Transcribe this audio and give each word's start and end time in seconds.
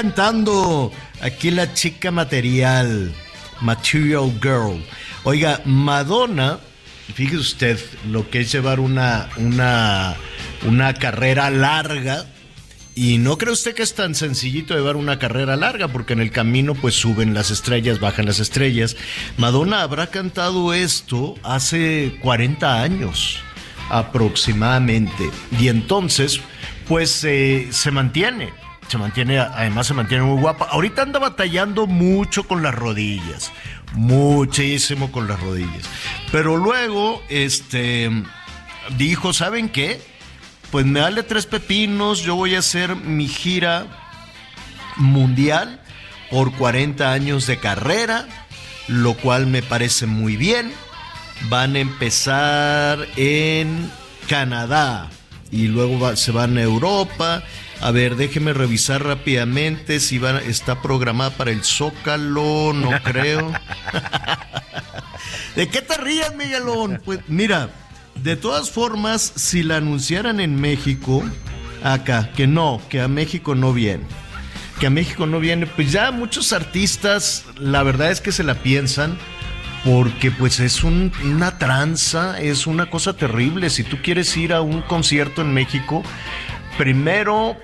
Cantando 0.00 0.90
aquí 1.20 1.50
la 1.50 1.74
chica 1.74 2.10
material, 2.10 3.12
Material 3.60 4.32
Girl. 4.40 4.82
Oiga, 5.24 5.60
Madonna, 5.66 6.58
fíjese 7.12 7.36
usted 7.36 7.80
lo 8.08 8.30
que 8.30 8.40
es 8.40 8.50
llevar 8.50 8.80
una, 8.80 9.28
una, 9.36 10.16
una 10.66 10.94
carrera 10.94 11.50
larga. 11.50 12.24
Y 12.94 13.18
no 13.18 13.36
cree 13.36 13.52
usted 13.52 13.74
que 13.74 13.82
es 13.82 13.94
tan 13.94 14.14
sencillito 14.14 14.74
llevar 14.74 14.96
una 14.96 15.18
carrera 15.18 15.56
larga, 15.56 15.88
porque 15.88 16.14
en 16.14 16.20
el 16.20 16.30
camino 16.30 16.74
pues 16.74 16.94
suben 16.94 17.34
las 17.34 17.50
estrellas, 17.50 18.00
bajan 18.00 18.24
las 18.24 18.40
estrellas. 18.40 18.96
Madonna 19.36 19.82
habrá 19.82 20.06
cantado 20.06 20.72
esto 20.72 21.34
hace 21.42 22.18
40 22.22 22.82
años 22.82 23.36
aproximadamente. 23.90 25.30
Y 25.58 25.68
entonces, 25.68 26.40
pues 26.88 27.22
eh, 27.24 27.68
se 27.70 27.90
mantiene. 27.90 28.59
Se 28.90 28.98
mantiene, 28.98 29.38
además 29.38 29.86
se 29.86 29.94
mantiene 29.94 30.24
muy 30.24 30.40
guapa. 30.40 30.66
Ahorita 30.68 31.02
anda 31.02 31.20
batallando 31.20 31.86
mucho 31.86 32.42
con 32.42 32.60
las 32.60 32.74
rodillas. 32.74 33.52
Muchísimo 33.92 35.12
con 35.12 35.28
las 35.28 35.38
rodillas. 35.38 35.84
Pero 36.32 36.56
luego, 36.56 37.22
este, 37.28 38.10
dijo, 38.98 39.32
¿saben 39.32 39.68
qué? 39.68 40.02
Pues 40.72 40.86
me 40.86 40.98
dale 40.98 41.22
tres 41.22 41.46
pepinos, 41.46 42.22
yo 42.22 42.34
voy 42.34 42.56
a 42.56 42.58
hacer 42.58 42.96
mi 42.96 43.28
gira 43.28 43.86
mundial 44.96 45.80
por 46.28 46.52
40 46.52 47.12
años 47.12 47.46
de 47.46 47.58
carrera, 47.60 48.26
lo 48.88 49.14
cual 49.14 49.46
me 49.46 49.62
parece 49.62 50.06
muy 50.06 50.34
bien. 50.36 50.72
Van 51.42 51.76
a 51.76 51.78
empezar 51.78 53.06
en 53.14 53.88
Canadá 54.28 55.10
y 55.52 55.68
luego 55.68 56.16
se 56.16 56.32
van 56.32 56.58
a 56.58 56.62
Europa. 56.62 57.44
A 57.82 57.90
ver, 57.92 58.16
déjeme 58.16 58.52
revisar 58.52 59.02
rápidamente 59.04 60.00
si 60.00 60.18
va, 60.18 60.38
está 60.40 60.82
programada 60.82 61.30
para 61.30 61.50
el 61.50 61.64
Zócalo, 61.64 62.72
no 62.74 62.90
creo. 63.04 63.52
¿De 65.56 65.68
qué 65.68 65.80
te 65.82 65.96
ríes, 65.96 66.34
Miguelón? 66.36 67.00
Pues 67.04 67.20
mira, 67.28 67.70
de 68.16 68.36
todas 68.36 68.70
formas, 68.70 69.32
si 69.36 69.62
la 69.62 69.76
anunciaran 69.78 70.40
en 70.40 70.60
México, 70.60 71.22
acá, 71.82 72.30
que 72.36 72.46
no, 72.46 72.82
que 72.90 73.00
a 73.00 73.08
México 73.08 73.54
no 73.54 73.72
viene. 73.72 74.04
Que 74.78 74.86
a 74.86 74.90
México 74.90 75.26
no 75.26 75.40
viene, 75.40 75.66
pues 75.66 75.90
ya 75.92 76.10
muchos 76.10 76.52
artistas, 76.52 77.44
la 77.58 77.82
verdad 77.82 78.10
es 78.10 78.20
que 78.20 78.32
se 78.32 78.44
la 78.44 78.54
piensan, 78.56 79.16
porque 79.84 80.30
pues 80.30 80.60
es 80.60 80.84
un- 80.84 81.12
una 81.24 81.58
tranza, 81.58 82.38
es 82.40 82.66
una 82.66 82.90
cosa 82.90 83.14
terrible. 83.14 83.70
Si 83.70 83.84
tú 83.84 83.98
quieres 84.02 84.36
ir 84.36 84.52
a 84.52 84.60
un 84.60 84.82
concierto 84.82 85.40
en 85.42 85.52
México, 85.54 86.02
primero, 86.78 87.56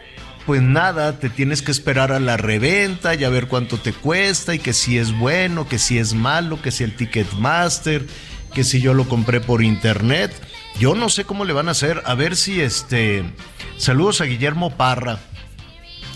pues 0.47 0.63
nada, 0.63 1.19
te 1.19 1.29
tienes 1.29 1.61
que 1.61 1.73
esperar 1.73 2.13
a 2.13 2.21
la 2.21 2.37
reventa 2.37 3.17
y 3.17 3.25
a 3.25 3.29
ver 3.29 3.49
cuánto 3.49 3.79
te 3.79 3.93
cuesta 3.93 4.55
y 4.55 4.61
que 4.61 4.73
si 4.73 4.97
es 4.97 5.17
bueno, 5.19 5.69
que 5.69 5.79
si 5.79 5.99
es 5.99 6.15
malo, 6.15 6.63
que 6.63 6.71
si 6.71 6.85
el 6.85 6.95
Ticketmaster, 6.95 8.07
que 8.55 8.63
si 8.63 8.81
yo 8.81 8.95
lo 8.95 9.09
compré 9.09 9.41
por 9.41 9.65
internet. 9.65 10.33
Yo 10.79 10.95
no 10.95 11.09
sé 11.09 11.25
cómo 11.25 11.45
le 11.45 11.53
van 11.53 11.69
a 11.69 11.73
hacer. 11.73 12.01
A 12.07 12.15
ver 12.15 12.37
si 12.37 12.61
este... 12.61 13.25
Saludos 13.77 14.21
a 14.21 14.25
Guillermo 14.25 14.77
Parra. 14.77 15.19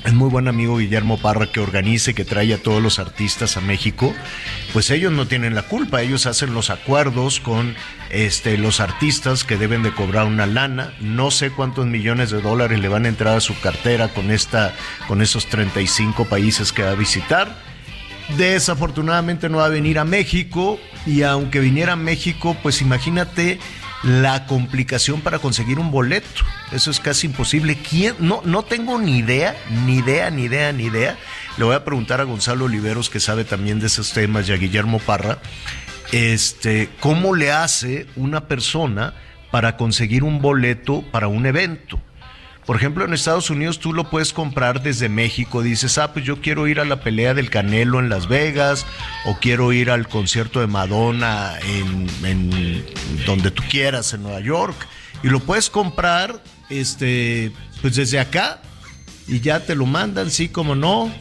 Es 0.04 0.14
muy 0.14 0.30
buen 0.30 0.48
amigo 0.48 0.78
Guillermo 0.78 1.18
Parra 1.18 1.52
que 1.52 1.60
organice, 1.60 2.14
que 2.14 2.24
trae 2.24 2.54
a 2.54 2.62
todos 2.62 2.82
los 2.82 2.98
artistas 2.98 3.58
a 3.58 3.60
México. 3.60 4.14
Pues 4.72 4.90
ellos 4.90 5.12
no 5.12 5.26
tienen 5.26 5.54
la 5.54 5.64
culpa, 5.64 6.00
ellos 6.00 6.24
hacen 6.24 6.54
los 6.54 6.70
acuerdos 6.70 7.38
con 7.38 7.74
este, 8.08 8.56
los 8.56 8.80
artistas 8.80 9.44
que 9.44 9.58
deben 9.58 9.82
de 9.82 9.92
cobrar 9.92 10.26
una 10.26 10.46
lana. 10.46 10.94
No 11.00 11.30
sé 11.30 11.50
cuántos 11.50 11.86
millones 11.86 12.30
de 12.30 12.40
dólares 12.40 12.80
le 12.80 12.88
van 12.88 13.04
a 13.04 13.08
entrar 13.08 13.36
a 13.36 13.40
su 13.40 13.58
cartera 13.60 14.08
con, 14.08 14.30
esta, 14.30 14.74
con 15.06 15.20
esos 15.20 15.46
35 15.46 16.24
países 16.24 16.72
que 16.72 16.82
va 16.82 16.92
a 16.92 16.94
visitar. 16.94 17.54
Desafortunadamente 18.38 19.50
no 19.50 19.58
va 19.58 19.66
a 19.66 19.70
venir 19.70 19.98
a 19.98 20.04
México 20.06 20.80
y 21.04 21.22
aunque 21.22 21.60
viniera 21.60 21.92
a 21.92 21.96
México, 21.96 22.56
pues 22.62 22.80
imagínate 22.80 23.58
la 24.02 24.46
complicación 24.46 25.20
para 25.20 25.38
conseguir 25.38 25.78
un 25.78 25.90
boleto. 25.90 26.44
Eso 26.72 26.90
es 26.90 27.00
casi 27.00 27.26
imposible. 27.26 27.76
¿Quién? 27.76 28.14
No, 28.18 28.40
no 28.44 28.62
tengo 28.62 28.98
ni 28.98 29.18
idea, 29.18 29.56
ni 29.84 29.96
idea, 29.96 30.30
ni 30.30 30.44
idea, 30.44 30.72
ni 30.72 30.84
idea. 30.84 31.18
Le 31.58 31.64
voy 31.64 31.74
a 31.74 31.84
preguntar 31.84 32.20
a 32.20 32.24
Gonzalo 32.24 32.64
Oliveros, 32.64 33.10
que 33.10 33.20
sabe 33.20 33.44
también 33.44 33.80
de 33.80 33.86
esos 33.86 34.12
temas, 34.12 34.48
y 34.48 34.52
a 34.52 34.56
Guillermo 34.56 34.98
Parra, 34.98 35.38
este, 36.12 36.88
¿cómo 37.00 37.34
le 37.34 37.52
hace 37.52 38.06
una 38.16 38.48
persona 38.48 39.14
para 39.50 39.76
conseguir 39.76 40.22
un 40.22 40.40
boleto 40.40 41.02
para 41.10 41.28
un 41.28 41.46
evento? 41.46 42.00
Por 42.70 42.76
ejemplo, 42.76 43.04
en 43.04 43.12
Estados 43.12 43.50
Unidos 43.50 43.80
tú 43.80 43.92
lo 43.92 44.08
puedes 44.10 44.32
comprar 44.32 44.80
desde 44.80 45.08
México. 45.08 45.60
Dices, 45.60 45.98
ah, 45.98 46.12
pues 46.12 46.24
yo 46.24 46.40
quiero 46.40 46.68
ir 46.68 46.78
a 46.78 46.84
la 46.84 47.00
pelea 47.00 47.34
del 47.34 47.50
Canelo 47.50 47.98
en 47.98 48.08
Las 48.08 48.28
Vegas 48.28 48.86
o 49.24 49.36
quiero 49.40 49.72
ir 49.72 49.90
al 49.90 50.06
concierto 50.06 50.60
de 50.60 50.68
Madonna 50.68 51.58
en, 51.64 52.86
donde 53.26 53.50
tú 53.50 53.64
quieras, 53.68 54.14
en 54.14 54.22
Nueva 54.22 54.38
York. 54.38 54.76
Y 55.24 55.30
lo 55.30 55.40
puedes 55.40 55.68
comprar 55.68 56.40
este, 56.68 57.50
pues 57.82 57.96
desde 57.96 58.20
acá 58.20 58.62
y 59.26 59.40
ya 59.40 59.66
te 59.66 59.74
lo 59.74 59.84
mandan, 59.84 60.30
sí, 60.30 60.48
como 60.48 60.76
no, 60.76 61.12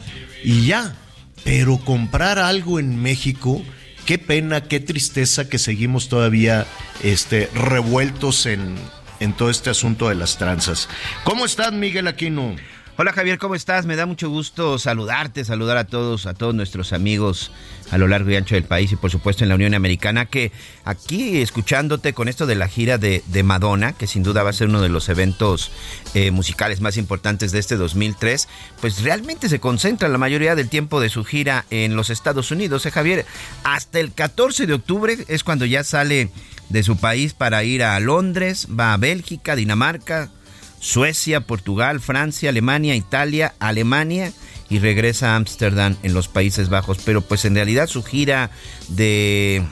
y 0.44 0.66
ya. 0.66 0.94
Pero 1.42 1.78
comprar 1.78 2.38
algo 2.38 2.78
en 2.78 3.02
México, 3.02 3.60
qué 4.06 4.18
pena, 4.18 4.60
qué 4.60 4.78
tristeza 4.78 5.48
que 5.48 5.58
seguimos 5.58 6.08
todavía 6.08 6.64
este, 7.02 7.50
revueltos 7.56 8.46
en, 8.46 8.76
en 9.20 9.34
todo 9.34 9.50
este 9.50 9.70
asunto 9.70 10.08
de 10.08 10.16
las 10.16 10.38
tranzas. 10.38 10.88
¿Cómo 11.24 11.44
estás, 11.44 11.72
Miguel 11.72 12.08
Aquino? 12.08 12.56
Hola 12.96 13.14
Javier, 13.14 13.38
¿cómo 13.38 13.54
estás? 13.54 13.86
Me 13.86 13.96
da 13.96 14.04
mucho 14.04 14.28
gusto 14.28 14.78
saludarte, 14.78 15.46
saludar 15.46 15.78
a 15.78 15.84
todos, 15.84 16.26
a 16.26 16.34
todos 16.34 16.54
nuestros 16.54 16.92
amigos 16.92 17.50
a 17.90 17.96
lo 17.96 18.06
largo 18.08 18.30
y 18.30 18.36
ancho 18.36 18.56
del 18.56 18.64
país 18.64 18.92
y 18.92 18.96
por 18.96 19.10
supuesto 19.10 19.42
en 19.42 19.48
la 19.48 19.54
Unión 19.54 19.72
Americana, 19.72 20.26
que 20.26 20.52
aquí 20.84 21.40
escuchándote 21.40 22.12
con 22.12 22.28
esto 22.28 22.46
de 22.46 22.56
la 22.56 22.68
gira 22.68 22.98
de, 22.98 23.22
de 23.26 23.42
Madonna, 23.42 23.94
que 23.94 24.06
sin 24.06 24.22
duda 24.22 24.42
va 24.42 24.50
a 24.50 24.52
ser 24.52 24.68
uno 24.68 24.82
de 24.82 24.90
los 24.90 25.08
eventos 25.08 25.70
eh, 26.12 26.30
musicales 26.30 26.82
más 26.82 26.98
importantes 26.98 27.52
de 27.52 27.58
este 27.60 27.76
2003, 27.76 28.48
pues 28.82 29.02
realmente 29.02 29.48
se 29.48 29.60
concentra 29.60 30.10
la 30.10 30.18
mayoría 30.18 30.54
del 30.54 30.68
tiempo 30.68 31.00
de 31.00 31.08
su 31.08 31.24
gira 31.24 31.64
en 31.70 31.96
los 31.96 32.10
Estados 32.10 32.50
Unidos, 32.50 32.84
¿eh, 32.84 32.90
Javier? 32.90 33.24
Hasta 33.64 33.98
el 33.98 34.12
14 34.12 34.66
de 34.66 34.74
octubre 34.74 35.16
es 35.26 35.42
cuando 35.42 35.64
ya 35.64 35.84
sale 35.84 36.30
de 36.70 36.82
su 36.82 36.96
país 36.96 37.34
para 37.34 37.62
ir 37.64 37.82
a 37.82 38.00
Londres, 38.00 38.66
va 38.68 38.94
a 38.94 38.96
Bélgica, 38.96 39.56
Dinamarca, 39.56 40.30
Suecia, 40.78 41.42
Portugal, 41.42 42.00
Francia, 42.00 42.48
Alemania, 42.48 42.96
Italia, 42.96 43.54
Alemania 43.58 44.32
y 44.70 44.78
regresa 44.78 45.32
a 45.32 45.36
Ámsterdam 45.36 45.96
en 46.02 46.14
los 46.14 46.28
Países 46.28 46.70
Bajos. 46.70 46.98
Pero 47.04 47.20
pues 47.20 47.44
en 47.44 47.54
realidad 47.54 47.86
su 47.86 48.02
gira 48.02 48.50
de 48.88 49.62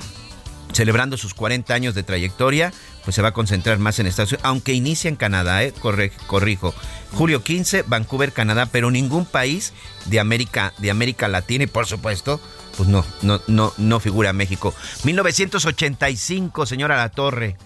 celebrando 0.72 1.16
sus 1.16 1.34
40 1.34 1.72
años 1.72 1.94
de 1.94 2.02
trayectoria, 2.02 2.72
pues 3.04 3.14
se 3.14 3.22
va 3.22 3.28
a 3.28 3.32
concentrar 3.32 3.78
más 3.78 3.98
en 3.98 4.06
Estados 4.06 4.32
Unidos, 4.32 4.44
aunque 4.44 4.74
inicia 4.74 5.08
en 5.08 5.16
Canadá, 5.16 5.64
¿eh? 5.64 5.72
Corrijo. 5.72 6.74
Julio 7.12 7.42
15, 7.42 7.84
Vancouver, 7.86 8.32
Canadá, 8.32 8.66
pero 8.70 8.90
ningún 8.90 9.24
país 9.24 9.72
de 10.06 10.20
América, 10.20 10.74
de 10.78 10.90
América 10.90 11.26
Latina 11.26 11.64
y 11.64 11.68
por 11.68 11.86
supuesto, 11.86 12.38
pues 12.78 12.88
no, 12.88 13.04
no, 13.22 13.40
no, 13.48 13.72
no 13.76 14.00
figura 14.00 14.32
México. 14.32 14.72
1985, 15.02 16.64
señora 16.64 16.96
La 16.96 17.08
Torre, 17.08 17.56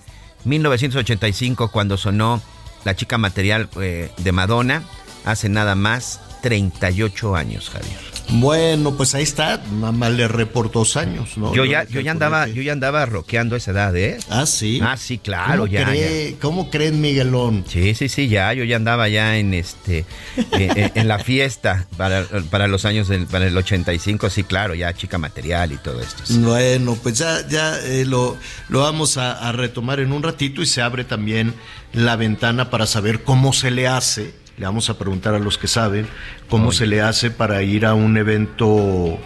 1985 0.45 1.71
cuando 1.71 1.99
sonó 1.99 2.41
la 2.85 2.97
chica 2.97 3.19
material 3.19 3.69
eh, 3.79 4.11
de 4.17 4.33
Madonna, 4.33 4.83
hace 5.27 5.51
nada 5.51 5.75
más 5.75 6.21
38 6.41 7.37
años, 7.37 7.69
Javier. 7.69 8.12
Bueno, 8.31 8.97
pues 8.97 9.15
ahí 9.15 9.23
está, 9.25 9.63
mamá 9.73 10.09
le 10.09 10.27
reportó 10.27 10.79
dos 10.81 10.97
años, 10.97 11.37
¿no? 11.37 11.55
Yo 11.55 11.65
ya, 11.67 11.85
yo 11.85 12.01
ya 12.01 12.13
andaba, 12.13 12.47
yo 12.49 12.63
ya 12.63 12.73
andaba 12.73 13.05
rockeando 13.05 13.55
a 13.55 13.59
esa 13.59 13.73
edad, 13.73 13.95
¿eh? 13.97 14.19
Ah, 14.31 14.47
sí. 14.47 14.81
Ah, 14.83 14.97
sí, 14.97 15.19
claro, 15.19 15.63
¿Cómo 15.65 15.67
ya, 15.67 15.85
cree- 15.87 16.37
¿Cómo 16.41 16.71
creen, 16.71 17.01
Miguelón? 17.01 17.65
Sí, 17.69 17.95
sí, 17.95 18.09
sí, 18.09 18.29
ya, 18.29 18.53
yo 18.55 18.65
ya 18.65 18.77
andaba 18.77 19.09
ya 19.09 19.37
en 19.37 19.53
este, 19.55 20.07
en 20.53 21.09
la 21.09 21.19
fiesta 21.19 21.87
para, 21.97 22.25
para 22.51 22.69
los 22.69 22.85
años 22.85 23.09
del, 23.09 23.27
para 23.27 23.47
el 23.47 23.57
85, 23.57 24.31
sí, 24.31 24.45
claro, 24.45 24.75
ya 24.75 24.95
chica 24.95 25.19
material 25.19 25.73
y 25.73 25.77
todo 25.77 26.01
esto. 26.01 26.25
sí. 26.25 26.39
Bueno, 26.39 26.97
pues 27.03 27.19
ya, 27.19 27.47
ya 27.49 27.79
eh, 27.81 28.05
lo, 28.07 28.37
lo 28.69 28.81
vamos 28.81 29.19
a, 29.19 29.33
a 29.49 29.53
retomar 29.53 30.01
en 30.01 30.13
un 30.13 30.23
ratito 30.23 30.63
y 30.63 30.67
se 30.67 30.81
abre 30.81 31.05
también 31.05 31.55
la 31.93 32.17
ventana 32.17 32.71
para 32.71 32.87
saber 32.87 33.23
cómo 33.25 33.53
se 33.53 33.71
le 33.71 33.87
hace. 33.89 34.33
Le 34.59 34.67
vamos 34.67 34.89
a 34.91 34.99
preguntar 34.99 35.35
a 35.35 35.39
los 35.39 35.59
que 35.59 35.67
saben 35.69 36.07
cómo 36.49 36.69
Oye. 36.69 36.79
se 36.79 36.87
le 36.87 37.01
hace 37.01 37.31
para 37.31 37.63
ir 37.63 37.87
a 37.87 37.95
un 37.95 38.17
evento, 38.17 39.19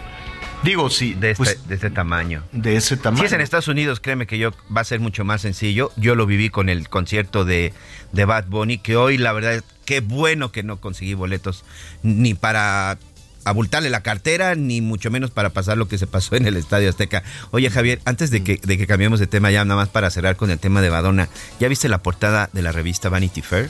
digo, 0.63 0.89
sí, 0.89 1.13
De 1.13 1.31
este, 1.31 1.43
pues, 1.43 1.67
de 1.67 1.75
este 1.75 1.89
tamaño. 1.89 2.43
de 2.51 2.75
ese 2.77 2.97
tamaño. 2.97 3.21
Si 3.21 3.27
es 3.27 3.33
en 3.33 3.41
Estados 3.41 3.67
Unidos, 3.67 3.99
créeme 3.99 4.25
que 4.25 4.37
yo 4.37 4.51
va 4.75 4.81
a 4.81 4.85
ser 4.85 4.99
mucho 4.99 5.25
más 5.25 5.41
sencillo. 5.41 5.91
Yo 5.97 6.15
lo 6.15 6.25
viví 6.25 6.49
con 6.49 6.69
el 6.69 6.89
concierto 6.89 7.45
de, 7.45 7.73
de 8.13 8.25
Bad 8.25 8.45
Bunny, 8.47 8.77
que 8.77 8.95
hoy 8.95 9.17
la 9.17 9.33
verdad, 9.33 9.63
qué 9.85 9.99
bueno 9.99 10.51
que 10.51 10.63
no 10.63 10.77
conseguí 10.79 11.13
boletos 11.13 11.63
ni 12.03 12.33
para 12.33 12.97
abultarle 13.43 13.89
la 13.89 14.01
cartera, 14.03 14.55
ni 14.55 14.81
mucho 14.81 15.09
menos 15.09 15.31
para 15.31 15.51
pasar 15.51 15.77
lo 15.77 15.87
que 15.87 15.97
se 15.97 16.05
pasó 16.05 16.35
en 16.35 16.47
el 16.47 16.57
Estadio 16.57 16.89
Azteca. 16.89 17.23
Oye, 17.51 17.69
Javier, 17.69 18.01
antes 18.03 18.29
de 18.29 18.43
que, 18.43 18.59
de 18.61 18.77
que 18.77 18.87
cambiemos 18.87 19.19
de 19.21 19.27
tema, 19.27 19.51
ya 19.51 19.63
nada 19.63 19.79
más 19.79 19.87
para 19.89 20.09
cerrar 20.09 20.35
con 20.35 20.51
el 20.51 20.59
tema 20.59 20.81
de 20.81 20.89
Madonna, 20.89 21.29
¿ya 21.59 21.69
viste 21.69 21.87
la 21.87 22.01
portada 22.03 22.49
de 22.51 22.61
la 22.61 22.73
revista 22.73 23.07
Vanity 23.07 23.41
Fair? 23.41 23.69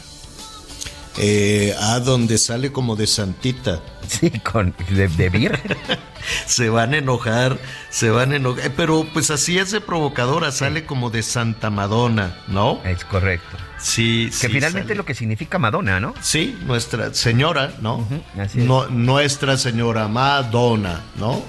Eh, 1.20 1.74
ah, 1.80 2.00
donde 2.00 2.38
sale 2.38 2.72
como 2.72 2.96
de 2.96 3.08
santita. 3.08 3.82
Sí, 4.08 4.30
con 4.40 4.74
de, 4.90 5.10
de 5.10 5.30
virgen. 5.30 5.76
Se 6.46 6.70
van 6.70 6.94
a 6.94 6.98
enojar, 6.98 7.58
se 7.90 8.10
van 8.10 8.32
a 8.32 8.36
enojar. 8.38 8.72
Pero 8.76 9.06
pues 9.14 9.32
así 9.32 9.58
es 9.60 9.72
de 9.72 9.82
provocadora, 9.82 10.52
sale 10.54 10.86
como 10.86 11.10
de 11.10 11.24
Santa 11.24 11.70
Madonna, 11.70 12.38
¿no? 12.48 12.82
Es 12.86 13.04
correcto. 13.06 13.58
Sí, 13.80 14.28
Que 14.28 14.32
sí 14.32 14.48
finalmente 14.48 14.88
sale. 14.90 14.96
lo 14.96 15.06
que 15.06 15.14
significa 15.14 15.58
Madonna, 15.60 16.00
¿no? 16.00 16.14
Sí, 16.22 16.58
nuestra 16.66 17.14
señora, 17.14 17.74
¿no? 17.82 18.08
Así 18.40 18.60
es. 18.60 18.66
No- 18.66 18.88
nuestra 18.88 19.58
señora 19.58 20.08
Madonna, 20.08 21.02
¿no? 21.18 21.44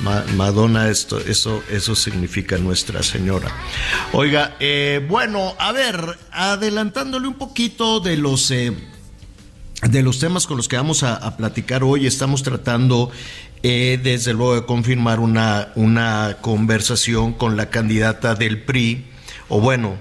Ma- 0.00 0.24
Madonna, 0.36 0.88
esto, 0.88 1.18
eso, 1.18 1.62
eso 1.70 1.94
significa 1.94 2.56
nuestra 2.58 3.02
señora. 3.02 3.50
Oiga, 4.12 4.56
eh, 4.60 5.04
bueno, 5.08 5.54
a 5.58 5.72
ver, 5.72 6.18
adelantándole 6.30 7.26
un 7.28 7.34
poquito 7.34 8.00
de 8.00 8.16
los 8.16 8.50
eh, 8.50 8.72
de 9.82 10.02
los 10.02 10.18
temas 10.20 10.46
con 10.46 10.56
los 10.56 10.68
que 10.68 10.76
vamos 10.76 11.02
a, 11.02 11.16
a 11.16 11.36
platicar 11.36 11.82
hoy, 11.82 12.06
estamos 12.06 12.42
tratando 12.42 13.10
eh, 13.62 13.98
desde 14.02 14.32
luego 14.32 14.54
de 14.54 14.64
confirmar 14.64 15.18
una, 15.20 15.68
una 15.74 16.36
conversación 16.40 17.32
con 17.32 17.56
la 17.56 17.68
candidata 17.70 18.34
del 18.34 18.62
PRI, 18.62 19.04
o 19.48 19.60
bueno, 19.60 19.96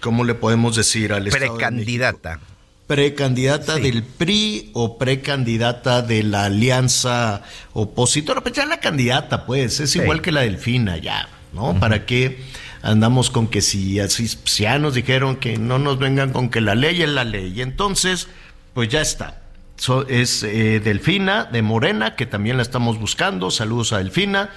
¿cómo 0.00 0.24
le 0.24 0.34
podemos 0.34 0.76
decir 0.76 1.12
al 1.12 1.24
de? 1.24 1.30
Precandidata. 1.32 2.38
precandidata 2.86 3.76
Sí. 3.76 3.82
del 3.82 4.04
PRI 4.04 4.70
o 4.74 4.96
precandidata 4.96 6.02
de 6.02 6.22
la 6.22 6.44
alianza 6.44 7.42
opositora. 7.72 8.40
Pues 8.42 8.54
ya 8.54 8.64
la 8.64 8.78
candidata, 8.78 9.44
pues, 9.44 9.80
es 9.80 9.90
Sí. 9.90 9.98
igual 9.98 10.22
que 10.22 10.30
la 10.30 10.42
delfina, 10.42 10.98
ya, 10.98 11.28
¿no? 11.52 11.78
¿Para 11.80 12.06
qué 12.06 12.38
andamos 12.82 13.30
con 13.30 13.48
que 13.48 13.60
si 13.60 13.98
así 13.98 14.28
si 14.28 14.62
ya 14.62 14.78
nos 14.78 14.94
dijeron 14.94 15.34
que 15.36 15.58
no 15.58 15.80
nos 15.80 15.98
vengan 15.98 16.32
con 16.32 16.48
que 16.48 16.60
la 16.60 16.76
ley 16.76 17.02
es 17.02 17.08
la 17.08 17.24
ley? 17.24 17.60
Entonces, 17.60 18.28
pues 18.76 18.90
ya 18.90 19.00
está. 19.00 19.40
So- 19.78 20.06
es 20.06 20.42
eh, 20.42 20.80
Delfina 20.80 21.46
de 21.46 21.62
Morena, 21.62 22.14
que 22.14 22.26
también 22.26 22.58
la 22.58 22.62
estamos 22.62 23.00
buscando. 23.00 23.50
Saludos 23.50 23.94
a 23.94 23.98
Delfina. 23.98 24.50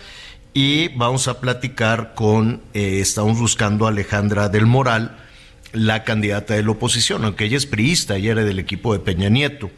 Y 0.54 0.90
vamos 0.90 1.30
a 1.30 1.40
platicar 1.40 2.16
con, 2.16 2.62
eh, 2.74 3.00
estamos 3.00 3.40
buscando 3.40 3.86
a 3.86 3.92
Alejandra 3.92 4.50
del 4.50 4.66
Moral, 4.66 5.18
la 5.72 6.04
candidata 6.04 6.54
de 6.54 6.64
la 6.64 6.72
oposición, 6.72 7.24
aunque 7.24 7.46
ella 7.46 7.56
es 7.56 7.66
priista, 7.66 8.18
ella 8.18 8.34
era 8.34 8.44
del 8.44 8.60
equipo 8.60 8.92
de 8.92 9.00
Peña 9.00 9.30
Nieto. 9.30 9.72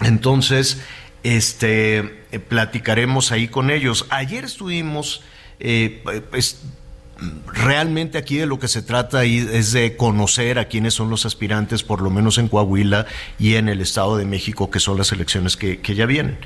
Entonces, 0.00 0.82
este, 1.22 2.24
eh, 2.32 2.40
platicaremos 2.40 3.30
ahí 3.30 3.46
con 3.46 3.70
ellos. 3.70 4.06
Ayer 4.10 4.44
estuvimos, 4.44 5.22
eh, 5.60 6.02
pues, 6.32 6.62
realmente 7.52 8.18
aquí 8.18 8.36
de 8.36 8.46
lo 8.46 8.58
que 8.58 8.68
se 8.68 8.82
trata 8.82 9.24
es 9.24 9.72
de 9.72 9.96
conocer 9.96 10.58
a 10.58 10.66
quiénes 10.66 10.94
son 10.94 11.10
los 11.10 11.26
aspirantes, 11.26 11.82
por 11.82 12.00
lo 12.00 12.10
menos 12.10 12.38
en 12.38 12.48
Coahuila 12.48 13.06
y 13.38 13.56
en 13.56 13.68
el 13.68 13.80
Estado 13.80 14.16
de 14.16 14.24
México, 14.24 14.70
que 14.70 14.80
son 14.80 14.96
las 14.96 15.12
elecciones 15.12 15.56
que, 15.56 15.80
que 15.80 15.94
ya 15.94 16.06
vienen. 16.06 16.38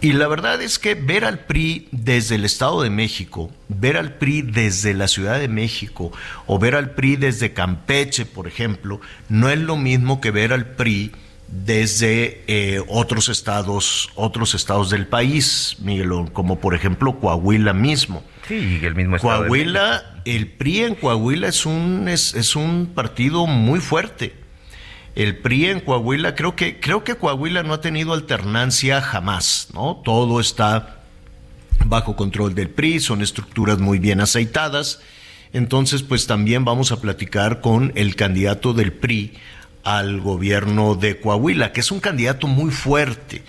Y 0.00 0.12
la 0.12 0.28
verdad 0.28 0.60
es 0.62 0.78
que 0.78 0.94
ver 0.94 1.24
al 1.24 1.40
PRI 1.40 1.88
desde 1.90 2.36
el 2.36 2.44
Estado 2.44 2.82
de 2.82 2.90
México, 2.90 3.50
ver 3.68 3.96
al 3.96 4.14
PRI 4.14 4.42
desde 4.42 4.94
la 4.94 5.08
Ciudad 5.08 5.38
de 5.38 5.48
México 5.48 6.12
o 6.46 6.58
ver 6.58 6.74
al 6.74 6.90
PRI 6.90 7.16
desde 7.16 7.52
Campeche, 7.52 8.26
por 8.26 8.46
ejemplo, 8.46 9.00
no 9.28 9.48
es 9.48 9.58
lo 9.58 9.76
mismo 9.76 10.20
que 10.20 10.30
ver 10.30 10.52
al 10.52 10.66
PRI 10.66 11.12
desde 11.52 12.42
eh, 12.46 12.82
otros 12.88 13.28
estados, 13.28 14.08
otros 14.14 14.54
estados 14.54 14.88
del 14.88 15.06
país, 15.06 15.76
Miguelón, 15.80 16.28
como 16.28 16.58
por 16.58 16.74
ejemplo 16.74 17.20
Coahuila 17.20 17.74
mismo. 17.74 18.22
Sí, 18.48 18.80
el 18.82 18.94
mismo 18.94 19.16
estado 19.16 19.40
Coahuila, 19.40 20.22
el 20.24 20.46
PRI 20.48 20.80
en 20.80 20.94
Coahuila 20.94 21.48
es 21.48 21.66
un, 21.66 22.08
es, 22.08 22.34
es 22.34 22.56
un 22.56 22.92
partido 22.94 23.46
muy 23.46 23.80
fuerte. 23.80 24.34
El 25.14 25.36
PRI 25.36 25.66
en 25.66 25.80
Coahuila, 25.80 26.34
creo 26.34 26.56
que, 26.56 26.80
creo 26.80 27.04
que 27.04 27.16
Coahuila 27.16 27.62
no 27.62 27.74
ha 27.74 27.82
tenido 27.82 28.14
alternancia 28.14 29.02
jamás, 29.02 29.68
¿no? 29.74 30.00
Todo 30.02 30.40
está 30.40 31.02
bajo 31.84 32.16
control 32.16 32.54
del 32.54 32.70
PRI, 32.70 33.00
son 33.00 33.20
estructuras 33.20 33.78
muy 33.78 33.98
bien 33.98 34.22
aceitadas. 34.22 35.00
Entonces, 35.52 36.02
pues 36.02 36.26
también 36.26 36.64
vamos 36.64 36.92
a 36.92 37.00
platicar 37.02 37.60
con 37.60 37.92
el 37.94 38.16
candidato 38.16 38.72
del 38.72 38.94
PRI 38.94 39.34
al 39.84 40.20
gobierno 40.20 40.94
de 40.94 41.18
Coahuila, 41.18 41.72
que 41.72 41.80
es 41.80 41.90
un 41.90 42.00
candidato 42.00 42.46
muy 42.46 42.70
fuerte, 42.70 43.42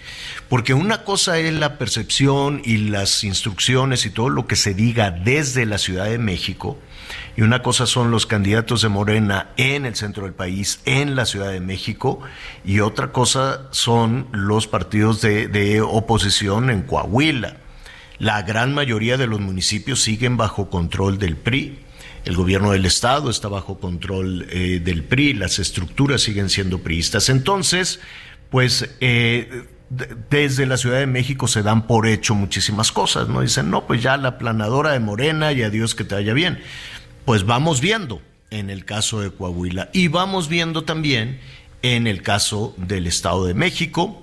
porque 0.50 0.74
una 0.74 1.03
cosa 1.03 1.38
es 1.38 1.53
la 1.53 1.77
percepción 1.77 2.62
y 2.63 2.77
las 2.77 3.24
instrucciones 3.24 4.06
y 4.06 4.09
todo 4.09 4.30
lo 4.30 4.47
que 4.47 4.56
se 4.56 4.74
diga 4.74 5.12
desde 5.12 5.65
la 5.65 5.77
Ciudad 5.77 6.06
de 6.06 6.18
México, 6.18 6.77
y 7.35 7.41
una 7.41 7.62
cosa 7.62 7.85
son 7.85 8.12
los 8.12 8.25
candidatos 8.25 8.81
de 8.81 8.89
Morena 8.89 9.50
en 9.57 9.85
el 9.85 9.95
centro 9.95 10.24
del 10.24 10.33
país, 10.33 10.80
en 10.85 11.15
la 11.15 11.25
Ciudad 11.25 11.51
de 11.51 11.59
México, 11.59 12.19
y 12.63 12.79
otra 12.79 13.12
cosa 13.12 13.68
son 13.71 14.27
los 14.31 14.67
partidos 14.67 15.22
de, 15.22 15.48
de 15.48 15.81
oposición 15.81 16.69
en 16.69 16.84
Coahuila. 16.84 17.58
La 18.19 18.41
gran 18.43 18.74
mayoría 18.74 19.17
de 19.17 19.27
los 19.27 19.39
municipios 19.39 20.01
siguen 20.01 20.38
bajo 20.38 20.69
control 20.69 21.17
del 21.17 21.36
PRI. 21.36 21.79
El 22.25 22.36
gobierno 22.36 22.72
del 22.72 22.86
estado 22.86 23.30
está 23.30 23.48
bajo 23.50 23.80
control 23.80 24.48
eh, 24.50 24.80
del 24.84 25.03
PRI, 25.03 25.34
las 25.34 25.60
estructuras 25.60 26.22
siguen 26.22 26.50
siendo 26.50 26.80
priistas. 26.80 27.27
Entonces, 27.30 28.00
pues 28.50 28.89
eh, 29.01 29.63
de- 29.89 30.15
desde 30.30 30.65
la 30.65 30.77
Ciudad 30.77 31.00
de 31.00 31.08
México 31.08 31.48
se 31.50 31.63
dan 31.63 31.86
por 31.86 32.08
hecho 32.08 32.34
muchísimas 32.34 32.92
cosas, 32.94 33.27
¿no? 33.27 33.42
Dicen, 33.42 33.70
no, 33.70 33.86
pues 33.88 34.01
ya 34.01 34.15
la 34.18 34.38
planadora 34.38 34.92
de 34.94 35.00
Morena 35.01 35.51
y 35.51 35.63
adiós 35.63 35.96
que 35.96 36.06
te 36.06 36.15
vaya 36.15 36.34
bien. 36.34 36.60
Pues 37.25 37.46
vamos 37.46 37.82
viendo 37.82 38.22
en 38.51 38.70
el 38.70 38.86
caso 38.86 39.20
de 39.20 39.30
Coahuila 39.32 39.89
y 39.94 40.08
vamos 40.08 40.48
viendo 40.48 40.84
también 40.84 41.39
en 41.82 42.08
el 42.08 42.22
caso 42.22 42.74
del 42.77 43.08
Estado 43.08 43.46
de 43.46 43.53
México, 43.53 44.23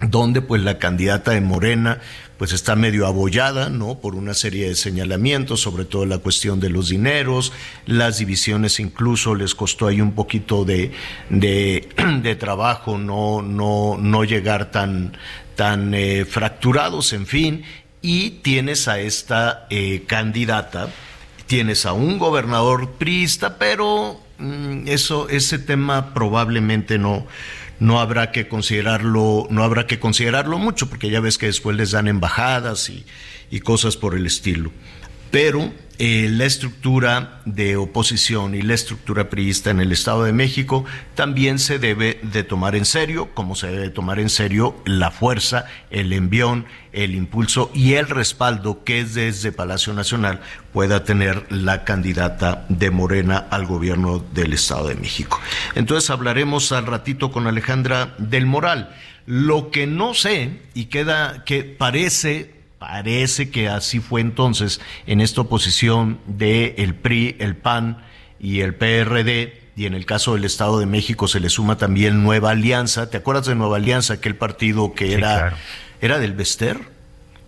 donde 0.00 0.42
pues 0.42 0.62
la 0.62 0.78
candidata 0.78 1.32
de 1.32 1.40
Morena 1.40 2.00
pues 2.38 2.52
está 2.52 2.74
medio 2.74 3.06
abollada, 3.06 3.70
¿no? 3.70 4.00
Por 4.00 4.16
una 4.16 4.34
serie 4.34 4.68
de 4.68 4.74
señalamientos, 4.74 5.60
sobre 5.60 5.84
todo 5.84 6.04
la 6.04 6.18
cuestión 6.18 6.58
de 6.58 6.68
los 6.68 6.88
dineros, 6.88 7.52
las 7.86 8.18
divisiones 8.18 8.80
incluso 8.80 9.34
les 9.34 9.54
costó 9.54 9.86
ahí 9.86 10.00
un 10.00 10.12
poquito 10.12 10.64
de, 10.64 10.92
de, 11.30 12.36
trabajo 12.40 12.98
no, 12.98 13.40
no, 13.40 13.96
no 13.98 14.24
llegar 14.24 14.70
tan, 14.72 15.16
tan 15.54 15.94
eh, 15.94 16.24
fracturados, 16.24 17.12
en 17.12 17.26
fin, 17.26 17.64
y 18.02 18.30
tienes 18.42 18.88
a 18.88 18.98
esta 18.98 19.66
eh, 19.70 20.02
candidata, 20.06 20.90
tienes 21.46 21.86
a 21.86 21.92
un 21.92 22.18
gobernador 22.18 22.92
priista, 22.92 23.58
pero 23.58 24.20
mm, 24.38 24.88
eso, 24.88 25.28
ese 25.28 25.58
tema 25.58 26.12
probablemente 26.12 26.98
no, 26.98 27.26
no 27.84 28.00
habrá 28.00 28.32
que 28.32 28.48
considerarlo, 28.48 29.46
no 29.50 29.62
habrá 29.62 29.86
que 29.86 30.00
considerarlo 30.00 30.56
mucho, 30.58 30.88
porque 30.88 31.10
ya 31.10 31.20
ves 31.20 31.36
que 31.36 31.46
después 31.46 31.76
les 31.76 31.90
dan 31.90 32.08
embajadas 32.08 32.88
y, 32.88 33.04
y 33.50 33.60
cosas 33.60 33.98
por 33.98 34.14
el 34.14 34.24
estilo. 34.24 34.72
Pero 35.34 35.72
eh, 35.98 36.28
la 36.30 36.44
estructura 36.44 37.40
de 37.44 37.76
oposición 37.76 38.54
y 38.54 38.62
la 38.62 38.74
estructura 38.74 39.30
priista 39.30 39.70
en 39.70 39.80
el 39.80 39.90
Estado 39.90 40.22
de 40.22 40.32
México 40.32 40.84
también 41.16 41.58
se 41.58 41.80
debe 41.80 42.20
de 42.22 42.44
tomar 42.44 42.76
en 42.76 42.84
serio, 42.84 43.34
como 43.34 43.56
se 43.56 43.66
debe 43.66 43.90
tomar 43.90 44.20
en 44.20 44.28
serio 44.28 44.76
la 44.86 45.10
fuerza, 45.10 45.66
el 45.90 46.12
envión, 46.12 46.66
el 46.92 47.16
impulso 47.16 47.72
y 47.74 47.94
el 47.94 48.06
respaldo 48.06 48.84
que 48.84 49.04
desde 49.04 49.50
Palacio 49.50 49.92
Nacional 49.92 50.40
pueda 50.72 51.02
tener 51.02 51.50
la 51.50 51.82
candidata 51.82 52.64
de 52.68 52.92
Morena 52.92 53.48
al 53.50 53.66
gobierno 53.66 54.24
del 54.34 54.52
Estado 54.52 54.86
de 54.86 54.94
México. 54.94 55.40
Entonces 55.74 56.10
hablaremos 56.10 56.70
al 56.70 56.86
ratito 56.86 57.32
con 57.32 57.48
Alejandra 57.48 58.14
del 58.18 58.46
Moral. 58.46 58.94
Lo 59.26 59.72
que 59.72 59.88
no 59.88 60.14
sé 60.14 60.60
y 60.74 60.84
queda 60.84 61.42
que 61.44 61.64
parece 61.64 62.54
Parece 62.86 63.48
que 63.48 63.70
así 63.70 63.98
fue 63.98 64.20
entonces 64.20 64.78
en 65.06 65.22
esta 65.22 65.40
oposición 65.40 66.18
de 66.26 66.74
el 66.76 66.94
PRI, 66.94 67.34
el 67.38 67.56
PAN 67.56 68.04
y 68.38 68.60
el 68.60 68.74
PRD. 68.74 69.62
Y 69.74 69.86
en 69.86 69.94
el 69.94 70.04
caso 70.04 70.34
del 70.34 70.44
Estado 70.44 70.78
de 70.78 70.84
México 70.84 71.26
se 71.26 71.40
le 71.40 71.48
suma 71.48 71.78
también 71.78 72.22
Nueva 72.22 72.50
Alianza. 72.50 73.08
¿Te 73.08 73.16
acuerdas 73.16 73.46
de 73.46 73.54
Nueva 73.54 73.78
Alianza, 73.78 74.14
aquel 74.14 74.36
partido 74.36 74.92
que 74.92 75.14
era, 75.14 75.56
era 76.02 76.18
del 76.18 76.34
Bester? 76.34 76.78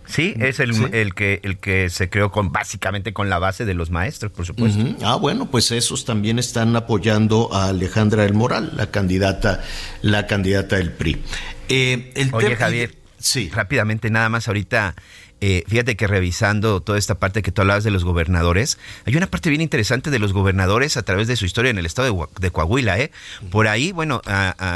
Sí, 0.07 0.33
es 0.39 0.59
el, 0.59 0.73
el, 0.91 1.13
que, 1.13 1.39
el 1.43 1.59
que 1.59 1.91
se 1.91 2.09
creó 2.09 2.31
con 2.31 2.51
básicamente 2.51 3.13
con 3.13 3.29
la 3.29 3.37
base 3.37 3.63
de 3.63 3.75
los 3.75 3.91
maestros, 3.91 4.31
por 4.31 4.47
supuesto. 4.47 4.83
Ah, 5.03 5.17
bueno, 5.17 5.51
pues 5.51 5.69
esos 5.69 6.03
también 6.03 6.39
están 6.39 6.75
apoyando 6.75 7.53
a 7.53 7.67
Alejandra 7.67 8.23
del 8.23 8.33
Moral, 8.33 8.71
la 8.75 8.89
candidata, 8.89 9.61
la 10.01 10.25
candidata 10.25 10.77
del 10.77 10.93
PRI. 10.93 11.21
Eh, 11.69 12.11
el 12.15 12.33
Oye, 12.33 12.55
Javier, 12.55 12.95
sí. 13.19 13.51
rápidamente, 13.53 14.09
nada 14.09 14.29
más 14.29 14.47
ahorita 14.47 14.95
eh, 15.39 15.63
fíjate 15.67 15.95
que 15.95 16.07
revisando 16.07 16.81
toda 16.81 16.97
esta 16.97 17.15
parte 17.15 17.43
que 17.43 17.51
tú 17.51 17.61
hablabas 17.61 17.83
de 17.83 17.91
los 17.91 18.03
gobernadores, 18.03 18.79
hay 19.05 19.15
una 19.15 19.27
parte 19.27 19.49
bien 19.49 19.61
interesante 19.61 20.09
de 20.09 20.19
los 20.19 20.33
gobernadores 20.33 20.97
a 20.97 21.03
través 21.03 21.27
de 21.27 21.35
su 21.35 21.45
historia 21.45 21.69
en 21.69 21.77
el 21.77 21.85
estado 21.85 22.29
de, 22.39 22.51
Coahuila. 22.51 22.99
¿eh? 22.99 23.11
Por 23.51 23.67
ahí, 23.67 23.91
bueno, 23.91 24.21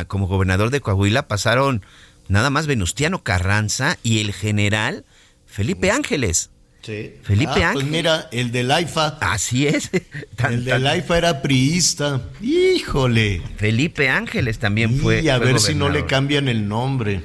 como 0.07 0.27
gobernador 0.27 0.69
de 0.69 0.81
Coahuila 0.81 1.27
pasaron 1.27 1.83
nada 2.27 2.49
más 2.49 2.67
Venustiano 2.67 3.23
Carranza 3.23 3.97
y 4.03 4.19
el 4.19 4.33
general 4.33 5.05
Felipe 5.47 5.91
Ángeles. 5.91 6.49
Sí. 6.81 7.13
Felipe 7.21 7.63
ah, 7.63 7.71
Pues 7.73 7.85
mira, 7.85 8.27
el 8.31 8.51
del 8.51 8.71
AIFA. 8.71 9.17
Así 9.21 9.67
es. 9.67 9.91
el 10.49 10.65
del 10.65 10.87
AIFA 10.87 11.17
era 11.17 11.41
priista. 11.41 12.21
Híjole. 12.41 13.41
Felipe 13.57 14.09
Ángeles 14.09 14.57
también 14.59 14.99
fue. 14.99 15.21
Y 15.21 15.29
a 15.29 15.37
ver 15.37 15.59
si 15.59 15.75
no 15.75 15.89
le 15.89 16.05
cambian 16.05 16.47
el 16.47 16.67
nombre. 16.67 17.21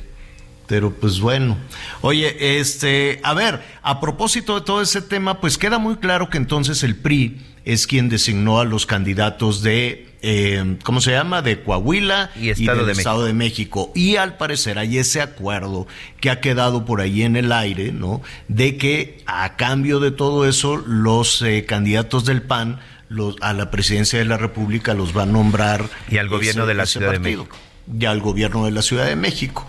Pero 0.67 0.93
pues 0.93 1.21
bueno. 1.21 1.57
Oye, 2.01 2.59
este, 2.59 3.21
a 3.23 3.35
ver, 3.35 3.63
a 3.83 4.01
propósito 4.01 4.57
de 4.57 4.67
todo 4.67 4.83
ese 4.83 5.03
tema, 5.03 5.41
pues 5.41 5.59
queda 5.59 5.79
muy 5.79 5.97
claro 5.97 6.29
que 6.29 6.39
entonces 6.39 6.83
el 6.83 6.97
PRI 6.97 7.41
es 7.65 7.87
quien 7.87 8.09
designó 8.09 8.61
a 8.61 8.65
los 8.65 8.87
candidatos 8.87 9.63
de, 9.63 10.09
eh, 10.23 10.77
¿cómo 10.85 11.01
se 11.01 11.11
llama? 11.11 11.43
De 11.43 11.63
Coahuila 11.63 12.31
y, 12.37 12.53
del 12.53 12.91
Estado 12.91 13.25
de 13.25 13.33
México. 13.33 13.93
Y 13.95 14.17
al 14.17 14.37
parecer 14.37 14.79
hay 14.79 14.99
ese 14.99 15.21
acuerdo 15.21 15.87
que 16.21 16.31
ha 16.31 16.41
quedado 16.41 16.85
por 16.85 17.01
ahí 17.01 17.23
en 17.23 17.37
el 17.37 17.51
aire, 17.53 17.91
¿no? 17.93 18.23
De 18.47 18.77
que 18.77 19.23
a 19.27 19.57
cambio 19.57 19.99
de 19.99 20.13
todo 20.13 20.49
eso, 20.49 20.77
los 20.77 21.43
eh, 21.43 21.65
candidatos 21.67 22.25
del 22.25 22.43
PAN 22.43 22.79
los, 23.09 23.37
a 23.41 23.53
la 23.53 23.71
presidencia 23.71 24.19
de 24.19 24.25
la 24.25 24.37
República 24.37 24.95
los 24.95 25.17
va 25.17 25.23
a 25.23 25.27
nombrar. 25.27 25.89
Y 26.09 26.19
al 26.19 26.29
gobierno 26.29 26.67
de 26.67 26.75
la 26.75 26.87
Ciudad 26.87 27.13
de 27.13 27.19
México. 27.19 27.57
Y 27.99 28.05
al 28.05 28.21
gobierno 28.21 28.65
de 28.65 28.73
la 28.73 28.83
Ciudad 28.83 29.07
de 29.07 29.17
México. 29.17 29.67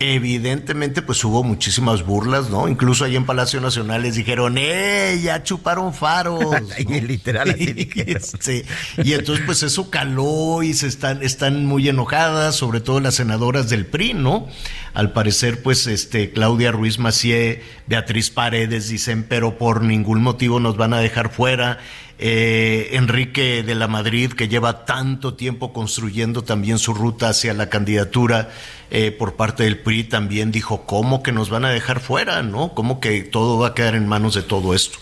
Evidentemente, 0.00 1.02
pues 1.02 1.22
hubo 1.24 1.44
muchísimas 1.44 2.04
burlas, 2.04 2.50
¿no? 2.50 2.66
Incluso 2.66 3.04
ahí 3.04 3.14
en 3.14 3.24
Palacio 3.24 3.60
Nacional 3.60 4.02
les 4.02 4.16
dijeron, 4.16 4.56
¡eh! 4.58 5.20
Ya 5.22 5.44
chuparon 5.44 5.94
faros. 5.94 6.56
y 6.78 7.00
literal 7.00 7.50
así 7.50 7.88
sí. 8.40 8.62
Y 9.02 9.12
entonces, 9.12 9.44
pues 9.46 9.62
eso 9.62 9.90
caló 9.90 10.64
y 10.64 10.74
se 10.74 10.88
están, 10.88 11.22
están 11.22 11.64
muy 11.64 11.88
enojadas, 11.88 12.56
sobre 12.56 12.80
todo 12.80 12.98
las 12.98 13.14
senadoras 13.14 13.70
del 13.70 13.86
PRI, 13.86 14.14
¿no? 14.14 14.48
Al 14.94 15.12
parecer, 15.12 15.62
pues, 15.62 15.86
este, 15.86 16.32
Claudia 16.32 16.72
Ruiz 16.72 16.98
Macié, 16.98 17.62
Beatriz 17.86 18.30
Paredes 18.30 18.88
dicen, 18.88 19.24
pero 19.28 19.58
por 19.58 19.82
ningún 19.82 20.22
motivo 20.22 20.58
nos 20.58 20.76
van 20.76 20.92
a 20.92 20.98
dejar 20.98 21.30
fuera. 21.30 21.78
Eh, 22.18 22.90
Enrique 22.92 23.64
de 23.64 23.74
la 23.74 23.88
Madrid, 23.88 24.32
que 24.32 24.48
lleva 24.48 24.84
tanto 24.84 25.34
tiempo 25.34 25.72
construyendo 25.72 26.42
también 26.42 26.78
su 26.78 26.94
ruta 26.94 27.30
hacia 27.30 27.54
la 27.54 27.68
candidatura 27.68 28.50
eh, 28.90 29.10
por 29.10 29.34
parte 29.34 29.64
del 29.64 29.78
PRI, 29.78 30.04
también 30.04 30.52
dijo, 30.52 30.86
¿cómo 30.86 31.22
que 31.24 31.32
nos 31.32 31.50
van 31.50 31.64
a 31.64 31.70
dejar 31.70 31.98
fuera? 31.98 32.42
¿No? 32.42 32.72
¿Cómo 32.74 33.00
que 33.00 33.22
todo 33.22 33.58
va 33.58 33.68
a 33.68 33.74
quedar 33.74 33.96
en 33.96 34.06
manos 34.06 34.34
de 34.34 34.42
todo 34.42 34.74
esto? 34.74 34.98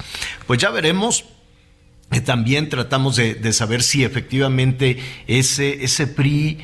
Pues 0.47 0.59
ya 0.59 0.71
veremos. 0.71 1.25
Eh, 2.12 2.21
también 2.21 2.69
tratamos 2.69 3.16
de, 3.16 3.52
saber 3.52 3.83
si 3.83 4.04
efectivamente 4.04 4.99
ese, 5.26 5.85
ese 5.85 6.07
PRI 6.07 6.59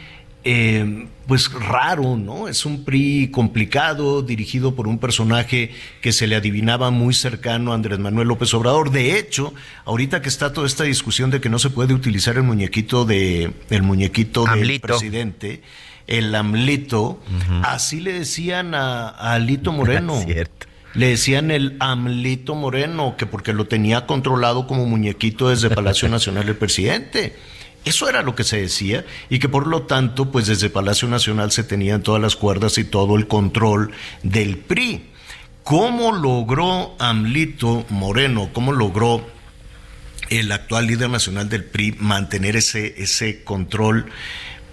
pues 1.28 1.52
raro, 1.52 2.16
¿no? 2.16 2.48
Es 2.48 2.64
un 2.64 2.84
PRI 2.84 3.28
complicado, 3.30 4.22
dirigido 4.22 4.74
por 4.74 4.88
un 4.88 4.98
personaje 4.98 5.72
que 6.00 6.12
se 6.12 6.26
le 6.26 6.34
adivinaba 6.34 6.90
muy 6.90 7.12
cercano 7.12 7.72
a 7.72 7.74
Andrés 7.74 7.98
Manuel 7.98 8.28
López 8.28 8.54
Obrador. 8.54 8.90
De 8.90 9.18
hecho, 9.18 9.52
ahorita 9.84 10.22
que 10.22 10.30
está 10.30 10.54
toda 10.54 10.66
esta 10.66 10.84
discusión 10.84 11.30
de 11.30 11.42
que 11.42 11.50
no 11.50 11.58
se 11.58 11.68
puede 11.68 11.92
utilizar 11.92 12.36
el 12.36 12.44
muñequito 12.44 13.04
de 13.04 13.52
el 13.68 13.82
muñequito 13.82 14.46
del 14.46 14.80
presidente, 14.80 15.60
el 16.06 16.34
AMLito, 16.34 17.20
así 17.62 18.00
le 18.00 18.14
decían 18.14 18.74
a, 18.74 19.08
Alito 19.08 19.70
Moreno. 19.70 20.18
Le 20.94 21.08
decían 21.08 21.50
el 21.50 21.76
AMLito 21.78 22.54
Moreno, 22.54 23.16
que 23.18 23.26
porque 23.26 23.52
lo 23.52 23.66
tenía 23.66 24.06
controlado 24.06 24.66
como 24.66 24.86
muñequito 24.86 25.50
desde 25.50 25.68
Palacio 25.68 26.08
Nacional 26.08 26.46
del 26.46 26.56
presidente. 26.56 27.36
Eso 27.84 28.08
era 28.08 28.22
lo 28.22 28.34
que 28.34 28.44
se 28.44 28.60
decía 28.60 29.04
y 29.30 29.38
que 29.38 29.48
por 29.48 29.66
lo 29.66 29.82
tanto, 29.82 30.30
pues 30.30 30.46
desde 30.46 30.70
Palacio 30.70 31.08
Nacional 31.08 31.52
se 31.52 31.64
tenían 31.64 32.02
todas 32.02 32.20
las 32.20 32.36
cuerdas 32.36 32.76
y 32.78 32.84
todo 32.84 33.16
el 33.16 33.26
control 33.26 33.92
del 34.22 34.58
PRI. 34.58 35.06
¿Cómo 35.62 36.12
logró 36.12 36.96
Amlito 36.98 37.86
Moreno, 37.88 38.50
cómo 38.52 38.72
logró 38.72 39.26
el 40.30 40.50
actual 40.52 40.86
líder 40.86 41.10
nacional 41.10 41.48
del 41.48 41.64
PRI 41.64 41.96
mantener 41.98 42.56
ese, 42.56 43.02
ese 43.02 43.44
control? 43.44 44.06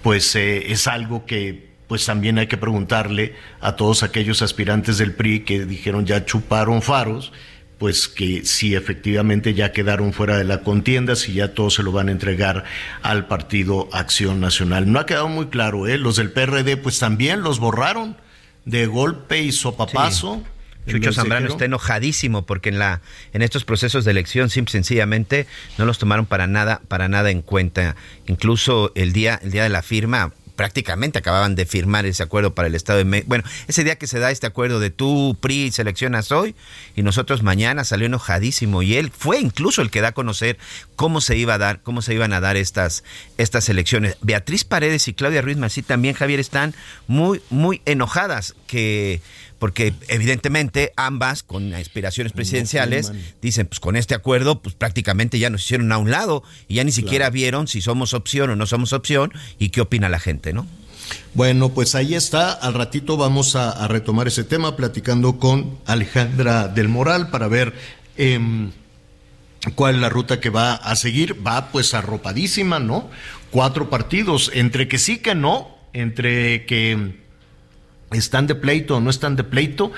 Pues 0.03 0.35
eh, 0.35 0.71
es 0.71 0.87
algo 0.87 1.25
que 1.25 1.65
pues 1.87 2.05
también 2.05 2.39
hay 2.39 2.47
que 2.47 2.57
preguntarle 2.57 3.35
a 3.61 3.75
todos 3.75 4.03
aquellos 4.03 4.41
aspirantes 4.41 4.97
del 4.97 5.13
PRI 5.13 5.41
que 5.41 5.65
dijeron 5.65 6.05
ya 6.05 6.25
chuparon 6.25 6.81
faros 6.81 7.31
pues 7.77 8.07
que 8.07 8.45
si 8.45 8.75
efectivamente 8.75 9.53
ya 9.53 9.71
quedaron 9.71 10.13
fuera 10.13 10.37
de 10.37 10.43
la 10.43 10.61
contienda, 10.61 11.15
si 11.15 11.33
ya 11.33 11.53
todos 11.53 11.75
se 11.75 11.83
lo 11.83 11.91
van 11.91 12.09
a 12.09 12.11
entregar 12.11 12.63
al 13.01 13.27
Partido 13.27 13.89
Acción 13.91 14.39
Nacional. 14.39 14.91
No 14.91 14.99
ha 14.99 15.05
quedado 15.05 15.27
muy 15.27 15.47
claro, 15.47 15.87
¿eh? 15.87 15.97
Los 15.97 16.15
del 16.15 16.31
PRD 16.31 16.77
pues 16.77 16.99
también 16.99 17.41
los 17.41 17.59
borraron 17.59 18.17
de 18.65 18.85
golpe 18.87 19.41
y 19.41 19.51
sopapazo. 19.51 20.43
Chucho 20.87 21.13
Zambrano 21.13 21.47
está 21.47 21.65
enojadísimo 21.65 22.45
porque 22.45 22.69
en 22.69 22.77
la 22.77 23.01
en 23.33 23.41
estos 23.41 23.65
procesos 23.65 24.05
de 24.05 24.11
elección 24.11 24.51
simple 24.51 24.71
sencillamente 24.71 25.47
no 25.79 25.85
los 25.85 25.97
tomaron 25.97 26.27
para 26.27 26.45
nada 26.45 26.81
para 26.87 27.07
nada 27.07 27.31
en 27.31 27.41
cuenta. 27.41 27.95
Incluso 28.27 28.91
el 28.93 29.11
día 29.11 29.39
el 29.43 29.51
día 29.51 29.63
de 29.63 29.69
la 29.69 29.81
firma 29.81 30.31
prácticamente 30.55 31.19
acababan 31.19 31.55
de 31.55 31.65
firmar 31.65 32.05
ese 32.05 32.23
acuerdo 32.23 32.55
para 32.55 32.67
el 32.67 32.75
Estado 32.75 32.99
de 32.99 33.05
México. 33.05 33.29
Bueno, 33.29 33.43
ese 33.67 33.83
día 33.83 33.97
que 33.97 34.07
se 34.07 34.19
da 34.19 34.31
este 34.31 34.47
acuerdo 34.47 34.79
de 34.79 34.89
tú, 34.89 35.37
PRI, 35.39 35.71
seleccionas 35.71 36.31
hoy, 36.31 36.55
y 36.95 37.03
nosotros 37.03 37.43
mañana 37.43 37.83
salió 37.83 38.07
enojadísimo. 38.07 38.81
Y 38.81 38.95
él 38.95 39.11
fue 39.15 39.39
incluso 39.39 39.81
el 39.81 39.91
que 39.91 40.01
da 40.01 40.09
a 40.09 40.11
conocer 40.13 40.57
cómo 40.95 41.21
se 41.21 41.37
iba 41.37 41.55
a 41.55 41.57
dar, 41.57 41.81
cómo 41.81 42.01
se 42.01 42.13
iban 42.13 42.33
a 42.33 42.39
dar 42.39 42.57
estas, 42.57 43.03
estas 43.37 43.69
elecciones. 43.69 44.17
Beatriz 44.21 44.63
Paredes 44.63 45.07
y 45.07 45.13
Claudia 45.13 45.41
Ruiz 45.41 45.57
Mací 45.57 45.81
también, 45.81 46.15
Javier, 46.15 46.39
están 46.39 46.73
muy, 47.07 47.41
muy 47.49 47.81
enojadas 47.85 48.55
que 48.67 49.21
porque 49.59 49.93
evidentemente 50.07 50.91
ambas 50.95 51.43
con 51.43 51.73
aspiraciones 51.73 52.33
presidenciales 52.33 53.11
dicen, 53.41 53.67
pues 53.67 53.79
con 53.79 53.95
este 53.95 54.15
acuerdo, 54.15 54.61
pues 54.61 54.75
prácticamente 54.75 55.39
ya 55.39 55.49
nos 55.49 55.63
hicieron 55.63 55.91
a 55.91 55.97
un 55.97 56.11
lado 56.11 56.43
y 56.67 56.75
ya 56.75 56.83
ni 56.83 56.91
siquiera 56.91 57.29
vieron 57.29 57.67
si 57.67 57.81
somos 57.81 58.13
opción 58.13 58.49
o 58.49 58.55
no 58.55 58.65
somos 58.65 58.93
opción 58.93 59.31
y 59.57 59.69
qué 59.69 59.81
opina 59.81 60.09
la 60.09 60.19
gente, 60.19 60.53
¿no? 60.53 60.67
Bueno, 61.33 61.69
pues 61.69 61.95
ahí 61.95 62.15
está. 62.15 62.51
Al 62.51 62.73
ratito 62.73 63.17
vamos 63.17 63.55
a, 63.55 63.87
retomar 63.87 64.27
ese 64.27 64.43
tema 64.43 64.75
platicando 64.75 65.37
con 65.37 65.77
Alejandra 65.85 66.67
del 66.67 66.87
Moral 66.87 67.29
para 67.29 67.47
ver 67.47 67.73
em, 68.17 68.71
cuál 69.75 69.95
es 69.95 70.01
la 70.01 70.09
ruta 70.09 70.39
que 70.39 70.49
va 70.49 70.73
a 70.73 70.95
seguir. 70.95 71.45
Va 71.45 71.71
pues 71.71 71.93
arropadísima, 71.93 72.79
¿no? 72.79 73.09
Cuatro 73.51 73.89
partidos, 73.89 74.51
entre 74.53 74.87
que 74.87 74.97
sí 74.97 75.19
que 75.19 75.35
no, 75.35 75.77
entre 75.93 76.65
que 76.65 77.24
están 78.11 78.47
de 78.47 78.55
pleito 78.55 78.97
o 78.97 79.01
no 79.01 79.09
están 79.09 79.35
de 79.35 79.43
pleito, 79.43 79.91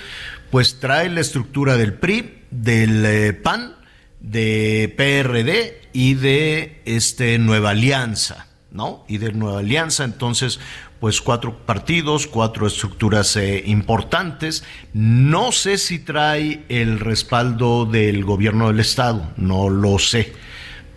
pues 0.52 0.80
trae 0.80 1.10
la 1.10 1.22
estructura 1.22 1.78
del 1.78 1.94
PRI, 1.94 2.40
del 2.52 3.06
eh, 3.06 3.34
PAN, 3.34 3.76
de 4.20 4.94
PRD 4.96 5.90
y 5.94 6.16
de 6.16 6.82
este 6.86 7.38
Nueva 7.40 7.72
Alianza. 7.72 8.48
¿no? 8.72 9.06
Y 9.08 9.18
de 9.18 9.32
Nueva 9.32 9.60
Alianza, 9.60 10.04
entonces, 10.04 10.60
pues 11.00 11.22
cuatro 11.22 11.66
partidos, 11.66 12.28
cuatro 12.28 12.68
estructuras 12.68 13.36
eh, 13.36 13.64
importantes. 13.66 14.64
No 14.94 15.52
sé 15.52 15.78
si 15.78 16.00
trae 16.00 16.64
el 16.70 17.00
respaldo 17.00 17.86
del 17.86 18.24
gobierno 18.24 18.68
del 18.68 18.80
Estado, 18.80 19.32
no 19.38 19.70
lo 19.70 20.00
sé 20.00 20.34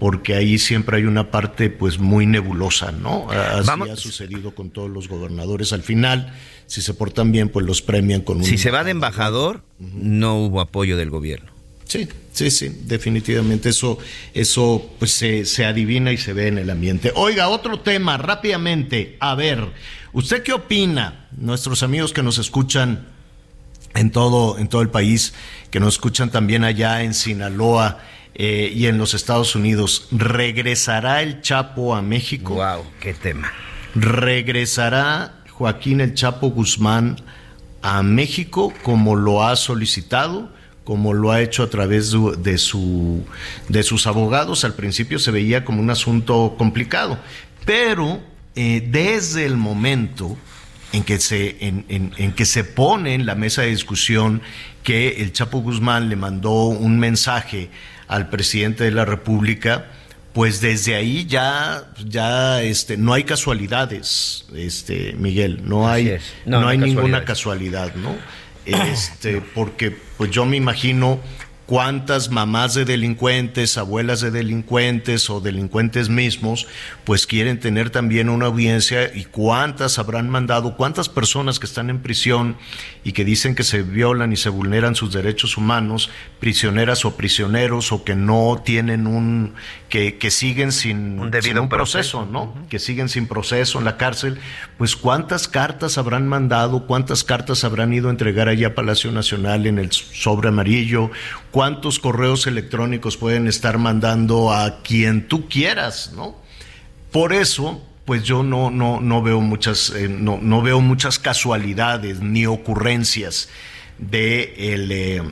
porque 0.01 0.35
ahí 0.35 0.59
siempre 0.59 0.97
hay 0.97 1.05
una 1.05 1.31
parte 1.31 1.69
pues 1.69 1.99
muy 1.99 2.27
nebulosa, 2.27 2.91
¿no? 2.91 3.31
Así 3.31 3.71
ha 3.91 3.97
sucedido 3.97 4.55
con 4.55 4.71
todos 4.71 4.91
los 4.91 5.09
gobernadores. 5.09 5.75
Al 5.75 5.83
final, 5.83 6.35
si 6.67 6.81
se 6.81 6.95
portan 6.95 7.31
bien, 7.31 7.51
pues 7.51 7.67
los 7.67 7.83
premian 7.83 8.23
con 8.23 8.39
un... 8.39 8.45
Si 8.45 8.57
se 8.57 8.71
va 8.71 8.83
de 8.83 8.93
embajador, 8.93 9.63
no 9.79 10.39
hubo 10.39 10.63
apoyo 10.63 10.97
del 10.97 11.11
gobierno. 11.11 11.53
Sí, 11.85 12.09
sí, 12.33 12.51
sí, 12.51 12.81
definitivamente 12.85 13.69
eso, 13.69 13.99
eso 14.33 14.91
pues 14.99 15.11
se, 15.13 15.45
se 15.45 15.67
adivina 15.67 16.13
y 16.13 16.17
se 16.17 16.33
ve 16.33 16.49
en 16.49 16.57
el 16.57 16.71
ambiente. 16.71 17.13
Oiga, 17.15 17.49
otro 17.49 17.81
tema, 17.81 18.17
rápidamente. 18.17 19.19
A 19.21 19.35
ver, 19.35 19.69
¿usted 20.15 20.43
qué 20.43 20.55
opina? 20.55 21.29
Nuestros 21.37 21.83
amigos 21.83 22.15
que 22.15 22.23
nos 22.23 22.39
escuchan 22.39 23.07
en 23.95 24.11
todo, 24.13 24.59
en 24.59 24.69
todo 24.69 24.81
el 24.81 24.89
país, 24.89 25.35
que 25.71 25.79
nos 25.79 25.95
escuchan 25.95 26.31
también 26.31 26.65
allá 26.65 27.03
en 27.03 27.13
Sinaloa, 27.13 27.99
eh, 28.43 28.73
y 28.75 28.87
en 28.87 28.97
los 28.97 29.13
Estados 29.13 29.55
Unidos. 29.55 30.09
¿Regresará 30.11 31.21
el 31.21 31.43
Chapo 31.43 31.95
a 31.95 32.01
México? 32.01 32.55
¡Wow! 32.55 32.87
¡Qué 32.99 33.13
tema! 33.13 33.53
¿Regresará 33.95 35.43
Joaquín 35.51 36.01
el 36.01 36.15
Chapo 36.15 36.49
Guzmán 36.49 37.21
a 37.83 38.03
México 38.03 38.73
como 38.83 39.15
lo 39.15 39.45
ha 39.45 39.57
solicitado? 39.57 40.59
como 40.85 41.13
lo 41.13 41.31
ha 41.31 41.41
hecho 41.41 41.63
a 41.63 41.71
través 41.71 42.11
de, 42.39 42.59
su, 42.59 43.25
de 43.69 43.83
sus 43.85 44.09
abogados. 44.09 44.65
Al 44.65 44.75
principio 44.75 45.21
se 45.21 45.31
veía 45.31 45.65
como 45.65 45.81
un 45.81 45.91
asunto 45.91 46.57
complicado, 46.59 47.17
pero 47.65 48.21
eh, 48.57 48.89
desde 48.91 49.47
el 49.47 49.57
momento 49.57 50.37
en 50.93 51.05
que, 51.05 51.21
se, 51.21 51.59
en, 51.61 51.85
en, 51.89 52.33
que 52.33 52.45
se 52.45 52.65
pone 52.65 53.15
en 53.15 53.25
la 53.25 53.37
mesa 53.37 53.63
de 53.63 53.69
discusión 53.69 54.43
que 54.83 55.23
el 55.23 55.33
Chapo 55.33 55.61
Guzmán 55.61 56.09
le 56.09 56.17
mandó 56.17 56.65
un 56.65 56.99
mensaje 56.99 57.71
al 58.11 58.29
presidente 58.29 58.83
de 58.83 58.91
la 58.91 59.05
República, 59.05 59.87
pues 60.33 60.61
desde 60.61 60.97
ahí 60.97 61.27
ya, 61.27 61.85
ya 62.05 62.61
este, 62.61 62.97
no 62.97 63.13
hay 63.15 63.23
casualidades, 63.23 64.47
este, 64.55 65.13
Miguel, 65.13 65.63
no 65.65 65.89
hay, 65.89 66.19
no, 66.45 66.67
hay 66.67 66.77
ninguna 66.77 67.25
casualidad, 67.25 67.95
¿no? 67.95 68.17
Este, 68.67 69.41
porque 69.55 69.97
pues 70.19 70.33
yo 70.33 70.45
me 70.45 70.57
imagino 70.57 71.21
cuántas 71.67 72.31
mamás 72.31 72.75
de 72.75 72.85
delincuentes, 72.85 73.79
abuelas 73.79 74.21
de 74.21 74.33
delincuentes 74.33 75.31
o 75.31 75.41
delincuentes 75.41 76.09
mismos, 76.09 76.67
pues 77.11 77.27
quieren 77.27 77.59
tener 77.59 77.91
también 77.91 78.29
una 78.29 78.47
audiencia 78.47 79.13
y 79.13 79.25
cuántas 79.25 79.99
habrán 79.99 80.31
mandado, 80.31 80.77
cuántas 80.77 81.09
personas 81.09 81.59
que 81.59 81.67
están 81.67 81.91
en 81.91 81.99
prisión 81.99 82.57
y 83.03 83.11
que 83.11 83.25
dicen 83.25 83.57
que 83.57 83.65
se 83.65 83.83
violan 83.83 84.33
y 84.33 84.37
se 84.37 84.49
vulneran 84.49 84.95
sus 84.95 85.13
derechos 85.13 85.57
humanos, 85.57 86.09
prisioneras 86.39 87.05
o 87.05 87.17
prisioneros 87.17 87.91
o 87.91 88.05
que 88.05 88.15
no 88.15 88.63
tienen 88.65 89.09
un, 89.09 89.55
que, 89.89 90.19
que 90.19 90.31
siguen 90.31 90.71
sin 90.71 91.19
un, 91.19 91.33
debido 91.33 91.69
proceso, 91.69 92.29
¿no? 92.31 92.55
Que 92.69 92.79
siguen 92.79 93.09
sin 93.09 93.27
proceso 93.27 93.81
en 93.81 93.87
la 93.87 93.97
cárcel, 93.97 94.39
pues 94.79 94.95
cuántas 94.95 95.49
cartas 95.49 95.99
habrán 95.99 96.29
mandado, 96.29 96.87
cuántas 96.87 97.25
cartas 97.25 97.65
habrán 97.65 97.93
ido 97.93 98.07
a 98.07 98.13
entregar 98.13 98.47
allá 98.47 98.69
a 98.69 98.75
Palacio 98.77 99.11
Nacional 99.11 99.67
en 99.67 99.81
el 99.81 99.91
sobre 99.91 100.51
amarillo, 100.51 101.11
cuántos 101.51 101.99
correos 101.99 102.47
electrónicos 102.47 103.17
pueden 103.17 103.49
estar 103.49 103.79
mandando 103.79 104.53
a 104.53 104.81
quien 104.83 105.27
tú 105.27 105.49
quieras, 105.49 106.13
¿no? 106.15 106.49
Por 107.13 107.33
eso, 107.33 107.83
pues 108.05 108.23
yo 108.23 108.43
no, 108.43 108.71
no, 108.71 109.01
no 109.01 109.23
veo 109.23 109.41
muchas, 109.41 109.91
eh, 109.91 110.09
no, 110.09 110.39
no, 110.41 110.63
veo 110.63 110.81
muchas 110.81 111.19
casualidades 111.19 112.21
ni 112.21 112.47
ocurrencias 112.47 113.49
de, 113.99 114.75
el, 114.75 114.93
eh, 114.93 115.23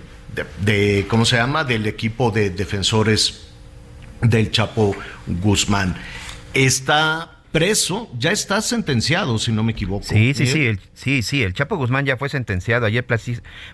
de, 0.64 1.06
¿cómo 1.08 1.24
se 1.24 1.36
llama? 1.36 1.64
Del 1.64 1.86
equipo 1.86 2.30
de 2.30 2.50
defensores 2.50 3.48
del 4.20 4.50
Chapo 4.50 4.94
Guzmán. 5.26 5.96
Está 6.54 7.37
preso, 7.52 8.10
ya 8.18 8.30
está 8.30 8.60
sentenciado, 8.60 9.38
si 9.38 9.52
no 9.52 9.62
me 9.62 9.72
equivoco. 9.72 10.04
Sí, 10.04 10.34
sí, 10.34 10.46
sí, 10.46 10.66
el, 10.66 10.80
sí, 10.94 11.22
sí, 11.22 11.42
el 11.42 11.54
Chapo 11.54 11.76
Guzmán 11.76 12.04
ya 12.04 12.16
fue 12.16 12.28
sentenciado. 12.28 12.86
Ayer 12.86 13.06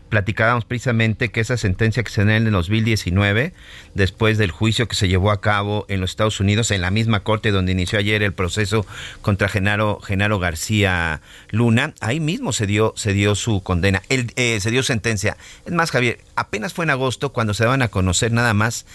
platicábamos 0.08 0.64
precisamente 0.64 1.30
que 1.30 1.40
esa 1.40 1.56
sentencia 1.56 2.02
que 2.02 2.10
se 2.10 2.24
da 2.24 2.36
en 2.36 2.46
el 2.46 2.52
2019, 2.52 3.52
después 3.94 4.38
del 4.38 4.52
juicio 4.52 4.86
que 4.86 4.94
se 4.94 5.08
llevó 5.08 5.30
a 5.32 5.40
cabo 5.40 5.86
en 5.88 6.00
los 6.00 6.10
Estados 6.10 6.38
Unidos, 6.38 6.70
en 6.70 6.82
la 6.82 6.90
misma 6.90 7.20
corte 7.20 7.50
donde 7.50 7.72
inició 7.72 7.98
ayer 7.98 8.22
el 8.22 8.32
proceso 8.32 8.86
contra 9.22 9.48
Genaro, 9.48 10.00
Genaro 10.00 10.38
García 10.38 11.20
Luna, 11.50 11.94
ahí 12.00 12.20
mismo 12.20 12.52
se 12.52 12.66
dio, 12.66 12.92
se 12.96 13.12
dio 13.12 13.34
su 13.34 13.62
condena, 13.62 14.02
el, 14.08 14.32
eh, 14.36 14.60
se 14.60 14.70
dio 14.70 14.82
sentencia. 14.82 15.36
Es 15.66 15.72
más, 15.72 15.90
Javier, 15.90 16.20
apenas 16.36 16.74
fue 16.74 16.84
en 16.84 16.90
agosto 16.90 17.32
cuando 17.32 17.54
se 17.54 17.66
van 17.66 17.82
a 17.82 17.88
conocer 17.88 18.30
nada 18.30 18.54
más 18.54 18.86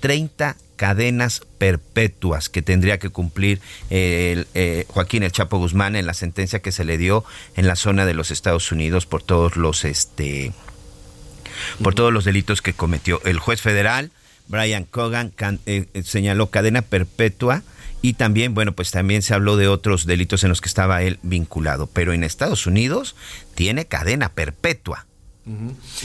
30 0.00 0.56
cadenas 0.76 1.42
perpetuas 1.58 2.48
que 2.48 2.62
tendría 2.62 2.98
que 2.98 3.10
cumplir 3.10 3.60
el, 3.90 4.46
eh, 4.54 4.84
Joaquín 4.88 5.22
El 5.22 5.32
Chapo 5.32 5.58
Guzmán 5.58 5.96
en 5.96 6.06
la 6.06 6.14
sentencia 6.14 6.60
que 6.60 6.72
se 6.72 6.84
le 6.84 6.98
dio 6.98 7.24
en 7.56 7.66
la 7.66 7.76
zona 7.76 8.06
de 8.06 8.14
los 8.14 8.30
Estados 8.30 8.72
Unidos 8.72 9.06
por 9.06 9.22
todos 9.22 9.56
los 9.56 9.84
este 9.84 10.52
por 11.82 11.94
todos 11.94 12.12
los 12.12 12.24
delitos 12.24 12.62
que 12.62 12.72
cometió. 12.72 13.20
El 13.24 13.38
juez 13.38 13.60
federal 13.60 14.10
Brian 14.48 14.84
Cogan 14.84 15.32
eh, 15.66 15.86
eh, 15.94 16.02
señaló 16.02 16.50
cadena 16.50 16.82
perpetua 16.82 17.62
y 18.02 18.14
también, 18.14 18.52
bueno, 18.52 18.72
pues 18.72 18.90
también 18.90 19.22
se 19.22 19.32
habló 19.32 19.56
de 19.56 19.68
otros 19.68 20.04
delitos 20.04 20.42
en 20.42 20.50
los 20.50 20.60
que 20.60 20.68
estaba 20.68 21.02
él 21.02 21.18
vinculado, 21.22 21.86
pero 21.86 22.12
en 22.12 22.22
Estados 22.22 22.66
Unidos 22.66 23.16
tiene 23.54 23.86
cadena 23.86 24.28
perpetua. 24.28 25.06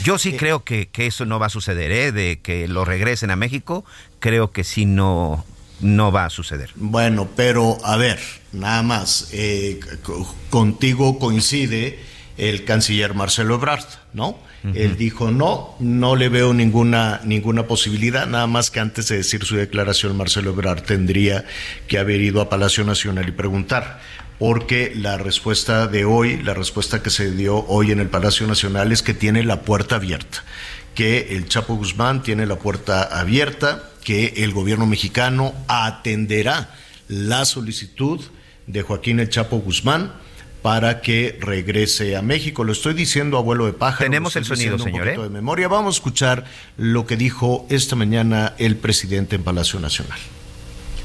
Yo 0.02 0.18
sí 0.18 0.34
creo 0.34 0.64
que, 0.64 0.88
eso 0.96 1.24
no 1.24 1.38
va 1.38 1.46
a 1.46 1.50
suceder, 1.50 1.90
¿eh? 1.92 2.12
de 2.12 2.40
que 2.40 2.68
lo 2.68 2.84
regresen 2.84 3.30
a 3.30 3.36
México, 3.36 3.84
creo 4.18 4.52
que 4.52 4.64
sí 4.64 4.84
no, 4.84 5.44
no 5.80 6.12
va 6.12 6.26
a 6.26 6.30
suceder. 6.30 6.70
Bueno, 6.76 7.28
pero 7.36 7.78
a 7.84 7.96
ver, 7.96 8.18
nada 8.52 8.82
más, 8.82 9.30
eh, 9.32 9.80
contigo 10.50 11.18
coincide 11.18 11.98
el 12.36 12.64
canciller 12.64 13.14
Marcelo 13.14 13.54
Ebrard, 13.54 13.84
¿no? 14.12 14.38
Él 14.74 14.98
dijo, 14.98 15.30
no, 15.30 15.74
no 15.78 16.16
le 16.16 16.28
veo 16.28 16.52
ninguna, 16.52 17.22
ninguna 17.24 17.66
posibilidad, 17.66 18.26
nada 18.26 18.46
más 18.46 18.70
que 18.70 18.78
antes 18.78 19.08
de 19.08 19.16
decir 19.16 19.44
su 19.44 19.56
declaración, 19.56 20.14
Marcelo 20.18 20.50
Ebrard 20.50 20.82
tendría 20.82 21.46
que 21.88 21.98
haber 21.98 22.20
ido 22.20 22.42
a 22.42 22.50
Palacio 22.50 22.84
Nacional 22.84 23.26
y 23.26 23.32
preguntar 23.32 24.00
porque 24.40 24.92
la 24.96 25.18
respuesta 25.18 25.86
de 25.86 26.06
hoy, 26.06 26.42
la 26.42 26.54
respuesta 26.54 27.02
que 27.02 27.10
se 27.10 27.30
dio 27.30 27.58
hoy 27.66 27.92
en 27.92 28.00
el 28.00 28.08
Palacio 28.08 28.46
Nacional 28.46 28.90
es 28.90 29.02
que 29.02 29.12
tiene 29.12 29.44
la 29.44 29.60
puerta 29.60 29.96
abierta, 29.96 30.42
que 30.94 31.36
el 31.36 31.46
Chapo 31.46 31.74
Guzmán 31.76 32.22
tiene 32.22 32.46
la 32.46 32.56
puerta 32.56 33.02
abierta, 33.02 33.90
que 34.02 34.32
el 34.38 34.52
gobierno 34.52 34.86
mexicano 34.86 35.52
atenderá 35.68 36.74
la 37.06 37.44
solicitud 37.44 38.18
de 38.66 38.80
Joaquín 38.80 39.20
el 39.20 39.28
Chapo 39.28 39.58
Guzmán 39.58 40.14
para 40.62 41.02
que 41.02 41.38
regrese 41.38 42.16
a 42.16 42.22
México. 42.22 42.64
Lo 42.64 42.72
estoy 42.72 42.94
diciendo 42.94 43.36
abuelo 43.36 43.66
de 43.66 43.74
pájaro. 43.74 44.06
Tenemos 44.06 44.36
el 44.36 44.46
sonido, 44.46 44.78
señor. 44.78 45.06
¿eh? 45.06 45.18
de 45.18 45.28
memoria. 45.28 45.68
Vamos 45.68 45.96
a 45.96 45.98
escuchar 45.98 46.46
lo 46.78 47.04
que 47.04 47.18
dijo 47.18 47.66
esta 47.68 47.94
mañana 47.94 48.54
el 48.56 48.76
presidente 48.76 49.36
en 49.36 49.42
Palacio 49.42 49.78
Nacional. 49.80 50.18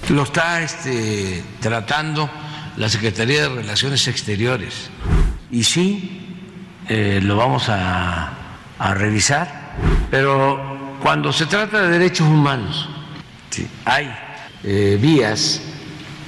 Lo 0.08 0.24
está 0.24 0.62
este, 0.62 1.44
tratando 1.60 2.30
la 2.78 2.90
Secretaría 2.90 3.44
de 3.44 3.50
Relaciones 3.50 4.08
Exteriores. 4.08 4.90
Y 5.52 5.64
sí, 5.64 6.26
eh, 6.90 7.20
lo 7.22 7.38
vamos 7.38 7.66
a, 7.70 8.32
revisar, 8.78 9.74
pero 10.12 10.98
cuando 11.02 11.32
se 11.32 11.46
trata 11.46 11.82
de 11.84 11.98
derechos 11.98 12.28
humanos, 12.28 12.90
hay 13.86 14.14
eh, 14.64 14.98
vías 15.02 15.62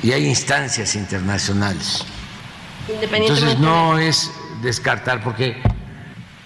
y 0.02 0.12
hay 0.14 0.26
instancias 0.26 0.96
internacionales. 0.96 2.06
Entonces 2.88 3.60
no 3.60 4.00
es 4.00 4.32
descartar, 4.64 5.24
porque 5.24 5.62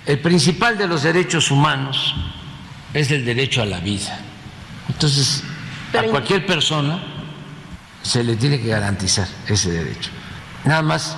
el 0.08 0.20
principal 0.20 0.78
de 0.78 0.88
los 0.88 1.04
derechos 1.04 1.52
humanos 1.52 2.16
es 2.94 3.12
el 3.12 3.24
derecho 3.24 3.62
a 3.62 3.66
la 3.66 3.80
vida. 3.80 4.20
Entonces, 4.90 5.44
a 5.98 6.04
cualquier 6.04 6.46
persona 6.46 7.11
se 8.02 8.24
le 8.24 8.36
tiene 8.36 8.60
que 8.60 8.70
garantizar 8.70 9.28
ese 9.48 9.72
derecho. 9.72 10.12
Nada 10.66 10.82
más 10.82 11.16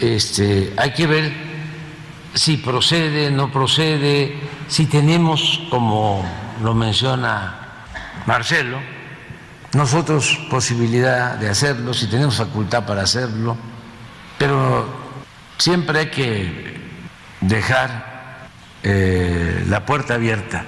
este, 0.00 0.72
hay 0.76 0.92
que 0.92 1.06
ver 1.06 1.32
si 2.34 2.56
procede, 2.56 3.30
no 3.30 3.52
procede, 3.52 4.34
si 4.68 4.86
tenemos, 4.86 5.62
como 5.70 6.24
lo 6.62 6.74
menciona 6.74 7.58
Marcelo, 8.26 8.78
nosotros 9.72 10.40
posibilidad 10.50 11.36
de 11.36 11.48
hacerlo, 11.48 11.94
si 11.94 12.06
tenemos 12.06 12.36
facultad 12.36 12.86
para 12.86 13.02
hacerlo, 13.02 13.56
pero 14.38 14.86
siempre 15.58 16.00
hay 16.00 16.10
que 16.10 16.80
dejar 17.40 18.48
eh, 18.82 19.64
la 19.68 19.84
puerta 19.84 20.14
abierta. 20.14 20.64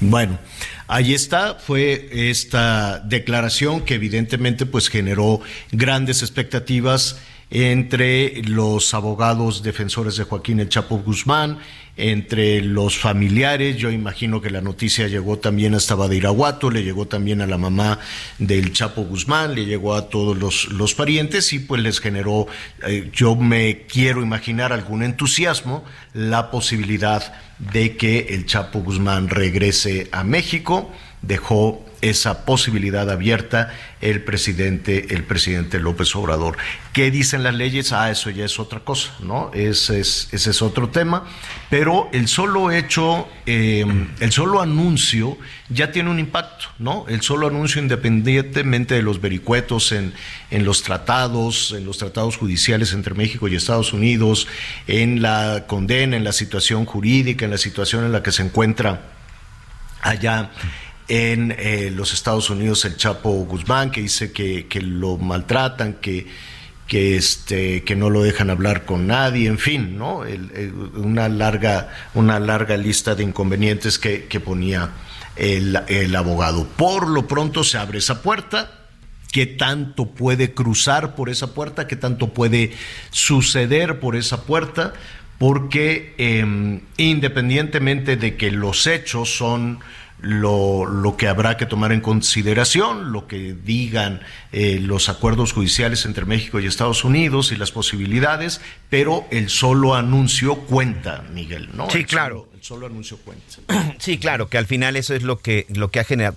Bueno, 0.00 0.38
Ahí 0.88 1.14
está, 1.14 1.54
fue 1.56 2.08
esta 2.12 3.00
declaración 3.00 3.80
que 3.80 3.94
evidentemente 3.94 4.66
pues 4.66 4.88
generó 4.88 5.40
grandes 5.72 6.22
expectativas 6.22 7.18
entre 7.50 8.42
los 8.42 8.92
abogados 8.94 9.62
defensores 9.62 10.16
de 10.16 10.24
Joaquín 10.24 10.60
El 10.60 10.68
Chapo 10.68 10.98
Guzmán, 10.98 11.58
entre 11.96 12.60
los 12.60 12.98
familiares. 12.98 13.76
Yo 13.76 13.90
imagino 13.90 14.40
que 14.40 14.50
la 14.50 14.60
noticia 14.60 15.08
llegó 15.08 15.38
también 15.38 15.74
hasta 15.74 15.94
Badiraguato, 15.94 16.70
le 16.70 16.82
llegó 16.82 17.06
también 17.06 17.40
a 17.40 17.46
la 17.46 17.56
mamá 17.56 17.98
del 18.38 18.72
Chapo 18.72 19.04
Guzmán, 19.04 19.54
le 19.54 19.64
llegó 19.64 19.94
a 19.94 20.08
todos 20.08 20.36
los, 20.36 20.68
los 20.72 20.94
parientes 20.94 21.52
y 21.52 21.60
pues 21.60 21.82
les 21.82 22.00
generó, 22.00 22.46
eh, 22.86 23.10
yo 23.12 23.34
me 23.36 23.86
quiero 23.88 24.22
imaginar 24.22 24.72
algún 24.72 25.02
entusiasmo, 25.02 25.84
la 26.12 26.50
posibilidad 26.50 27.32
de 27.58 27.96
que 27.96 28.26
el 28.30 28.44
Chapo 28.44 28.80
Guzmán 28.80 29.28
regrese 29.28 30.08
a 30.12 30.24
México. 30.24 30.90
Dejó 31.22 31.85
esa 32.00 32.44
posibilidad 32.44 33.10
abierta 33.10 33.72
el 34.00 34.22
presidente, 34.22 35.14
el 35.14 35.24
presidente 35.24 35.80
López 35.80 36.14
Obrador. 36.14 36.56
¿Qué 36.92 37.10
dicen 37.10 37.42
las 37.42 37.54
leyes? 37.54 37.92
Ah, 37.92 38.10
eso 38.10 38.30
ya 38.30 38.44
es 38.44 38.58
otra 38.58 38.80
cosa, 38.80 39.12
¿no? 39.20 39.50
Ese 39.54 40.00
es, 40.00 40.28
es 40.32 40.62
otro 40.62 40.90
tema. 40.90 41.24
Pero 41.70 42.08
el 42.12 42.28
solo 42.28 42.70
hecho, 42.70 43.28
em, 43.46 44.08
el 44.20 44.32
solo 44.32 44.60
anuncio 44.60 45.38
ya 45.68 45.90
tiene 45.90 46.10
un 46.10 46.18
impacto, 46.18 46.66
¿no? 46.78 47.06
El 47.08 47.22
solo 47.22 47.48
anuncio, 47.48 47.80
independientemente 47.80 48.94
de 48.94 49.02
los 49.02 49.20
vericuetos 49.20 49.92
en, 49.92 50.12
en 50.50 50.64
los 50.64 50.82
tratados, 50.82 51.74
en 51.76 51.84
los 51.84 51.98
tratados 51.98 52.36
judiciales 52.36 52.92
entre 52.92 53.14
México 53.14 53.48
y 53.48 53.56
Estados 53.56 53.92
Unidos, 53.92 54.46
en 54.86 55.22
la 55.22 55.64
condena, 55.66 56.16
en 56.16 56.24
la 56.24 56.32
situación 56.32 56.84
jurídica, 56.84 57.44
en 57.44 57.50
la 57.50 57.58
situación 57.58 58.04
en 58.04 58.12
la 58.12 58.22
que 58.22 58.32
se 58.32 58.42
encuentra 58.42 59.16
allá 60.02 60.50
en 61.08 61.54
eh, 61.58 61.90
los 61.94 62.12
Estados 62.12 62.50
Unidos 62.50 62.84
el 62.84 62.96
Chapo 62.96 63.30
Guzmán, 63.30 63.90
que 63.90 64.02
dice 64.02 64.32
que, 64.32 64.66
lo 64.80 65.16
maltratan, 65.16 65.94
que, 65.94 66.26
que, 66.86 67.16
este, 67.16 67.84
que 67.84 67.96
no 67.96 68.10
lo 68.10 68.22
dejan 68.22 68.50
hablar 68.50 68.84
con 68.84 69.06
nadie, 69.06 69.48
en 69.48 69.58
fin, 69.58 69.96
¿no? 69.96 70.22
una, 70.94 71.28
larga, 71.28 71.92
una 72.14 72.40
larga 72.40 72.76
lista 72.76 73.14
de 73.14 73.22
inconvenientes 73.22 73.98
que, 73.98 74.40
ponía 74.44 74.90
el, 75.36 75.78
el 75.88 76.16
abogado. 76.16 76.66
Por 76.76 77.08
lo 77.08 77.28
pronto 77.28 77.62
se 77.62 77.78
abre 77.78 77.98
esa 77.98 78.22
puerta, 78.22 78.86
qué 79.32 79.46
tanto 79.46 80.06
puede 80.06 80.54
cruzar 80.54 81.14
por 81.14 81.28
esa 81.28 81.54
puerta, 81.54 81.86
qué 81.86 81.96
tanto 81.96 82.32
puede 82.32 82.72
suceder 83.10 84.00
por 84.00 84.16
esa 84.16 84.42
puerta, 84.42 84.92
porque 85.38 86.14
em, 86.18 86.80
independientemente 86.96 88.16
de 88.16 88.36
que 88.36 88.50
los 88.50 88.86
hechos 88.86 89.36
son 89.36 89.80
lo, 90.20 90.86
lo, 90.86 91.16
que 91.16 91.28
habrá 91.28 91.56
que 91.56 91.66
tomar 91.66 91.92
en 91.92 92.00
consideración, 92.00 93.12
lo 93.12 93.26
que 93.26 93.54
digan 93.54 94.20
eh, 94.52 94.78
los 94.80 95.08
acuerdos 95.08 95.52
judiciales 95.52 96.04
entre 96.06 96.24
México 96.24 96.58
y 96.58 96.66
Estados 96.66 97.04
Unidos 97.04 97.52
y 97.52 97.56
las 97.56 97.70
posibilidades, 97.70 98.60
pero 98.88 99.26
el 99.30 99.48
solo 99.48 99.94
anuncio 99.94 100.56
cuenta, 100.56 101.24
Miguel, 101.32 101.68
¿no? 101.74 101.90
Sí, 101.90 102.04
claro. 102.04 102.48
el 102.54 102.62
solo 102.62 102.86
anuncio 102.86 103.18
cuenta. 103.18 103.44
Sí, 103.98 104.18
claro, 104.18 104.48
que 104.48 104.58
al 104.58 104.66
final 104.66 104.96
eso 104.96 105.14
es 105.14 105.22
lo 105.22 105.40
que, 105.40 105.66
lo 105.70 105.90
que 105.90 106.00
ha 106.00 106.04
generado. 106.04 106.36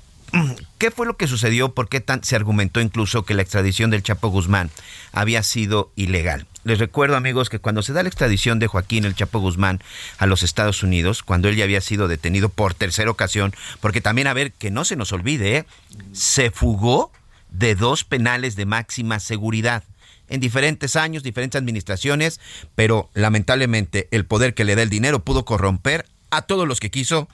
¿Qué 0.77 0.91
fue 0.91 1.05
lo 1.05 1.17
que 1.17 1.27
sucedió? 1.27 1.73
¿Por 1.73 1.89
qué 1.89 2.01
tan, 2.01 2.23
se 2.23 2.35
argumentó 2.35 2.81
incluso 2.81 3.23
que 3.23 3.33
la 3.33 3.41
extradición 3.41 3.89
del 3.89 4.03
Chapo 4.03 4.29
Guzmán 4.29 4.69
había 5.11 5.43
sido 5.43 5.91
ilegal? 5.95 6.45
Les 6.63 6.79
recuerdo, 6.79 7.15
amigos, 7.15 7.49
que 7.49 7.59
cuando 7.59 7.81
se 7.81 7.93
da 7.93 8.03
la 8.03 8.09
extradición 8.09 8.59
de 8.59 8.67
Joaquín 8.67 9.05
el 9.05 9.15
Chapo 9.15 9.39
Guzmán 9.39 9.81
a 10.17 10.25
los 10.25 10.43
Estados 10.43 10.83
Unidos, 10.83 11.23
cuando 11.23 11.49
él 11.49 11.55
ya 11.55 11.63
había 11.63 11.81
sido 11.81 12.07
detenido 12.07 12.49
por 12.49 12.73
tercera 12.73 13.11
ocasión, 13.11 13.53
porque 13.81 14.01
también, 14.01 14.27
a 14.27 14.33
ver, 14.33 14.51
que 14.51 14.71
no 14.71 14.85
se 14.85 14.95
nos 14.95 15.11
olvide, 15.11 15.57
¿eh? 15.57 15.65
se 16.11 16.51
fugó 16.51 17.11
de 17.49 17.75
dos 17.75 18.03
penales 18.03 18.55
de 18.55 18.65
máxima 18.65 19.19
seguridad 19.19 19.83
en 20.29 20.39
diferentes 20.39 20.95
años, 20.95 21.23
diferentes 21.23 21.59
administraciones, 21.59 22.39
pero 22.75 23.09
lamentablemente 23.13 24.07
el 24.11 24.25
poder 24.25 24.53
que 24.53 24.63
le 24.63 24.75
da 24.75 24.83
el 24.83 24.89
dinero 24.89 25.23
pudo 25.23 25.43
corromper 25.43 26.05
a 26.29 26.43
todos 26.43 26.67
los 26.67 26.79
que 26.79 26.91
quiso 26.91 27.27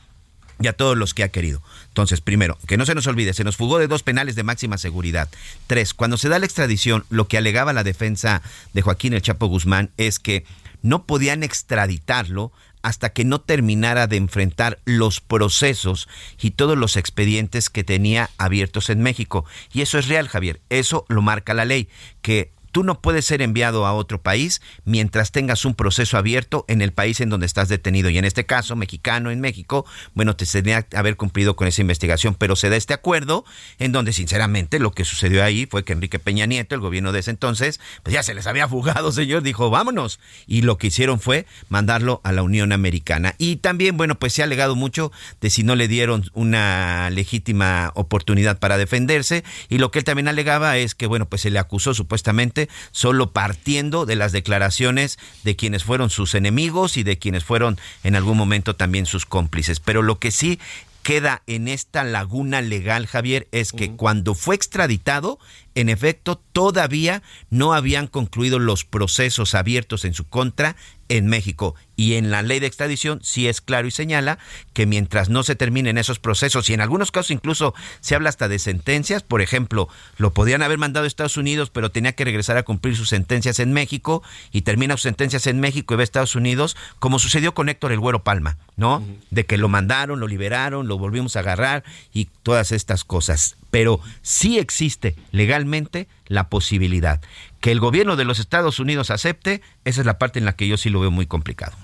y 0.59 0.67
a 0.67 0.73
todos 0.73 0.97
los 0.97 1.13
que 1.13 1.23
ha 1.23 1.29
querido. 1.29 1.61
Entonces, 1.95 2.19
primero, 2.19 2.57
que 2.67 2.75
no 2.75 2.85
se 2.85 2.93
nos 2.93 3.07
olvide, 3.07 3.33
se 3.33 3.45
nos 3.45 3.55
fugó 3.55 3.79
de 3.79 3.87
dos 3.87 4.03
penales 4.03 4.35
de 4.35 4.43
máxima 4.43 4.77
seguridad. 4.77 5.29
Tres, 5.65 5.93
cuando 5.93 6.17
se 6.17 6.27
da 6.27 6.39
la 6.39 6.45
extradición, 6.45 7.05
lo 7.09 7.29
que 7.29 7.37
alegaba 7.37 7.71
la 7.71 7.85
defensa 7.85 8.41
de 8.73 8.81
Joaquín 8.81 9.13
El 9.13 9.21
Chapo 9.21 9.47
Guzmán 9.47 9.91
es 9.95 10.19
que 10.19 10.43
no 10.81 11.05
podían 11.05 11.41
extraditarlo 11.41 12.51
hasta 12.81 13.13
que 13.13 13.23
no 13.23 13.39
terminara 13.39 14.07
de 14.07 14.17
enfrentar 14.17 14.77
los 14.83 15.21
procesos 15.21 16.09
y 16.41 16.51
todos 16.51 16.77
los 16.77 16.97
expedientes 16.97 17.69
que 17.69 17.85
tenía 17.85 18.29
abiertos 18.37 18.89
en 18.89 19.01
México. 19.01 19.45
Y 19.71 19.79
eso 19.79 19.97
es 19.97 20.09
real, 20.09 20.27
Javier. 20.27 20.59
Eso 20.69 21.05
lo 21.07 21.21
marca 21.21 21.53
la 21.53 21.63
ley, 21.63 21.87
que 22.21 22.51
Tú 22.75 22.83
no 22.83 22.99
puedes 22.99 23.23
ser 23.23 23.41
enviado 23.41 23.85
a 23.85 23.93
otro 23.93 24.21
país 24.21 24.61
mientras 24.83 25.31
tengas 25.31 25.63
un 25.63 25.75
proceso 25.75 26.17
abierto 26.17 26.65
en 26.67 26.81
el 26.81 26.91
país 26.91 27.21
en 27.21 27.29
donde 27.29 27.45
estás 27.45 27.69
detenido. 27.69 28.09
Y 28.09 28.17
en 28.17 28.25
este 28.25 28.45
caso, 28.45 28.75
mexicano 28.75 29.31
en 29.31 29.39
México, 29.39 29.85
bueno, 30.13 30.35
te 30.35 30.45
tenía 30.45 30.81
que 30.81 30.97
haber 30.97 31.15
cumplido 31.15 31.55
con 31.55 31.69
esa 31.69 31.79
investigación, 31.79 32.35
pero 32.35 32.57
se 32.57 32.69
da 32.69 32.75
este 32.75 32.93
acuerdo 32.93 33.45
en 33.79 33.93
donde 33.93 34.11
sinceramente 34.11 34.79
lo 34.79 34.91
que 34.91 35.05
sucedió 35.05 35.41
ahí 35.41 35.67
fue 35.67 35.85
que 35.85 35.93
Enrique 35.93 36.19
Peña 36.19 36.47
Nieto, 36.47 36.75
el 36.75 36.81
gobierno 36.81 37.13
de 37.13 37.19
ese 37.19 37.31
entonces, 37.31 37.79
pues 38.03 38.13
ya 38.13 38.23
se 38.23 38.33
les 38.33 38.45
había 38.45 38.67
fugado, 38.67 39.13
señor, 39.13 39.41
dijo, 39.41 39.69
vámonos. 39.69 40.19
Y 40.45 40.63
lo 40.63 40.77
que 40.77 40.87
hicieron 40.87 41.21
fue 41.21 41.45
mandarlo 41.69 42.19
a 42.25 42.33
la 42.33 42.43
Unión 42.43 42.73
Americana. 42.73 43.35
Y 43.37 43.55
también, 43.55 43.95
bueno, 43.95 44.15
pues 44.15 44.33
se 44.33 44.41
ha 44.41 44.45
alegado 44.45 44.75
mucho 44.75 45.13
de 45.39 45.49
si 45.49 45.63
no 45.63 45.77
le 45.77 45.87
dieron 45.87 46.29
una 46.33 47.09
legítima 47.09 47.93
oportunidad 47.95 48.59
para 48.59 48.77
defenderse. 48.77 49.45
Y 49.69 49.77
lo 49.77 49.91
que 49.91 49.99
él 49.99 50.03
también 50.03 50.27
alegaba 50.27 50.77
es 50.77 50.93
que, 50.93 51.07
bueno, 51.07 51.29
pues 51.29 51.43
se 51.43 51.51
le 51.51 51.59
acusó 51.59 51.93
supuestamente 51.93 52.64
solo 52.91 53.31
partiendo 53.31 54.05
de 54.05 54.15
las 54.15 54.31
declaraciones 54.31 55.17
de 55.43 55.55
quienes 55.55 55.83
fueron 55.83 56.09
sus 56.09 56.35
enemigos 56.35 56.97
y 56.97 57.03
de 57.03 57.17
quienes 57.17 57.43
fueron 57.43 57.77
en 58.03 58.15
algún 58.15 58.37
momento 58.37 58.75
también 58.75 59.05
sus 59.05 59.25
cómplices. 59.25 59.79
Pero 59.79 60.01
lo 60.01 60.19
que 60.19 60.31
sí 60.31 60.59
queda 61.05 61.43
en 61.45 61.67
esta 61.67 62.03
laguna 62.03 62.61
legal, 62.61 63.05
Javier, 63.05 63.47
es 63.51 63.71
que 63.71 63.91
cuando 63.91 64.33
fue 64.33 64.55
extraditado, 64.55 65.37
en 65.75 65.89
efecto, 65.89 66.41
todavía 66.51 67.21
no 67.51 67.73
habían 67.73 68.07
concluido 68.07 68.57
los 68.57 68.85
procesos 68.85 69.53
abiertos 69.53 70.03
en 70.03 70.15
su 70.15 70.27
contra 70.27 70.75
en 71.09 71.27
México. 71.27 71.75
Y 71.95 72.15
en 72.15 72.29
la 72.29 72.41
ley 72.41 72.59
de 72.59 72.67
extradición 72.67 73.19
sí 73.23 73.47
es 73.47 73.61
claro 73.61 73.87
y 73.87 73.91
señala 73.91 74.37
que 74.73 74.85
mientras 74.85 75.29
no 75.29 75.43
se 75.43 75.55
terminen 75.55 75.97
esos 75.97 76.19
procesos, 76.19 76.69
y 76.69 76.73
en 76.73 76.81
algunos 76.81 77.11
casos 77.11 77.31
incluso 77.31 77.73
se 78.01 78.15
habla 78.15 78.29
hasta 78.29 78.47
de 78.47 78.59
sentencias, 78.59 79.23
por 79.23 79.41
ejemplo, 79.41 79.87
lo 80.17 80.33
podían 80.33 80.61
haber 80.61 80.77
mandado 80.77 81.05
a 81.05 81.07
Estados 81.07 81.37
Unidos, 81.37 81.69
pero 81.69 81.91
tenía 81.91 82.13
que 82.13 82.25
regresar 82.25 82.57
a 82.57 82.63
cumplir 82.63 82.95
sus 82.95 83.09
sentencias 83.09 83.59
en 83.59 83.71
México, 83.71 84.23
y 84.51 84.61
termina 84.61 84.95
sus 84.95 85.03
sentencias 85.03 85.47
en 85.47 85.59
México 85.59 85.93
y 85.93 85.97
va 85.97 86.01
a 86.01 86.03
Estados 86.03 86.35
Unidos, 86.35 86.75
como 86.99 87.19
sucedió 87.19 87.53
con 87.53 87.69
Héctor 87.69 87.91
el 87.91 87.99
Güero 87.99 88.23
Palma, 88.23 88.57
¿no? 88.75 89.03
De 89.31 89.45
que 89.45 89.57
lo 89.57 89.69
mandaron, 89.69 90.19
lo 90.19 90.27
liberaron, 90.27 90.87
lo 90.87 90.97
volvimos 90.97 91.35
a 91.35 91.39
agarrar 91.39 91.83
y 92.13 92.25
todas 92.43 92.71
estas 92.71 93.03
cosas. 93.03 93.55
Pero 93.71 93.99
sí 94.21 94.57
existe 94.57 95.15
legalmente 95.31 96.07
la 96.27 96.49
posibilidad 96.49 97.21
que 97.65 97.71
el 97.71 97.79
gobierno 97.79 98.15
de 98.15 98.25
los 98.25 98.37
Estados 98.37 98.79
Unidos 98.79 99.09
acepte, 99.09 99.63
esa 99.85 100.01
es 100.01 100.05
la 100.05 100.19
parte 100.19 100.37
en 100.37 100.45
la 100.45 100.55
que 100.55 100.67
yo 100.67 100.77
sí 100.77 100.91
lo 100.91 100.99
veo 100.99 101.09
muy 101.09 101.25
complicado. 101.25 101.75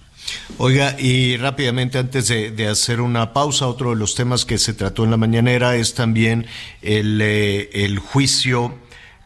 Oiga, 0.60 0.96
y 1.00 1.38
rápidamente 1.38 1.98
antes 1.98 2.28
de, 2.28 2.67
hacer 2.67 3.02
una 3.02 3.34
pausa, 3.34 3.65
otro 3.65 3.89
de 3.89 3.96
los 3.96 4.13
temas 4.13 4.46
que 4.46 4.60
se 4.60 4.76
trató 4.76 5.06
en 5.06 5.10
la 5.10 5.17
mañanera 5.17 5.76
es 5.76 5.96
también 5.96 6.46
el, 6.84 7.20
eh, 7.20 7.72
el 7.74 7.98
juicio 7.98 8.78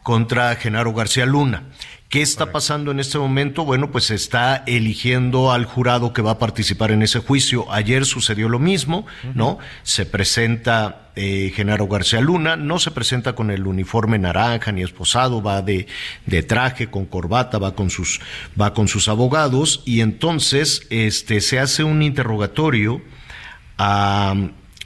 contra 0.02 0.56
Genaro 0.56 0.94
García 0.94 1.26
Luna. 1.26 1.64
¿Qué 2.16 2.22
está 2.22 2.50
pasando 2.50 2.92
en 2.92 2.98
este 2.98 3.18
momento? 3.18 3.66
Bueno, 3.66 3.90
pues 3.90 4.04
se 4.04 4.14
está 4.14 4.64
eligiendo 4.66 5.52
al 5.52 5.66
jurado 5.66 6.14
que 6.14 6.22
va 6.22 6.30
a 6.30 6.38
participar 6.38 6.90
en 6.90 7.02
ese 7.02 7.18
juicio. 7.18 7.70
Ayer 7.70 8.06
sucedió 8.06 8.48
lo 8.48 8.58
mismo, 8.58 9.04
¿no? 9.34 9.58
Se 9.82 10.06
presenta 10.06 11.10
eh, 11.14 11.52
Genaro 11.54 11.88
García 11.88 12.22
Luna, 12.22 12.56
no 12.56 12.78
se 12.78 12.90
presenta 12.90 13.34
con 13.34 13.50
el 13.50 13.66
uniforme 13.66 14.18
naranja 14.18 14.72
ni 14.72 14.82
esposado, 14.82 15.42
va 15.42 15.60
de, 15.60 15.88
de, 16.24 16.42
traje, 16.42 16.88
con 16.88 17.04
corbata, 17.04 17.58
va 17.58 17.74
con 17.74 17.90
sus, 17.90 18.22
va 18.58 18.72
con 18.72 18.88
sus 18.88 19.08
abogados, 19.08 19.82
y 19.84 20.00
entonces 20.00 20.86
este, 20.88 21.42
se 21.42 21.58
hace 21.58 21.84
un 21.84 22.00
interrogatorio 22.00 23.02
a 23.76 24.34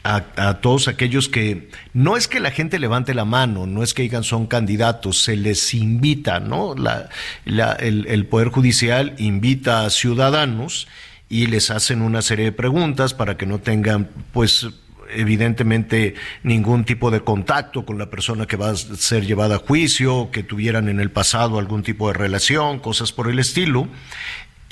a, 0.03 0.61
todos 0.61 0.89
aquellos 0.89 1.29
que 1.29 1.69
no 1.93 2.17
es 2.17 2.27
que 2.29 2.41
la 2.41 2.51
gente 2.51 2.79
levante 2.79 3.15
la 3.15 3.25
mano, 3.25 3.67
no 3.67 3.83
es 3.83 3.95
que 3.95 4.03
digan 4.03 4.25
son 4.25 4.47
candidatos, 4.47 5.23
se 5.23 5.37
les 5.37 5.75
invita, 5.75 6.41
¿no? 6.41 6.75
La, 6.75 7.09
el, 7.45 8.07
el, 8.07 8.27
Poder 8.27 8.49
Judicial 8.49 9.15
invita 9.19 9.85
a 9.85 9.91
ciudadanos 9.91 10.89
y 11.29 11.47
les 11.47 11.71
hacen 11.71 12.03
una 12.03 12.23
serie 12.23 12.47
de 12.47 12.53
preguntas 12.53 13.15
para 13.15 13.37
que 13.37 13.47
no 13.47 13.59
tengan, 13.59 14.09
pues, 14.33 14.69
evidentemente 15.13 16.15
ningún 16.43 16.85
tipo 16.85 17.11
de 17.11 17.21
contacto 17.21 17.85
con 17.85 17.99
la 17.99 18.11
persona 18.11 18.47
que 18.47 18.57
va 18.57 18.71
a 18.71 18.77
ser 18.77 19.27
llevada 19.27 19.57
a 19.57 19.59
juicio, 19.59 20.31
que 20.31 20.43
tuvieran 20.43 20.89
en 20.89 21.01
el 21.01 21.11
pasado 21.11 21.59
algún 21.59 21.83
tipo 21.83 22.09
de 22.09 22.15
relación, 22.15 22.79
cosas 22.79 23.13
por 23.13 23.29
el 23.29 23.39
estilo 23.39 23.89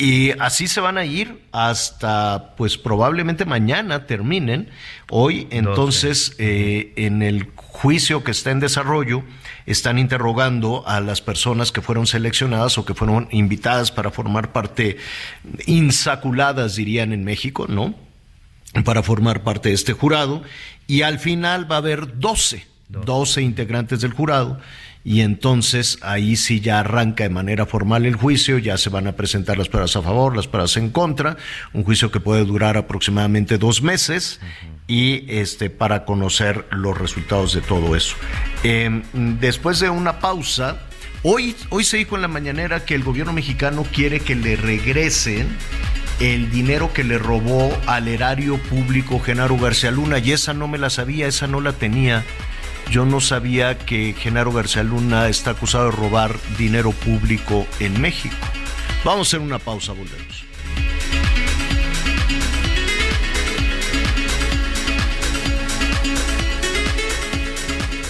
Y 0.00 0.30
así 0.38 0.68
se 0.68 0.80
van 0.80 0.96
a 0.96 1.04
ir 1.04 1.42
hasta, 1.50 2.54
pues 2.56 2.78
probablemente 2.78 3.44
mañana 3.44 4.06
terminen. 4.06 4.70
Hoy, 5.10 5.48
entonces, 5.50 6.36
eh, 6.38 6.92
en 6.94 7.20
el 7.20 7.48
juicio 7.56 8.22
que 8.22 8.30
está 8.30 8.52
en 8.52 8.60
desarrollo, 8.60 9.24
están 9.66 9.98
interrogando 9.98 10.86
a 10.86 11.00
las 11.00 11.20
personas 11.20 11.72
que 11.72 11.80
fueron 11.80 12.06
seleccionadas 12.06 12.78
o 12.78 12.84
que 12.84 12.94
fueron 12.94 13.26
invitadas 13.32 13.90
para 13.90 14.12
formar 14.12 14.52
parte, 14.52 14.98
insaculadas 15.66 16.76
dirían 16.76 17.12
en 17.12 17.24
México, 17.24 17.66
¿no? 17.68 17.96
Para 18.84 19.02
formar 19.02 19.42
parte 19.42 19.70
de 19.70 19.74
este 19.74 19.94
jurado. 19.94 20.44
Y 20.86 21.02
al 21.02 21.18
final 21.18 21.68
va 21.68 21.74
a 21.74 21.78
haber 21.78 22.20
12, 22.20 22.64
12 22.88 23.42
integrantes 23.42 24.00
del 24.00 24.12
jurado 24.12 24.60
y 25.08 25.22
entonces 25.22 25.98
ahí 26.02 26.36
sí 26.36 26.60
ya 26.60 26.80
arranca 26.80 27.24
de 27.24 27.30
manera 27.30 27.64
formal 27.64 28.04
el 28.04 28.14
juicio, 28.14 28.58
ya 28.58 28.76
se 28.76 28.90
van 28.90 29.06
a 29.06 29.12
presentar 29.12 29.56
las 29.56 29.70
pruebas 29.70 29.96
a 29.96 30.02
favor, 30.02 30.36
las 30.36 30.48
pruebas 30.48 30.76
en 30.76 30.90
contra, 30.90 31.38
un 31.72 31.82
juicio 31.82 32.10
que 32.10 32.20
puede 32.20 32.44
durar 32.44 32.76
aproximadamente 32.76 33.56
dos 33.56 33.80
meses 33.80 34.38
y 34.86 35.24
este 35.28 35.70
para 35.70 36.04
conocer 36.04 36.66
los 36.72 36.98
resultados 36.98 37.54
de 37.54 37.62
todo 37.62 37.96
eso. 37.96 38.16
Em, 38.62 39.02
después 39.40 39.80
de 39.80 39.88
una 39.88 40.18
pausa, 40.18 40.76
hoy, 41.22 41.56
hoy 41.70 41.84
se 41.84 41.96
dijo 41.96 42.16
en 42.16 42.20
la 42.20 42.28
mañanera 42.28 42.84
que 42.84 42.94
el 42.94 43.02
gobierno 43.02 43.32
mexicano 43.32 43.86
quiere 43.90 44.20
que 44.20 44.34
le 44.34 44.56
regresen 44.56 45.48
el 46.20 46.50
dinero 46.50 46.92
que 46.92 47.02
le 47.02 47.16
robó 47.16 47.74
al 47.86 48.08
erario 48.08 48.58
público 48.58 49.20
Genaro 49.20 49.56
García 49.56 49.90
Luna 49.90 50.18
y 50.18 50.32
esa 50.32 50.52
no 50.52 50.68
me 50.68 50.76
la 50.76 50.90
sabía, 50.90 51.28
esa 51.28 51.46
no 51.46 51.62
la 51.62 51.72
tenía. 51.72 52.26
Yo 52.90 53.04
no 53.04 53.20
sabía 53.20 53.76
que 53.78 54.14
Genaro 54.18 54.50
García 54.50 54.82
Luna 54.82 55.28
está 55.28 55.50
acusado 55.50 55.86
de 55.86 55.90
robar 55.90 56.36
dinero 56.56 56.92
público 56.92 57.66
en 57.80 58.00
México. 58.00 58.36
Vamos 59.04 59.28
a 59.28 59.30
hacer 59.30 59.40
una 59.40 59.58
pausa, 59.58 59.92
volvemos. 59.92 60.44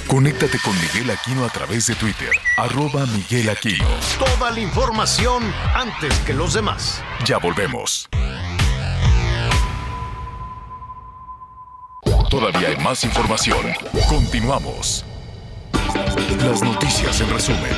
Conéctate 0.06 0.58
con 0.64 0.74
Miguel 0.80 1.10
Aquino 1.10 1.44
a 1.44 1.50
través 1.50 1.86
de 1.86 1.94
Twitter, 1.94 2.30
arroba 2.56 3.04
Miguel 3.06 3.50
Aquino. 3.50 3.84
Toda 4.18 4.50
la 4.50 4.60
información 4.60 5.42
antes 5.74 6.18
que 6.20 6.32
los 6.32 6.54
demás. 6.54 7.02
Ya 7.26 7.36
volvemos. 7.36 8.08
Todavía 12.50 12.78
más 12.78 13.04
información. 13.04 13.58
Continuamos. 14.08 15.04
Las 16.38 16.62
noticias 16.62 17.20
en 17.20 17.28
resumen. 17.28 17.76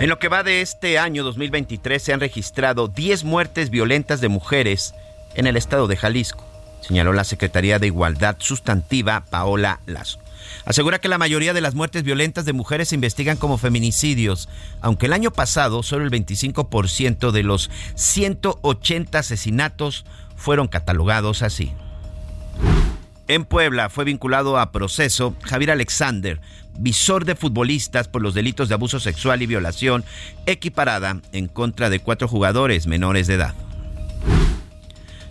En 0.00 0.10
lo 0.10 0.18
que 0.18 0.28
va 0.28 0.42
de 0.42 0.60
este 0.60 0.98
año 0.98 1.24
2023 1.24 2.02
se 2.02 2.12
han 2.12 2.20
registrado 2.20 2.88
10 2.88 3.24
muertes 3.24 3.70
violentas 3.70 4.20
de 4.20 4.28
mujeres 4.28 4.94
en 5.34 5.46
el 5.46 5.56
estado 5.56 5.86
de 5.86 5.96
Jalisco, 5.96 6.44
señaló 6.82 7.14
la 7.14 7.24
Secretaría 7.24 7.78
de 7.78 7.86
Igualdad 7.86 8.36
Sustantiva 8.38 9.24
Paola 9.30 9.80
Lazo. 9.86 10.18
Asegura 10.66 10.98
que 10.98 11.08
la 11.08 11.16
mayoría 11.16 11.54
de 11.54 11.62
las 11.62 11.74
muertes 11.74 12.02
violentas 12.02 12.44
de 12.44 12.52
mujeres 12.52 12.90
se 12.90 12.96
investigan 12.96 13.38
como 13.38 13.56
feminicidios, 13.56 14.50
aunque 14.82 15.06
el 15.06 15.14
año 15.14 15.30
pasado 15.30 15.82
solo 15.82 16.04
el 16.04 16.10
25% 16.10 17.30
de 17.30 17.42
los 17.44 17.70
180 17.94 19.18
asesinatos 19.18 20.04
fueron 20.36 20.68
catalogados 20.68 21.40
así. 21.40 21.72
En 23.28 23.44
Puebla 23.44 23.90
fue 23.90 24.04
vinculado 24.04 24.58
a 24.58 24.72
proceso 24.72 25.36
Javier 25.42 25.70
Alexander, 25.70 26.40
visor 26.78 27.24
de 27.24 27.36
futbolistas 27.36 28.08
por 28.08 28.22
los 28.22 28.34
delitos 28.34 28.68
de 28.68 28.74
abuso 28.74 28.98
sexual 28.98 29.40
y 29.40 29.46
violación 29.46 30.04
equiparada 30.46 31.20
en 31.32 31.46
contra 31.46 31.90
de 31.90 32.00
cuatro 32.00 32.26
jugadores 32.26 32.88
menores 32.88 33.28
de 33.28 33.34
edad. 33.34 33.54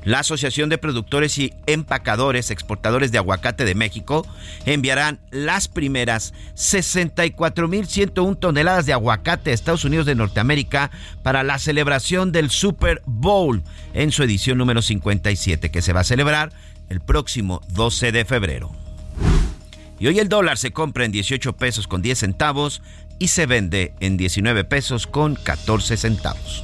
La 0.06 0.20
Asociación 0.20 0.70
de 0.70 0.78
Productores 0.78 1.38
y 1.38 1.54
Empacadores 1.66 2.52
Exportadores 2.52 3.12
de 3.12 3.18
Aguacate 3.18 3.66
de 3.66 3.76
México 3.76 4.26
enviarán 4.66 5.20
las 5.30 5.68
primeras 5.68 6.34
64.101 6.56 8.40
toneladas 8.40 8.86
de 8.86 8.94
aguacate 8.94 9.52
a 9.52 9.54
Estados 9.54 9.84
Unidos 9.84 10.06
de 10.06 10.16
Norteamérica 10.16 10.90
para 11.22 11.44
la 11.44 11.60
celebración 11.60 12.32
del 12.32 12.50
Super 12.50 13.02
Bowl 13.06 13.62
en 13.94 14.12
su 14.12 14.24
edición 14.24 14.58
número 14.58 14.82
57 14.82 15.70
que 15.70 15.82
se 15.82 15.92
va 15.92 16.00
a 16.00 16.06
celebrar 16.06 16.54
el 16.90 17.00
próximo 17.00 17.62
12 17.70 18.12
de 18.12 18.26
febrero. 18.26 18.72
Y 20.00 20.08
hoy 20.08 20.20
el 20.20 20.30
dólar 20.30 20.58
se 20.58 20.72
compra 20.72 21.06
en 21.06 21.12
18 21.12 21.54
pesos 21.54 21.88
con 21.88 22.02
10 22.02 22.20
centavos 22.20 22.82
y 23.20 23.30
se 23.30 23.46
vende 23.46 23.94
en 24.00 24.18
19 24.18 24.64
pesos 24.64 25.08
con 25.08 25.36
14 25.36 25.98
centavos. 25.98 26.64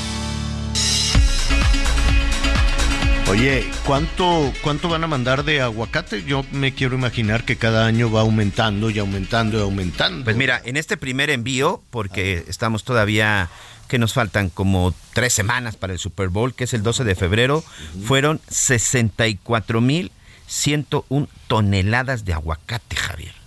Oye, 3.31 3.65
¿cuánto, 3.85 4.51
¿cuánto 4.61 4.89
van 4.89 5.05
a 5.05 5.07
mandar 5.07 5.45
de 5.45 5.61
aguacate? 5.61 6.23
Yo 6.23 6.43
me 6.51 6.73
quiero 6.73 6.95
imaginar 6.95 7.45
que 7.45 7.55
cada 7.55 7.85
año 7.85 8.11
va 8.11 8.19
aumentando 8.19 8.89
y 8.89 8.99
aumentando 8.99 9.57
y 9.57 9.61
aumentando. 9.61 10.25
Pues 10.25 10.35
mira, 10.35 10.61
en 10.65 10.75
este 10.75 10.97
primer 10.97 11.29
envío, 11.29 11.81
porque 11.91 12.43
estamos 12.49 12.83
todavía 12.83 13.47
que 13.87 13.99
nos 13.99 14.11
faltan 14.11 14.49
como 14.49 14.93
tres 15.13 15.31
semanas 15.31 15.77
para 15.77 15.93
el 15.93 15.99
Super 15.99 16.27
Bowl, 16.27 16.53
que 16.53 16.65
es 16.65 16.73
el 16.73 16.83
12 16.83 17.05
de 17.05 17.15
febrero, 17.15 17.63
fueron 18.05 18.41
64 18.49 19.79
mil 19.79 20.11
101 20.47 21.29
toneladas 21.47 22.25
de 22.25 22.33
aguacate, 22.33 22.97
Javier. 22.97 23.40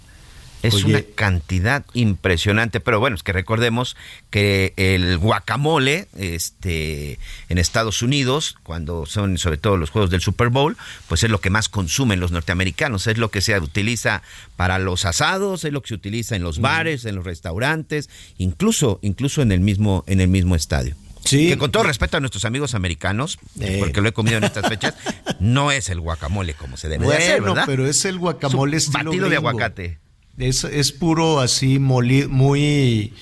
Es 0.68 0.84
una 0.84 1.02
cantidad 1.14 1.84
impresionante, 1.94 2.80
pero 2.80 3.00
bueno, 3.00 3.16
es 3.16 3.22
que 3.22 3.32
recordemos 3.32 3.96
que 4.30 4.72
el 4.76 5.18
guacamole 5.18 6.08
este, 6.16 7.18
en 7.48 7.58
Estados 7.58 8.02
Unidos, 8.02 8.56
cuando 8.62 9.06
son 9.06 9.38
sobre 9.38 9.56
todo 9.58 9.76
los 9.76 9.90
juegos 9.90 10.10
del 10.10 10.20
Super 10.20 10.48
Bowl, 10.48 10.76
pues 11.08 11.22
es 11.22 11.30
lo 11.30 11.40
que 11.40 11.50
más 11.50 11.68
consumen 11.68 12.20
los 12.20 12.32
norteamericanos, 12.32 13.06
es 13.06 13.18
lo 13.18 13.30
que 13.30 13.40
se 13.40 13.58
utiliza 13.58 14.22
para 14.56 14.78
los 14.78 15.04
asados, 15.04 15.64
es 15.64 15.72
lo 15.72 15.82
que 15.82 15.88
se 15.88 15.94
utiliza 15.94 16.36
en 16.36 16.42
los 16.42 16.60
bares, 16.60 17.04
en 17.04 17.14
los 17.16 17.24
restaurantes, 17.24 18.08
incluso, 18.38 18.98
incluso 19.02 19.42
en 19.42 19.52
el 19.52 19.60
mismo, 19.60 20.04
en 20.06 20.20
el 20.20 20.28
mismo 20.28 20.56
estadio. 20.56 20.96
Sí. 21.24 21.48
Que 21.48 21.56
con 21.56 21.72
todo 21.72 21.84
respeto 21.84 22.18
a 22.18 22.20
nuestros 22.20 22.44
amigos 22.44 22.74
americanos, 22.74 23.38
Eh. 23.58 23.76
porque 23.80 24.02
lo 24.02 24.08
he 24.10 24.12
comido 24.12 24.36
en 24.36 24.44
estas 24.44 24.68
fechas, 24.68 24.94
no 25.40 25.72
es 25.72 25.88
el 25.88 26.00
guacamole 26.00 26.52
como 26.52 26.76
se 26.76 26.88
debe 26.88 27.00
de 27.00 27.06
Bueno, 27.06 27.22
hacer, 27.24 27.42
¿verdad? 27.42 27.62
pero 27.66 27.86
es 27.86 28.04
el 28.04 28.18
guacamole 28.18 28.76
Es 28.76 28.84
estilo 28.84 29.04
batido 29.10 29.28
de 29.30 29.36
aguacate. 29.36 29.98
Es, 30.38 30.64
es 30.64 30.92
puro 30.92 31.40
así, 31.40 31.78
moli- 31.78 32.28
muy, 32.28 33.12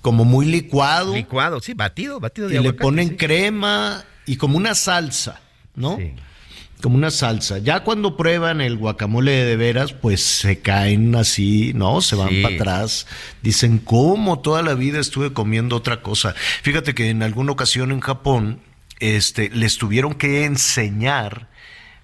como 0.00 0.24
muy 0.24 0.46
licuado. 0.46 1.14
Licuado, 1.14 1.60
sí, 1.60 1.74
batido, 1.74 2.18
batido 2.20 2.48
de 2.48 2.56
y 2.56 2.58
le 2.62 2.72
ponen 2.72 3.10
sí. 3.10 3.16
crema 3.16 4.04
y 4.26 4.36
como 4.36 4.56
una 4.56 4.74
salsa, 4.74 5.40
¿no? 5.74 5.96
Sí. 5.98 6.12
Como 6.80 6.96
una 6.96 7.10
salsa. 7.12 7.58
Ya 7.58 7.84
cuando 7.84 8.16
prueban 8.16 8.60
el 8.60 8.76
guacamole 8.76 9.30
de 9.44 9.56
veras, 9.56 9.92
pues 9.92 10.20
se 10.22 10.58
caen 10.60 11.14
así, 11.14 11.72
¿no? 11.74 12.00
Se 12.00 12.16
van 12.16 12.30
Sí. 12.30 12.42
para 12.42 12.54
atrás. 12.56 13.06
Dicen, 13.42 13.78
¿cómo 13.78 14.40
toda 14.40 14.62
la 14.62 14.74
vida 14.74 14.98
estuve 14.98 15.32
comiendo 15.32 15.76
otra 15.76 16.02
cosa? 16.02 16.34
Fíjate 16.62 16.92
que 16.94 17.08
en 17.10 17.22
alguna 17.22 17.52
ocasión 17.52 17.92
en 17.92 18.00
Japón, 18.00 18.60
este, 18.98 19.50
les 19.50 19.78
tuvieron 19.78 20.14
que 20.14 20.44
enseñar. 20.44 21.48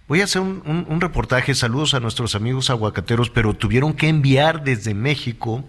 Voy 0.08 0.22
a 0.22 0.24
hacer 0.24 0.40
un, 0.40 0.62
un- 0.88 1.00
reportaje, 1.02 1.54
saludos 1.54 1.92
a 1.92 2.00
nuestros 2.00 2.34
amigos 2.34 2.70
aguacateros, 2.70 3.28
pero 3.28 3.52
tuvieron 3.52 3.92
que 3.92 4.08
enviar 4.08 4.64
desde 4.64 4.94
México 4.94 5.64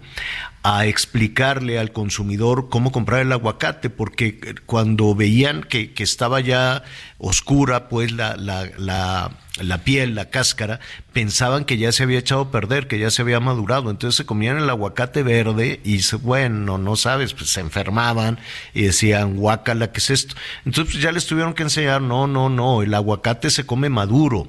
a 0.62 0.84
explicarle 0.84 1.78
al 1.78 1.92
consumidor 1.92 2.68
cómo 2.68 2.92
comprar 2.92 3.22
el 3.22 3.32
aguacate, 3.32 3.88
porque 3.88 4.56
cuando 4.66 5.14
veían 5.14 5.62
que, 5.62 5.94
que 5.94 6.02
estaba 6.02 6.40
ya 6.40 6.84
oscura, 7.16 7.88
pues 7.88 8.12
la, 8.12 8.36
la, 8.36 8.68
la, 8.76 9.30
la 9.58 9.84
piel, 9.84 10.14
la 10.14 10.28
cáscara, 10.28 10.78
pensaban 11.14 11.64
que 11.64 11.78
ya 11.78 11.92
se 11.92 12.02
había 12.02 12.18
echado 12.18 12.42
a 12.42 12.50
perder, 12.50 12.88
que 12.88 12.98
ya 12.98 13.10
se 13.10 13.22
había 13.22 13.40
madurado, 13.40 13.90
entonces 13.90 14.16
se 14.16 14.26
comían 14.26 14.58
el 14.58 14.68
aguacate 14.68 15.22
verde 15.22 15.80
y 15.82 16.00
bueno, 16.18 16.76
no 16.76 16.94
sabes, 16.96 17.32
pues 17.32 17.48
se 17.50 17.60
enfermaban 17.60 18.38
y 18.74 18.82
decían, 18.82 19.36
guácala, 19.36 19.92
¿qué 19.92 19.98
es 19.98 20.10
esto? 20.10 20.34
Entonces 20.66 20.92
pues, 20.92 21.02
ya 21.02 21.10
les 21.10 21.26
tuvieron 21.26 21.54
que 21.54 21.62
enseñar, 21.62 22.02
no, 22.02 22.26
no, 22.26 22.50
no, 22.50 22.82
el 22.82 22.92
aguacate 22.92 23.48
se 23.48 23.64
come 23.64 23.88
maduro. 23.88 24.46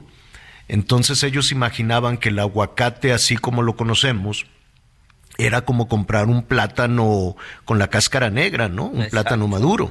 Entonces 0.67 1.23
ellos 1.23 1.53
imaginaban 1.53 2.17
que 2.17 2.29
el 2.29 2.39
aguacate, 2.39 3.13
así 3.13 3.37
como 3.37 3.61
lo 3.61 3.75
conocemos, 3.77 4.45
era 5.45 5.61
como 5.61 5.87
comprar 5.87 6.27
un 6.27 6.43
plátano 6.43 7.35
con 7.65 7.79
la 7.79 7.87
cáscara 7.87 8.29
negra, 8.29 8.69
¿no? 8.69 8.85
Un 8.85 9.07
plátano 9.09 9.47
maduro. 9.47 9.89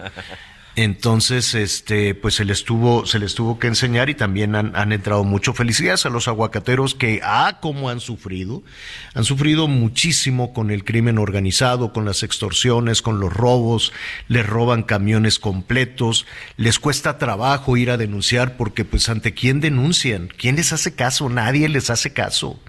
Entonces, 0.77 1.55
este, 1.55 2.15
pues 2.15 2.35
se 2.35 2.45
les 2.45 2.65
tuvo, 2.65 3.05
se 3.05 3.19
les 3.19 3.35
tuvo 3.35 3.59
que 3.59 3.67
enseñar 3.67 4.09
y 4.09 4.15
también 4.15 4.55
han, 4.55 4.77
han, 4.77 4.93
entrado 4.93 5.25
mucho. 5.25 5.53
Felicidades 5.53 6.07
a 6.07 6.11
los 6.11 6.29
aguacateros 6.29 6.95
que, 6.95 7.21
ah, 7.25 7.59
como 7.61 7.91
han 7.91 7.99
sufrido, 7.99 8.63
han 9.15 9.25
sufrido 9.25 9.67
muchísimo 9.67 10.53
con 10.53 10.71
el 10.71 10.85
crimen 10.85 11.19
organizado, 11.19 11.93
con 11.93 12.05
las 12.05 12.23
extorsiones, 12.23 13.03
con 13.03 13.19
los 13.19 13.33
robos, 13.33 13.93
les 14.29 14.47
roban 14.47 14.85
camiones 14.85 15.41
completos, 15.41 16.25
les 16.57 16.79
cuesta 16.79 17.19
trabajo 17.19 17.77
ir 17.77 17.91
a 17.91 17.97
denunciar 17.97 18.57
porque, 18.57 18.85
pues, 18.85 19.09
ante 19.09 19.35
quién 19.35 19.61
denuncian, 19.61 20.29
quién 20.35 20.55
les 20.57 20.73
hace 20.73 20.95
caso, 20.95 21.29
nadie 21.29 21.69
les 21.69 21.91
hace 21.91 22.13
caso. 22.13 22.61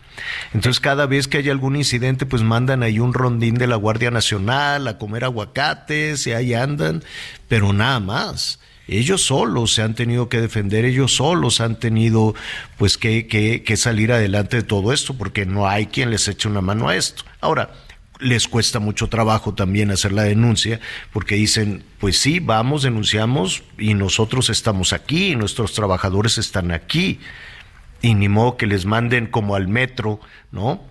Entonces 0.53 0.79
cada 0.79 1.05
vez 1.05 1.27
que 1.27 1.37
hay 1.37 1.49
algún 1.49 1.75
incidente, 1.75 2.25
pues 2.25 2.43
mandan 2.43 2.83
ahí 2.83 2.99
un 2.99 3.13
rondín 3.13 3.55
de 3.55 3.67
la 3.67 3.75
Guardia 3.75 4.11
Nacional 4.11 4.87
a 4.87 4.97
comer 4.97 5.23
aguacates 5.23 6.27
y 6.27 6.33
ahí 6.33 6.53
andan, 6.53 7.03
pero 7.47 7.73
nada 7.73 7.99
más. 7.99 8.59
Ellos 8.87 9.21
solos 9.21 9.73
se 9.73 9.83
han 9.83 9.95
tenido 9.95 10.27
que 10.27 10.41
defender, 10.41 10.83
ellos 10.83 11.15
solos 11.15 11.61
han 11.61 11.79
tenido 11.79 12.35
pues 12.77 12.97
que, 12.97 13.27
que, 13.27 13.63
que 13.63 13.77
salir 13.77 14.11
adelante 14.11 14.57
de 14.57 14.63
todo 14.63 14.91
esto, 14.91 15.13
porque 15.13 15.45
no 15.45 15.69
hay 15.69 15.85
quien 15.85 16.09
les 16.09 16.27
eche 16.27 16.49
una 16.49 16.61
mano 16.61 16.89
a 16.89 16.95
esto. 16.95 17.23
Ahora, 17.39 17.71
les 18.21 18.47
cuesta 18.47 18.79
mucho 18.79 19.07
trabajo 19.07 19.53
también 19.53 19.91
hacer 19.91 20.11
la 20.11 20.23
denuncia, 20.23 20.79
porque 21.11 21.35
dicen, 21.35 21.83
pues 21.99 22.17
sí, 22.17 22.39
vamos, 22.39 22.83
denunciamos 22.83 23.63
y 23.77 23.93
nosotros 23.93 24.49
estamos 24.49 24.93
aquí, 24.93 25.35
nuestros 25.35 25.73
trabajadores 25.73 26.37
están 26.37 26.71
aquí 26.71 27.19
y 28.01 28.15
ni 28.15 28.29
modo 28.29 28.57
que 28.57 28.67
les 28.67 28.85
manden 28.85 29.27
como 29.27 29.55
al 29.55 29.67
metro, 29.67 30.19
¿no? 30.51 30.81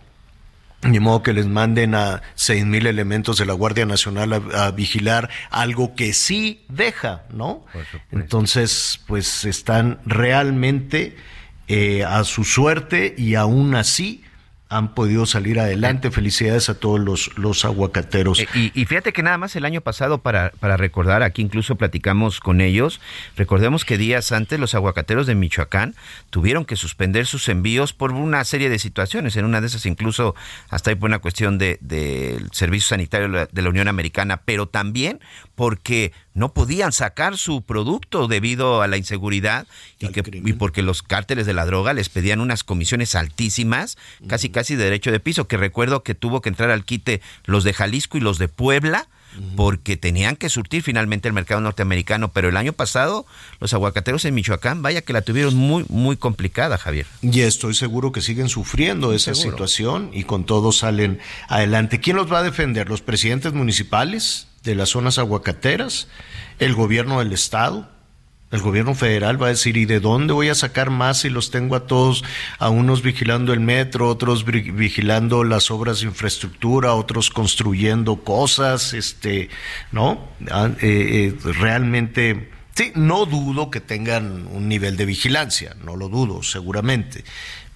Ni 0.83 0.99
modo 0.99 1.23
que 1.23 1.35
les 1.35 1.46
manden 1.46 1.94
a 1.94 2.23
seis 2.35 2.64
mil 2.64 2.87
elementos 2.87 3.37
de 3.37 3.44
la 3.44 3.53
Guardia 3.53 3.85
Nacional 3.85 4.33
a, 4.55 4.70
vigilar 4.70 5.29
algo 5.51 5.94
que 5.94 6.14
sí 6.14 6.64
deja, 6.68 7.25
¿no? 7.33 7.66
Entonces, 8.11 9.01
pues 9.07 9.44
están 9.44 10.01
realmente 10.07 11.16
eh, 11.68 12.05
a 12.05 12.25
su 12.25 12.44
suerte 12.44 13.14
y 13.18 13.35
aún 13.35 13.75
así 13.75 14.25
han 14.71 14.95
podido 14.95 15.27
salir 15.27 15.59
adelante. 15.59 16.13
Felicidades 16.13 16.69
a 16.69 16.75
todos 16.75 17.01
los, 17.01 17.37
los 17.37 17.65
aguacateros. 17.65 18.39
Eh, 18.39 18.49
y, 18.55 18.85
fíjate 18.87 19.13
que 19.13 19.23
nada 19.23 19.37
más 19.37 19.57
el 19.57 19.65
año 19.65 19.81
pasado, 19.81 20.19
para, 20.19 20.53
para 20.61 20.77
recordar, 20.77 21.25
aquí 21.25 21.43
incluso 21.43 21.75
platicamos 21.75 22.39
con 22.39 22.61
ellos, 22.61 23.01
recordemos 23.37 23.85
que 23.85 23.99
días 23.99 24.31
antes 24.31 24.61
los 24.61 24.75
aguacateros 24.77 25.27
de 25.27 25.35
Michoacán 25.35 25.97
tuvieron 26.31 26.65
que 26.65 26.77
suspender 26.77 27.27
sus 27.27 27.49
envíos 27.49 27.93
por 27.93 28.13
una 28.13 28.45
serie 28.45 28.71
de 28.71 28.79
situaciones. 28.79 29.37
En 29.37 29.45
una 29.45 29.61
de 29.61 29.67
esas 29.67 29.87
incluso 29.87 30.37
hasta 30.69 30.91
hay 30.91 30.97
por 30.97 31.11
una 31.11 31.19
cuestión 31.19 31.59
del 31.59 31.79
de, 31.81 32.41
servicio 32.53 32.89
sanitario 32.89 33.49
de 33.51 33.63
la 33.63 33.69
Unión 33.69 33.89
Americana, 33.89 34.43
pero 34.45 34.69
también 34.69 35.19
porque 35.57 36.13
no 36.40 36.55
podían 36.55 36.90
sacar 36.90 37.37
su 37.37 37.61
producto 37.61 38.26
debido 38.26 38.81
a 38.81 38.88
la 38.88 38.96
inseguridad 38.96 39.66
y, 39.98 40.09
que, 40.09 40.22
y 40.42 40.55
porque 40.55 40.83
los 40.83 41.03
cárteles 41.03 41.44
de 41.44 41.53
la 41.53 41.66
droga 41.66 41.92
les 41.92 42.09
pedían 42.09 42.40
unas 42.40 42.64
comisiones 42.64 43.14
altísimas, 43.14 43.98
casi 44.26 44.48
casi 44.48 44.74
de 44.74 44.85
derecho 44.85 45.12
de 45.12 45.20
piso, 45.20 45.46
que 45.46 45.59
recuerdo 45.59 46.03
que 46.03 46.14
tuvo 46.14 46.40
que 46.40 46.48
entrar 46.48 46.70
al 46.70 46.87
quite 46.87 47.20
los 47.44 47.62
de 47.62 47.74
Jalisco 47.74 48.16
y 48.16 48.22
los 48.22 48.38
de 48.38 48.48
Puebla, 48.48 49.07
porque 49.55 49.98
tenían 49.98 50.35
que 50.35 50.48
surtir 50.48 50.83
finalmente 50.83 51.29
el 51.29 51.35
mercado 51.35 51.61
norteamericano, 51.61 52.33
pero 52.33 52.48
el 52.48 52.57
año 52.57 52.72
pasado 52.72 53.26
los 53.61 53.74
aguacateros 53.74 54.24
en 54.24 54.35
Michoacán, 54.35 54.81
vaya 54.81 55.03
que 55.03 55.12
la 55.12 55.20
tuvieron 55.20 55.55
muy, 55.55 55.85
muy 55.88 56.16
complicada, 56.16 56.79
Javier. 56.79 57.07
Y 57.20 57.42
estoy 57.42 57.74
seguro 57.74 58.12
que 58.12 58.22
siguen 58.22 58.48
sufriendo 58.48 59.12
esa 59.12 59.35
situación 59.35 60.11
y 60.14 60.24
con 60.24 60.44
todo 60.44 60.72
salen 60.72 61.20
adelante. 61.48 62.00
¿Quién 62.00 62.16
los 62.16 62.33
va 62.33 62.38
a 62.38 62.42
defender? 62.42 62.88
¿Los 62.88 63.03
presidentes 63.03 63.53
municipales? 63.53 64.46
De 64.62 64.75
las 64.75 64.90
zonas 64.90 65.18
aguacateras, 65.18 66.09
el 66.59 66.75
gobierno 66.75 67.20
del 67.20 67.33
estado, 67.33 67.88
el 68.51 68.61
gobierno 68.61 68.96
federal 68.96 69.40
va 69.40 69.46
a 69.46 69.51
decir, 69.51 69.77
¿y 69.77 69.85
de 69.85 70.01
dónde 70.01 70.33
voy 70.33 70.49
a 70.49 70.57
sacar 70.57 70.90
más 70.90 71.18
si 71.20 71.31
los 71.31 71.53
tengo 71.53 71.77
a 71.77 71.87
todos, 71.87 72.25
a 72.59 72.68
unos 72.68 73.03
vigilando 73.03 73.53
el 73.53 73.61
metro, 73.61 74.09
otros 74.09 74.44
vigilando 74.44 75.44
las 75.44 75.70
obras 75.70 76.01
de 76.01 76.07
infraestructura, 76.07 76.94
otros 76.94 77.31
construyendo 77.31 78.16
cosas, 78.25 78.92
este, 78.92 79.51
¿no? 79.92 80.29
Ah, 80.51 80.70
eh, 80.81 81.33
eh, 81.33 81.53
realmente, 81.53 82.51
sí, 82.75 82.90
no 82.96 83.25
dudo 83.25 83.70
que 83.70 83.81
tengan 83.81 84.49
un 84.49 84.68
nivel 84.68 84.96
de 84.96 85.07
vigilancia, 85.07 85.77
no 85.85 85.94
lo 85.94 86.09
dudo, 86.09 86.42
seguramente, 86.42 87.23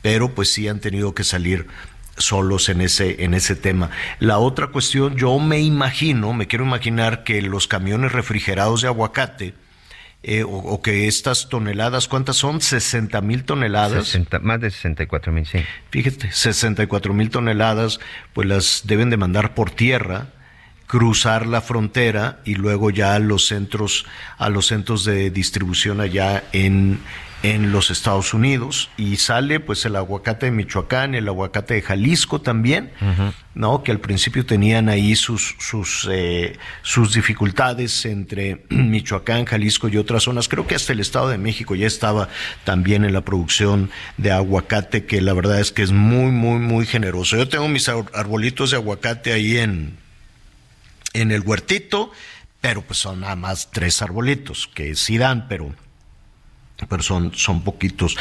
pero 0.03 0.35
pues 0.35 0.53
sí 0.53 0.67
han 0.67 0.81
tenido 0.81 1.15
que 1.15 1.23
salir 1.23 1.69
solos 2.17 2.69
en 2.69 2.81
ese, 2.81 3.25
en 3.25 3.35
ese 3.35 3.57
tema. 3.57 3.91
La 4.19 4.39
otra 4.39 4.69
cuestión, 4.69 5.17
yo 5.17 5.39
me 5.39 5.61
imagino, 5.61 6.33
me 6.33 6.47
quiero 6.47 6.65
imaginar 6.65 7.25
que 7.25 7.43
los 7.43 7.69
camiones 7.69 8.13
refrigerados 8.13 8.83
de 8.83 8.89
aguacate, 8.89 9.55
eh, 10.27 10.43
o, 10.47 10.81
que 10.81 11.07
estas 11.07 11.51
toneladas, 11.51 12.09
¿cuántas 12.09 12.37
son? 12.37 12.63
60 12.63 13.21
mil 13.21 13.45
toneladas. 13.45 14.19
más 14.41 14.61
de 14.61 14.71
64 14.71 15.33
mil, 15.33 15.45
sí. 15.45 15.59
Fíjate, 15.91 16.33
64 16.33 17.13
mil 17.13 17.29
toneladas, 17.29 18.01
pues 18.33 18.49
las 18.49 18.83
deben 18.87 19.11
de 19.11 19.19
mandar 19.19 19.55
por 19.55 19.71
tierra 19.71 20.29
cruzar 20.87 21.47
la 21.47 21.61
frontera 21.61 22.41
y 22.45 22.55
luego 22.55 22.91
ya 22.91 23.15
a 23.15 23.19
los 23.19 23.47
centros 23.47 24.05
a 24.39 24.49
los 24.49 24.67
centros 24.67 25.05
de 25.05 25.31
distribución 25.31 26.01
allá 26.01 26.45
en 26.53 27.01
en 27.45 27.73
los 27.73 27.91
Estados 27.91 28.33
Unidos 28.33 28.89
y 28.97 29.17
sale 29.17 29.61
pues 29.61 29.85
el 29.85 29.97
aguacate 29.97 30.47
de 30.47 30.53
Michoacán, 30.53 31.15
el 31.15 31.29
aguacate 31.29 31.75
de 31.75 31.83
Jalisco 31.83 32.41
también, 32.41 32.91
¿no? 33.55 33.83
Que 33.83 33.93
al 33.93 34.01
principio 34.01 34.47
tenían 34.47 34.89
ahí 34.89 35.15
sus 35.15 35.55
sus 35.59 36.09
eh, 36.11 36.57
sus 36.81 37.13
dificultades 37.13 38.07
entre 38.07 38.65
Michoacán, 38.71 39.45
Jalisco 39.45 39.89
y 39.89 39.99
otras 39.99 40.23
zonas. 40.23 40.49
Creo 40.49 40.67
que 40.67 40.75
hasta 40.75 40.95
el 40.95 41.01
Estado 41.01 41.29
de 41.29 41.37
México 41.37 41.75
ya 41.75 41.87
estaba 41.87 42.31
también 42.65 43.05
en 43.05 43.13
la 43.13 43.21
producción 43.21 43.91
de 44.17 44.33
aguacate 44.33 45.05
que 45.05 45.21
la 45.21 45.35
verdad 45.35 45.61
es 45.61 45.71
que 45.71 45.83
es 45.83 45.93
muy 45.93 46.31
muy 46.33 46.61
muy 46.61 46.87
generoso. 46.87 47.37
Yo 47.37 47.47
tengo 47.47 47.69
mis 47.69 47.91
arbolitos 47.91 48.71
de 48.71 48.79
aguacate 48.79 49.35
ahí 49.35 49.59
en 49.59 50.04
en 51.15 51.33
el 51.33 51.41
huertito, 51.41 52.13
pero 52.61 52.83
pues 52.83 52.99
son 52.99 53.21
nada 53.21 53.37
más 53.37 53.71
tres 53.71 54.03
arbolitos 54.03 54.69
que 54.75 54.95
sí 54.95 55.17
dan, 55.17 55.49
pero 55.49 55.75
pero 56.89 57.03
son, 57.03 57.33
son 57.35 57.63
poquitos. 57.63 58.17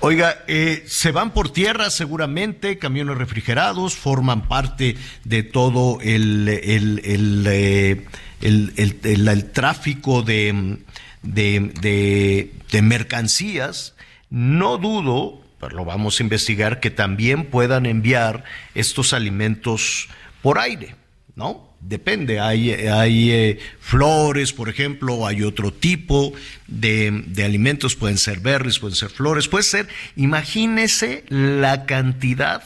Oiga, 0.00 0.44
eh, 0.46 0.84
se 0.86 1.10
van 1.10 1.32
por 1.32 1.52
tierra 1.52 1.90
seguramente, 1.90 2.78
camiones 2.78 3.18
refrigerados, 3.18 3.96
forman 3.96 4.48
parte 4.48 4.96
de 5.24 5.42
todo 5.42 5.98
el, 6.00 6.48
el, 6.48 7.00
el, 7.04 7.46
eh, 7.48 8.06
el 8.40 9.50
tráfico 9.50 10.22
de, 10.22 10.78
de, 11.22 12.52
de, 12.70 12.82
mercancías. 12.82 13.94
No 14.30 14.78
dudo, 14.78 15.42
pero 15.60 15.76
lo 15.76 15.84
vamos 15.84 16.20
a 16.20 16.22
investigar, 16.22 16.80
que 16.80 16.90
también 16.90 17.46
puedan 17.46 17.86
enviar 17.86 18.44
estos 18.74 19.12
alimentos 19.12 20.08
por 20.42 20.58
aire, 20.58 20.94
¿no? 21.34 21.75
Depende, 21.88 22.40
hay, 22.40 22.70
hay 22.72 23.30
eh, 23.30 23.58
flores, 23.80 24.52
por 24.52 24.68
ejemplo, 24.68 25.26
hay 25.26 25.42
otro 25.42 25.72
tipo 25.72 26.32
de, 26.66 27.22
de, 27.26 27.44
alimentos, 27.44 27.94
pueden 27.94 28.18
ser 28.18 28.40
berries, 28.40 28.78
pueden 28.78 28.96
ser 28.96 29.10
flores, 29.10 29.48
puede 29.48 29.64
ser, 29.64 29.88
imagínese 30.16 31.24
la 31.28 31.86
cantidad 31.86 32.62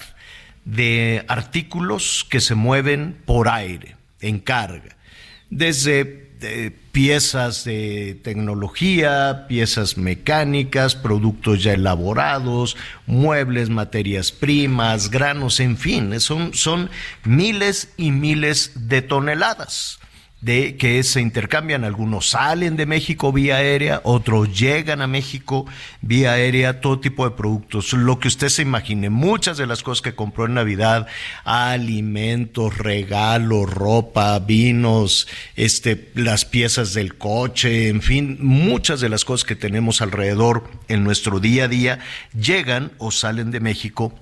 de 0.64 1.24
artículos 1.28 2.26
que 2.28 2.40
se 2.40 2.54
mueven 2.54 3.16
por 3.24 3.48
aire, 3.48 3.96
en 4.20 4.38
carga, 4.38 4.96
desde 5.50 6.29
piezas 6.92 7.64
de 7.64 8.18
tecnología, 8.22 9.46
piezas 9.48 9.96
mecánicas, 9.96 10.94
productos 10.94 11.62
ya 11.62 11.74
elaborados, 11.74 12.76
muebles, 13.06 13.70
materias 13.70 14.32
primas, 14.32 15.10
granos, 15.10 15.60
en 15.60 15.76
fin, 15.76 16.18
son, 16.20 16.52
son 16.54 16.90
miles 17.24 17.92
y 17.96 18.10
miles 18.10 18.72
de 18.88 19.02
toneladas 19.02 19.99
de 20.40 20.76
que 20.76 21.02
se 21.02 21.20
intercambian, 21.20 21.84
algunos 21.84 22.30
salen 22.30 22.76
de 22.76 22.86
México 22.86 23.32
vía 23.32 23.56
aérea, 23.56 24.00
otros 24.04 24.58
llegan 24.58 25.02
a 25.02 25.06
México 25.06 25.66
vía 26.00 26.32
aérea, 26.32 26.80
todo 26.80 27.00
tipo 27.00 27.28
de 27.28 27.36
productos, 27.36 27.92
lo 27.92 28.18
que 28.18 28.28
usted 28.28 28.48
se 28.48 28.62
imagine, 28.62 29.10
muchas 29.10 29.58
de 29.58 29.66
las 29.66 29.82
cosas 29.82 30.00
que 30.00 30.14
compró 30.14 30.46
en 30.46 30.54
Navidad, 30.54 31.06
alimentos, 31.44 32.78
regalos, 32.78 33.68
ropa, 33.68 34.38
vinos, 34.38 35.28
este, 35.56 36.10
las 36.14 36.46
piezas 36.46 36.94
del 36.94 37.18
coche, 37.18 37.88
en 37.88 38.00
fin, 38.00 38.38
muchas 38.40 39.00
de 39.00 39.10
las 39.10 39.26
cosas 39.26 39.44
que 39.44 39.56
tenemos 39.56 40.00
alrededor 40.00 40.70
en 40.88 41.04
nuestro 41.04 41.40
día 41.40 41.64
a 41.64 41.68
día 41.68 41.98
llegan 42.34 42.92
o 42.98 43.10
salen 43.10 43.50
de 43.50 43.60
México 43.60 44.14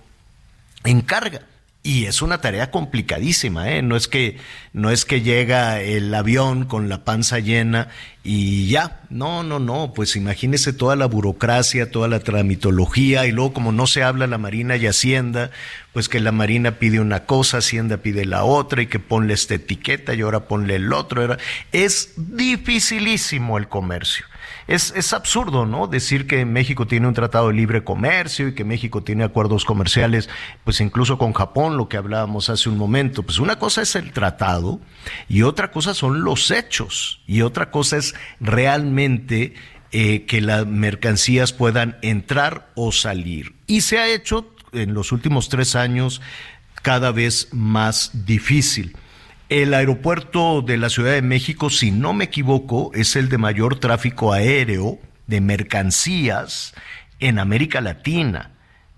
en 0.84 1.00
carga. 1.00 1.42
Y 1.88 2.04
es 2.04 2.20
una 2.20 2.42
tarea 2.42 2.70
complicadísima, 2.70 3.70
¿eh? 3.72 3.80
No 3.80 3.96
es 3.96 4.08
que, 4.08 4.36
no 4.74 4.90
es 4.90 5.06
que 5.06 5.22
llega 5.22 5.80
el 5.80 6.14
avión 6.14 6.66
con 6.66 6.90
la 6.90 7.02
panza 7.02 7.38
llena 7.38 7.88
y 8.22 8.68
ya, 8.68 9.00
no, 9.08 9.42
no, 9.42 9.58
no, 9.58 9.94
pues 9.94 10.14
imagínese 10.14 10.74
toda 10.74 10.96
la 10.96 11.06
burocracia, 11.06 11.90
toda 11.90 12.06
la 12.06 12.20
tramitología 12.20 13.24
y 13.24 13.32
luego 13.32 13.54
como 13.54 13.72
no 13.72 13.86
se 13.86 14.02
habla 14.02 14.26
la 14.26 14.36
Marina 14.36 14.76
y 14.76 14.86
Hacienda, 14.86 15.50
pues 15.94 16.10
que 16.10 16.20
la 16.20 16.30
Marina 16.30 16.72
pide 16.72 17.00
una 17.00 17.24
cosa, 17.24 17.56
Hacienda 17.56 17.96
pide 17.96 18.26
la 18.26 18.44
otra 18.44 18.82
y 18.82 18.86
que 18.86 18.98
ponle 18.98 19.32
esta 19.32 19.54
etiqueta 19.54 20.12
y 20.12 20.20
ahora 20.20 20.40
ponle 20.40 20.74
el 20.74 20.92
otro. 20.92 21.38
Es 21.72 22.12
dificilísimo 22.18 23.56
el 23.56 23.66
comercio. 23.66 24.26
Es, 24.68 24.92
es, 24.94 25.14
absurdo, 25.14 25.64
¿no? 25.64 25.86
Decir 25.86 26.26
que 26.26 26.44
México 26.44 26.86
tiene 26.86 27.08
un 27.08 27.14
tratado 27.14 27.48
de 27.48 27.54
libre 27.54 27.84
comercio 27.84 28.48
y 28.48 28.54
que 28.54 28.64
México 28.64 29.02
tiene 29.02 29.24
acuerdos 29.24 29.64
comerciales, 29.64 30.28
pues 30.62 30.82
incluso 30.82 31.16
con 31.16 31.32
Japón, 31.32 31.78
lo 31.78 31.88
que 31.88 31.96
hablábamos 31.96 32.50
hace 32.50 32.68
un 32.68 32.76
momento. 32.76 33.22
Pues 33.22 33.38
una 33.38 33.58
cosa 33.58 33.80
es 33.80 33.96
el 33.96 34.12
tratado 34.12 34.78
y 35.26 35.42
otra 35.42 35.70
cosa 35.70 35.94
son 35.94 36.22
los 36.22 36.50
hechos 36.50 37.22
y 37.26 37.40
otra 37.40 37.70
cosa 37.70 37.96
es 37.96 38.14
realmente 38.40 39.54
eh, 39.90 40.26
que 40.26 40.42
las 40.42 40.66
mercancías 40.66 41.54
puedan 41.54 41.96
entrar 42.02 42.70
o 42.74 42.92
salir. 42.92 43.54
Y 43.66 43.80
se 43.80 43.98
ha 43.98 44.06
hecho 44.06 44.54
en 44.72 44.92
los 44.92 45.12
últimos 45.12 45.48
tres 45.48 45.76
años 45.76 46.20
cada 46.82 47.10
vez 47.10 47.48
más 47.52 48.26
difícil. 48.26 48.94
El 49.48 49.72
aeropuerto 49.72 50.60
de 50.60 50.76
la 50.76 50.90
Ciudad 50.90 51.12
de 51.12 51.22
México, 51.22 51.70
si 51.70 51.90
no 51.90 52.12
me 52.12 52.24
equivoco, 52.24 52.90
es 52.92 53.16
el 53.16 53.30
de 53.30 53.38
mayor 53.38 53.80
tráfico 53.80 54.34
aéreo 54.34 54.98
de 55.26 55.40
mercancías 55.40 56.74
en 57.18 57.38
América 57.38 57.80
Latina. 57.80 58.50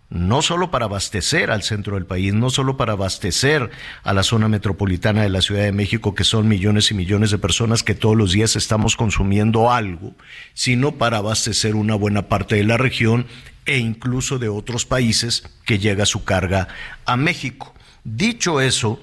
No 0.09 0.42
solo 0.42 0.72
para 0.72 0.86
abastecer 0.86 1.53
al 1.53 1.62
centro 1.62 1.94
del 1.94 2.05
país, 2.05 2.34
no 2.34 2.51
solo 2.51 2.76
para 2.76 2.94
abastecer 2.94 3.70
a 4.03 4.12
la 4.12 4.24
zona 4.24 4.48
metropolitana 4.48 5.22
de 5.22 5.28
la 5.28 5.40
Ciudad 5.40 5.62
de 5.62 5.70
México, 5.70 6.16
que 6.16 6.24
son 6.24 6.48
millones 6.48 6.90
y 6.90 6.94
millones 6.94 7.30
de 7.30 7.38
personas 7.38 7.84
que 7.84 7.94
todos 7.94 8.16
los 8.16 8.32
días 8.32 8.57
estamos 8.57 8.96
consumiendo 8.96 9.70
algo, 9.70 10.16
sino 10.53 10.96
para 10.96 11.18
abastecer 11.18 11.76
una 11.76 11.94
buena 11.94 12.22
parte 12.22 12.57
de 12.57 12.64
la 12.64 12.76
región 12.76 13.24
e 13.66 13.78
incluso 13.78 14.40
de 14.40 14.48
otros 14.48 14.84
países 14.84 15.44
que 15.64 15.78
llega 15.78 16.07
su 16.07 16.24
carga 16.24 16.66
a 17.07 17.16
México. 17.16 17.72
Dicho 18.03 18.61
eso, 18.61 19.01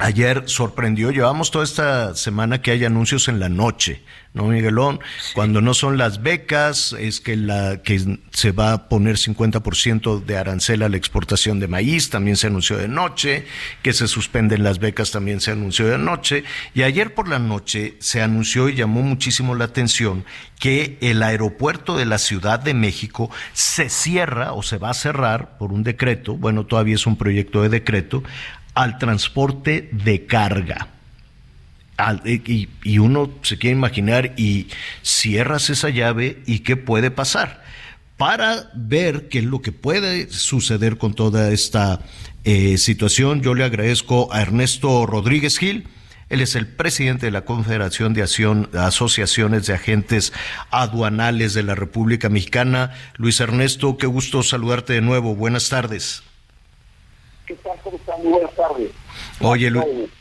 Ayer 0.00 0.44
sorprendió, 0.46 1.10
llevamos 1.10 1.50
toda 1.50 1.64
esta 1.64 2.14
semana 2.14 2.62
que 2.62 2.70
hay 2.70 2.84
anuncios 2.84 3.26
en 3.26 3.40
la 3.40 3.48
noche, 3.48 4.00
¿no, 4.32 4.44
Miguelón? 4.44 5.00
Cuando 5.34 5.60
no 5.60 5.74
son 5.74 5.98
las 5.98 6.22
becas, 6.22 6.94
es 6.96 7.20
que, 7.20 7.34
la, 7.34 7.82
que 7.82 8.18
se 8.30 8.52
va 8.52 8.74
a 8.74 8.88
poner 8.88 9.16
50% 9.16 10.24
de 10.24 10.36
arancel 10.36 10.84
a 10.84 10.88
la 10.88 10.96
exportación 10.96 11.58
de 11.58 11.66
maíz, 11.66 12.10
también 12.10 12.36
se 12.36 12.46
anunció 12.46 12.76
de 12.76 12.86
noche, 12.86 13.44
que 13.82 13.92
se 13.92 14.06
suspenden 14.06 14.62
las 14.62 14.78
becas, 14.78 15.10
también 15.10 15.40
se 15.40 15.50
anunció 15.50 15.88
de 15.88 15.98
noche, 15.98 16.44
y 16.74 16.82
ayer 16.82 17.12
por 17.12 17.26
la 17.26 17.40
noche 17.40 17.96
se 17.98 18.22
anunció 18.22 18.68
y 18.68 18.76
llamó 18.76 19.02
muchísimo 19.02 19.56
la 19.56 19.64
atención 19.64 20.24
que 20.60 20.98
el 21.00 21.24
aeropuerto 21.24 21.96
de 21.96 22.06
la 22.06 22.18
Ciudad 22.18 22.60
de 22.60 22.74
México 22.74 23.30
se 23.52 23.88
cierra 23.88 24.52
o 24.52 24.62
se 24.62 24.78
va 24.78 24.90
a 24.90 24.94
cerrar 24.94 25.58
por 25.58 25.72
un 25.72 25.82
decreto, 25.82 26.36
bueno, 26.36 26.66
todavía 26.66 26.94
es 26.94 27.06
un 27.06 27.16
proyecto 27.16 27.62
de 27.62 27.68
decreto, 27.68 28.22
al 28.78 28.96
transporte 28.96 29.88
de 29.90 30.24
carga. 30.26 30.86
y, 32.24 32.98
uno 32.98 33.28
se 33.42 33.58
quiere 33.58 33.74
imaginar 33.74 34.34
y 34.36 34.68
cierras 35.02 35.68
esa 35.68 35.88
llave 35.88 36.44
y 36.46 36.60
qué 36.60 36.76
puede 36.76 37.10
pasar 37.10 37.64
para 38.16 38.70
ver 38.74 39.28
qué 39.28 39.40
es 39.40 39.44
lo 39.46 39.62
que 39.62 39.72
puede 39.72 40.30
suceder 40.30 40.96
con 40.96 41.14
toda 41.14 41.50
esta 41.50 42.02
eh, 42.44 42.78
situación. 42.78 43.42
Yo 43.42 43.54
le 43.54 43.64
agradezco 43.64 44.32
a 44.32 44.42
Ernesto 44.42 45.06
Rodríguez 45.06 45.58
Gil. 45.58 45.88
Él 46.28 46.40
es 46.40 46.54
el 46.54 46.68
presidente 46.68 47.26
de 47.26 47.32
la 47.32 47.44
Confederación 47.44 48.14
de 48.14 48.22
Asociaciones 48.22 49.66
de 49.66 49.74
Agentes 49.74 50.32
Aduanales 50.70 51.52
de 51.52 51.64
la 51.64 51.74
República 51.74 52.28
Mexicana. 52.28 52.94
Luis 53.16 53.40
Ernesto, 53.40 53.98
qué 53.98 54.06
gusto 54.06 54.44
saludarte 54.44 54.92
de 54.92 55.00
nuevo. 55.00 55.34
Buenas 55.34 55.68
tardes. 55.68 56.22
¿Qué 57.48 57.54
tal? 57.54 57.78
Muy 58.18 58.32
buenas 58.32 58.54
tardes. 58.54 58.90
Oye, 59.40 59.72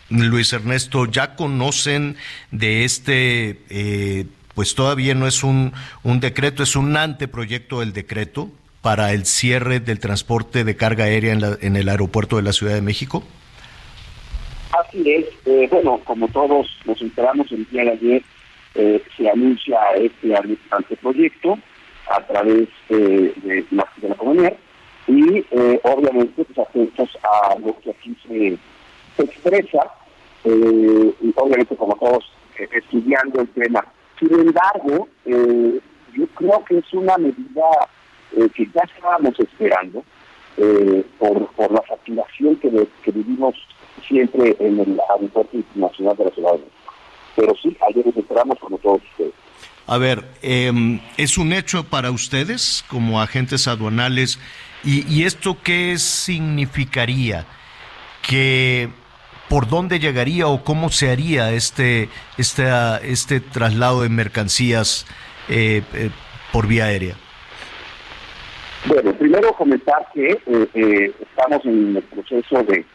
Luis 0.10 0.54
Ernesto, 0.54 1.06
¿ya 1.06 1.36
conocen 1.36 2.16
de 2.52 2.84
este, 2.84 3.60
eh, 3.70 4.26
pues 4.54 4.76
todavía 4.76 5.16
no 5.16 5.28
es 5.28 5.44
un, 5.44 5.74
un 6.04 6.20
decreto, 6.20 6.64
es 6.64 6.76
un 6.76 6.96
anteproyecto 6.96 7.80
del 7.80 7.94
decreto 7.94 8.50
para 8.82 9.12
el 9.14 9.26
cierre 9.26 9.80
del 9.80 10.00
transporte 10.00 10.64
de 10.64 10.76
carga 10.76 11.06
aérea 11.06 11.34
en, 11.34 11.42
la, 11.42 11.58
en 11.60 11.76
el 11.76 11.90
aeropuerto 11.90 12.38
de 12.38 12.44
la 12.44 12.54
Ciudad 12.54 12.76
de 12.76 12.82
México? 12.82 13.24
Así 14.72 15.12
es. 15.12 15.26
Eh, 15.46 15.68
bueno, 15.72 16.00
como 16.04 16.28
todos 16.28 16.68
nos 16.86 17.02
enteramos 17.02 17.52
el 17.52 17.68
día 17.70 17.84
de 17.86 17.92
ayer, 17.92 18.24
eh, 18.76 19.04
se 19.18 19.30
anuncia 19.30 19.78
este 19.96 20.34
anteproyecto 20.70 21.58
a 22.10 22.22
través 22.28 22.70
de, 22.88 23.66
la, 23.72 23.88
de 23.98 24.10
la 24.10 24.16
comunidad 24.16 24.54
y 25.08 25.46
eh, 25.52 25.80
obviamente 25.84 26.44
pues 26.44 26.68
atentos 26.68 27.18
a 27.24 27.58
lo 27.60 27.78
que 27.80 27.92
aquí 27.92 28.16
se, 28.28 28.58
expresa 29.24 29.92
eh, 30.44 31.14
y 31.22 31.34
obviamente 31.36 31.76
como 31.76 31.96
todos 31.96 32.32
eh, 32.60 32.68
estudiando 32.72 33.42
el 33.42 33.48
tema. 33.50 33.86
Sin 34.20 34.34
embargo, 34.34 35.08
yo 35.26 36.28
creo 36.36 36.66
que 36.66 36.80
es 36.80 36.94
una 36.94 37.18
medida 37.18 37.88
que 38.32 38.66
ya 38.74 38.82
estábamos 38.82 39.40
esperando 39.40 40.04
por, 41.20 41.48
por 41.50 41.72
la 41.72 41.82
facturación 41.84 42.56
que, 42.56 42.88
que 43.04 43.12
vivimos 43.12 43.56
siempre 44.08 44.56
en 44.60 44.80
el 44.80 45.00
aeropuerto 45.08 45.56
internacional 45.58 46.18
de 46.18 46.26
la 46.26 46.32
ciudad 46.32 46.52
de 46.54 46.58
México. 46.58 46.94
Pero 47.36 47.54
sí, 47.62 47.78
ayer 47.88 48.06
nos 48.08 48.18
esperamos 48.18 48.58
como 48.60 48.78
todos 48.80 49.02
ustedes. 49.12 49.34
A 49.88 49.98
ver, 49.98 50.26
em, 50.42 51.00
¿es 51.16 51.38
un 51.38 51.54
hecho 51.54 51.86
para 51.86 52.12
ustedes 52.12 52.84
como 52.90 53.22
agentes 53.22 53.68
aduanales 53.68 54.40
¿Y, 54.84 55.26
esto 55.26 55.58
qué 55.64 55.98
significaría? 55.98 57.46
Que 58.22 58.90
por 59.50 59.68
dónde 59.68 60.00
llegaría 60.00 60.48
o 60.48 60.64
cómo 60.64 60.90
se 60.90 61.10
haría 61.10 61.52
este, 61.52 62.10
este, 62.38 62.64
este 63.04 63.40
traslado 63.40 64.04
de 64.04 64.10
mercancías 64.10 65.06
eh, 65.50 65.82
eh, 65.94 66.10
por 66.54 66.68
vía 66.68 66.86
aérea? 66.86 67.16
Bueno, 68.86 69.14
primero 69.14 69.52
comentar 69.54 70.08
que 70.14 70.40
eh, 70.74 71.14
estamos 71.22 71.66
en 71.66 71.98
el 71.98 72.04
proceso 72.04 72.64
de, 72.64 72.86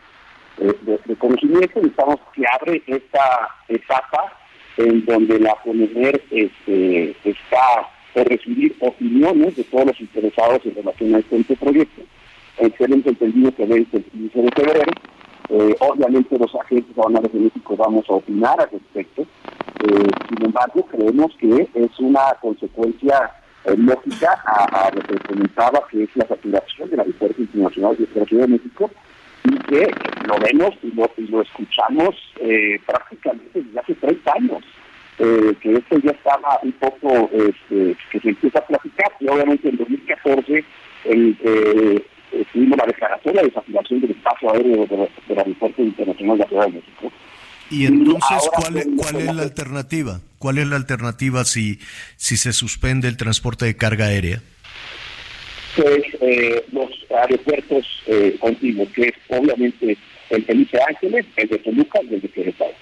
de, 0.59 1.17
conocimiento 1.17 1.81
y 1.83 1.89
estamos 1.89 2.17
que 2.35 2.45
abre 2.59 2.83
esta 2.87 3.51
etapa 3.69 4.33
en 4.77 5.05
donde 5.05 5.39
la 5.39 5.55
CONEMER 5.63 6.23
este, 6.31 7.15
está 7.25 7.89
de 8.15 8.25
recibir 8.25 8.77
opiniones 8.81 9.57
de 9.57 9.65
todos 9.65 9.87
los 9.87 10.01
interesados 10.01 10.61
en 10.65 10.75
relación 10.75 11.15
a 11.15 11.19
este 11.19 11.57
proyecto. 11.57 12.03
Excelente 12.59 13.11
entendido 13.11 13.55
que 13.55 13.67
vence 13.67 13.97
el 13.97 14.05
15 14.05 14.43
de 14.43 14.51
febrero. 14.55 14.93
Eh, 15.49 15.77
obviamente 15.81 16.39
los 16.39 16.55
agentes 16.55 16.97
aduanales 16.97 17.33
de 17.33 17.41
México 17.41 17.77
vamos 17.77 18.05
a 18.09 18.15
opinar 18.15 18.61
al 18.61 18.71
respecto. 18.71 19.23
Eh, 19.23 20.11
sin 20.29 20.45
embargo, 20.45 20.87
creemos 20.91 21.35
que 21.39 21.69
es 21.75 21.99
una 21.99 22.35
consecuencia 22.41 23.31
eh, 23.65 23.75
lógica 23.77 24.43
a, 24.45 24.91
lo 24.95 25.03
que 25.03 25.19
comentaba, 25.27 25.83
que 25.91 26.05
es 26.05 26.17
la 26.17 26.27
saturación 26.27 26.91
de 26.91 26.97
la 26.97 27.03
aeropuerto 27.03 27.41
internacional 27.41 27.97
de 27.97 28.07
Ciudad 28.07 28.43
de 28.43 28.49
México 28.49 28.91
y 29.45 29.59
que 29.59 29.91
lo 30.27 30.39
vemos 30.39 30.75
y 30.83 30.93
lo, 30.93 31.11
y 31.17 31.23
lo 31.29 31.43
escuchamos 31.43 32.15
prácticamente 32.87 33.63
desde 33.63 33.81
hace 33.81 33.95
30 33.95 34.33
años. 34.33 34.65
Eh, 35.19 35.55
que 35.61 35.75
esto 35.75 35.99
ya 35.99 36.11
estaba 36.11 36.59
un 36.63 36.73
poco, 36.73 37.31
este, 37.33 37.97
que 38.11 38.19
se 38.19 38.31
empieza 38.31 38.59
a 38.61 38.67
platicar, 38.67 39.13
y 39.21 39.29
obviamente 39.29 39.69
en 39.69 39.77
2014 39.77 40.65
el, 41.05 41.37
eh, 41.45 42.05
tuvimos 42.53 42.79
la 42.79 42.87
declaratoria 42.87 43.43
de 43.43 43.49
desafiliación 43.49 44.01
del 44.01 44.11
espacio 44.13 44.53
aéreo 44.53 44.87
del 44.87 45.39
aeropuerto 45.39 45.83
internacional 45.83 46.39
de 46.39 46.43
la 46.45 46.49
Ciudad 46.49 46.67
de 46.67 46.73
México. 46.73 47.13
Y 47.71 47.87
entonces, 47.87 48.51
¿cuál, 48.55 48.77
es, 48.79 48.89
¿cuál 48.97 49.17
es 49.21 49.35
la 49.35 49.43
alternativa? 49.43 50.21
¿Cuál 50.39 50.59
es 50.59 50.67
la 50.67 50.77
alternativa 50.77 51.45
si, 51.45 51.79
si 52.17 52.37
se 52.37 52.53
suspende 52.53 53.07
el 53.07 53.17
transporte 53.17 53.67
de 53.67 53.77
carga 53.77 54.07
aérea? 54.07 54.43
Pues 55.77 56.03
eh, 56.21 56.65
los 56.73 56.91
aeropuertos 57.11 57.87
eh, 58.07 58.37
continuos, 58.39 58.89
que 58.91 59.05
es 59.05 59.15
obviamente 59.29 59.97
el 60.31 60.45
Felipe 60.45 60.79
Ángeles, 60.89 61.27
el 61.37 61.49
de 61.49 61.59
Toluca 61.59 62.01
y 62.03 62.15
el 62.15 62.21
de 62.21 62.29
Querétaro 62.29 62.75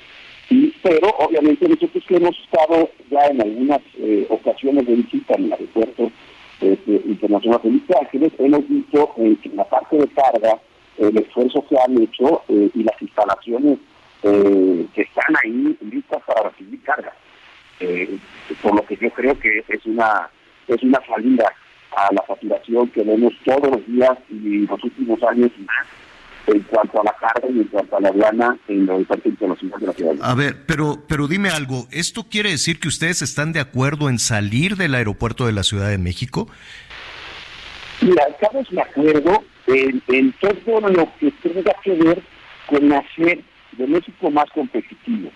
pero 0.82 1.08
obviamente 1.18 1.68
nosotros 1.68 2.02
que 2.06 2.16
hemos 2.16 2.36
estado 2.38 2.90
ya 3.10 3.26
en 3.26 3.40
algunas 3.40 3.80
eh, 3.98 4.26
ocasiones 4.28 4.86
de 4.86 4.96
visita 4.96 5.34
en 5.34 5.44
el 5.44 5.52
aeropuerto 5.52 6.10
este, 6.60 6.92
internacional 7.06 7.60
de 7.62 7.98
Ángeles, 8.00 8.32
hemos 8.38 8.68
visto 8.68 9.14
eh, 9.18 9.36
que 9.42 9.48
en 9.48 9.56
la 9.56 9.64
parte 9.64 9.96
de 9.96 10.08
carga 10.08 10.60
el 10.98 11.16
esfuerzo 11.16 11.64
que 11.68 11.76
han 11.78 12.02
hecho 12.02 12.42
eh, 12.48 12.68
y 12.74 12.82
las 12.82 13.00
instalaciones 13.00 13.78
que 14.22 15.00
están 15.00 15.34
ahí 15.42 15.78
listas 15.80 16.22
para 16.26 16.50
recibir 16.50 16.78
carga. 16.82 17.10
por 18.60 18.74
lo 18.74 18.84
que 18.84 18.94
yo 18.96 19.08
creo 19.12 19.38
que 19.38 19.64
es 19.66 19.86
una 19.86 20.28
es 20.68 20.82
una 20.82 21.00
salida 21.06 21.50
a 21.96 22.12
la 22.12 22.22
facturación 22.22 22.88
que 22.88 23.02
vemos 23.02 23.32
todos 23.44 23.70
los 23.70 23.86
días 23.86 24.16
y 24.28 24.66
los 24.66 24.82
últimos 24.84 25.22
años 25.22 25.50
más 25.58 25.86
en 26.46 26.60
cuanto 26.60 27.00
a 27.00 27.04
la 27.04 27.14
carga 27.20 27.48
y 27.48 27.58
en 27.58 27.64
cuanto 27.64 27.96
a 27.96 28.00
la 28.00 28.08
aduana 28.08 28.58
en 28.68 28.86
los 28.86 29.00
internacionales 29.24 29.80
de 29.80 29.86
la 29.86 29.92
ciudad. 29.92 30.14
A 30.22 30.34
ver, 30.34 30.64
pero, 30.66 31.02
pero 31.06 31.28
dime 31.28 31.50
algo, 31.50 31.86
¿esto 31.90 32.26
quiere 32.28 32.50
decir 32.50 32.80
que 32.80 32.88
ustedes 32.88 33.22
están 33.22 33.52
de 33.52 33.60
acuerdo 33.60 34.08
en 34.08 34.18
salir 34.18 34.76
del 34.76 34.94
aeropuerto 34.94 35.46
de 35.46 35.52
la 35.52 35.62
Ciudad 35.62 35.88
de 35.88 35.98
México? 35.98 36.48
Mira, 38.00 38.24
estamos 38.30 38.68
de 38.70 38.80
acuerdo 38.80 39.44
en, 39.66 40.02
en 40.08 40.32
todo 40.40 40.80
lo 40.80 41.08
que 41.18 41.30
tenga 41.42 41.74
que 41.82 41.94
ver 41.94 42.22
con 42.66 42.92
hacer 42.92 43.40
de 43.72 43.86
México 43.86 44.30
más 44.30 44.46
competitivo. 44.50 45.30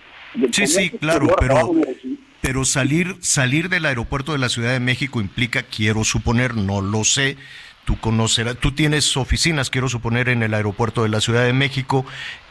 Sí, 0.50 0.66
sí, 0.66 0.90
claro, 0.90 1.28
pero, 1.38 1.72
decir, 1.74 2.18
pero 2.44 2.66
salir, 2.66 3.16
salir 3.22 3.70
del 3.70 3.86
aeropuerto 3.86 4.32
de 4.32 4.38
la 4.38 4.50
Ciudad 4.50 4.72
de 4.72 4.78
México 4.78 5.18
implica, 5.18 5.62
quiero 5.62 6.04
suponer, 6.04 6.54
no 6.54 6.82
lo 6.82 7.02
sé, 7.02 7.38
tú 7.86 7.98
conocerás, 7.98 8.58
tú 8.58 8.72
tienes 8.72 9.16
oficinas, 9.16 9.70
quiero 9.70 9.88
suponer, 9.88 10.28
en 10.28 10.42
el 10.42 10.52
aeropuerto 10.52 11.04
de 11.04 11.08
la 11.08 11.22
Ciudad 11.22 11.42
de 11.46 11.54
México, 11.54 12.04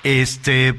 este 0.04 0.74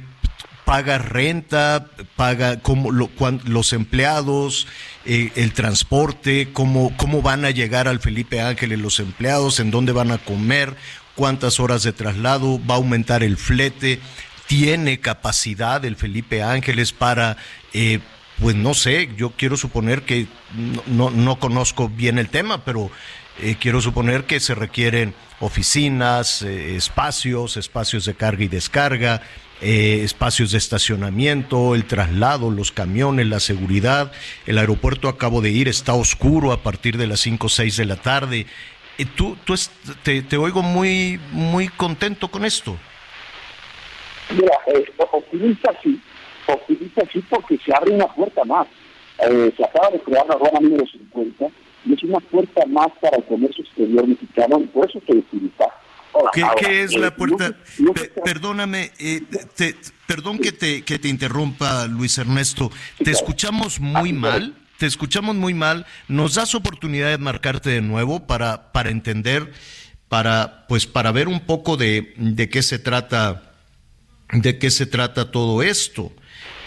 paga 0.65 0.99
renta, 0.99 1.87
paga 2.17 2.59
como 2.59 2.91
los 2.91 3.73
empleados, 3.73 4.67
eh, 5.05 5.31
el 5.37 5.53
transporte, 5.53 6.49
cómo, 6.53 6.93
cómo 6.97 7.23
van 7.23 7.45
a 7.45 7.53
llegar 7.53 7.87
al 7.87 8.01
Felipe 8.01 8.41
Ángeles 8.41 8.81
los 8.81 8.99
empleados, 8.99 9.61
en 9.61 9.71
dónde 9.71 9.93
van 9.93 10.11
a 10.11 10.19
comer, 10.19 10.75
cuántas 11.15 11.61
horas 11.61 11.85
de 11.85 11.93
traslado, 11.93 12.59
va 12.67 12.75
a 12.75 12.79
aumentar 12.79 13.23
el 13.23 13.37
flete, 13.37 14.01
tiene 14.49 14.99
capacidad 14.99 15.85
el 15.85 15.95
Felipe 15.95 16.43
Ángeles 16.43 16.93
para, 16.93 17.37
eh, 17.73 18.01
pues 18.41 18.57
no 18.57 18.75
sé, 18.75 19.11
yo 19.17 19.31
quiero 19.31 19.57
suponer 19.57 20.03
que 20.03 20.27
no, 20.55 20.83
no, 20.87 21.11
no 21.11 21.39
conozco 21.39 21.89
bien 21.89 22.19
el 22.19 22.29
tema, 22.29 22.65
pero 22.65 22.91
eh, 23.41 23.57
quiero 23.59 23.81
suponer 23.81 24.25
que 24.25 24.39
se 24.41 24.55
requieren 24.55 25.15
oficinas, 25.41 26.43
eh, 26.43 26.77
espacios, 26.77 27.57
espacios 27.57 28.05
de 28.05 28.15
carga 28.15 28.45
y 28.45 28.49
descarga, 28.49 29.23
eh, 29.61 30.03
espacios 30.05 30.53
de 30.53 30.59
estacionamiento, 30.59 31.75
el 31.75 31.85
traslado, 31.85 32.51
los 32.51 32.71
camiones, 32.71 33.27
la 33.27 33.41
seguridad. 33.41 34.13
El 34.47 34.59
aeropuerto 34.59 35.09
acabo 35.09 35.41
de 35.41 35.51
ir, 35.51 35.69
está 35.69 35.95
oscuro 35.95 36.53
a 36.53 36.63
partir 36.63 36.97
de 36.97 37.07
las 37.07 37.21
5 37.21 37.47
o 37.47 37.51
6 37.51 37.77
de 37.77 37.85
la 37.85 37.97
tarde. 37.97 38.47
Tú 39.17 39.37
tú 39.45 39.55
te, 40.05 40.23
te 40.23 40.37
oigo 40.37 40.63
muy, 40.63 41.21
muy 41.33 41.69
contento 41.69 42.29
con 42.29 42.45
esto. 42.45 42.77
Mira, 44.31 44.53
optimista 45.13 45.73
sí, 45.83 46.01
optimista 46.53 47.03
sí 47.13 47.25
porque 47.29 47.59
se 47.65 47.75
abre 47.75 47.93
una 47.93 48.07
puerta 48.07 48.45
más. 48.45 48.67
Eh, 49.29 49.53
se 49.57 49.65
acaba 49.65 49.91
de 49.91 50.01
crear 50.01 50.27
la 50.27 50.35
aduana 50.35 50.61
número 50.61 50.85
50 50.87 51.47
y 51.87 51.95
es 51.95 52.03
una 52.03 52.19
puerta 52.21 52.65
más 52.67 52.89
para 53.01 53.17
el 53.19 53.25
comercio 53.25 53.65
exterior 53.65 54.07
mexicano 54.07 54.61
y 54.61 54.65
por 54.67 54.89
eso 54.89 54.99
optimista. 54.99 55.67
Ahora, 56.13 56.31
¿Qué, 56.33 56.43
ahora, 56.43 56.55
qué 56.61 56.83
es 56.83 56.93
eh, 56.95 56.99
la 56.99 57.15
puerta? 57.15 57.57
se- 57.65 57.83
Pe- 57.93 58.01
se- 58.01 58.09
perdóname, 58.23 58.91
eh, 58.99 59.21
te- 59.57 59.75
perdón 60.07 60.39
que 60.39 60.53
te, 60.53 60.83
que 60.83 60.99
te 60.99 61.09
interrumpa, 61.09 61.87
Luis 61.87 62.19
Ernesto. 62.19 62.71
Te 62.99 63.05
claro. 63.05 63.19
escuchamos 63.19 63.81
muy 63.81 64.11
Ah, 64.11 64.15
mal, 64.15 64.55
te 64.79 64.87
escuchamos 64.87 65.35
muy 65.37 65.55
mal. 65.55 65.87
¿Nos 66.09 66.35
das 66.35 66.55
oportunidad 66.55 67.11
de 67.11 67.19
marcarte 67.19 67.71
de 67.71 67.81
nuevo 67.83 68.27
para, 68.27 68.73
para 68.73 68.91
entender, 68.91 69.53
para, 70.09 70.67
pues, 70.69 70.87
para 70.87 71.11
ver 71.13 71.27
un 71.29 71.41
poco 71.41 71.77
de, 71.77 72.15
de 72.17 72.49
qué 72.49 72.63
se 72.63 72.79
trata, 72.79 73.53
de 74.33 74.59
qué 74.59 74.71
se 74.71 74.87
trata 74.87 75.31
todo 75.31 75.63
esto? 75.63 76.13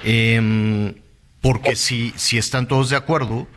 Em, 0.04 0.96
porque 1.42 1.76
si, 1.76 2.14
si 2.16 2.38
están 2.38 2.68
todos 2.68 2.90
de 2.90 2.96
acuerdo, 2.96 3.48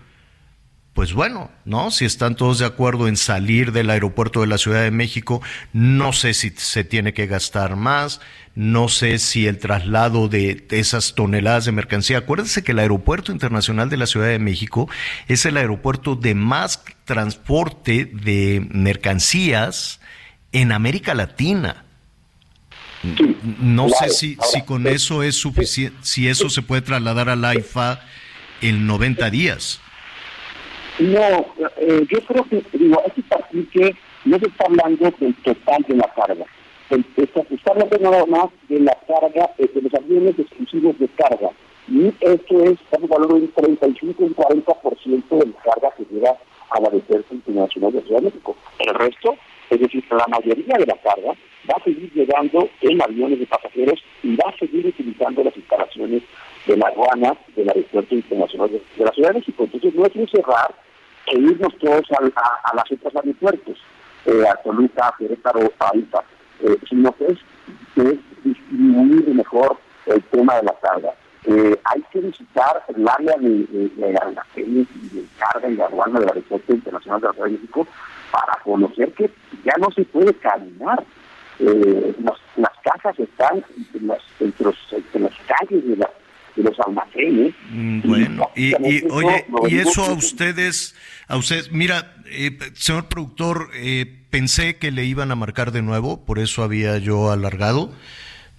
pues 0.93 1.13
bueno, 1.13 1.51
¿no? 1.65 1.91
Si 1.91 2.05
están 2.05 2.35
todos 2.35 2.59
de 2.59 2.67
acuerdo 2.67 3.07
en 3.07 3.17
salir 3.17 3.73
del 3.73 3.91
aeropuerto 3.91 4.41
de 4.41 4.49
la 4.49 4.59
Ciudad 4.59 4.83
de 4.83 4.91
México, 4.91 5.41
no 5.73 6.13
sé 6.13 6.35
si 6.35 6.51
se 6.51 6.85
tiene 6.85 7.15
que 7.15 7.27
gastar 7.27 7.77
más, 7.77 8.21
no 8.55 8.89
sé 8.89 9.19
si 9.19 9.47
el 9.47 9.59
traslado 9.59 10.29
de, 10.29 10.57
de 10.57 10.81
esas 10.81 11.15
toneladas 11.15 11.65
de 11.65 11.73
mercancía. 11.73 12.19
Acuérdense 12.19 12.65
que 12.65 12.73
el 12.73 12.81
aeropuerto 12.81 13.31
internacional 13.31 13.89
de 13.89 13.97
la 13.99 14.07
Ciudad 14.07 14.27
de 14.27 14.41
México 14.41 14.89
es 15.29 15.47
el 15.47 15.57
aeropuerto 15.57 16.17
de 16.17 16.35
más 16.35 16.83
transporte 17.05 18.05
de 18.05 18.67
mercancías 18.71 20.01
en 20.53 20.73
América 20.73 21.15
Latina. 21.15 21.85
Sí, 23.03 23.37
No 23.61 23.87
claro. 23.87 24.05
sé 24.05 24.11
si, 24.11 24.35
Ahora, 24.39 24.47
si 24.49 24.63
con 24.63 24.87
eh, 24.87 24.93
eso 24.93 25.23
es 25.23 25.35
suficiente, 25.37 25.97
si 26.03 26.29
eso 26.29 26.49
se 26.51 26.63
puede 26.63 26.83
trasladar 26.83 27.29
al 27.31 27.45
AIFA 27.45 28.01
en 28.61 28.87
90 28.87 29.31
días. 29.31 29.81
No, 30.99 31.47
eh, 31.79 32.07
yo 32.11 32.21
creo 32.27 32.45
que, 32.45 32.63
digo, 32.77 33.01
hay 33.03 33.11
que 33.13 33.23
partir 33.23 33.69
que 33.71 33.97
no 34.27 34.39
se 34.39 34.47
está 34.47 34.67
hablando 34.67 35.11
del 35.19 35.35
total 35.37 35.85
de 35.89 35.97
la 35.97 36.13
carga. 36.15 36.45
El- 36.91 37.07
está- 37.17 37.41
está 37.51 37.71
hablando 37.71 37.99
nada 37.99 38.27
más 38.27 38.47
de 38.69 38.81
la 38.81 38.97
carga, 39.09 39.49
eh, 39.59 39.71
de 39.75 39.81
los 39.83 39.95
aviones 39.95 40.39
exclusivos 40.39 40.99
de 40.99 41.09
carga. 41.09 41.51
Y 41.89 42.09
esto 42.21 42.65
es, 42.65 42.73
estamos 42.73 43.11
hablando 43.13 43.37
de 43.37 43.43
un 43.43 43.53
35 43.53 44.23
y 44.23 44.27
un 44.27 44.35
40% 44.35 45.39
de 45.39 45.47
la 45.47 45.63
carga 45.63 45.95
que 45.97 46.05
llega 46.13 46.37
al 46.71 46.85
aeropuerto 46.85 47.35
internacional 47.35 47.93
de 47.93 48.03
Ciudad 48.03 48.19
de 48.19 48.25
México. 48.27 48.57
El 48.81 48.95
resto, 48.95 49.37
es 49.71 49.81
decir, 49.81 50.05
la 50.11 50.27
mayoría 50.27 50.77
de 50.79 50.87
la 50.87 50.97
carga 50.97 51.33
va 51.69 51.75
a 51.77 51.85
seguir 51.85 52.13
llegando 52.13 52.69
en 52.81 53.01
aviones 53.01 53.39
de 53.39 53.47
pasajeros 53.47 54.03
y 54.23 54.35
va 54.37 54.51
a 54.51 54.59
seguir 54.59 54.87
utilizando 54.87 55.45
las 55.45 55.57
instalaciones 55.57 56.23
de 56.67 56.77
la 56.77 56.89
aduana 56.89 57.37
del 57.55 57.69
aeropuerto 57.69 58.15
internacional 58.15 58.71
de, 58.71 59.05
la 59.05 59.13
Ciudad 59.13 59.31
de 59.31 59.39
México. 59.39 59.65
Entonces 59.65 59.95
no 59.95 60.07
es 60.07 60.17
un 60.17 60.29
cerrar 60.29 60.75
e 61.27 61.39
irnos 61.39 61.79
todos 61.79 62.03
a, 62.11 62.71
a 62.71 62.75
las 62.75 62.91
otras 62.91 63.17
aeropuertos, 63.17 63.79
eh, 64.27 64.45
a 64.51 64.57
Toluca, 64.57 65.15
Querétaro, 65.19 65.73
a 65.79 65.97
Ipa, 65.97 66.25
eh, 66.63 66.77
sino 66.89 67.13
que 67.13 67.27
es, 67.27 67.39
que 67.95 68.03
es 68.03 68.19
distribuir 68.43 69.29
mejor 69.35 69.77
el 70.07 70.23
tema 70.25 70.57
de 70.57 70.63
la 70.65 70.75
carga. 70.81 71.15
Eh, 71.47 71.81
hay 71.85 72.03
que 72.13 72.21
visitar 72.21 72.85
el 72.89 73.09
área 73.09 73.37
de, 73.39 73.49
de, 73.49 75.27
carga 75.39 75.69
y 75.69 75.77
de 75.77 75.83
aduana 75.83 76.19
del 76.19 76.29
aeropuerto 76.29 76.73
internacional 76.75 77.21
de 77.21 77.27
la 77.29 77.33
Ciudad 77.33 77.47
de 77.47 77.53
México 77.53 77.87
para 78.31 78.59
conocer 78.65 79.13
que 79.15 79.31
ya 79.65 79.73
no 79.79 79.89
se 79.95 80.05
puede 80.05 80.35
caminar. 80.35 81.05
Eh, 81.59 82.15
las, 82.25 82.37
las 82.57 82.73
casas 82.83 83.19
están 83.19 83.63
en 83.95 84.07
las, 84.07 84.19
entre, 84.41 84.65
los, 84.67 84.77
entre 84.93 85.21
las 85.21 85.33
calles 85.47 85.87
de, 85.87 85.97
la- 85.97 86.11
de 86.57 86.63
los 86.63 86.81
almacenes. 86.81 87.55
Mm, 87.71 88.01
Bueno, 88.09 88.51
y, 88.57 88.75
oye, 89.11 89.45
no- 89.49 89.69
y 89.69 89.79
eso 89.79 90.05
a 90.05 90.13
ustedes, 90.15 90.95
a 91.29 91.37
ustedes, 91.37 91.71
mira, 91.71 92.15
eh, 92.27 92.57
señor 92.75 93.09
productor, 93.09 93.69
eh, 93.75 94.07
pensé 94.31 94.77
que 94.77 94.91
le 94.91 95.05
iban 95.05 95.31
a 95.33 95.35
marcar 95.37 95.71
de 95.71 95.83
nuevo, 95.83 96.25
por 96.25 96.39
eso 96.39 96.63
había 96.63 96.97
yo 96.99 97.31
alargado, 97.31 97.93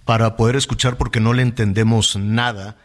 para 0.04 0.36
poder 0.36 0.54
escuchar, 0.56 0.96
porque 0.96 1.18
no 1.20 1.32
le 1.32 1.42
entendemos 1.42 2.16
nada 2.16 2.76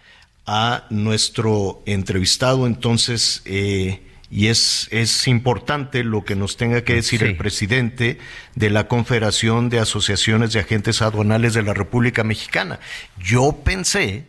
a 0.48 0.86
nuestro 0.90 1.82
entrevistado, 1.86 2.66
entonces, 2.68 3.42
eh, 3.46 4.02
y 4.30 4.48
es, 4.48 4.88
es 4.92 5.28
importante 5.28 6.04
lo 6.04 6.26
que 6.26 6.36
nos 6.36 6.58
tenga 6.58 6.84
que 6.84 6.96
decir 6.96 7.20
Sí. 7.22 7.26
el 7.26 7.38
presidente 7.38 8.18
de 8.56 8.70
la 8.70 8.88
Confederación 8.88 9.70
de 9.70 9.80
Asociaciones 9.80 10.52
de 10.54 10.60
Agentes 10.60 11.02
Aduanales 11.02 11.54
de 11.54 11.64
la 11.64 11.74
República 11.74 12.24
Mexicana. 12.24 12.80
Yo 13.24 13.62
pensé, 13.64 14.26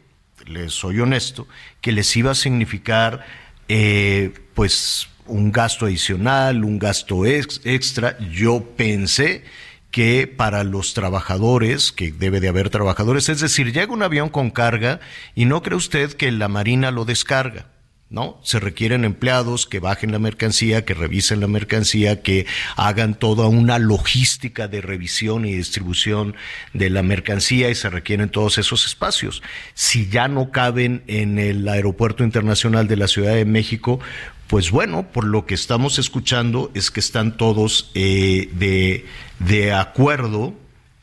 les 0.46 0.72
soy 0.72 1.01
honesto, 1.01 1.49
que 1.80 1.92
les 1.92 2.16
iba 2.16 2.30
a 2.30 2.34
significar 2.36 3.24
eh, 3.68 4.32
pues 4.55 5.09
un 5.26 5.53
gasto 5.53 5.86
adicional, 5.86 6.64
un 6.64 6.78
gasto 6.78 7.26
ex- 7.26 7.61
extra. 7.64 8.16
Yo 8.30 8.64
pensé 8.76 9.44
que 9.90 10.26
para 10.26 10.64
los 10.64 10.94
trabajadores, 10.94 11.92
que 11.92 12.12
debe 12.12 12.40
de 12.40 12.49
haber 12.49 12.70
trabajadores, 12.70 13.28
es 13.28 13.40
decir, 13.40 13.72
llega 13.72 13.92
un 13.92 14.03
avión 14.03 14.28
con 14.28 14.51
carga 14.51 15.01
y 15.34 15.44
no 15.44 15.62
cree 15.62 15.76
usted 15.76 16.12
que 16.12 16.30
la 16.30 16.49
Marina 16.49 16.90
lo 16.90 17.05
descarga. 17.05 17.66
¿No? 18.11 18.40
Se 18.42 18.59
requieren 18.59 19.04
empleados 19.04 19.66
que 19.66 19.80
bajen 19.80 20.12
la 20.12 20.18
mercancía, 20.18 20.84
que 20.84 20.94
revisen 20.94 21.40
la 21.40 21.46
mercancía, 21.46 22.22
que 22.22 22.46
hagan 22.76 23.14
toda 23.14 23.48
una 23.48 23.78
logística 23.78 24.66
de 24.66 24.80
revisión 24.80 25.44
y 25.44 25.54
distribución 25.54 26.34
de 26.72 26.88
la 26.88 27.02
mercancía 27.02 27.68
y 27.68 27.74
se 27.74 27.90
requieren 27.90 28.30
todos 28.30 28.56
esos 28.56 28.86
espacios. 28.86 29.42
Si 29.74 30.09
ya 30.09 30.26
no 30.28 30.50
caben 30.50 31.02
en 31.06 31.38
el 31.38 31.68
Aeropuerto 31.68 32.24
Internacional 32.24 32.88
de 32.88 32.96
la 32.96 33.09
Ciudad 33.09 33.34
de 33.34 33.44
México, 33.44 34.00
pues 34.46 34.70
bueno, 34.70 35.09
por 35.12 35.24
lo 35.24 35.44
que 35.44 35.54
estamos 35.54 35.98
escuchando 35.98 36.70
es 36.74 36.90
que 36.90 37.00
están 37.00 37.36
todos 37.36 37.90
eh, 37.94 38.48
de, 38.54 39.04
de 39.38 39.74
acuerdo 39.74 40.54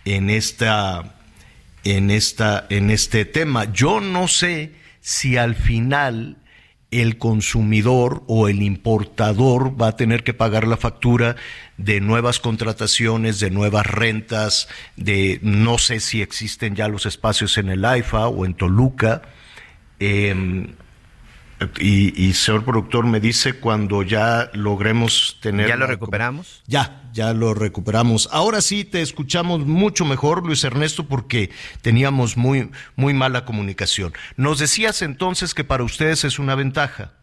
en 0.06 0.32
esta 0.32 1.12
en 1.84 2.10
esta 2.10 2.66
en 2.70 2.90
este 2.90 3.26
tema. 3.26 3.72
Yo 3.72 4.02
no 4.02 4.28
sé 4.28 4.72
si 5.02 5.38
al 5.38 5.54
final 5.54 6.38
el 6.92 7.18
consumidor 7.18 8.24
o 8.28 8.48
el 8.48 8.62
importador 8.62 9.80
va 9.80 9.90
a 9.90 9.96
tener 9.96 10.24
que 10.24 10.34
pagar 10.34 10.68
la 10.68 10.78
factura 10.78 11.36
de 11.78 12.00
nuevas 12.00 12.40
contrataciones, 12.40 13.40
de 13.40 13.52
nuevas 13.52 13.86
rentas, 13.86 14.70
de 14.96 15.40
no 15.42 15.78
sé 15.78 16.00
si 16.00 16.22
existen 16.22 16.76
ya 16.76 16.88
los 16.88 17.06
espacios 17.06 17.58
en 17.58 17.70
el 17.70 17.84
AIFA 17.84 18.28
o 18.28 18.46
en 18.46 18.54
Toluca. 18.54 19.24
Eh, 20.00 20.68
y, 21.80 22.34
señor 22.34 22.66
productor 22.66 23.06
me 23.06 23.20
dice 23.20 23.60
cuando 23.60 24.04
ya 24.04 24.50
logremos 24.54 25.40
tener... 25.42 25.68
¿Ya 25.68 25.78
lo 25.78 25.88
recuperamos? 25.88 26.64
Ya, 26.68 27.04
ya 27.14 27.34
lo 27.34 27.54
recuperamos. 27.54 28.28
Ahora 28.32 28.60
sí 28.62 28.84
te 28.84 29.02
escuchamos 29.02 29.66
mucho 29.66 30.04
mejor, 30.04 30.46
Luis 30.46 30.64
Ernesto, 30.64 31.06
porque 31.08 31.50
teníamos 31.82 32.36
muy, 32.36 32.72
muy 32.96 33.14
mala 33.14 33.46
comunicación. 33.46 34.12
Nos 34.36 34.60
decías 34.60 35.02
entonces 35.02 35.54
que 35.54 35.64
para 35.64 35.84
ustedes 35.84 36.26
es 36.26 36.40
una 36.40 36.56
ventaja. 36.56 37.14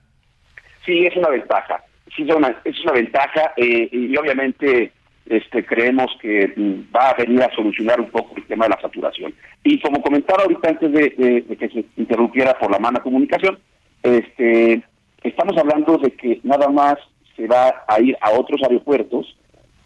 Sí, 0.87 1.07
es 1.07 1.17
una 1.17 1.29
ventaja. 1.29 1.85
Sí, 2.17 2.25
es 2.27 2.35
una, 2.35 2.57
es 2.65 2.81
una 2.85 2.93
ventaja 2.93 3.53
eh, 3.57 3.89
y 3.93 4.17
obviamente 4.17 4.93
este, 5.27 5.65
creemos 5.65 6.11
que 6.21 6.53
va 6.95 7.11
a 7.11 7.15
venir 7.15 7.43
a 7.43 7.55
solucionar 7.55 8.01
un 8.01 8.11
poco 8.11 8.35
el 8.37 8.45
tema 8.47 8.65
de 8.65 8.71
la 8.71 8.81
saturación. 8.81 9.35
Y 9.63 9.79
como 9.81 10.03
comentaba 10.03 10.43
ahorita 10.43 10.71
antes 10.71 10.91
de 10.91 11.45
que 11.59 11.69
se 11.69 11.85
interrumpiera 11.97 12.59
por 12.59 12.71
la 12.71 12.79
mala 12.79 13.01
comunicación, 13.01 13.59
este, 14.03 14.83
estamos 15.23 15.57
hablando 15.57 15.99
de 15.99 16.13
que 16.13 16.41
nada 16.43 16.69
más 16.69 16.97
se 17.37 17.47
va 17.47 17.85
a 17.87 18.01
ir 18.01 18.17
a 18.21 18.33
otros 18.33 18.61
aeropuertos 18.63 19.37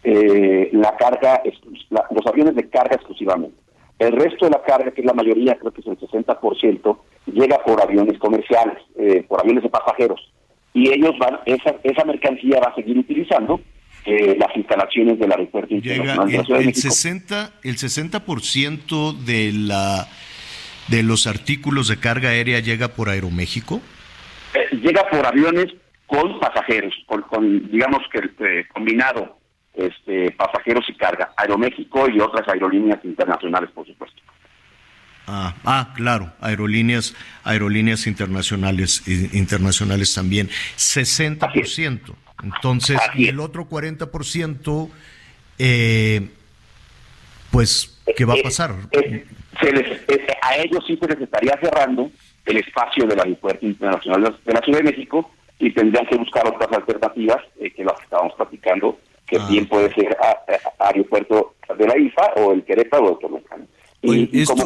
eh, 0.03 0.69
la 0.73 0.95
carga, 0.95 1.41
los 2.11 2.25
aviones 2.25 2.55
de 2.55 2.69
carga 2.69 2.95
exclusivamente. 2.95 3.57
El 3.99 4.13
resto 4.13 4.45
de 4.45 4.51
la 4.51 4.61
carga, 4.61 4.91
que 4.91 5.01
es 5.01 5.07
la 5.07 5.13
mayoría, 5.13 5.57
creo 5.57 5.71
que 5.71 5.81
es 5.81 5.87
el 5.87 5.97
60%, 5.97 6.97
llega 7.25 7.57
por 7.63 7.81
aviones 7.81 8.17
comerciales, 8.19 8.77
eh, 8.95 9.25
por 9.27 9.41
aviones 9.41 9.63
de 9.63 9.69
pasajeros. 9.69 10.21
Y 10.73 10.89
ellos 10.89 11.11
van, 11.19 11.39
esa, 11.45 11.75
esa 11.83 12.05
mercancía 12.05 12.59
va 12.59 12.71
a 12.71 12.75
seguir 12.75 12.97
utilizando 12.97 13.59
eh, 14.05 14.37
las 14.39 14.55
instalaciones 14.55 15.19
del 15.19 15.31
aeropuerto 15.31 15.73
internacional 15.73 16.27
de 16.29 16.37
la 16.37 16.43
Ciudad 16.43 16.61
el, 16.61 16.75
60, 16.75 17.51
el 17.63 17.75
60% 17.75 19.17
de 19.17 19.51
la 19.53 20.07
de 20.87 21.03
los 21.03 21.27
artículos 21.27 21.89
de 21.89 21.97
carga 21.97 22.29
aérea 22.29 22.59
llega 22.59 22.89
por 22.89 23.09
Aeroméxico. 23.09 23.81
Eh, 24.57 24.75
llega 24.81 25.07
por 25.09 25.25
aviones 25.25 25.67
con 26.07 26.39
pasajeros, 26.39 26.93
con, 27.05 27.69
digamos 27.69 28.01
que 28.11 28.19
eh, 28.19 28.65
combinado 28.73 29.37
este, 29.73 30.31
pasajeros 30.31 30.85
y 30.89 30.95
carga, 30.95 31.33
Aeroméxico 31.37 32.09
y 32.09 32.19
otras 32.19 32.47
aerolíneas 32.47 33.03
internacionales, 33.03 33.69
por 33.71 33.85
supuesto. 33.85 34.21
Ah, 35.27 35.53
ah, 35.65 35.93
claro, 35.95 36.31
aerolíneas, 36.39 37.13
aerolíneas 37.43 38.07
internacionales, 38.07 39.05
internacionales 39.33 40.13
también, 40.13 40.47
60%. 40.77 42.15
Entonces, 42.43 42.97
y 43.15 43.27
el 43.27 43.39
otro 43.41 43.67
40%, 43.67 44.89
eh, 45.59 46.29
pues, 47.51 48.01
¿qué 48.15 48.23
va 48.25 48.35
a 48.35 48.41
pasar? 48.41 48.73
a 50.41 50.55
ellos 50.55 50.83
sí 50.87 50.97
se 50.97 51.07
les 51.07 51.19
estaría 51.19 51.59
cerrando 51.61 52.09
el 52.47 52.57
espacio 52.57 53.05
del 53.05 53.19
aeropuerto 53.19 53.65
internacional 53.65 54.35
de 54.43 54.53
la 54.53 54.61
Ciudad 54.61 54.79
de 54.79 54.83
México 54.85 55.31
y 55.59 55.71
tendrían 55.71 56.05
que 56.07 56.15
buscar 56.15 56.47
otras 56.47 56.71
alternativas 56.71 57.43
eh, 57.59 57.71
que 57.71 57.83
las 57.83 57.97
que 57.97 58.03
estábamos 58.03 58.33
platicando, 58.35 58.97
que 59.25 59.37
ah. 59.37 59.47
bien 59.49 59.67
puede 59.67 59.93
ser 59.93 60.15
a, 60.21 60.87
aeropuerto 60.87 61.55
de 61.77 61.87
la 61.87 61.97
IFA 61.97 62.33
o 62.37 62.53
el 62.53 62.63
Querétaro 62.63 63.05
o 63.05 63.11
el 63.11 63.19
Toluca. 63.19 63.57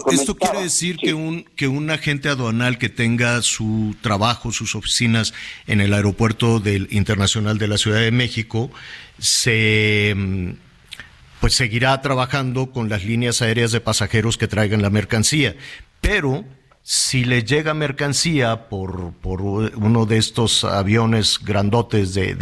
esto, 0.08 0.36
quiere 0.36 0.62
decir 0.64 0.98
que 0.98 1.14
un 1.14 1.44
que 1.56 1.68
un 1.68 1.90
agente 1.90 2.30
aduanal 2.30 2.78
que 2.78 2.90
tenga 2.90 3.42
su 3.42 3.96
trabajo, 4.02 4.52
sus 4.52 4.76
oficinas 4.76 5.34
en 5.66 5.82
el 5.82 5.94
aeropuerto 5.94 6.60
del 6.60 6.88
internacional 6.92 7.58
de 7.58 7.68
la 7.68 7.78
Ciudad 7.78 8.02
de 8.02 8.12
México 8.12 8.70
se 9.18 10.14
mm, 10.16 10.52
pues 11.40 11.56
seguirá 11.56 12.00
trabajando 12.02 12.72
con 12.72 12.90
las 12.90 13.04
líneas 13.04 13.42
aéreas 13.42 13.72
de 13.72 13.82
pasajeros 13.82 14.38
que 14.38 14.48
traigan 14.48 14.84
la 14.84 14.92
mercancía, 14.92 15.56
pero 16.02 16.46
si 16.84 17.24
le 17.26 17.44
llega 17.44 17.74
mercancía 17.74 18.68
por, 18.68 19.14
por 19.14 19.42
uno 19.42 20.06
de 20.06 20.18
estos 20.18 20.64
aviones 20.64 21.40
grandotes 21.44 22.14
de, 22.14 22.36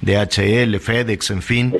de, 0.00 0.16
HL, 0.16 0.78
FedEx, 0.78 1.30
en 1.30 1.42
fin, 1.42 1.74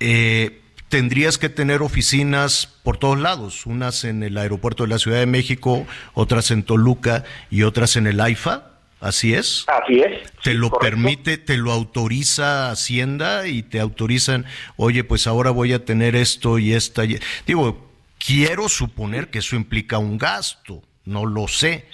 eh, 0.00 0.60
tendrías 0.88 1.38
que 1.38 1.48
tener 1.48 1.80
oficinas 1.80 2.66
por 2.82 2.96
todos 2.96 3.18
lados, 3.18 3.66
unas 3.66 4.04
en 4.04 4.22
el 4.22 4.36
aeropuerto 4.36 4.82
de 4.82 4.90
la 4.90 4.98
Ciudad 4.98 5.18
de 5.18 5.26
México, 5.26 5.86
otras 6.14 6.50
en 6.50 6.64
Toluca 6.64 7.24
y 7.50 7.62
otras 7.62 7.96
en 7.96 8.06
el 8.06 8.20
AIFA. 8.20 8.68
¿Así 9.00 9.34
es? 9.34 9.64
Así 9.66 10.00
es. 10.00 10.30
¿Te 10.44 10.54
lo 10.54 10.70
permite, 10.70 11.36
te 11.36 11.56
lo 11.56 11.72
autoriza 11.72 12.70
Hacienda 12.70 13.48
y 13.48 13.64
te 13.64 13.80
autorizan, 13.80 14.46
oye, 14.76 15.02
pues 15.02 15.26
ahora 15.26 15.50
voy 15.50 15.72
a 15.72 15.84
tener 15.84 16.14
esto 16.14 16.58
y 16.60 16.72
esta? 16.72 17.02
Digo, 17.44 17.90
quiero 18.24 18.68
suponer 18.68 19.28
que 19.28 19.40
eso 19.40 19.56
implica 19.56 19.98
un 19.98 20.18
gasto 20.18 20.82
no 21.04 21.26
lo 21.26 21.48
sé. 21.48 21.84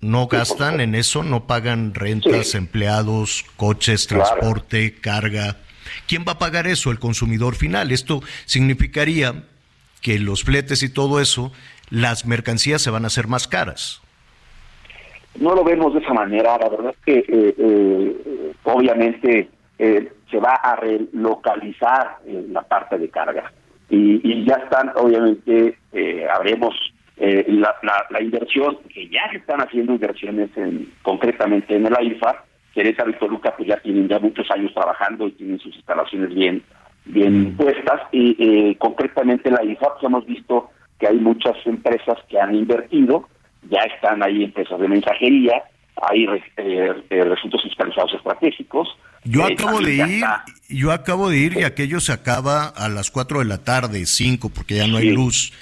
No 0.00 0.26
gastan 0.26 0.80
en 0.80 0.94
eso, 0.94 1.22
no 1.22 1.46
pagan 1.46 1.94
rentas, 1.94 2.54
empleados, 2.54 3.44
coches, 3.56 4.06
transporte, 4.06 4.94
carga. 5.00 5.56
¿Quién 6.06 6.24
va 6.26 6.32
a 6.32 6.38
pagar 6.38 6.66
eso? 6.66 6.90
El 6.90 6.98
consumidor 6.98 7.54
final. 7.54 7.90
Esto 7.90 8.20
significaría 8.44 9.44
que 10.02 10.18
los 10.18 10.44
fletes 10.44 10.82
y 10.82 10.92
todo 10.92 11.20
eso, 11.20 11.50
las 11.90 12.26
mercancías 12.26 12.82
se 12.82 12.90
van 12.90 13.04
a 13.04 13.08
hacer 13.08 13.26
más 13.26 13.48
caras. 13.48 14.02
No 15.40 15.54
lo 15.54 15.64
vemos 15.64 15.94
de 15.94 16.00
esa 16.00 16.12
manera. 16.14 16.58
La 16.58 16.68
verdad 16.68 16.94
es 16.96 17.04
que 17.04 17.18
eh, 17.18 17.54
eh, 17.58 18.52
obviamente 18.64 19.48
eh, 19.78 20.12
se 20.30 20.38
va 20.38 20.54
a 20.54 20.76
relocalizar 20.76 22.18
la 22.50 22.62
parte 22.62 22.98
de 22.98 23.08
carga. 23.08 23.52
Y, 23.88 24.20
y 24.22 24.44
ya 24.44 24.54
están, 24.56 24.90
obviamente, 24.96 25.78
habremos 26.32 26.74
eh, 27.18 27.44
la, 27.48 27.74
la, 28.10 28.20
inversión, 28.20 28.78
que 28.92 29.08
ya 29.08 29.28
se 29.30 29.38
están 29.38 29.60
haciendo 29.60 29.92
inversiones 29.92 30.50
en, 30.56 30.92
concretamente 31.02 31.74
en 31.74 31.86
el 31.86 31.96
AIFA, 31.96 32.44
Querétaro 32.74 33.10
y 33.10 33.14
Toluca 33.14 33.54
pues 33.56 33.68
ya 33.68 33.78
tienen 33.78 34.06
ya 34.06 34.18
muchos 34.18 34.50
años 34.50 34.72
trabajando 34.74 35.26
y 35.26 35.32
tienen 35.32 35.58
sus 35.58 35.74
instalaciones 35.74 36.34
bien 36.34 36.62
bien 37.06 37.52
mm. 37.52 37.56
puestas 37.56 38.02
y 38.12 38.36
eh, 38.38 38.76
concretamente 38.78 39.48
en 39.48 39.54
la 39.54 39.64
IFA 39.64 39.94
pues 39.94 40.04
hemos 40.04 40.26
visto 40.26 40.70
que 40.98 41.06
hay 41.06 41.16
muchas 41.16 41.54
empresas 41.64 42.18
que 42.28 42.40
han 42.40 42.54
invertido, 42.54 43.28
ya 43.70 43.80
están 43.82 44.22
ahí 44.22 44.44
empresas 44.44 44.80
de 44.80 44.88
mensajería, 44.88 45.62
hay 46.02 46.24
eh, 46.24 47.02
eh, 47.10 47.24
resultados 47.24 47.62
fiscalizados 47.64 48.14
estratégicos. 48.14 48.88
Yo 49.24 49.44
acabo 49.44 49.80
de 49.80 49.94
ir, 49.94 50.24
yo 50.68 50.92
acabo 50.92 51.28
de 51.28 51.38
ir 51.38 51.56
y 51.56 51.64
aquello 51.64 52.00
se 52.00 52.12
acaba 52.12 52.68
a 52.68 52.88
las 52.88 53.10
4 53.10 53.40
de 53.40 53.44
la 53.44 53.58
tarde, 53.58 54.06
5, 54.06 54.50
porque 54.50 54.76
ya 54.76 54.86
no 54.86 54.98
hay 54.98 55.10
luz. 55.10 55.52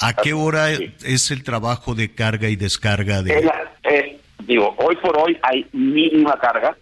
¿A 0.00 0.12
qué 0.14 0.32
hora 0.32 0.70
es 0.70 1.30
el 1.30 1.42
trabajo 1.42 1.94
de 1.94 2.14
carga 2.14 2.48
y 2.48 2.56
descarga 2.56 3.22
de...? 3.22 3.50
Eh, 3.84 4.18
digo, 4.44 4.74
hoy 4.78 4.96
por 4.96 5.16
hoy 5.18 5.38
hay 5.42 5.66
mínima 5.72 6.38
carga, 6.38 6.76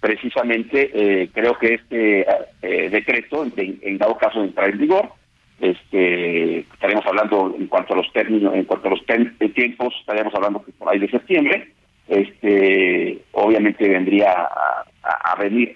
precisamente 0.00 0.90
eh, 0.92 1.30
creo 1.32 1.58
que 1.58 1.74
este 1.74 2.26
eh, 2.62 2.90
decreto, 2.90 3.46
en, 3.56 3.98
dado 3.98 4.18
caso 4.18 4.40
de 4.40 4.48
entrar 4.48 4.70
en 4.70 4.78
vigor, 4.78 5.08
este, 5.60 6.60
estaremos 6.60 7.04
hablando 7.06 7.54
en 7.58 7.66
cuanto 7.66 7.94
a 7.94 7.96
los 7.96 8.12
términos, 8.12 8.54
en 8.54 8.64
cuanto 8.64 8.88
a 8.88 8.90
los 8.90 9.04
tiempos, 9.54 9.94
estaríamos 10.00 10.34
hablando 10.34 10.64
que 10.64 10.72
por 10.72 10.88
ahí 10.88 10.98
de 10.98 11.10
septiembre, 11.10 11.72
este, 12.06 13.18
obviamente 13.32 13.88
vendría 13.88 14.48
a, 15.02 15.36
venir, 15.38 15.74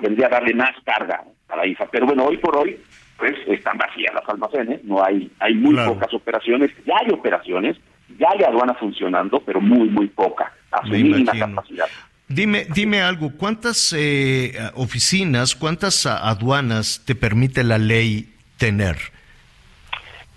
vendría 0.00 0.26
a 0.26 0.30
darle 0.30 0.54
más 0.54 0.72
carga 0.84 1.24
a 1.48 1.56
la 1.56 1.66
IFA. 1.66 1.86
Pero 1.90 2.06
bueno, 2.06 2.26
hoy 2.26 2.36
por 2.36 2.56
hoy 2.56 2.78
pues 3.18 3.34
están 3.46 3.78
vacías 3.78 4.14
las 4.14 4.28
almacenes, 4.28 4.84
no 4.84 5.02
hay, 5.02 5.30
hay 5.38 5.54
muy 5.54 5.74
pocas 5.74 6.12
operaciones, 6.12 6.70
ya 6.84 6.94
hay 7.02 7.12
operaciones, 7.12 7.76
ya 8.18 8.28
hay 8.30 8.44
aduana 8.44 8.74
funcionando, 8.74 9.40
pero 9.40 9.60
muy, 9.60 9.88
muy 9.88 10.08
poca, 10.08 10.52
a 10.70 10.82
su 10.82 10.92
mínima 10.92 11.32
capacidad. 11.32 11.86
Dime, 12.28 12.66
dime 12.74 13.00
algo, 13.02 13.30
¿cuántas 13.36 13.94
eh, 13.96 14.52
oficinas, 14.74 15.54
cuántas 15.54 16.06
aduanas 16.06 17.02
te 17.06 17.14
permite 17.14 17.62
la 17.62 17.78
ley 17.78 18.34
tener? 18.58 18.96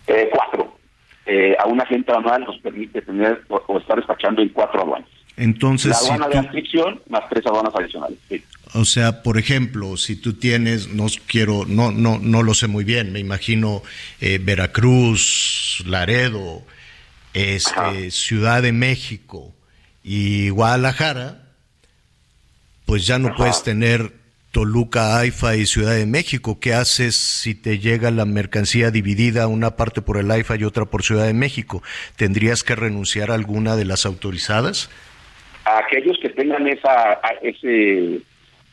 Eh, 0.05 0.29
cuatro. 0.31 0.77
Eh, 1.25 1.55
a 1.59 1.67
una 1.67 1.83
agente 1.83 2.11
anual 2.11 2.43
nos 2.43 2.59
permite 2.59 3.01
tener 3.01 3.43
o, 3.49 3.77
estar 3.79 3.97
despachando 3.97 4.41
en 4.41 4.49
cuatro 4.49 4.81
aduanas. 4.81 5.09
Entonces, 5.39 5.91
la 5.91 6.15
aduana 6.15 6.27
de 6.27 6.37
inscripción 6.37 7.01
más 7.09 7.23
tres 7.29 7.45
aduanas 7.45 7.73
adicionales. 7.73 8.17
Sí. 8.27 8.43
O 8.73 8.85
sea, 8.85 9.23
por 9.23 9.37
ejemplo, 9.37 9.97
si 9.97 10.15
tú 10.15 10.33
tienes, 10.33 10.89
no 10.89 11.07
quiero, 11.25 11.65
no, 11.65 11.91
no, 11.91 12.19
no 12.19 12.43
lo 12.43 12.53
sé 12.53 12.67
muy 12.67 12.83
bien, 12.83 13.11
me 13.11 13.19
imagino 13.19 13.81
eh, 14.21 14.37
Veracruz, 14.41 15.83
Laredo, 15.87 16.61
este, 17.33 18.11
Ciudad 18.11 18.61
de 18.61 18.73
México 18.73 19.53
y 20.03 20.49
Guadalajara, 20.49 21.47
pues 22.85 23.07
ya 23.07 23.17
no 23.17 23.33
puedes 23.35 23.63
tener 23.63 24.13
Toluca, 24.51 25.17
AIFA 25.17 25.55
y 25.55 25.65
Ciudad 25.65 25.93
de 25.93 26.05
México. 26.05 26.59
¿Qué 26.59 26.73
haces 26.73 27.15
si 27.15 27.55
te 27.55 27.79
llega 27.79 28.11
la 28.11 28.25
mercancía 28.25 28.91
dividida, 28.91 29.47
una 29.47 29.75
parte 29.75 30.01
por 30.01 30.17
el 30.17 30.29
AIFA 30.29 30.57
y 30.57 30.63
otra 30.63 30.85
por 30.85 31.03
Ciudad 31.03 31.25
de 31.25 31.33
México? 31.33 31.81
¿Tendrías 32.17 32.63
que 32.63 32.75
renunciar 32.75 33.31
a 33.31 33.35
alguna 33.35 33.75
de 33.75 33.85
las 33.85 34.05
autorizadas? 34.05 34.89
A 35.69 35.79
aquellos 35.79 36.17
que 36.19 36.29
tengan 36.29 36.67
esa, 36.67 37.19
ese 37.41 38.21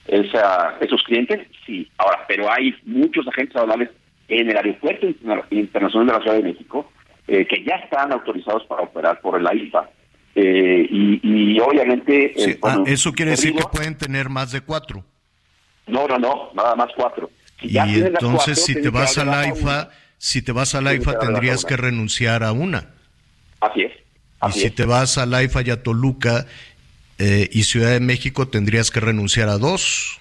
esa, 0.09 0.76
esos 0.80 1.03
clientes, 1.03 1.47
sí. 1.64 1.88
Ahora, 1.99 2.24
pero 2.28 2.51
hay 2.51 2.74
muchos 2.84 3.26
agentes 3.28 3.57
aduanales 3.57 3.90
en 4.28 4.51
el 4.51 4.57
Aeropuerto 4.57 5.07
Internacional 5.51 6.07
de 6.07 6.12
la 6.12 6.20
Ciudad 6.20 6.36
de 6.36 6.42
México 6.42 6.90
eh, 7.28 7.47
que 7.47 7.64
ya 7.64 7.76
están 7.76 8.12
autorizados 8.12 8.64
para 8.66 8.82
operar 8.82 9.20
por 9.20 9.38
el 9.38 9.47
AIFA. 9.47 9.90
Eh, 10.34 10.86
y, 10.90 11.59
obviamente... 11.61 12.32
Eh, 12.36 12.59
ah, 12.62 12.82
eso 12.86 13.12
quiere 13.12 13.32
decir 13.32 13.55
que 13.55 13.64
pueden 13.72 13.97
tener 13.97 14.28
más 14.28 14.53
de 14.53 14.61
cuatro. 14.61 15.05
No, 15.86 16.07
no, 16.07 16.18
no, 16.18 16.51
nada 16.55 16.74
más 16.74 16.88
cuatro. 16.97 17.30
y 17.62 17.78
entonces 17.78 18.64
si 18.64 18.80
te 18.80 18.90
vas 18.90 19.18
a 19.18 19.24
la 19.24 19.49
IFA, 19.49 19.90
si 20.18 20.42
te 20.42 20.53
vas 20.53 20.74
a 20.74 20.80
la 20.80 20.94
IFA 20.94 21.18
tendrías 21.18 21.64
que 21.64 21.76
renunciar 21.76 22.42
a 22.42 22.53
una. 22.53 22.90
Así 23.61 23.82
es. 23.82 23.92
y 24.49 24.61
si 24.61 24.70
te 24.70 24.84
vas 24.84 25.16
a 25.16 25.26
la 25.26 25.42
IFA 25.42 25.62
y 25.62 25.70
a 25.70 25.82
Toluca 25.82 26.47
eh, 27.19 27.49
y 27.51 27.62
Ciudad 27.64 27.91
de 27.91 28.01
México 28.01 28.49
tendrías 28.49 28.91
que 28.91 29.01
renunciar 29.01 29.49
a 29.49 29.59
dos. 29.59 30.21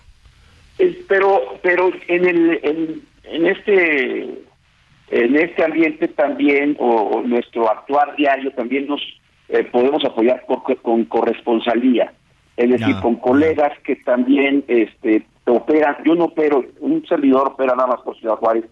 pero 1.07 1.59
pero 1.61 1.91
en 2.07 2.25
el 2.25 3.01
en, 3.23 3.45
este 3.47 4.23
en 5.11 5.35
este 5.35 5.63
ambiente 5.63 6.07
también 6.07 6.75
o, 6.79 7.21
nuestro 7.25 7.69
actuar 7.69 8.15
diario 8.15 8.51
también 8.51 8.87
nos 8.87 9.01
eh, 9.49 9.63
podemos 9.63 10.03
apoyar 10.03 10.45
con 10.81 11.05
corresponsalía 11.05 12.11
es 12.57 12.69
decir 12.69 12.95
con 13.01 13.15
colegas 13.17 13.77
que 13.83 13.97
también 13.97 14.63
este 14.67 15.25
operan 15.45 15.97
yo 16.05 16.15
no 16.15 16.25
opero 16.25 16.63
un 16.79 17.05
servidor 17.07 17.49
opera 17.49 17.75
nada 17.75 17.89
más 17.89 18.01
por 18.01 18.17
Ciudad 18.17 18.35
Juárez 18.35 18.65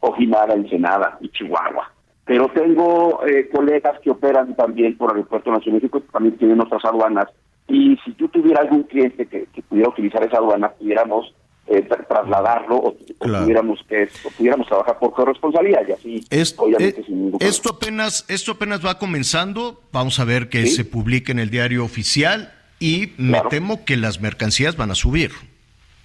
Ojinaga, 0.00 0.54
Ensenada 0.54 1.18
y 1.20 1.28
Chihuahua. 1.30 1.92
Pero 2.24 2.48
tengo 2.48 3.24
eh, 3.26 3.48
colegas 3.50 3.98
que 4.00 4.10
operan 4.10 4.54
también 4.54 4.96
por 4.96 5.10
el 5.10 5.18
Aeropuerto 5.18 5.50
Nacional 5.50 5.80
de 5.80 5.86
México, 5.86 6.00
que 6.00 6.12
también 6.12 6.36
tienen 6.36 6.60
otras 6.60 6.84
aduanas. 6.84 7.26
Y 7.68 7.98
si 8.04 8.12
tú 8.12 8.28
tuvieras 8.28 8.62
algún 8.64 8.84
cliente 8.84 9.26
que, 9.26 9.46
pudiera 9.68 9.90
utilizar 9.90 10.22
esa 10.24 10.38
aduana, 10.38 10.70
pudiéramos 10.70 11.34
eh, 11.66 11.82
trasladarlo 11.82 12.76
o, 12.76 12.96
tuviéramos 13.18 13.80
que 13.86 14.08
pudiéramos 14.36 14.66
trabajar 14.66 14.98
por 14.98 15.12
corresponsabilidad 15.12 15.82
y 15.86 15.92
así 15.92 16.24
esto, 16.30 16.62
obviamente 16.62 17.02
eh, 17.02 17.32
esto 17.40 17.74
apenas 17.74 18.24
esto 18.28 18.52
apenas 18.52 18.84
va 18.84 18.98
comenzando. 18.98 19.82
Vamos 19.92 20.18
a 20.18 20.24
ver 20.24 20.48
que 20.48 20.66
se 20.66 20.86
publique 20.86 21.30
en 21.30 21.38
el 21.38 21.50
diario 21.50 21.84
oficial 21.84 22.54
y 22.80 23.12
me 23.18 23.40
temo 23.50 23.84
que 23.84 23.98
las 23.98 24.20
mercancías 24.20 24.76
van 24.76 24.90
a 24.90 24.94
subir 24.94 25.32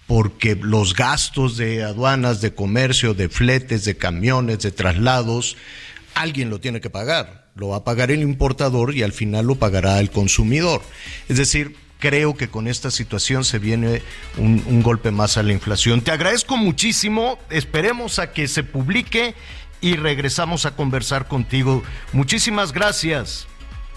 porque 0.07 0.55
los 0.55 0.95
gastos 0.95 1.57
de 1.57 1.83
aduanas, 1.83 2.41
de 2.41 2.53
comercio, 2.53 3.13
de 3.13 3.29
fletes, 3.29 3.85
de 3.85 3.95
camiones, 3.95 4.59
de 4.59 4.71
traslados, 4.71 5.55
alguien 6.13 6.49
lo 6.49 6.59
tiene 6.59 6.81
que 6.81 6.89
pagar. 6.89 7.42
Lo 7.55 7.69
va 7.69 7.77
a 7.77 7.83
pagar 7.83 8.11
el 8.11 8.21
importador 8.21 8.95
y 8.95 9.03
al 9.03 9.13
final 9.13 9.45
lo 9.45 9.55
pagará 9.55 9.99
el 9.99 10.09
consumidor. 10.09 10.81
Es 11.29 11.37
decir, 11.37 11.75
creo 11.99 12.35
que 12.35 12.49
con 12.49 12.67
esta 12.67 12.91
situación 12.91 13.45
se 13.45 13.59
viene 13.59 14.01
un, 14.37 14.81
golpe 14.83 15.11
más 15.11 15.37
a 15.37 15.43
la 15.43 15.53
inflación. 15.53 16.01
Te 16.01 16.11
agradezco 16.11 16.57
muchísimo, 16.57 17.39
esperemos 17.49 18.19
a 18.19 18.33
que 18.33 18.49
se 18.49 18.63
publique 18.63 19.35
y 19.79 19.95
regresamos 19.95 20.65
a 20.65 20.75
conversar 20.75 21.29
contigo. 21.29 21.81
Muchísimas 22.11 22.73
gracias. 22.73 23.47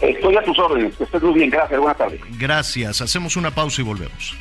Estoy 0.00 0.36
a 0.36 0.42
tus 0.44 0.56
órdenes, 0.58 0.94
que 0.94 1.04
estés 1.04 1.22
muy 1.22 1.34
bien, 1.34 1.50
gracias, 1.50 1.80
buenas 1.80 1.98
tardes. 1.98 2.20
Gracias, 2.38 3.00
hacemos 3.00 3.36
una 3.36 3.50
pausa 3.50 3.80
y 3.80 3.84
volvemos. 3.84 4.36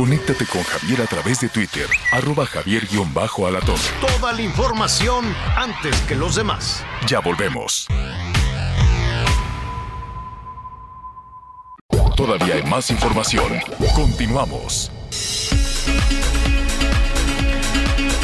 Conéctate 0.00 0.46
con 0.46 0.62
Javier 0.62 1.02
a 1.02 1.04
través 1.04 1.40
de 1.40 1.50
Twitter, 1.50 1.86
arroba 2.10 2.46
javier-alatón. 2.46 3.76
Toda 4.00 4.32
la 4.32 4.40
información 4.40 5.26
antes 5.54 5.94
que 6.08 6.14
los 6.14 6.36
demás. 6.36 6.82
Ya 7.06 7.20
volvemos. 7.20 7.86
Todavía 12.16 12.54
hay 12.54 12.62
más 12.62 12.90
información. 12.90 13.60
Continuamos. 13.94 14.90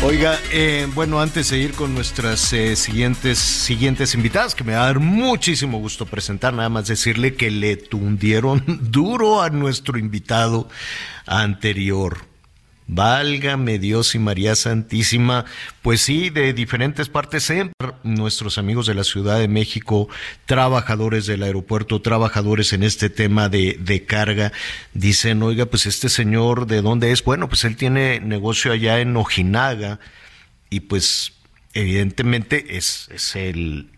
Oiga, 0.03 0.39
eh, 0.53 0.87
bueno, 0.95 1.21
antes 1.21 1.51
de 1.51 1.59
ir 1.59 1.73
con 1.73 1.95
nuestras 1.95 2.53
eh, 2.53 2.77
siguientes, 2.77 3.39
siguientes 3.39 4.15
invitadas, 4.15 4.55
que 4.55 4.63
me 4.63 4.75
va 4.75 4.83
a 4.83 4.87
dar 4.87 5.01
muchísimo 5.01 5.79
gusto 5.79 6.07
presentar, 6.07 6.53
nada 6.53 6.69
más 6.69 6.87
decirle 6.87 7.35
que 7.35 7.51
le 7.51 7.77
tundieron 7.77 8.63
duro 8.91 9.43
a 9.43 9.51
nuestro 9.51 9.99
invitado 9.99 10.69
anterior. 11.27 12.19
Válgame 12.89 13.81
Dios 13.81 14.15
y 14.15 14.19
María 14.19 14.55
Santísima. 14.55 15.45
Pues 15.83 16.01
sí, 16.03 16.31
de 16.31 16.53
diferentes 16.53 17.09
partes, 17.09 17.53
nuestros 18.05 18.59
amigos 18.59 18.87
de 18.87 18.95
la 18.95 19.03
Ciudad 19.03 19.39
de 19.41 19.49
México, 19.49 20.09
trabajadores 20.47 21.27
del 21.27 21.43
aeropuerto, 21.43 22.01
trabajadores 22.01 22.73
en 22.73 22.85
este 22.85 23.11
tema 23.11 23.49
de, 23.49 23.77
de 23.81 24.05
carga, 24.05 24.53
dicen, 24.95 25.43
oiga, 25.43 25.67
pues 25.67 25.87
este 25.87 26.09
señor, 26.09 26.67
¿de 26.67 26.81
dónde 26.81 27.11
es? 27.11 27.25
Bueno, 27.25 27.49
pues 27.49 27.65
él 27.65 27.77
tiene 27.77 28.21
negocio 28.21 28.73
allá 28.73 29.01
en 29.01 29.17
Ojinaga 29.17 29.99
y 30.71 30.81
pues 30.81 31.33
evidentemente 31.75 32.77
es, 32.77 33.09
es 33.13 33.37
el... 33.37 33.91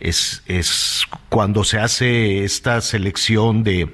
Es, 0.00 0.42
es 0.46 1.04
cuando 1.28 1.62
se 1.62 1.78
hace 1.78 2.42
esta 2.42 2.80
selección 2.80 3.62
de, 3.62 3.88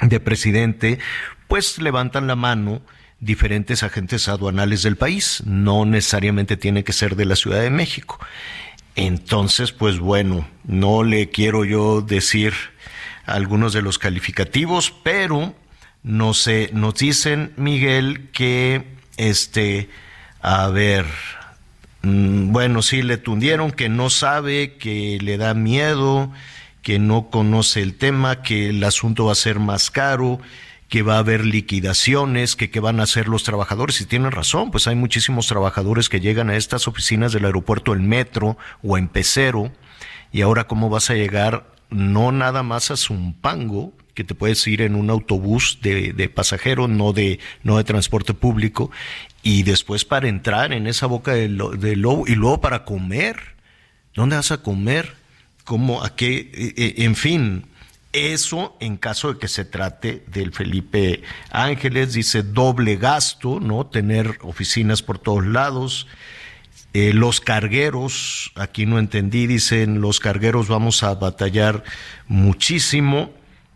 de 0.00 0.18
presidente, 0.18 0.98
pues 1.46 1.76
levantan 1.76 2.26
la 2.26 2.36
mano 2.36 2.80
diferentes 3.20 3.82
agentes 3.82 4.28
aduanales 4.28 4.82
del 4.82 4.96
país, 4.96 5.42
no 5.44 5.84
necesariamente 5.84 6.56
tiene 6.56 6.84
que 6.84 6.92
ser 6.92 7.16
de 7.16 7.26
la 7.26 7.36
Ciudad 7.36 7.60
de 7.60 7.70
México. 7.70 8.18
Entonces, 8.96 9.72
pues 9.72 9.98
bueno, 9.98 10.48
no 10.64 11.04
le 11.04 11.28
quiero 11.30 11.64
yo 11.64 12.00
decir 12.00 12.54
algunos 13.26 13.72
de 13.72 13.82
los 13.82 13.98
calificativos, 13.98 14.92
pero 15.02 15.54
no 16.02 16.34
sé, 16.34 16.70
nos 16.72 16.94
dicen, 16.94 17.52
Miguel, 17.56 18.30
que 18.32 18.84
este, 19.16 19.90
a 20.40 20.68
ver, 20.68 21.04
mm, 22.02 22.52
bueno, 22.52 22.82
sí 22.82 23.02
le 23.02 23.18
tundieron, 23.18 23.70
que 23.70 23.88
no 23.88 24.08
sabe, 24.08 24.76
que 24.76 25.18
le 25.20 25.36
da 25.36 25.52
miedo, 25.54 26.32
que 26.82 26.98
no 26.98 27.28
conoce 27.30 27.82
el 27.82 27.94
tema, 27.94 28.42
que 28.42 28.70
el 28.70 28.82
asunto 28.82 29.26
va 29.26 29.32
a 29.32 29.36
ser 29.36 29.58
más 29.58 29.90
caro, 29.90 30.40
que 30.90 31.02
va 31.02 31.14
a 31.14 31.20
haber 31.20 31.46
liquidaciones, 31.46 32.56
que 32.56 32.68
qué 32.68 32.80
van 32.80 32.98
a 32.98 33.04
hacer 33.04 33.28
los 33.28 33.44
trabajadores. 33.44 34.00
Y 34.00 34.06
tienen 34.06 34.32
razón, 34.32 34.72
pues 34.72 34.88
hay 34.88 34.96
muchísimos 34.96 35.46
trabajadores 35.46 36.08
que 36.08 36.20
llegan 36.20 36.50
a 36.50 36.56
estas 36.56 36.88
oficinas 36.88 37.32
del 37.32 37.44
aeropuerto 37.44 37.94
en 37.94 38.08
metro 38.08 38.58
o 38.82 38.98
en 38.98 39.06
pecero. 39.06 39.72
Y 40.32 40.42
ahora 40.42 40.66
cómo 40.66 40.90
vas 40.90 41.08
a 41.08 41.14
llegar 41.14 41.72
no 41.90 42.32
nada 42.32 42.64
más 42.64 42.90
a 42.90 42.96
Zumpango, 42.96 43.92
que 44.14 44.24
te 44.24 44.34
puedes 44.34 44.66
ir 44.66 44.82
en 44.82 44.96
un 44.96 45.10
autobús 45.10 45.78
de, 45.80 46.12
de 46.12 46.28
pasajero, 46.28 46.88
no 46.88 47.12
de, 47.12 47.38
no 47.62 47.76
de 47.76 47.84
transporte 47.84 48.34
público, 48.34 48.90
y 49.44 49.62
después 49.62 50.04
para 50.04 50.28
entrar 50.28 50.72
en 50.72 50.88
esa 50.88 51.06
boca 51.06 51.34
del, 51.34 51.56
lobo, 51.56 52.24
y 52.26 52.34
luego 52.34 52.60
para 52.60 52.84
comer. 52.84 53.36
¿Dónde 54.12 54.34
vas 54.34 54.50
a 54.50 54.60
comer? 54.60 55.14
¿Cómo? 55.62 56.02
¿A 56.02 56.16
qué? 56.16 56.50
E, 56.52 56.74
e, 56.76 57.04
en 57.04 57.14
fin, 57.14 57.66
eso 58.12 58.76
en 58.80 58.96
caso 58.96 59.32
de 59.32 59.38
que 59.38 59.48
se 59.48 59.64
trate 59.64 60.24
del 60.26 60.52
Felipe 60.52 61.22
Ángeles, 61.50 62.12
dice 62.12 62.42
doble 62.42 62.96
gasto, 62.96 63.60
¿no? 63.60 63.86
Tener 63.86 64.38
oficinas 64.42 65.02
por 65.02 65.18
todos 65.18 65.46
lados. 65.46 66.06
Eh, 66.92 67.12
los 67.14 67.40
cargueros, 67.40 68.50
aquí 68.56 68.84
no 68.84 68.98
entendí, 68.98 69.46
dicen 69.46 70.00
los 70.00 70.18
cargueros 70.18 70.66
vamos 70.66 71.04
a 71.04 71.14
batallar 71.14 71.84
muchísimo. 72.26 73.30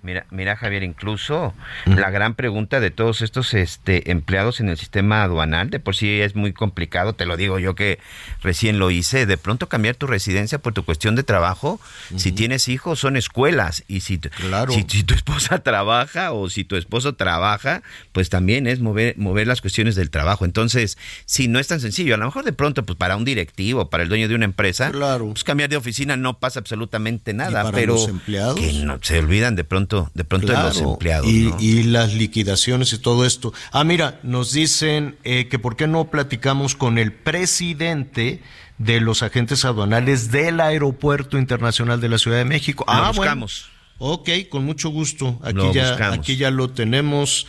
Mira, 0.05 0.26
mira 0.30 0.55
Javier, 0.55 0.82
incluso 0.82 1.55
la 1.86 2.11
gran 2.11 2.34
pregunta 2.34 2.78
de 2.78 2.90
todos 2.90 3.22
estos 3.22 3.55
este, 3.55 4.11
empleados 4.11 4.61
en 4.61 4.68
el 4.68 4.76
sistema 4.76 5.22
aduanal, 5.22 5.70
de 5.70 5.80
por 5.80 5.96
sí 5.96 6.20
es 6.20 6.36
muy 6.36 6.52
complicado, 6.52 7.14
te 7.14 7.24
lo 7.24 7.38
digo 7.38 7.59
yo 7.59 7.74
que 7.74 7.98
recién 8.42 8.78
lo 8.78 8.90
hice, 8.90 9.24
de 9.24 9.38
pronto 9.38 9.66
cambiar 9.70 9.94
tu 9.94 10.07
residencia 10.07 10.59
por 10.59 10.74
tu 10.74 10.84
cuestión 10.84 11.16
de 11.16 11.22
trabajo, 11.22 11.80
si 12.16 12.32
tienes 12.32 12.68
hijos 12.68 12.98
son 12.98 13.16
escuelas 13.16 13.82
y 13.88 14.00
si, 14.00 14.20
si, 14.68 15.02
tu 15.05 15.14
esposa 15.14 15.59
trabaja 15.62 16.32
o 16.32 16.50
si 16.50 16.64
tu 16.64 16.76
esposo 16.76 17.14
trabaja, 17.14 17.82
pues 18.12 18.28
también 18.28 18.66
es 18.66 18.80
mover, 18.80 19.16
mover 19.16 19.46
las 19.46 19.62
cuestiones 19.62 19.94
del 19.94 20.11
trabajo. 20.11 20.44
Entonces, 20.44 20.98
si 21.24 21.48
no 21.48 21.59
es 21.59 21.68
tan 21.68 21.80
sencillo, 21.80 22.14
a 22.14 22.18
lo 22.18 22.26
mejor 22.26 22.44
de 22.44 22.52
pronto 22.52 22.84
pues 22.84 22.98
para 22.98 23.16
un 23.16 23.24
directivo, 23.24 23.88
para 23.88 24.02
el 24.02 24.11
dueño 24.11 24.28
de 24.28 24.34
una 24.34 24.44
empresa, 24.44 24.92
pues 25.18 25.44
cambiar 25.44 25.70
de 25.70 25.78
oficina 25.78 26.18
no 26.18 26.38
pasa 26.38 26.61
absolutamente 26.61 27.32
nada, 27.32 27.72
pero 27.72 27.94
los 27.94 28.09
empleados? 28.09 28.61
que 28.61 28.70
no 28.84 28.98
se 29.00 29.18
olvidan 29.18 29.57
de 29.57 29.64
pronto 29.64 29.93
de 30.14 30.24
pronto 30.24 30.49
de 30.49 30.55
los 30.55 30.80
empleados. 30.80 31.28
Y, 31.28 31.82
las 31.84 32.14
liquidaciones 32.14 32.92
y 32.92 32.99
todo 32.99 33.24
esto. 33.24 33.53
Ah, 33.72 33.84
mira, 33.84 34.18
nos 34.22 34.53
dicen 34.53 35.16
eh, 35.24 35.49
que 35.49 35.59
por 35.59 35.76
qué 35.76 35.86
no 35.86 36.11
platicamos 36.11 36.74
con 36.74 36.99
el 36.99 37.12
presidente 37.12 38.40
de 38.78 39.01
los 39.01 39.22
agentes 39.22 39.64
aduanales 39.64 40.30
del 40.30 40.61
Aeropuerto 40.61 41.38
Internacional 41.38 42.01
de 42.01 42.09
la 42.09 42.18
Ciudad 42.18 42.38
de 42.38 42.45
México. 42.45 42.84
ah, 42.88 43.12
buscamos. 43.14 43.70
ok, 43.99 44.30
con 44.51 44.64
mucho 44.64 44.88
gusto. 44.88 45.38
Aquí, 45.42 45.72
ya, 45.72 46.12
aquí 46.12 46.36
ya 46.36 46.51
lo 46.51 46.70
tenemos. 46.70 47.47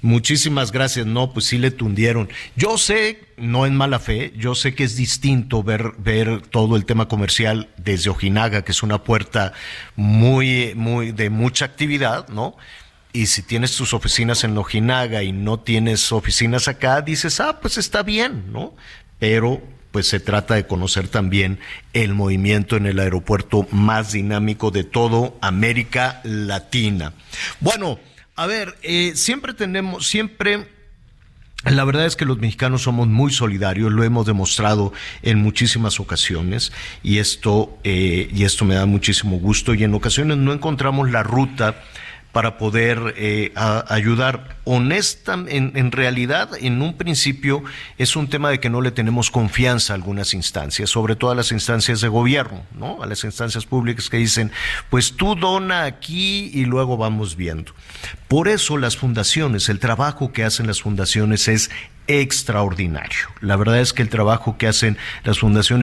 Muchísimas 0.00 0.70
gracias. 0.70 1.06
No, 1.06 1.32
pues 1.32 1.46
sí 1.46 1.58
le 1.58 1.70
tundieron. 1.70 2.28
Yo 2.56 2.78
sé, 2.78 3.20
no 3.36 3.66
en 3.66 3.76
mala 3.76 3.98
fe, 3.98 4.32
yo 4.36 4.54
sé 4.54 4.74
que 4.74 4.84
es 4.84 4.96
distinto 4.96 5.62
ver, 5.62 5.92
ver 5.98 6.42
todo 6.42 6.76
el 6.76 6.84
tema 6.84 7.08
comercial 7.08 7.68
desde 7.76 8.10
Ojinaga, 8.10 8.62
que 8.62 8.72
es 8.72 8.82
una 8.82 9.02
puerta 9.02 9.52
muy, 9.96 10.72
muy, 10.76 11.12
de 11.12 11.30
mucha 11.30 11.64
actividad, 11.64 12.28
¿no? 12.28 12.56
y 13.12 13.26
si 13.26 13.42
tienes 13.42 13.74
tus 13.74 13.94
oficinas 13.94 14.44
en 14.44 14.56
Ojinaga 14.56 15.22
y 15.22 15.32
no 15.32 15.58
tienes 15.58 16.12
oficinas 16.12 16.68
acá, 16.68 17.00
dices, 17.00 17.40
ah, 17.40 17.58
pues 17.60 17.78
está 17.78 18.02
bien, 18.02 18.52
¿no? 18.52 18.74
Pero 19.18 19.62
pues 19.90 20.06
se 20.06 20.20
trata 20.20 20.54
de 20.54 20.66
conocer 20.66 21.08
también 21.08 21.58
el 21.94 22.14
movimiento 22.14 22.76
en 22.76 22.86
el 22.86 23.00
aeropuerto 23.00 23.66
más 23.72 24.12
dinámico 24.12 24.70
de 24.70 24.84
todo 24.84 25.36
América 25.40 26.20
Latina. 26.24 27.14
Bueno, 27.60 27.98
a 28.38 28.46
ver, 28.46 28.78
eh, 28.82 29.12
siempre 29.16 29.52
tenemos, 29.52 30.06
siempre 30.06 30.68
la 31.64 31.84
verdad 31.84 32.06
es 32.06 32.14
que 32.14 32.24
los 32.24 32.38
mexicanos 32.38 32.82
somos 32.82 33.08
muy 33.08 33.32
solidarios, 33.32 33.90
lo 33.90 34.04
hemos 34.04 34.26
demostrado 34.26 34.92
en 35.22 35.38
muchísimas 35.42 35.98
ocasiones 35.98 36.72
y 37.02 37.18
esto, 37.18 37.76
eh, 37.82 38.30
y 38.32 38.44
esto 38.44 38.64
me 38.64 38.76
da 38.76 38.86
muchísimo 38.86 39.40
gusto 39.40 39.74
y 39.74 39.82
en 39.82 39.92
ocasiones 39.92 40.36
no 40.36 40.52
encontramos 40.52 41.10
la 41.10 41.24
ruta 41.24 41.82
para 42.32 42.58
poder 42.58 43.14
eh, 43.16 43.52
ayudar. 43.88 44.56
Honesta, 44.64 45.34
en, 45.34 45.72
en, 45.74 45.92
realidad, 45.92 46.50
en 46.60 46.82
un 46.82 46.96
principio 46.96 47.62
es 47.96 48.16
un 48.16 48.28
tema 48.28 48.50
de 48.50 48.60
que 48.60 48.70
no 48.70 48.80
le 48.80 48.90
tenemos 48.90 49.30
confianza 49.30 49.92
a 49.92 49.96
algunas 49.96 50.34
instancias, 50.34 50.90
sobre 50.90 51.16
todo 51.16 51.30
a 51.30 51.34
las 51.34 51.52
instancias 51.52 52.00
de 52.00 52.08
gobierno, 52.08 52.64
¿no? 52.78 53.02
A 53.02 53.06
las 53.06 53.24
instancias 53.24 53.64
públicas 53.64 54.10
que 54.10 54.18
dicen, 54.18 54.52
pues 54.90 55.16
tú 55.16 55.34
dona 55.34 55.84
aquí 55.84 56.50
y 56.52 56.64
luego 56.64 56.96
vamos 56.96 57.36
viendo. 57.36 57.72
Por 58.28 58.48
eso 58.48 58.76
las 58.76 58.96
fundaciones, 58.96 59.68
el 59.68 59.78
trabajo 59.78 60.32
que 60.32 60.44
hacen 60.44 60.66
las 60.66 60.82
fundaciones 60.82 61.48
es 61.48 61.70
extraordinario. 62.08 63.28
La 63.40 63.56
verdad 63.56 63.80
es 63.80 63.92
que 63.92 64.02
el 64.02 64.08
trabajo 64.08 64.58
que 64.58 64.66
hacen 64.66 64.98
las 65.24 65.38
fundaciones 65.38 65.82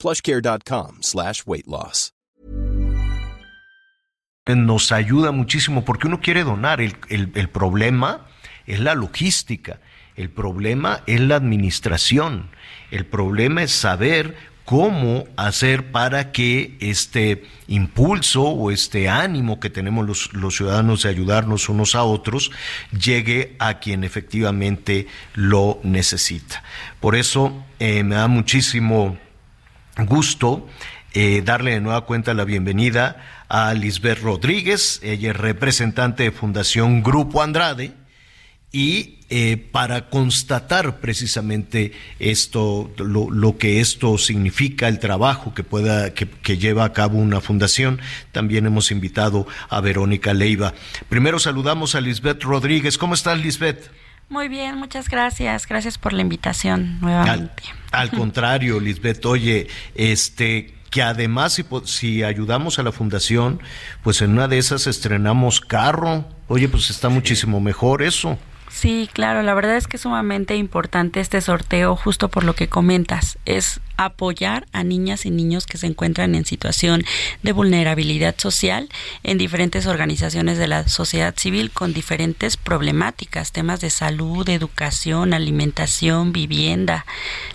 plushcare.com 0.00 1.02
slash 1.02 1.42
weight 1.46 1.66
loss. 1.66 2.12
Nos 4.46 4.90
ayuda 4.90 5.30
muchísimo 5.32 5.84
porque 5.84 6.08
uno 6.08 6.20
quiere 6.20 6.42
donar. 6.42 6.80
El, 6.80 6.96
el, 7.08 7.48
problema 7.48 8.26
es 8.66 8.80
la 8.80 8.94
logística, 8.94 9.80
el 10.16 10.30
problema 10.30 11.02
es 11.06 11.20
la 11.20 11.36
administración, 11.36 12.50
el 12.90 13.06
problema 13.06 13.62
es 13.62 13.70
saber 13.70 14.36
cómo 14.64 15.24
hacer 15.36 15.90
para 15.92 16.32
que 16.32 16.76
este 16.80 17.44
impulso 17.68 18.42
o 18.42 18.70
este 18.70 19.08
ánimo 19.08 19.60
que 19.60 19.70
tenemos 19.70 20.06
los, 20.06 20.32
los 20.32 20.56
ciudadanos 20.56 21.02
de 21.02 21.10
ayudarnos 21.10 21.68
unos 21.68 21.94
a 21.94 22.04
otros 22.04 22.50
llegue 22.92 23.56
a 23.58 23.80
quien 23.80 24.04
efectivamente 24.04 25.06
lo 25.34 25.80
necesita. 25.82 26.62
Por 27.00 27.16
eso 27.16 27.64
eh, 27.78 28.02
me 28.04 28.14
da 28.14 28.28
muchísimo 28.28 29.18
gusto 30.06 30.66
eh, 31.12 31.42
darle 31.44 31.72
de 31.72 31.80
nueva 31.80 32.02
cuenta 32.02 32.34
la 32.34 32.44
bienvenida 32.44 33.44
a 33.48 33.74
Lisbeth 33.74 34.20
Rodríguez, 34.20 35.00
ella 35.02 35.30
es 35.30 35.36
representante 35.36 36.22
de 36.22 36.30
Fundación 36.30 37.02
Grupo 37.02 37.42
Andrade, 37.42 37.92
y 38.72 39.18
eh, 39.28 39.56
para 39.56 40.08
constatar 40.08 41.00
precisamente 41.00 41.92
esto, 42.20 42.92
lo, 42.98 43.58
que 43.58 43.80
esto 43.80 44.18
significa, 44.18 44.86
el 44.86 45.00
trabajo 45.00 45.52
que 45.54 45.64
pueda, 45.64 46.14
que, 46.14 46.28
que, 46.28 46.58
lleva 46.58 46.84
a 46.84 46.92
cabo 46.92 47.18
una 47.18 47.40
fundación, 47.40 48.00
también 48.30 48.66
hemos 48.66 48.92
invitado 48.92 49.48
a 49.68 49.80
Verónica 49.80 50.32
Leiva. 50.32 50.74
Primero 51.08 51.40
saludamos 51.40 51.96
a 51.96 52.00
Lisbeth 52.00 52.44
Rodríguez. 52.44 52.96
¿Cómo 52.96 53.14
estás, 53.14 53.40
Lisbeth? 53.40 53.90
Muy 54.30 54.48
bien, 54.48 54.76
muchas 54.76 55.08
gracias. 55.08 55.66
Gracias 55.66 55.98
por 55.98 56.12
la 56.12 56.22
invitación 56.22 57.00
nuevamente. 57.00 57.64
Al, 57.90 58.08
al 58.08 58.10
contrario, 58.10 58.80
Lisbeth, 58.80 59.26
oye, 59.26 59.66
este 59.94 60.74
que 60.90 61.02
además 61.02 61.52
si, 61.52 61.64
si, 61.84 62.22
ayudamos 62.22 62.78
a 62.78 62.82
la 62.82 62.92
fundación, 62.92 63.60
pues 64.02 64.22
en 64.22 64.32
una 64.32 64.48
de 64.48 64.58
esas 64.58 64.86
estrenamos 64.86 65.60
carro. 65.60 66.24
Oye, 66.48 66.68
pues 66.68 66.90
está 66.90 67.08
muchísimo 67.08 67.60
mejor 67.60 68.02
eso. 68.02 68.38
Sí, 68.70 69.10
claro, 69.12 69.42
la 69.42 69.52
verdad 69.52 69.76
es 69.76 69.88
que 69.88 69.96
es 69.96 70.02
sumamente 70.02 70.56
importante 70.56 71.18
este 71.18 71.40
sorteo 71.40 71.96
justo 71.96 72.28
por 72.28 72.44
lo 72.44 72.54
que 72.54 72.68
comentas, 72.68 73.36
es 73.44 73.80
apoyar 73.96 74.66
a 74.72 74.84
niñas 74.84 75.26
y 75.26 75.30
niños 75.30 75.66
que 75.66 75.76
se 75.76 75.88
encuentran 75.88 76.36
en 76.36 76.46
situación 76.46 77.04
de 77.42 77.52
vulnerabilidad 77.52 78.36
social 78.38 78.88
en 79.24 79.38
diferentes 79.38 79.86
organizaciones 79.86 80.56
de 80.56 80.68
la 80.68 80.86
sociedad 80.88 81.34
civil 81.36 81.72
con 81.72 81.92
diferentes 81.92 82.56
problemáticas, 82.56 83.50
temas 83.52 83.80
de 83.80 83.90
salud, 83.90 84.48
educación, 84.48 85.34
alimentación, 85.34 86.32
vivienda. 86.32 87.04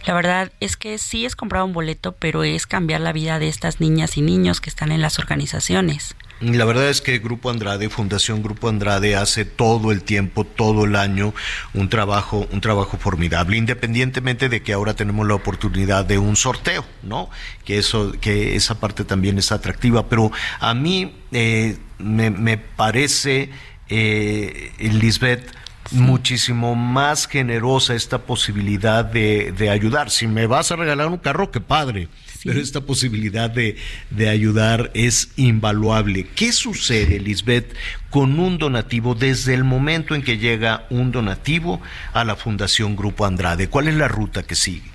La 0.06 0.14
verdad 0.14 0.52
es 0.60 0.76
que 0.76 0.98
sí 0.98 1.26
es 1.26 1.38
comprar 1.38 1.64
un 1.64 1.74
boleto, 1.74 2.12
pero 2.12 2.44
es 2.44 2.68
cambiar 2.68 3.00
la 3.00 3.14
vida 3.14 3.40
de 3.40 3.48
estas 3.48 3.80
niñas 3.80 4.18
y 4.18 4.22
niños 4.22 4.60
que 4.60 4.70
están 4.70 4.92
en 4.92 5.02
las 5.02 5.18
organizaciones. 5.18 6.14
La 6.54 6.66
verdad 6.66 6.90
es 6.90 7.02
que 7.02 7.18
Grupo 7.18 7.50
Andrade, 7.50 7.90
Fundación 7.90 8.44
Grupo 8.44 8.70
Andrade, 8.70 9.16
hace 9.16 9.46
todo 9.46 9.92
el 9.92 10.04
tiempo, 10.04 10.44
todo 10.44 10.86
el 10.86 10.96
año, 10.96 11.34
un 11.74 11.90
trabajo, 11.90 12.48
un 12.52 12.62
trabajo 12.62 12.98
formidable, 12.98 13.58
independientemente 13.58 14.48
de 14.48 14.62
que 14.62 14.72
ahora 14.74 14.94
tenemos 14.94 15.26
la 15.28 15.34
oportunidad 15.34 16.06
de 16.06 16.20
un 16.20 16.36
sorteo, 16.36 16.86
¿no? 17.02 17.32
Que 17.64 17.80
eso, 17.80 18.12
que 18.22 18.56
esa 18.56 18.80
parte 18.80 19.04
también 19.06 19.40
es 19.40 19.52
atractiva. 19.52 20.08
Pero 20.08 20.32
a 20.60 20.76
mí 20.76 21.16
eh, 21.32 21.78
me, 21.98 22.30
me, 22.30 22.60
parece, 22.60 23.50
eh, 23.90 24.72
Lisbeth, 24.78 25.52
muchísimo 25.90 26.76
más 26.76 27.28
generosa 27.28 27.96
esta 27.96 28.20
posibilidad 28.20 29.04
de, 29.04 29.52
de, 29.52 29.72
ayudar. 29.72 30.12
Si 30.12 30.28
me 30.28 30.46
vas 30.46 30.72
a 30.72 30.76
regalar 30.76 31.08
un 31.08 31.18
carro, 31.18 31.50
qué 31.50 31.60
padre. 31.60 32.08
Pero 32.46 32.62
esta 32.62 32.82
posibilidad 32.82 33.50
de, 33.50 33.76
de, 34.12 34.30
ayudar 34.30 34.92
es 34.94 35.30
invaluable. 35.36 36.28
¿Qué 36.36 36.52
sucede, 36.52 37.20
Lisbeth, 37.20 37.76
con 38.12 38.40
un 38.40 38.60
donativo 38.60 39.16
desde 39.16 39.56
el 39.56 39.64
momento 39.64 40.14
en 40.14 40.22
que 40.22 40.38
llega 40.38 40.86
un 40.90 41.12
donativo 41.12 41.82
a 42.14 42.24
la 42.24 42.36
Fundación 42.36 42.96
Grupo 42.96 43.26
Andrade? 43.26 43.68
¿Cuál 43.68 43.88
es 43.88 43.96
la 43.96 44.08
ruta 44.08 44.44
que 44.44 44.56
sigue? 44.56 44.95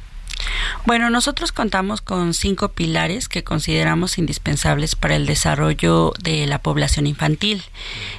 Bueno, 0.87 1.11
nosotros 1.11 1.53
contamos 1.53 2.01
con 2.01 2.35
cinco 2.35 2.71
pilares 2.71 3.29
que 3.29 3.45
consideramos 3.45 4.19
indispensables 4.19 4.95
para 4.97 5.17
el 5.17 5.27
desarrollo 5.27 6.13
de 6.23 6.47
la 6.47 6.59
población 6.59 7.07
infantil. 7.07 7.63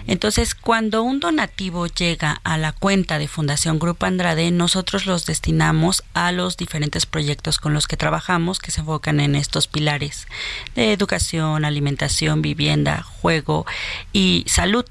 Entonces, 0.08 0.56
cuando 0.56 1.04
un 1.04 1.20
donativo 1.20 1.88
llega 1.88 2.40
a 2.44 2.58
la 2.58 2.72
cuenta 2.72 3.18
de 3.20 3.28
Fundación 3.28 3.80
Grupo 3.80 4.06
Andrade, 4.06 4.52
nosotros 4.52 5.06
los 5.06 5.26
destinamos 5.26 6.04
a 6.14 6.32
los 6.32 6.58
diferentes 6.58 7.06
proyectos 7.06 7.58
con 7.58 7.74
los 7.74 7.88
que 7.88 7.98
trabajamos 7.98 8.60
que 8.60 8.72
se 8.72 8.82
enfocan 8.82 9.20
en 9.20 9.36
estos 9.36 9.68
pilares 9.68 10.28
de 10.76 10.94
educación, 10.94 11.66
alimentación, 11.66 12.42
vivienda, 12.42 13.04
juego 13.04 13.66
y 14.14 14.46
salud. 14.48 14.86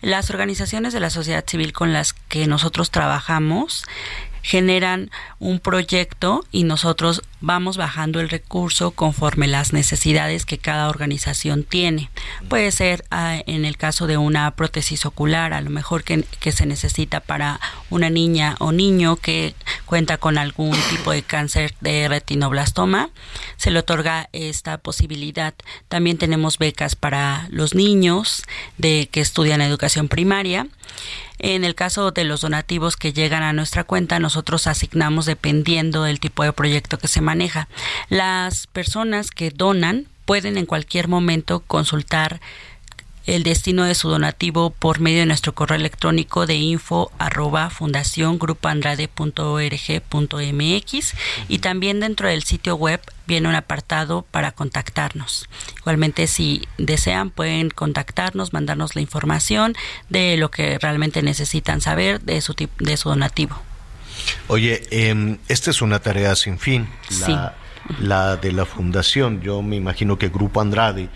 Las 0.00 0.30
organizaciones 0.30 0.92
de 0.92 1.00
la 1.00 1.10
sociedad 1.10 1.44
civil 1.46 1.72
con 1.72 1.92
las 1.92 2.12
que 2.12 2.46
nosotros 2.46 2.90
trabajamos 2.90 3.84
generan 4.42 5.10
un 5.38 5.60
proyecto 5.60 6.44
y 6.50 6.64
nosotros 6.64 7.22
vamos 7.40 7.76
bajando 7.76 8.20
el 8.20 8.28
recurso 8.28 8.90
conforme 8.90 9.46
las 9.46 9.72
necesidades 9.72 10.44
que 10.44 10.58
cada 10.58 10.88
organización 10.88 11.64
tiene. 11.64 12.10
Puede 12.48 12.70
ser 12.70 13.04
ah, 13.10 13.42
en 13.46 13.64
el 13.64 13.76
caso 13.76 14.06
de 14.06 14.16
una 14.16 14.50
prótesis 14.52 15.06
ocular, 15.06 15.52
a 15.52 15.60
lo 15.60 15.70
mejor 15.70 16.04
que, 16.04 16.24
que, 16.40 16.52
se 16.52 16.66
necesita 16.66 17.20
para 17.20 17.60
una 17.88 18.10
niña 18.10 18.56
o 18.58 18.72
niño 18.72 19.16
que 19.16 19.54
cuenta 19.86 20.18
con 20.18 20.38
algún 20.38 20.76
tipo 20.90 21.12
de 21.12 21.22
cáncer 21.22 21.74
de 21.80 22.08
retinoblastoma, 22.08 23.10
se 23.56 23.70
le 23.70 23.78
otorga 23.78 24.28
esta 24.32 24.78
posibilidad. 24.78 25.54
También 25.88 26.18
tenemos 26.18 26.58
becas 26.58 26.96
para 26.96 27.46
los 27.50 27.74
niños 27.74 28.42
de 28.78 29.08
que 29.10 29.20
estudian 29.20 29.60
educación 29.60 30.08
primaria. 30.08 30.66
En 31.42 31.64
el 31.64 31.74
caso 31.74 32.10
de 32.10 32.24
los 32.24 32.42
donativos 32.42 32.98
que 32.98 33.14
llegan 33.14 33.42
a 33.42 33.54
nuestra 33.54 33.84
cuenta, 33.84 34.18
nosotros 34.18 34.66
asignamos 34.66 35.24
dependiendo 35.24 36.02
del 36.02 36.20
tipo 36.20 36.44
de 36.44 36.52
proyecto 36.52 36.98
que 36.98 37.08
se 37.08 37.22
maneja. 37.30 37.68
Las 38.08 38.66
personas 38.66 39.30
que 39.30 39.50
donan 39.50 40.06
pueden 40.24 40.56
en 40.56 40.66
cualquier 40.66 41.06
momento 41.06 41.60
consultar 41.60 42.40
el 43.26 43.44
destino 43.44 43.84
de 43.84 43.94
su 43.94 44.08
donativo 44.08 44.70
por 44.70 44.98
medio 44.98 45.20
de 45.20 45.26
nuestro 45.26 45.54
correo 45.54 45.76
electrónico 45.76 46.46
de 46.46 46.56
info 46.56 47.12
arroba 47.18 47.70
fundación 47.70 48.38
y 51.48 51.58
también 51.58 52.00
dentro 52.00 52.28
del 52.28 52.42
sitio 52.42 52.74
web 52.74 53.00
viene 53.28 53.48
un 53.48 53.54
apartado 53.54 54.22
para 54.30 54.50
contactarnos. 54.50 55.48
Igualmente, 55.78 56.26
si 56.26 56.66
desean, 56.78 57.30
pueden 57.30 57.70
contactarnos, 57.70 58.52
mandarnos 58.52 58.96
la 58.96 59.02
información 59.02 59.76
de 60.08 60.36
lo 60.36 60.50
que 60.50 60.78
realmente 60.78 61.22
necesitan 61.22 61.80
saber 61.80 62.20
de 62.22 62.40
su, 62.40 62.54
de 62.78 62.96
su 62.96 63.08
donativo. 63.10 63.69
Oye, 64.48 64.82
eh, 64.90 65.36
esta 65.48 65.70
es 65.70 65.82
una 65.82 66.00
tarea 66.00 66.34
sin 66.36 66.58
fin, 66.58 66.88
la, 67.26 67.54
la 68.00 68.36
de 68.36 68.52
la 68.52 68.64
fundación. 68.64 69.40
Yo 69.40 69.62
me 69.62 69.76
imagino 69.76 70.18
que 70.18 70.28
Grupo 70.28 70.60
Andrade 70.60 71.08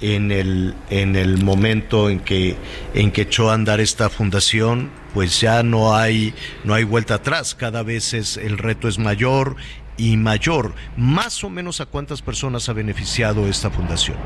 en 0.00 0.30
el, 0.30 0.74
en 0.90 1.16
el 1.16 1.42
momento 1.42 2.10
en 2.10 2.20
que, 2.20 2.56
en 2.94 3.10
que 3.12 3.22
echó 3.22 3.50
a 3.50 3.54
andar 3.54 3.80
esta 3.80 4.10
fundación, 4.10 4.90
pues 5.14 5.40
ya 5.40 5.62
no 5.62 5.94
hay, 5.94 6.34
no 6.64 6.74
hay 6.74 6.84
vuelta 6.84 7.14
atrás. 7.14 7.54
Cada 7.54 7.82
vez 7.82 8.12
es, 8.14 8.36
el 8.36 8.58
reto 8.58 8.88
es 8.88 8.98
mayor 8.98 9.56
y 9.96 10.16
mayor. 10.16 10.74
Más 10.96 11.42
o 11.44 11.50
menos 11.50 11.80
a 11.80 11.86
cuántas 11.86 12.20
personas 12.20 12.68
ha 12.68 12.74
beneficiado 12.74 13.48
esta 13.48 13.70
fundación. 13.70 14.18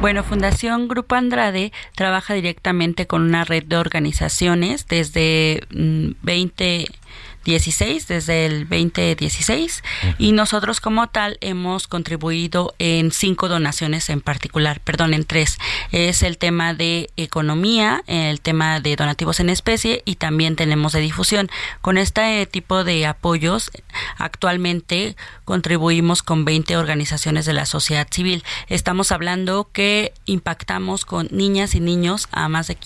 Bueno, 0.00 0.22
Fundación 0.22 0.86
Grupo 0.86 1.14
Andrade 1.14 1.72
trabaja 1.94 2.34
directamente 2.34 3.06
con 3.06 3.22
una 3.22 3.44
red 3.44 3.64
de 3.64 3.76
organizaciones 3.76 4.86
desde 4.86 5.62
20 5.70 6.86
mm, 6.88 7.07
16 7.48 8.06
desde 8.08 8.44
el 8.44 8.68
2016 8.68 9.82
y 10.18 10.32
nosotros 10.32 10.82
como 10.82 11.06
tal 11.06 11.38
hemos 11.40 11.88
contribuido 11.88 12.74
en 12.78 13.10
cinco 13.10 13.48
donaciones 13.48 14.10
en 14.10 14.20
particular, 14.20 14.80
perdón, 14.80 15.14
en 15.14 15.24
tres. 15.24 15.56
Es 15.90 16.22
el 16.22 16.36
tema 16.36 16.74
de 16.74 17.08
economía, 17.16 18.02
el 18.06 18.42
tema 18.42 18.80
de 18.80 18.96
donativos 18.96 19.40
en 19.40 19.48
especie 19.48 20.02
y 20.04 20.16
también 20.16 20.56
tenemos 20.56 20.92
de 20.92 21.00
difusión. 21.00 21.48
Con 21.80 21.96
este 21.96 22.44
tipo 22.44 22.84
de 22.84 23.06
apoyos 23.06 23.70
actualmente 24.18 25.16
contribuimos 25.46 26.22
con 26.22 26.44
20 26.44 26.76
organizaciones 26.76 27.46
de 27.46 27.54
la 27.54 27.64
sociedad 27.64 28.08
civil. 28.10 28.44
Estamos 28.68 29.10
hablando 29.10 29.70
que 29.72 30.12
impactamos 30.26 31.06
con 31.06 31.28
niñas 31.30 31.74
y 31.74 31.80
niños 31.80 32.28
a 32.30 32.50
más 32.50 32.66
de 32.66 32.76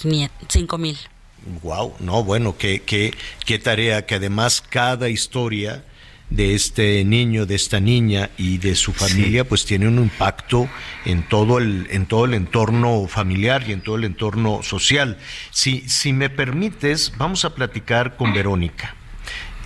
5 0.48 0.78
mil. 0.78 0.98
Wow, 1.62 1.94
no, 2.00 2.22
bueno, 2.22 2.56
qué, 2.56 2.82
qué, 2.82 3.14
qué 3.44 3.58
tarea 3.58 4.06
que 4.06 4.16
además 4.16 4.62
cada 4.68 5.08
historia 5.08 5.84
de 6.30 6.54
este 6.54 7.04
niño, 7.04 7.46
de 7.46 7.54
esta 7.54 7.78
niña 7.78 8.30
y 8.38 8.58
de 8.58 8.74
su 8.74 8.92
familia, 8.92 9.44
pues 9.44 9.66
tiene 9.66 9.86
un 9.86 9.98
impacto 9.98 10.68
en 11.04 11.28
todo 11.28 11.58
el, 11.58 11.86
en 11.90 12.06
todo 12.06 12.24
el 12.24 12.34
entorno 12.34 13.06
familiar 13.06 13.64
y 13.68 13.72
en 13.72 13.82
todo 13.82 13.96
el 13.96 14.04
entorno 14.04 14.62
social. 14.62 15.18
Si, 15.50 15.88
si 15.88 16.12
me 16.12 16.30
permites, 16.30 17.12
vamos 17.18 17.44
a 17.44 17.54
platicar 17.54 18.16
con 18.16 18.32
Verónica. 18.32 18.94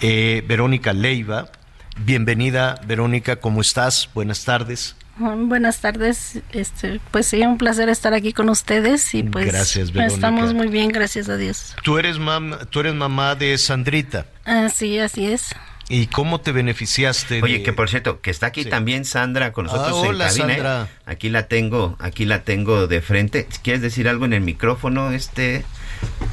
Eh, 0.00 0.42
Verónica 0.46 0.92
Leiva. 0.92 1.50
Bienvenida, 1.98 2.80
Verónica, 2.86 3.36
¿cómo 3.36 3.60
estás? 3.60 4.10
Buenas 4.12 4.44
tardes. 4.44 4.95
Buenas 5.18 5.80
tardes, 5.80 6.40
este, 6.52 7.00
pues 7.10 7.26
sí, 7.26 7.40
un 7.40 7.56
placer 7.56 7.88
estar 7.88 8.12
aquí 8.12 8.34
con 8.34 8.50
ustedes 8.50 9.14
y 9.14 9.22
pues 9.22 9.46
gracias, 9.46 9.90
estamos 9.94 10.52
muy 10.52 10.68
bien, 10.68 10.90
gracias 10.90 11.30
a 11.30 11.38
Dios. 11.38 11.74
Tú 11.82 11.98
eres 11.98 12.18
mam, 12.18 12.58
tú 12.68 12.80
eres 12.80 12.94
mamá 12.94 13.34
de 13.34 13.56
Sandrita. 13.56 14.26
Ah, 14.44 14.68
sí, 14.68 14.98
así 14.98 15.26
es. 15.26 15.54
¿Y 15.88 16.08
cómo 16.08 16.40
te 16.40 16.52
beneficiaste? 16.52 17.42
Oye, 17.42 17.62
que 17.62 17.72
por 17.72 17.88
cierto, 17.88 18.20
que 18.20 18.30
está 18.30 18.46
aquí 18.46 18.64
también 18.64 19.04
Sandra 19.04 19.52
con 19.52 19.66
nosotros 19.66 19.92
ah, 19.92 20.08
hola, 20.08 20.24
en 20.24 20.36
cabina. 20.36 20.52
¿eh? 20.52 20.56
Sandra. 20.56 20.88
Aquí 21.06 21.30
la 21.30 21.46
tengo, 21.46 21.96
aquí 21.98 22.24
la 22.24 22.42
tengo 22.42 22.86
de 22.86 23.00
frente. 23.00 23.46
¿Quieres 23.62 23.82
decir 23.82 24.08
algo 24.08 24.24
en 24.26 24.34
el 24.34 24.42
micrófono, 24.42 25.12
este? 25.12 25.64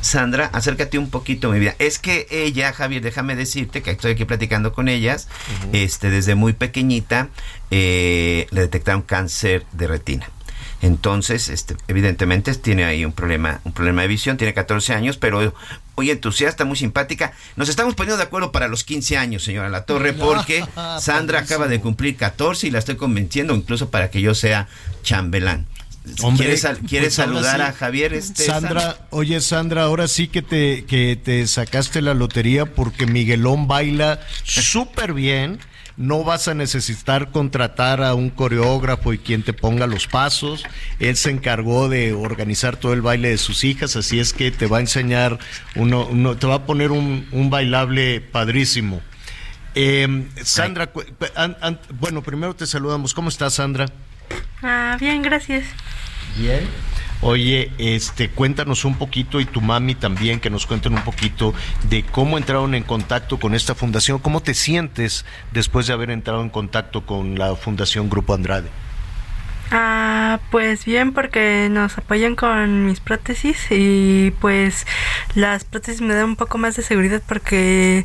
Sandra, 0.01 0.49
acércate 0.53 0.97
un 0.97 1.09
poquito, 1.09 1.49
mi 1.49 1.59
vida. 1.59 1.75
Es 1.79 1.97
que 1.97 2.27
ella, 2.29 2.73
Javier, 2.73 3.01
déjame 3.01 3.35
decirte 3.35 3.81
que 3.81 3.91
estoy 3.91 4.11
aquí 4.11 4.25
platicando 4.25 4.73
con 4.73 4.89
ellas. 4.89 5.29
Este, 5.71 6.09
desde 6.09 6.35
muy 6.35 6.53
pequeñita 6.53 7.29
eh, 7.71 8.47
le 8.51 8.61
detectaron 8.61 9.01
cáncer 9.01 9.65
de 9.71 9.87
retina. 9.87 10.29
Entonces, 10.83 11.47
este, 11.47 11.77
evidentemente 11.87 12.53
tiene 12.55 12.83
ahí 12.83 13.05
un 13.05 13.13
problema, 13.13 13.61
un 13.63 13.71
problema 13.71 14.01
de 14.01 14.09
visión, 14.09 14.35
tiene 14.35 14.53
14 14.53 14.93
años, 14.93 15.15
pero 15.15 15.53
muy 15.95 16.11
entusiasta, 16.11 16.65
muy 16.65 16.75
simpática. 16.75 17.31
Nos 17.55 17.69
estamos 17.69 17.95
poniendo 17.95 18.17
de 18.17 18.23
acuerdo 18.23 18.51
para 18.51 18.67
los 18.67 18.83
15 18.83 19.17
años, 19.17 19.45
señora 19.45 19.69
La 19.69 19.85
Torre, 19.85 20.11
porque 20.13 20.65
Sandra 20.99 21.39
acaba 21.39 21.69
de 21.69 21.79
cumplir 21.79 22.17
14 22.17 22.67
y 22.67 22.71
la 22.71 22.79
estoy 22.79 22.97
convenciendo 22.97 23.55
incluso 23.55 23.89
para 23.89 24.11
que 24.11 24.21
yo 24.21 24.35
sea 24.35 24.67
chambelán. 25.03 25.67
¿Quieres, 26.37 26.65
pues 26.89 27.13
saludar 27.13 27.61
a 27.61 27.71
Javier? 27.71 28.13
Este, 28.13 28.45
Sandra, 28.45 28.97
oye 29.09 29.39
Sandra, 29.39 29.83
ahora 29.83 30.07
sí 30.07 30.27
que 30.27 30.41
te, 30.41 30.85
que 30.85 31.17
te 31.21 31.47
sacaste 31.47 32.01
la 32.01 32.13
lotería 32.13 32.65
porque 32.65 33.05
Miguelón 33.05 33.67
baila 33.67 34.19
súper 34.43 35.13
bien. 35.13 35.59
No 35.95 36.23
vas 36.23 36.47
a 36.47 36.55
necesitar 36.55 37.29
contratar 37.29 38.01
a 38.01 38.15
un 38.15 38.31
coreógrafo 38.31 39.13
y 39.13 39.19
quien 39.19 39.43
te 39.43 39.53
ponga 39.53 39.85
los 39.85 40.07
pasos. 40.07 40.63
Él 40.99 41.15
se 41.15 41.29
encargó 41.29 41.87
de 41.87 42.13
organizar 42.13 42.77
todo 42.77 42.93
el 42.93 43.03
baile 43.03 43.29
de 43.29 43.37
sus 43.37 43.63
hijas, 43.63 43.95
así 43.95 44.19
es 44.19 44.33
que 44.33 44.49
te 44.49 44.65
va 44.65 44.79
a 44.79 44.81
enseñar, 44.81 45.37
uno, 45.75 46.07
uno 46.07 46.35
te 46.35 46.47
va 46.47 46.55
a 46.55 46.65
poner 46.65 46.91
un, 46.91 47.27
un 47.31 47.51
bailable 47.51 48.21
padrísimo. 48.21 49.01
Eh, 49.75 50.25
Sandra, 50.43 50.91
bueno, 51.99 52.23
primero 52.23 52.55
te 52.55 52.65
saludamos. 52.65 53.13
¿Cómo 53.13 53.29
estás, 53.29 53.53
Sandra? 53.53 53.85
Ah, 54.63 54.97
bien, 54.99 55.21
gracias. 55.21 55.65
Bien. 56.37 56.67
Oye, 57.25 57.71
este, 57.77 58.29
cuéntanos 58.29 58.83
un 58.83 58.95
poquito 58.95 59.39
y 59.39 59.45
tu 59.45 59.61
mami 59.61 59.95
también 59.95 60.41
que 60.41 60.49
nos 60.49 60.65
cuenten 60.65 60.93
un 60.93 61.03
poquito 61.03 61.53
de 61.89 62.03
cómo 62.03 62.37
entraron 62.37 62.75
en 62.75 62.83
contacto 62.83 63.39
con 63.39 63.55
esta 63.55 63.75
fundación, 63.75 64.19
cómo 64.19 64.41
te 64.41 64.53
sientes 64.53 65.25
después 65.53 65.87
de 65.87 65.93
haber 65.93 66.11
entrado 66.11 66.41
en 66.41 66.49
contacto 66.49 67.05
con 67.05 67.39
la 67.39 67.55
Fundación 67.55 68.09
Grupo 68.09 68.33
Andrade. 68.33 68.69
Ah, 69.71 70.39
pues 70.51 70.83
bien, 70.83 71.13
porque 71.13 71.69
nos 71.71 71.97
apoyan 71.97 72.35
con 72.35 72.85
mis 72.85 72.99
prótesis 72.99 73.57
y 73.71 74.31
pues 74.41 74.85
las 75.33 75.63
prótesis 75.63 76.01
me 76.01 76.13
dan 76.13 76.25
un 76.25 76.35
poco 76.35 76.57
más 76.57 76.75
de 76.75 76.83
seguridad 76.83 77.23
porque 77.25 78.03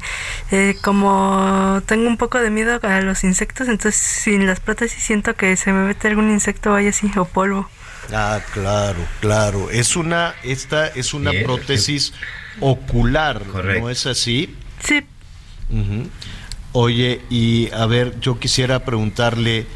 eh, 0.52 0.76
como 0.82 1.82
tengo 1.86 2.06
un 2.06 2.16
poco 2.16 2.38
de 2.38 2.50
miedo 2.50 2.78
a 2.82 3.00
los 3.00 3.24
insectos, 3.24 3.68
entonces 3.68 4.00
sin 4.00 4.46
las 4.46 4.60
prótesis 4.60 5.02
siento 5.02 5.34
que 5.34 5.56
se 5.56 5.72
me 5.72 5.84
mete 5.86 6.08
algún 6.08 6.30
insecto 6.30 6.72
o 6.72 6.76
así 6.76 7.10
o 7.16 7.24
polvo. 7.24 7.68
Ah, 8.12 8.40
claro, 8.52 9.00
claro. 9.20 9.70
Es 9.70 9.96
una, 9.96 10.34
esta 10.42 10.86
es 10.86 11.14
una 11.14 11.32
prótesis 11.44 12.12
ocular, 12.60 13.46
¿no 13.46 13.90
es 13.90 14.06
así? 14.06 14.54
Sí. 14.82 15.04
Oye, 16.72 17.20
y 17.30 17.70
a 17.72 17.86
ver, 17.86 18.18
yo 18.20 18.38
quisiera 18.38 18.84
preguntarle 18.84 19.66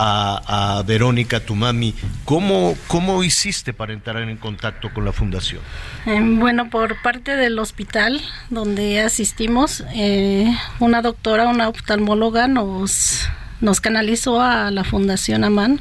a, 0.00 0.82
Verónica, 0.86 1.40
tu 1.40 1.56
mami, 1.56 1.94
¿cómo, 2.24 2.76
¿cómo 2.86 3.24
hiciste 3.24 3.72
para 3.72 3.92
entrar 3.92 4.22
en 4.22 4.36
contacto 4.36 4.92
con 4.94 5.04
la 5.04 5.12
fundación? 5.12 5.60
Eh, 6.06 6.20
bueno, 6.22 6.70
por 6.70 7.02
parte 7.02 7.34
del 7.36 7.58
hospital 7.58 8.20
donde 8.48 9.00
asistimos, 9.00 9.84
eh, 9.94 10.56
una 10.78 11.02
doctora, 11.02 11.48
una 11.48 11.68
oftalmóloga 11.68 12.46
nos, 12.46 13.28
nos 13.60 13.80
canalizó 13.80 14.40
a 14.40 14.70
la 14.70 14.84
Fundación 14.84 15.42
Amán 15.42 15.80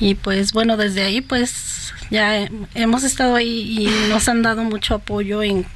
y 0.00 0.14
pues 0.14 0.52
bueno, 0.52 0.76
desde 0.76 1.02
ahí 1.02 1.20
pues 1.20 1.92
ya 2.10 2.48
hemos 2.74 3.04
estado 3.04 3.34
ahí 3.34 3.78
y 3.78 4.08
nos 4.08 4.28
han 4.28 4.42
dado 4.42 4.64
mucho 4.64 4.94
apoyo 4.94 5.42
en 5.42 5.66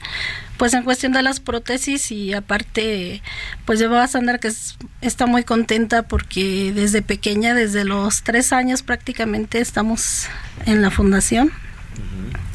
pues 0.57 0.75
en 0.75 0.85
cuestión 0.85 1.13
de 1.13 1.23
las 1.23 1.41
prótesis 1.41 2.13
y 2.13 2.35
aparte 2.35 3.21
pues 3.65 3.81
yo 3.81 3.93
a 3.99 4.07
Sandra 4.07 4.39
que 4.39 4.53
está 5.01 5.27
muy 5.27 5.43
contenta 5.43 6.03
porque 6.05 6.73
desde 6.73 7.03
pequeña, 7.03 7.53
desde 7.53 7.85
los 7.85 8.23
tres 8.23 8.53
años 8.53 8.83
prácticamente 8.83 9.59
estamos 9.59 10.29
en 10.67 10.81
la 10.83 10.91
fundación. 10.91 11.51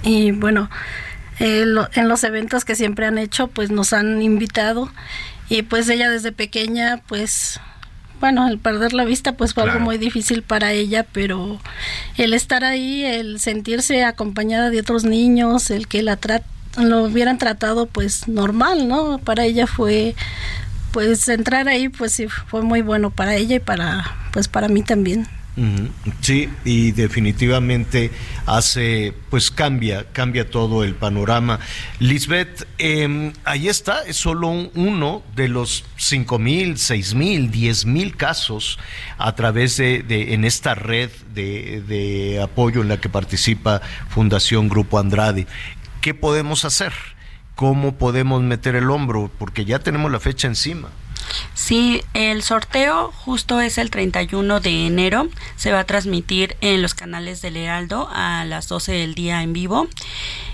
Y 0.03 0.31
bueno 0.31 0.69
eh, 1.39 1.65
en 1.93 2.07
los 2.07 2.23
eventos 2.23 2.63
que 2.63 2.75
siempre 2.75 3.05
han 3.05 3.17
hecho 3.17 3.47
pues 3.47 3.71
nos 3.71 3.91
han 3.91 4.21
invitado. 4.21 4.89
Y 5.49 5.63
pues 5.63 5.89
ella 5.89 6.09
desde 6.09 6.31
pequeña 6.31 7.01
pues 7.07 7.59
bueno, 8.19 8.47
el 8.47 8.57
perder 8.57 8.93
la 8.93 9.05
vista 9.05 9.33
pues 9.33 9.53
fue 9.53 9.63
algo 9.63 9.79
muy 9.79 9.97
difícil 9.97 10.41
para 10.41 10.71
ella, 10.71 11.05
pero 11.11 11.59
el 12.17 12.33
estar 12.33 12.63
ahí, 12.63 13.03
el 13.03 13.39
sentirse 13.39 14.03
acompañada 14.03 14.69
de 14.69 14.79
otros 14.79 15.03
niños, 15.03 15.69
el 15.69 15.87
que 15.87 16.01
la 16.01 16.15
trata 16.15 16.45
lo 16.77 17.03
hubieran 17.03 17.37
tratado 17.37 17.87
pues 17.87 18.27
normal, 18.27 18.87
¿no? 18.87 19.17
Para 19.19 19.45
ella 19.45 19.67
fue 19.67 20.15
pues 20.91 21.27
entrar 21.27 21.67
ahí 21.67 21.89
pues 21.89 22.13
sí 22.13 22.27
fue 22.27 22.61
muy 22.61 22.81
bueno 22.81 23.11
para 23.11 23.35
ella 23.35 23.55
y 23.55 23.59
para 23.59 24.15
pues 24.31 24.47
para 24.47 24.67
mí 24.67 24.83
también. 24.83 25.27
Sí, 26.21 26.49
y 26.65 26.91
definitivamente 26.91 28.11
hace, 28.45 29.13
pues 29.31 29.49
cambia, 29.49 30.05
cambia 30.13 30.49
todo 30.49 30.83
el 30.83 30.93
panorama. 30.93 31.59
Lisbeth, 31.99 32.67
eh, 32.77 33.33
ahí 33.43 33.67
está, 33.67 34.03
es 34.03 34.17
solo 34.17 34.49
uno 34.49 35.23
de 35.35 35.47
los 35.47 35.83
cinco 35.97 36.37
mil, 36.37 36.77
seis 36.77 37.15
mil, 37.15 37.49
diez 37.49 37.85
mil 37.85 38.15
casos 38.15 38.77
a 39.17 39.33
través 39.33 39.77
de, 39.77 40.03
de 40.03 40.35
en 40.35 40.45
esta 40.45 40.75
red 40.75 41.09
de, 41.33 41.81
de 41.81 42.39
apoyo 42.41 42.81
en 42.81 42.89
la 42.89 43.01
que 43.01 43.09
participa 43.09 43.81
Fundación 44.09 44.69
Grupo 44.69 44.99
Andrade. 44.99 45.47
¿qué 46.01 46.13
podemos 46.13 46.63
hacer? 46.63 46.93
¿Cómo 47.55 47.97
podemos 47.97 48.41
meter 48.41 48.75
el 48.75 48.89
hombro? 48.91 49.29
Porque 49.37 49.65
ya 49.65 49.79
tenemos 49.79 50.09
la 50.09 50.21
fecha 50.21 50.47
encima. 50.47 50.87
Sí, 51.53 52.01
el 52.13 52.43
sorteo 52.43 53.11
justo 53.11 53.59
es 53.61 53.77
el 53.77 53.89
31 53.89 54.59
de 54.59 54.87
enero. 54.87 55.27
Se 55.55 55.71
va 55.71 55.79
a 55.79 55.83
transmitir 55.85 56.55
en 56.61 56.81
los 56.81 56.93
canales 56.93 57.41
del 57.41 57.57
Heraldo 57.57 58.09
a 58.11 58.45
las 58.45 58.67
12 58.67 58.91
del 58.93 59.15
día 59.15 59.41
en 59.43 59.53
vivo. 59.53 59.87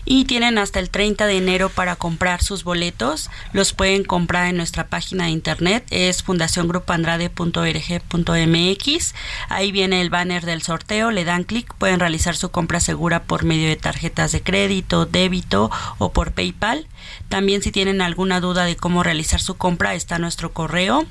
Y 0.05 0.25
tienen 0.25 0.57
hasta 0.57 0.79
el 0.79 0.89
30 0.89 1.25
de 1.25 1.37
enero 1.37 1.69
para 1.69 1.95
comprar 1.95 2.43
sus 2.43 2.63
boletos. 2.63 3.29
Los 3.53 3.73
pueden 3.73 4.03
comprar 4.03 4.47
en 4.47 4.57
nuestra 4.57 4.87
página 4.87 5.25
de 5.25 5.31
internet. 5.31 5.85
Es 5.89 6.23
fundaciongrupoandrade.org.mx. 6.23 9.15
Ahí 9.49 9.71
viene 9.71 10.01
el 10.01 10.09
banner 10.09 10.45
del 10.45 10.61
sorteo. 10.61 11.11
Le 11.11 11.25
dan 11.25 11.43
clic. 11.43 11.73
Pueden 11.75 11.99
realizar 11.99 12.35
su 12.35 12.51
compra 12.51 12.79
segura 12.79 13.23
por 13.23 13.43
medio 13.43 13.69
de 13.69 13.75
tarjetas 13.75 14.31
de 14.31 14.41
crédito, 14.41 15.05
débito 15.05 15.71
o 15.97 16.11
por 16.11 16.33
PayPal. 16.33 16.87
También 17.29 17.61
si 17.61 17.71
tienen 17.71 18.01
alguna 18.01 18.39
duda 18.39 18.65
de 18.65 18.75
cómo 18.75 19.03
realizar 19.03 19.39
su 19.39 19.55
compra 19.55 19.95
está 19.95 20.19
nuestro 20.19 20.53
correo 20.53 21.05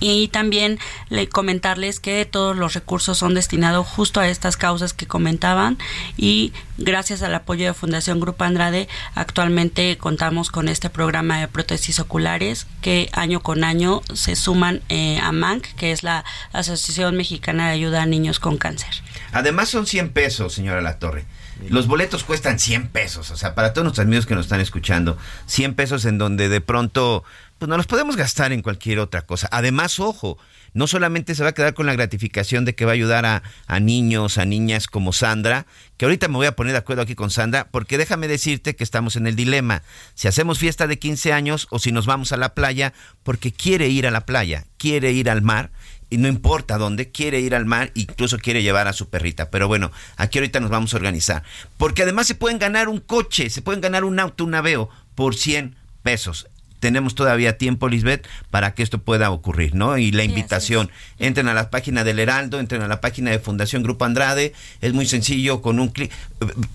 y 0.00 0.28
también 0.28 0.78
le 1.08 1.28
comentarles 1.28 2.00
que 2.00 2.24
todos 2.24 2.56
los 2.56 2.74
recursos 2.74 3.18
son 3.18 3.34
destinados 3.34 3.86
justo 3.86 4.20
a 4.20 4.28
estas 4.28 4.56
causas 4.56 4.92
que 4.92 5.06
comentaban 5.06 5.78
y 6.16 6.52
gracias 6.78 7.22
al 7.22 7.34
apoyo 7.34 7.66
de 7.66 7.74
Fundación 7.74 8.20
Grupo 8.20 8.44
Andrade 8.44 8.88
actualmente 9.14 9.96
contamos 9.96 10.50
con 10.50 10.68
este 10.68 10.90
programa 10.90 11.40
de 11.40 11.48
prótesis 11.48 12.00
oculares 12.00 12.66
que 12.82 13.08
año 13.12 13.40
con 13.40 13.64
año 13.64 14.02
se 14.12 14.36
suman 14.36 14.82
eh, 14.88 15.18
a 15.22 15.32
MANC 15.32 15.74
que 15.74 15.92
es 15.92 16.02
la 16.02 16.24
Asociación 16.52 17.16
Mexicana 17.16 17.68
de 17.68 17.74
Ayuda 17.74 18.02
a 18.02 18.06
Niños 18.06 18.40
con 18.40 18.58
Cáncer. 18.58 19.02
Además 19.32 19.68
son 19.68 19.86
100 19.86 20.10
pesos, 20.10 20.54
señora 20.54 20.80
La 20.80 20.98
Torre. 20.98 21.24
Los 21.68 21.86
boletos 21.86 22.24
cuestan 22.24 22.58
100 22.58 22.88
pesos, 22.88 23.30
o 23.30 23.36
sea, 23.36 23.54
para 23.54 23.72
todos 23.72 23.84
nuestros 23.84 24.06
amigos 24.06 24.26
que 24.26 24.34
nos 24.34 24.46
están 24.46 24.60
escuchando, 24.60 25.16
100 25.46 25.74
pesos 25.74 26.04
en 26.04 26.18
donde 26.18 26.48
de 26.48 26.60
pronto 26.60 27.24
pues 27.58 27.68
no 27.68 27.76
los 27.76 27.86
podemos 27.86 28.16
gastar 28.16 28.52
en 28.52 28.62
cualquier 28.62 28.98
otra 28.98 29.22
cosa. 29.22 29.48
Además, 29.52 30.00
ojo, 30.00 30.38
no 30.74 30.88
solamente 30.88 31.34
se 31.34 31.42
va 31.44 31.50
a 31.50 31.54
quedar 31.54 31.72
con 31.72 31.86
la 31.86 31.92
gratificación 31.92 32.64
de 32.64 32.74
que 32.74 32.84
va 32.84 32.90
a 32.90 32.94
ayudar 32.94 33.24
a, 33.24 33.42
a, 33.66 33.80
niños, 33.80 34.38
a 34.38 34.44
niñas 34.44 34.88
como 34.88 35.12
Sandra, 35.12 35.66
que 35.96 36.04
ahorita 36.04 36.26
me 36.28 36.34
voy 36.34 36.46
a 36.46 36.56
poner 36.56 36.72
de 36.72 36.78
acuerdo 36.78 37.02
aquí 37.02 37.14
con 37.14 37.30
Sandra, 37.30 37.68
porque 37.70 37.96
déjame 37.96 38.26
decirte 38.26 38.74
que 38.74 38.82
estamos 38.82 39.14
en 39.16 39.28
el 39.28 39.36
dilema, 39.36 39.82
si 40.14 40.26
hacemos 40.26 40.58
fiesta 40.58 40.88
de 40.88 40.98
15 40.98 41.32
años 41.32 41.68
o 41.70 41.78
si 41.78 41.92
nos 41.92 42.06
vamos 42.06 42.32
a 42.32 42.36
la 42.36 42.54
playa, 42.54 42.92
porque 43.22 43.52
quiere 43.52 43.88
ir 43.88 44.06
a 44.06 44.10
la 44.10 44.26
playa, 44.26 44.66
quiere 44.76 45.12
ir 45.12 45.30
al 45.30 45.40
mar, 45.40 45.70
y 46.14 46.16
no 46.16 46.28
importa 46.28 46.78
dónde, 46.78 47.10
quiere 47.10 47.40
ir 47.40 47.56
al 47.56 47.66
mar, 47.66 47.90
incluso 47.94 48.38
quiere 48.38 48.62
llevar 48.62 48.86
a 48.86 48.92
su 48.92 49.08
perrita. 49.08 49.50
Pero 49.50 49.66
bueno, 49.66 49.90
aquí 50.16 50.38
ahorita 50.38 50.60
nos 50.60 50.70
vamos 50.70 50.94
a 50.94 50.96
organizar. 50.96 51.42
Porque 51.76 52.04
además 52.04 52.28
se 52.28 52.36
pueden 52.36 52.60
ganar 52.60 52.88
un 52.88 53.00
coche, 53.00 53.50
se 53.50 53.62
pueden 53.62 53.80
ganar 53.80 54.04
un 54.04 54.20
auto, 54.20 54.44
un 54.44 54.52
naveo, 54.52 54.90
por 55.16 55.34
100 55.34 55.74
pesos 56.04 56.46
tenemos 56.84 57.14
todavía 57.14 57.56
tiempo, 57.56 57.88
Lisbeth, 57.88 58.28
para 58.50 58.74
que 58.74 58.82
esto 58.82 58.98
pueda 58.98 59.30
ocurrir, 59.30 59.74
¿no? 59.74 59.96
Y 59.96 60.12
la 60.12 60.22
invitación, 60.22 60.90
entren 61.18 61.48
a 61.48 61.54
la 61.54 61.70
página 61.70 62.04
del 62.04 62.18
Heraldo, 62.18 62.60
entren 62.60 62.82
a 62.82 62.88
la 62.88 63.00
página 63.00 63.30
de 63.30 63.38
Fundación 63.38 63.82
Grupo 63.82 64.04
Andrade, 64.04 64.52
es 64.82 64.92
muy 64.92 65.06
sencillo, 65.06 65.62
con 65.62 65.80
un 65.80 65.88
clic. 65.88 66.12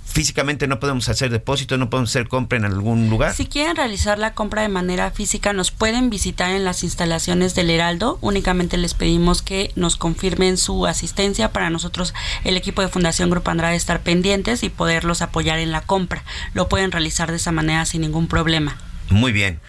Físicamente 0.08 0.66
no 0.66 0.80
podemos 0.80 1.08
hacer 1.10 1.30
depósito, 1.30 1.78
no 1.78 1.92
podemos 1.92 2.10
hacer 2.10 2.28
compra 2.28 2.58
en 2.58 2.66
algún 2.66 3.08
lugar. 3.12 3.36
Si 3.36 3.46
quieren 3.46 3.76
realizar 3.76 4.18
la 4.18 4.34
compra 4.34 4.64
de 4.64 4.70
manera 4.70 5.12
física, 5.12 5.54
nos 5.54 5.70
pueden 5.70 6.10
visitar 6.10 6.50
en 6.50 6.66
las 6.66 6.82
instalaciones 6.84 7.54
del 7.54 7.70
Heraldo. 7.70 8.18
Únicamente 8.22 8.76
les 8.78 8.96
pedimos 8.96 9.44
que 9.44 9.72
nos 9.76 9.96
confirmen 9.96 10.58
su 10.58 10.88
asistencia 10.88 11.54
para 11.54 11.70
nosotros, 11.70 12.16
el 12.44 12.58
equipo 12.58 12.82
de 12.82 12.88
Fundación 12.88 13.30
Grupo 13.30 13.52
Andrade, 13.52 13.76
estar 13.76 14.02
pendientes 14.02 14.64
y 14.64 14.70
poderlos 14.70 15.22
apoyar 15.22 15.60
en 15.60 15.72
la 15.72 15.82
compra. 15.82 16.24
Lo 16.56 16.68
pueden 16.68 16.92
realizar 16.92 17.30
de 17.30 17.38
esa 17.38 17.52
manera 17.52 17.86
sin 17.86 18.02
ningún 18.02 18.26
problema. 18.26 18.76
Muy 19.12 19.32
bien 19.32 19.60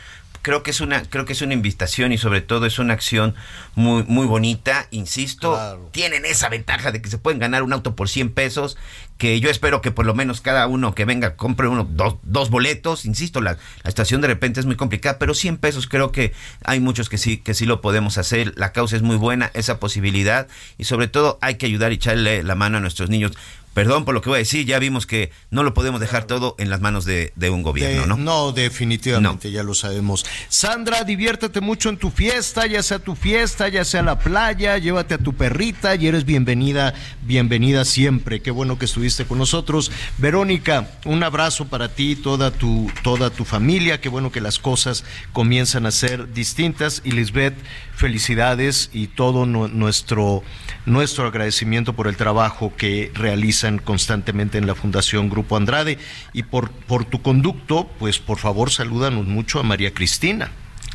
creo 0.42 0.62
que 0.62 0.70
es 0.70 0.80
una 0.80 1.02
creo 1.02 1.24
que 1.24 1.32
es 1.32 1.42
una 1.42 1.54
invitación 1.54 2.12
y 2.12 2.18
sobre 2.18 2.40
todo 2.40 2.66
es 2.66 2.78
una 2.78 2.94
acción 2.94 3.34
muy 3.74 4.04
muy 4.04 4.26
bonita 4.26 4.86
insisto 4.90 5.90
tienen 5.92 6.24
esa 6.24 6.48
ventaja 6.48 6.92
de 6.92 7.02
que 7.02 7.10
se 7.10 7.18
pueden 7.18 7.38
ganar 7.38 7.62
un 7.62 7.72
auto 7.72 7.94
por 7.94 8.08
100 8.08 8.32
pesos 8.32 8.76
que 9.20 9.38
yo 9.38 9.50
espero 9.50 9.82
que 9.82 9.90
por 9.90 10.06
lo 10.06 10.14
menos 10.14 10.40
cada 10.40 10.66
uno 10.66 10.94
que 10.94 11.04
venga 11.04 11.36
compre 11.36 11.68
uno 11.68 11.86
dos, 11.88 12.16
dos 12.22 12.48
boletos 12.48 13.04
insisto 13.04 13.42
la, 13.42 13.58
la, 13.84 13.88
estación 13.88 14.22
de 14.22 14.28
repente 14.28 14.60
es 14.60 14.66
muy 14.66 14.76
complicada 14.76 15.18
pero 15.18 15.34
100 15.34 15.58
pesos 15.58 15.86
creo 15.86 16.10
que 16.10 16.32
hay 16.64 16.80
muchos 16.80 17.10
que 17.10 17.18
sí 17.18 17.36
que 17.36 17.52
sí 17.52 17.66
lo 17.66 17.82
podemos 17.82 18.16
hacer 18.16 18.54
la 18.56 18.72
causa 18.72 18.96
es 18.96 19.02
muy 19.02 19.16
buena 19.16 19.50
esa 19.52 19.78
posibilidad 19.78 20.48
y 20.78 20.84
sobre 20.84 21.06
todo 21.06 21.38
hay 21.42 21.56
que 21.56 21.66
ayudar 21.66 21.92
y 21.92 21.96
echarle 21.96 22.42
la 22.42 22.54
mano 22.54 22.78
a 22.78 22.80
nuestros 22.80 23.10
niños 23.10 23.32
perdón 23.74 24.04
por 24.04 24.14
lo 24.14 24.20
que 24.20 24.28
voy 24.28 24.36
a 24.36 24.40
decir, 24.40 24.66
ya 24.66 24.78
vimos 24.78 25.06
que 25.06 25.30
no 25.50 25.62
lo 25.62 25.74
podemos 25.74 26.00
dejar 26.00 26.24
todo 26.24 26.54
en 26.58 26.70
las 26.70 26.80
manos 26.80 27.04
de, 27.04 27.32
de 27.36 27.50
un 27.50 27.62
gobierno, 27.62 28.02
de, 28.02 28.06
¿no? 28.08 28.16
No, 28.16 28.52
definitivamente, 28.52 29.48
no. 29.48 29.54
ya 29.54 29.62
lo 29.62 29.74
sabemos. 29.74 30.26
Sandra, 30.48 31.04
diviértete 31.04 31.60
mucho 31.60 31.88
en 31.88 31.96
tu 31.96 32.10
fiesta, 32.10 32.66
ya 32.66 32.82
sea 32.82 32.98
tu 32.98 33.14
fiesta, 33.14 33.68
ya 33.68 33.84
sea 33.84 34.02
la 34.02 34.18
playa, 34.18 34.76
llévate 34.78 35.14
a 35.14 35.18
tu 35.18 35.34
perrita 35.34 35.94
y 35.94 36.08
eres 36.08 36.24
bienvenida, 36.24 36.94
bienvenida 37.22 37.84
siempre. 37.84 38.40
Qué 38.42 38.50
bueno 38.50 38.78
que 38.78 38.86
estuviste 38.86 39.09
con 39.26 39.38
nosotros. 39.38 39.90
Verónica, 40.18 40.88
un 41.04 41.22
abrazo 41.22 41.66
para 41.66 41.88
ti, 41.88 42.16
toda 42.16 42.50
tu, 42.50 42.90
toda 43.02 43.30
tu 43.30 43.44
familia, 43.44 44.00
qué 44.00 44.08
bueno 44.08 44.30
que 44.32 44.40
las 44.40 44.58
cosas 44.58 45.04
comienzan 45.32 45.86
a 45.86 45.90
ser 45.90 46.32
distintas. 46.32 47.02
Y 47.04 47.12
Lisbeth, 47.12 47.54
felicidades 47.94 48.90
y 48.92 49.08
todo 49.08 49.46
nuestro, 49.46 50.42
nuestro 50.86 51.26
agradecimiento 51.26 51.94
por 51.94 52.06
el 52.06 52.16
trabajo 52.16 52.72
que 52.76 53.10
realizan 53.14 53.78
constantemente 53.78 54.58
en 54.58 54.66
la 54.66 54.74
Fundación 54.74 55.28
Grupo 55.28 55.56
Andrade 55.56 55.98
y 56.32 56.44
por, 56.44 56.70
por 56.70 57.04
tu 57.04 57.22
conducto, 57.22 57.88
pues 57.98 58.18
por 58.18 58.38
favor 58.38 58.70
salúdanos 58.70 59.26
mucho 59.26 59.60
a 59.60 59.62
María 59.62 59.92
Cristina. 59.92 60.50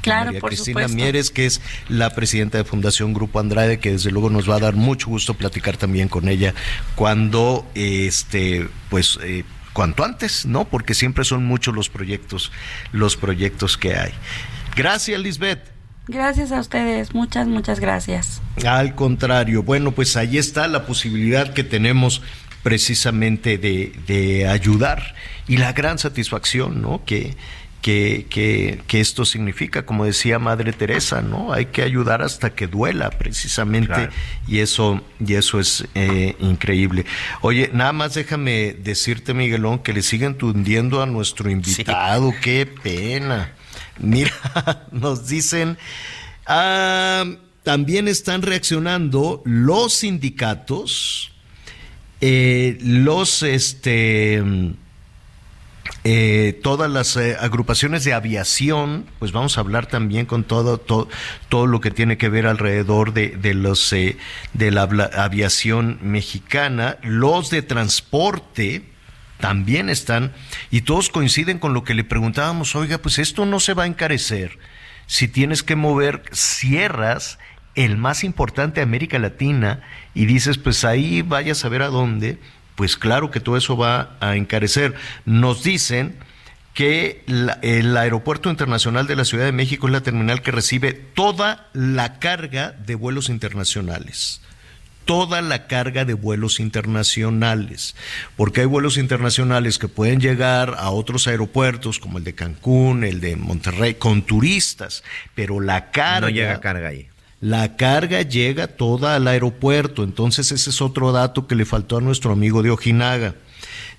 Claro, 0.05 0.25
María 0.27 0.39
por 0.39 0.49
Cristina 0.51 0.81
supuesto. 0.81 0.95
Mieres, 0.95 1.31
que 1.31 1.45
es 1.47 1.61
la 1.89 2.11
presidenta 2.11 2.59
de 2.59 2.63
Fundación 2.63 3.13
Grupo 3.13 3.39
Andrade, 3.39 3.79
que 3.79 3.91
desde 3.91 4.11
luego 4.11 4.29
nos 4.29 4.49
va 4.49 4.55
a 4.55 4.59
dar 4.59 4.75
mucho 4.75 5.07
gusto 5.07 5.33
platicar 5.33 5.77
también 5.77 6.07
con 6.07 6.29
ella 6.29 6.53
cuando, 6.95 7.67
este, 7.73 8.69
pues, 8.89 9.17
eh, 9.23 9.43
cuanto 9.73 10.05
antes, 10.05 10.45
¿no? 10.45 10.65
Porque 10.65 10.93
siempre 10.93 11.25
son 11.25 11.45
muchos 11.45 11.75
los 11.75 11.89
proyectos, 11.89 12.51
los 12.91 13.17
proyectos 13.17 13.77
que 13.77 13.95
hay. 13.95 14.11
Gracias, 14.75 15.19
Lisbeth. 15.19 15.71
Gracias 16.07 16.51
a 16.51 16.59
ustedes, 16.59 17.15
muchas, 17.15 17.47
muchas 17.47 17.79
gracias. 17.79 18.41
Al 18.63 18.93
contrario, 18.93 19.63
bueno, 19.63 19.91
pues 19.91 20.15
ahí 20.17 20.37
está 20.37 20.67
la 20.67 20.85
posibilidad 20.85 21.51
que 21.53 21.63
tenemos 21.63 22.21
precisamente 22.61 23.57
de, 23.57 23.91
de 24.05 24.47
ayudar 24.47 25.15
y 25.47 25.57
la 25.57 25.73
gran 25.73 25.97
satisfacción, 25.97 26.81
¿no? 26.81 27.03
Que, 27.05 27.35
que, 27.85 28.25
que, 28.31 28.81
que, 28.87 28.99
esto 28.99 29.25
significa, 29.25 29.85
como 29.85 30.05
decía 30.05 30.39
Madre 30.39 30.73
Teresa, 30.73 31.21
¿no? 31.21 31.53
Hay 31.53 31.67
que 31.67 31.83
ayudar 31.83 32.23
hasta 32.23 32.55
que 32.55 32.65
duela, 32.65 33.11
precisamente, 33.11 33.93
claro. 33.93 34.11
y 34.47 34.57
eso, 34.57 35.03
y 35.23 35.35
eso 35.35 35.59
es 35.59 35.85
eh, 35.93 36.35
increíble. 36.39 37.05
Oye, 37.41 37.69
nada 37.73 37.93
más 37.93 38.15
déjame 38.15 38.73
decirte, 38.73 39.35
Miguelón, 39.35 39.83
que 39.83 39.93
le 39.93 40.01
siguen 40.01 40.35
tundiendo 40.35 41.03
a 41.03 41.05
nuestro 41.05 41.51
invitado, 41.51 42.31
sí. 42.31 42.37
qué 42.41 42.65
pena. 42.65 43.53
Mira, 43.99 44.31
nos 44.91 45.27
dicen, 45.27 45.77
ah, 46.47 47.23
también 47.61 48.07
están 48.07 48.41
reaccionando 48.41 49.43
los 49.45 49.93
sindicatos, 49.93 51.33
eh, 52.19 52.79
los, 52.81 53.43
este, 53.43 54.41
eh, 56.07 56.59
todas 56.61 56.89
las 56.91 57.17
eh, 57.17 57.35
agrupaciones 57.39 58.03
de 58.03 58.13
aviación, 58.13 59.07
pues 59.17 59.31
vamos 59.31 59.57
a 59.57 59.61
hablar 59.61 59.87
también 59.87 60.27
con 60.27 60.43
todo, 60.43 60.77
todo, 60.77 61.09
todo 61.49 61.65
lo 61.65 61.81
que 61.81 61.89
tiene 61.89 62.19
que 62.19 62.29
ver 62.29 62.45
alrededor 62.45 63.11
de, 63.11 63.29
de 63.29 63.55
los, 63.55 63.91
eh, 63.91 64.15
de 64.53 64.69
la 64.69 64.83
aviación 64.83 65.97
mexicana, 66.03 66.99
los 67.01 67.49
de 67.49 67.63
transporte, 67.63 68.83
también 69.39 69.89
están, 69.89 70.31
y 70.69 70.81
todos 70.81 71.09
coinciden 71.09 71.57
con 71.57 71.73
lo 71.73 71.83
que 71.83 71.95
le 71.95 72.03
preguntábamos, 72.03 72.75
oiga, 72.75 72.99
pues 72.99 73.17
esto 73.17 73.47
no 73.47 73.59
se 73.59 73.73
va 73.73 73.85
a 73.85 73.87
encarecer 73.87 74.59
si 75.07 75.27
tienes 75.27 75.63
que 75.63 75.75
mover 75.75 76.21
sierras, 76.31 77.39
el 77.73 77.97
más 77.97 78.23
importante 78.23 78.75
de 78.75 78.83
América 78.83 79.17
Latina, 79.17 79.81
y 80.13 80.27
dices, 80.27 80.59
pues 80.59 80.85
ahí 80.85 81.23
vaya 81.23 81.53
a 81.53 81.55
saber 81.55 81.81
a 81.81 81.87
dónde, 81.87 82.37
pues 82.75 82.97
claro 82.97 83.31
que 83.31 83.39
todo 83.39 83.57
eso 83.57 83.77
va 83.77 84.17
a 84.19 84.35
encarecer. 84.35 84.95
Nos 85.25 85.63
dicen 85.63 86.15
que 86.73 87.23
la, 87.25 87.59
el 87.61 87.95
Aeropuerto 87.95 88.49
Internacional 88.49 89.07
de 89.07 89.15
la 89.15 89.25
Ciudad 89.25 89.45
de 89.45 89.51
México 89.51 89.87
es 89.87 89.93
la 89.93 90.01
terminal 90.01 90.41
que 90.41 90.51
recibe 90.51 90.93
toda 90.93 91.67
la 91.73 92.19
carga 92.19 92.71
de 92.71 92.95
vuelos 92.95 93.29
internacionales 93.29 94.41
toda 95.05 95.41
la 95.41 95.67
carga 95.67 96.03
de 96.03 96.15
vuelos 96.15 96.59
internacionales, 96.59 97.95
porque 98.35 98.61
hay 98.61 98.65
vuelos 98.65 98.97
internacionales 98.97 99.77
que 99.77 99.87
pueden 99.87 100.19
llegar 100.19 100.75
a 100.77 100.89
otros 100.89 101.27
aeropuertos 101.27 101.99
como 101.99 102.17
el 102.17 102.23
de 102.23 102.33
Cancún, 102.33 103.03
el 103.03 103.21
de 103.21 103.35
Monterrey, 103.35 103.93
con 103.95 104.23
turistas, 104.23 105.03
pero 105.35 105.61
la 105.61 105.91
carga... 105.91 106.21
No 106.21 106.29
llega 106.29 106.59
carga 106.59 106.89
ahí. 106.89 107.07
La 107.45 107.77
carga 107.77 108.23
llega 108.23 108.65
toda 108.65 109.15
al 109.15 109.27
aeropuerto, 109.27 110.03
entonces 110.03 110.51
ese 110.51 110.71
es 110.71 110.81
otro 110.81 111.11
dato 111.11 111.45
que 111.45 111.53
le 111.53 111.65
faltó 111.65 111.97
a 111.97 112.01
nuestro 112.01 112.31
amigo 112.31 112.63
de 112.63 112.71
Ojinaga. 112.71 113.35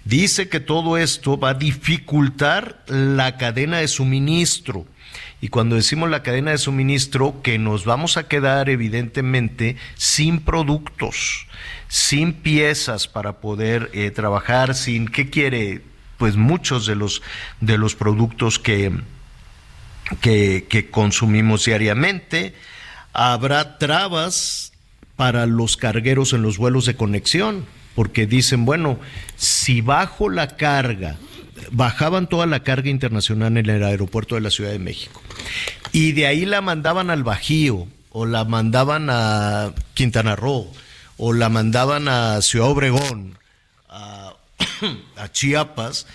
Dice 0.04 0.48
que 0.48 0.58
todo 0.58 0.98
esto 0.98 1.38
va 1.38 1.50
a 1.50 1.54
dificultar 1.54 2.82
la 2.88 3.36
cadena 3.36 3.78
de 3.78 3.86
suministro. 3.86 4.84
Y 5.40 5.46
cuando 5.46 5.76
decimos 5.76 6.10
la 6.10 6.24
cadena 6.24 6.50
de 6.50 6.58
suministro, 6.58 7.40
que 7.40 7.56
nos 7.56 7.84
vamos 7.84 8.16
a 8.16 8.26
quedar 8.26 8.68
evidentemente 8.68 9.76
sin 9.94 10.40
productos, 10.40 11.46
sin 11.86 12.32
piezas 12.32 13.06
para 13.06 13.34
poder 13.34 13.92
eh, 13.94 14.10
trabajar, 14.10 14.74
sin, 14.74 15.06
¿qué 15.06 15.30
quiere? 15.30 15.82
Pues 16.18 16.34
muchos 16.34 16.84
de 16.84 16.96
los, 16.96 17.22
de 17.60 17.78
los 17.78 17.94
productos 17.94 18.58
que, 18.58 18.90
que, 20.20 20.66
que 20.68 20.90
consumimos 20.90 21.66
diariamente. 21.66 22.52
Habrá 23.18 23.78
trabas 23.78 24.72
para 25.16 25.46
los 25.46 25.78
cargueros 25.78 26.34
en 26.34 26.42
los 26.42 26.58
vuelos 26.58 26.84
de 26.84 26.96
conexión, 26.96 27.64
porque 27.94 28.26
dicen, 28.26 28.66
bueno, 28.66 28.98
si 29.36 29.80
bajo 29.80 30.28
la 30.28 30.58
carga, 30.58 31.16
bajaban 31.70 32.26
toda 32.26 32.44
la 32.44 32.60
carga 32.60 32.90
internacional 32.90 33.56
en 33.56 33.70
el 33.70 33.82
aeropuerto 33.82 34.34
de 34.34 34.42
la 34.42 34.50
Ciudad 34.50 34.70
de 34.70 34.78
México. 34.78 35.22
Y 35.92 36.12
de 36.12 36.26
ahí 36.26 36.44
la 36.44 36.60
mandaban 36.60 37.08
al 37.08 37.24
Bajío, 37.24 37.88
o 38.10 38.26
la 38.26 38.44
mandaban 38.44 39.08
a 39.08 39.72
Quintana 39.94 40.36
Roo, 40.36 40.70
o 41.16 41.32
la 41.32 41.48
mandaban 41.48 42.08
a 42.08 42.42
Ciudad 42.42 42.68
Obregón, 42.68 43.38
a, 43.88 44.34
Chiapas. 45.32 46.06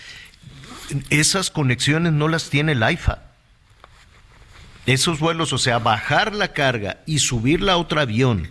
Esas 1.10 1.50
conexiones 1.50 2.12
no 2.12 2.28
las 2.28 2.48
tiene 2.48 2.72
el 2.72 2.82
AIFA. 2.84 3.31
Esos 4.86 5.20
vuelos, 5.20 5.52
o 5.52 5.58
sea, 5.58 5.78
bajar 5.78 6.34
la 6.34 6.48
carga 6.48 6.98
y 7.06 7.20
subirla 7.20 7.72
a 7.72 7.76
otro 7.76 8.00
avión 8.00 8.48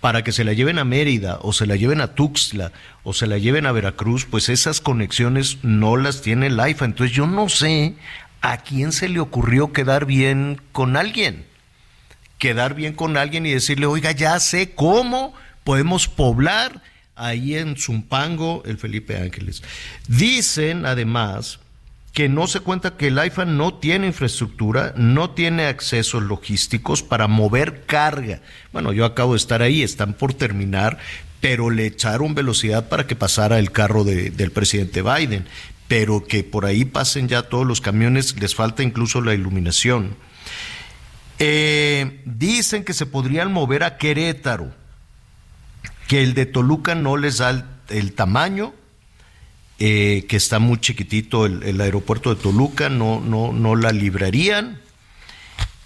para 0.00 0.22
que 0.22 0.32
se 0.32 0.44
la 0.44 0.52
lleven 0.52 0.78
a 0.78 0.84
Mérida 0.84 1.38
o 1.40 1.52
se 1.52 1.66
la 1.66 1.76
lleven 1.76 2.00
a 2.00 2.14
Tuxtla 2.14 2.72
o 3.04 3.12
se 3.12 3.26
la 3.26 3.38
lleven 3.38 3.64
a 3.66 3.72
Veracruz, 3.72 4.26
pues 4.26 4.48
esas 4.48 4.80
conexiones 4.80 5.58
no 5.62 5.96
las 5.96 6.20
tiene 6.20 6.48
el 6.48 6.60
AIFA. 6.60 6.84
Entonces 6.84 7.16
yo 7.16 7.26
no 7.26 7.48
sé 7.48 7.94
a 8.40 8.58
quién 8.58 8.92
se 8.92 9.08
le 9.08 9.20
ocurrió 9.20 9.72
quedar 9.72 10.04
bien 10.04 10.60
con 10.72 10.96
alguien. 10.96 11.46
Quedar 12.36 12.74
bien 12.74 12.92
con 12.92 13.16
alguien 13.16 13.46
y 13.46 13.52
decirle, 13.52 13.86
oiga, 13.86 14.12
ya 14.12 14.38
sé 14.40 14.72
cómo 14.74 15.32
podemos 15.64 16.08
poblar 16.08 16.82
ahí 17.16 17.54
en 17.56 17.76
Zumpango 17.76 18.62
el 18.66 18.76
Felipe 18.76 19.16
Ángeles. 19.16 19.62
Dicen 20.08 20.84
además 20.84 21.60
que 22.14 22.28
no 22.28 22.46
se 22.46 22.60
cuenta 22.60 22.96
que 22.96 23.08
el 23.08 23.18
AIFA 23.18 23.44
no 23.44 23.74
tiene 23.74 24.06
infraestructura, 24.06 24.94
no 24.96 25.30
tiene 25.30 25.66
accesos 25.66 26.22
logísticos 26.22 27.02
para 27.02 27.26
mover 27.26 27.86
carga. 27.86 28.40
Bueno, 28.72 28.92
yo 28.92 29.04
acabo 29.04 29.32
de 29.32 29.38
estar 29.38 29.62
ahí, 29.62 29.82
están 29.82 30.14
por 30.14 30.32
terminar, 30.32 30.98
pero 31.40 31.70
le 31.70 31.86
echaron 31.86 32.36
velocidad 32.36 32.88
para 32.88 33.08
que 33.08 33.16
pasara 33.16 33.58
el 33.58 33.72
carro 33.72 34.04
de, 34.04 34.30
del 34.30 34.52
presidente 34.52 35.02
Biden, 35.02 35.44
pero 35.88 36.24
que 36.24 36.44
por 36.44 36.66
ahí 36.66 36.84
pasen 36.84 37.26
ya 37.26 37.42
todos 37.42 37.66
los 37.66 37.80
camiones, 37.80 38.40
les 38.40 38.54
falta 38.54 38.84
incluso 38.84 39.20
la 39.20 39.34
iluminación. 39.34 40.16
Eh, 41.40 42.22
dicen 42.24 42.84
que 42.84 42.92
se 42.94 43.06
podrían 43.06 43.52
mover 43.52 43.82
a 43.82 43.98
Querétaro, 43.98 44.72
que 46.06 46.22
el 46.22 46.34
de 46.34 46.46
Toluca 46.46 46.94
no 46.94 47.16
les 47.16 47.38
da 47.38 47.50
el, 47.50 47.64
el 47.88 48.12
tamaño, 48.12 48.72
eh, 49.78 50.26
que 50.28 50.36
está 50.36 50.60
muy 50.60 50.78
chiquitito 50.78 51.46
el, 51.46 51.80
aeropuerto 51.80 52.34
de 52.34 52.40
Toluca, 52.40 52.88
no, 52.88 53.20
no, 53.20 53.52
no 53.52 53.74
la 53.76 53.92
librarían. 53.92 54.80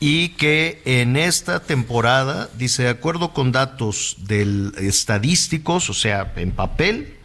Y 0.01 0.31
que 0.31 0.81
en 0.85 1.17
esta 1.17 1.61
temporada, 1.61 2.49
dice, 2.57 2.85
de 2.85 2.91
acuerdo 2.91 3.33
con 3.33 3.51
datos 3.51 4.17
del 4.21 4.73
estadísticos, 4.79 5.91
o 5.91 5.95
sea, 5.95 6.33
en 6.37 6.53
papel, 6.53 7.17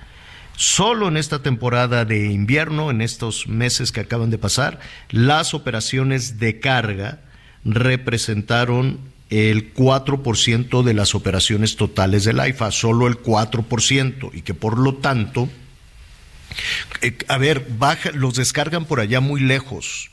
solo 0.55 1.07
en 1.07 1.17
esta 1.17 1.43
temporada 1.43 2.05
de 2.05 2.31
invierno, 2.31 2.89
en 2.89 3.01
estos 3.01 3.47
meses 3.47 3.91
que 3.91 3.99
acaban 3.99 4.29
de 4.29 4.37
pasar, 4.37 4.79
las 5.09 5.53
operaciones 5.53 6.39
de 6.39 6.59
carga 6.59 7.19
representaron 7.65 8.99
el 9.29 9.73
4% 9.73 10.83
de 10.83 10.93
las 10.93 11.15
operaciones 11.15 11.75
totales 11.75 12.23
del 12.23 12.39
AIFA, 12.39 12.71
solo 12.71 13.07
el 13.07 13.21
4%, 13.21 14.29
y 14.33 14.41
que 14.41 14.53
por 14.53 14.77
lo 14.77 14.95
tanto 14.95 15.49
eh, 17.01 17.17
a 17.27 17.37
ver, 17.37 17.65
baja, 17.77 18.11
los 18.11 18.35
descargan 18.35 18.85
por 18.85 18.99
allá 18.99 19.19
muy 19.19 19.41
lejos. 19.41 20.09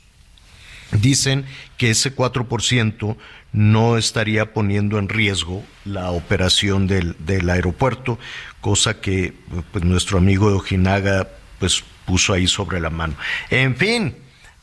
Dicen 0.93 1.45
que 1.77 1.91
ese 1.91 2.15
4% 2.15 3.17
no 3.53 3.97
estaría 3.97 4.53
poniendo 4.53 4.99
en 4.99 5.09
riesgo 5.09 5.65
la 5.85 6.11
operación 6.11 6.87
del, 6.87 7.17
del 7.19 7.49
aeropuerto, 7.49 8.19
cosa 8.61 9.01
que 9.01 9.35
pues, 9.73 9.85
nuestro 9.85 10.19
amigo 10.19 10.51
de 10.51 10.57
Ojinaga 10.57 11.29
pues, 11.59 11.85
puso 12.07 12.33
ahí 12.33 12.49
sobre 12.49 12.81
la 12.81 12.91
mano. 12.91 13.15
En 13.51 13.77
fin, 13.77 14.17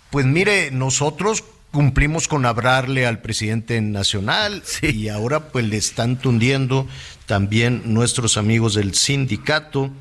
pues 0.10 0.26
mire, 0.26 0.72
nosotros 0.72 1.44
cumplimos 1.72 2.28
con 2.28 2.46
hablarle 2.46 3.06
al 3.06 3.22
presidente 3.22 3.80
nacional 3.82 4.64
sí. 4.66 4.88
y 4.88 5.10
ahora 5.10 5.50
pues 5.50 5.66
le 5.66 5.78
están 5.78 6.18
tundiendo 6.18 6.88
también 7.26 7.82
nuestros 7.86 8.38
amigos 8.38 8.74
del 8.74 8.96
sindicato 8.96 9.92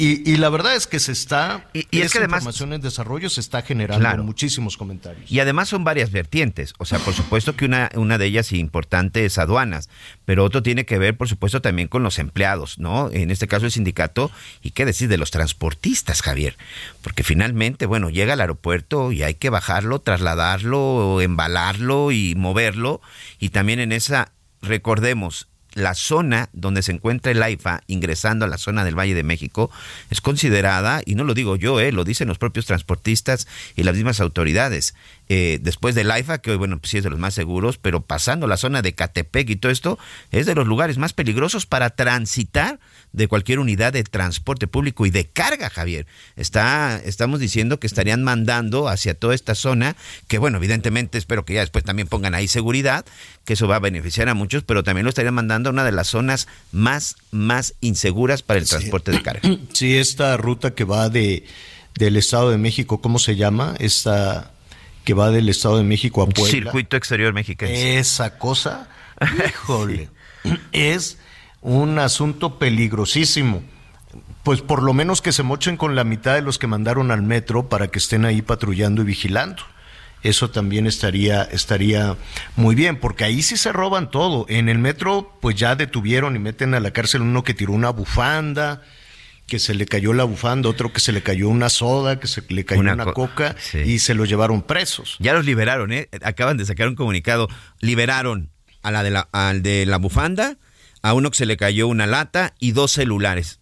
y, 0.00 0.30
y, 0.30 0.36
la 0.38 0.48
verdad 0.48 0.74
es 0.74 0.86
que 0.86 0.98
se 0.98 1.12
está, 1.12 1.68
y, 1.74 1.86
y 1.90 2.00
es 2.00 2.12
que 2.12 2.18
además, 2.18 2.38
información 2.40 2.72
en 2.72 2.80
desarrollo 2.80 3.28
se 3.28 3.40
está 3.40 3.60
generando 3.60 4.00
claro. 4.00 4.24
muchísimos 4.24 4.76
comentarios. 4.76 5.30
Y 5.30 5.40
además 5.40 5.68
son 5.68 5.84
varias 5.84 6.10
vertientes, 6.10 6.72
o 6.78 6.86
sea, 6.86 6.98
por 7.00 7.12
supuesto 7.12 7.54
que 7.54 7.66
una, 7.66 7.90
una 7.94 8.16
de 8.16 8.24
ellas 8.26 8.52
importante 8.52 9.26
es 9.26 9.36
aduanas, 9.36 9.90
pero 10.24 10.44
otro 10.44 10.62
tiene 10.62 10.86
que 10.86 10.98
ver, 10.98 11.16
por 11.16 11.28
supuesto, 11.28 11.60
también 11.60 11.88
con 11.88 12.02
los 12.02 12.18
empleados, 12.18 12.78
¿no? 12.78 13.10
En 13.12 13.30
este 13.30 13.46
caso 13.46 13.66
el 13.66 13.72
sindicato, 13.72 14.30
y 14.62 14.70
qué 14.70 14.86
decir 14.86 15.08
de 15.08 15.18
los 15.18 15.30
transportistas, 15.30 16.22
Javier, 16.22 16.56
porque 17.02 17.22
finalmente, 17.22 17.84
bueno, 17.84 18.08
llega 18.08 18.32
al 18.32 18.40
aeropuerto 18.40 19.12
y 19.12 19.22
hay 19.22 19.34
que 19.34 19.50
bajarlo, 19.50 20.00
trasladarlo, 20.00 21.20
embalarlo 21.20 22.10
y 22.10 22.34
moverlo, 22.36 23.02
y 23.38 23.50
también 23.50 23.80
en 23.80 23.92
esa, 23.92 24.32
recordemos, 24.62 25.49
la 25.74 25.94
zona 25.94 26.48
donde 26.52 26.82
se 26.82 26.92
encuentra 26.92 27.32
el 27.32 27.42
AIFA 27.42 27.82
ingresando 27.86 28.44
a 28.44 28.48
la 28.48 28.58
zona 28.58 28.84
del 28.84 28.98
Valle 28.98 29.14
de 29.14 29.22
México 29.22 29.70
es 30.10 30.20
considerada, 30.20 31.02
y 31.04 31.14
no 31.14 31.24
lo 31.24 31.34
digo 31.34 31.56
yo, 31.56 31.80
eh, 31.80 31.92
lo 31.92 32.04
dicen 32.04 32.28
los 32.28 32.38
propios 32.38 32.66
transportistas 32.66 33.46
y 33.76 33.82
las 33.82 33.94
mismas 33.94 34.20
autoridades, 34.20 34.94
eh, 35.32 35.60
después 35.62 35.94
del 35.94 36.10
AIFA, 36.10 36.38
que 36.38 36.50
hoy, 36.50 36.56
bueno, 36.56 36.80
pues 36.80 36.90
sí 36.90 36.98
es 36.98 37.04
de 37.04 37.10
los 37.10 37.20
más 37.20 37.34
seguros, 37.34 37.78
pero 37.78 38.00
pasando 38.00 38.48
la 38.48 38.56
zona 38.56 38.82
de 38.82 38.96
Catepec 38.96 39.48
y 39.48 39.54
todo 39.54 39.70
esto, 39.70 39.96
es 40.32 40.44
de 40.44 40.56
los 40.56 40.66
lugares 40.66 40.98
más 40.98 41.12
peligrosos 41.12 41.66
para 41.66 41.90
transitar 41.90 42.80
de 43.12 43.28
cualquier 43.28 43.60
unidad 43.60 43.92
de 43.92 44.02
transporte 44.02 44.66
público 44.66 45.06
y 45.06 45.10
de 45.10 45.28
carga, 45.28 45.70
Javier. 45.70 46.08
Está, 46.34 47.00
estamos 47.04 47.38
diciendo 47.38 47.78
que 47.78 47.86
estarían 47.86 48.24
mandando 48.24 48.88
hacia 48.88 49.14
toda 49.14 49.36
esta 49.36 49.54
zona, 49.54 49.94
que 50.26 50.38
bueno, 50.38 50.58
evidentemente 50.58 51.16
espero 51.16 51.44
que 51.44 51.54
ya 51.54 51.60
después 51.60 51.84
también 51.84 52.08
pongan 52.08 52.34
ahí 52.34 52.48
seguridad, 52.48 53.04
que 53.44 53.52
eso 53.52 53.68
va 53.68 53.76
a 53.76 53.78
beneficiar 53.78 54.28
a 54.28 54.34
muchos, 54.34 54.64
pero 54.64 54.82
también 54.82 55.04
lo 55.04 55.10
estarían 55.10 55.34
mandando 55.34 55.70
a 55.70 55.72
una 55.72 55.84
de 55.84 55.92
las 55.92 56.08
zonas 56.08 56.48
más, 56.72 57.14
más 57.30 57.74
inseguras 57.80 58.42
para 58.42 58.58
el 58.58 58.66
sí. 58.66 58.70
transporte 58.70 59.12
de 59.12 59.22
carga. 59.22 59.48
Sí, 59.74 59.96
esta 59.96 60.36
ruta 60.36 60.74
que 60.74 60.82
va 60.82 61.08
de 61.08 61.44
del 61.94 62.16
Estado 62.16 62.50
de 62.50 62.58
México, 62.58 63.00
¿cómo 63.00 63.20
se 63.20 63.36
llama? 63.36 63.76
Esta 63.78 64.50
que 65.10 65.14
va 65.14 65.32
del 65.32 65.48
Estado 65.48 65.78
de 65.78 65.82
México 65.82 66.22
a 66.22 66.28
Puebla. 66.28 66.52
Circuito 66.52 66.96
exterior 66.96 67.34
mexicano. 67.34 67.72
Esa 67.74 68.38
cosa, 68.38 68.88
híjole, 69.48 70.08
sí. 70.44 70.56
es 70.70 71.18
un 71.62 71.98
asunto 71.98 72.60
peligrosísimo. 72.60 73.64
Pues 74.44 74.60
por 74.60 74.84
lo 74.84 74.92
menos 74.92 75.20
que 75.20 75.32
se 75.32 75.42
mochen 75.42 75.76
con 75.76 75.96
la 75.96 76.04
mitad 76.04 76.36
de 76.36 76.42
los 76.42 76.60
que 76.60 76.68
mandaron 76.68 77.10
al 77.10 77.22
metro 77.22 77.68
para 77.68 77.88
que 77.88 77.98
estén 77.98 78.24
ahí 78.24 78.40
patrullando 78.40 79.02
y 79.02 79.06
vigilando. 79.06 79.64
Eso 80.22 80.50
también 80.50 80.86
estaría, 80.86 81.42
estaría 81.42 82.16
muy 82.54 82.76
bien, 82.76 82.96
porque 82.96 83.24
ahí 83.24 83.42
sí 83.42 83.56
se 83.56 83.72
roban 83.72 84.12
todo. 84.12 84.46
En 84.48 84.68
el 84.68 84.78
metro, 84.78 85.36
pues 85.40 85.56
ya 85.56 85.74
detuvieron 85.74 86.36
y 86.36 86.38
meten 86.38 86.72
a 86.74 86.78
la 86.78 86.92
cárcel 86.92 87.22
uno 87.22 87.42
que 87.42 87.52
tiró 87.52 87.72
una 87.72 87.90
bufanda, 87.90 88.82
que 89.50 89.58
se 89.58 89.74
le 89.74 89.84
cayó 89.84 90.12
la 90.12 90.22
bufanda, 90.22 90.68
otro 90.68 90.92
que 90.92 91.00
se 91.00 91.10
le 91.10 91.22
cayó 91.22 91.48
una 91.48 91.68
soda, 91.68 92.20
que 92.20 92.28
se 92.28 92.42
le 92.48 92.64
cayó 92.64 92.80
una, 92.80 92.94
una 92.94 93.04
co 93.06 93.14
coca 93.14 93.56
sí. 93.58 93.78
y 93.80 93.98
se 93.98 94.14
lo 94.14 94.24
llevaron 94.24 94.62
presos. 94.62 95.16
Ya 95.18 95.34
los 95.34 95.44
liberaron, 95.44 95.92
¿eh? 95.92 96.08
Acaban 96.22 96.56
de 96.56 96.64
sacar 96.64 96.86
un 96.86 96.94
comunicado. 96.94 97.48
Liberaron 97.80 98.50
a 98.82 98.92
la 98.92 99.02
de 99.02 99.10
la, 99.10 99.28
al 99.32 99.62
de 99.62 99.86
la 99.86 99.98
bufanda, 99.98 100.56
a 101.02 101.14
uno 101.14 101.30
que 101.30 101.36
se 101.36 101.46
le 101.46 101.56
cayó 101.56 101.88
una 101.88 102.06
lata 102.06 102.54
y 102.60 102.70
dos 102.70 102.92
celulares. 102.92 103.59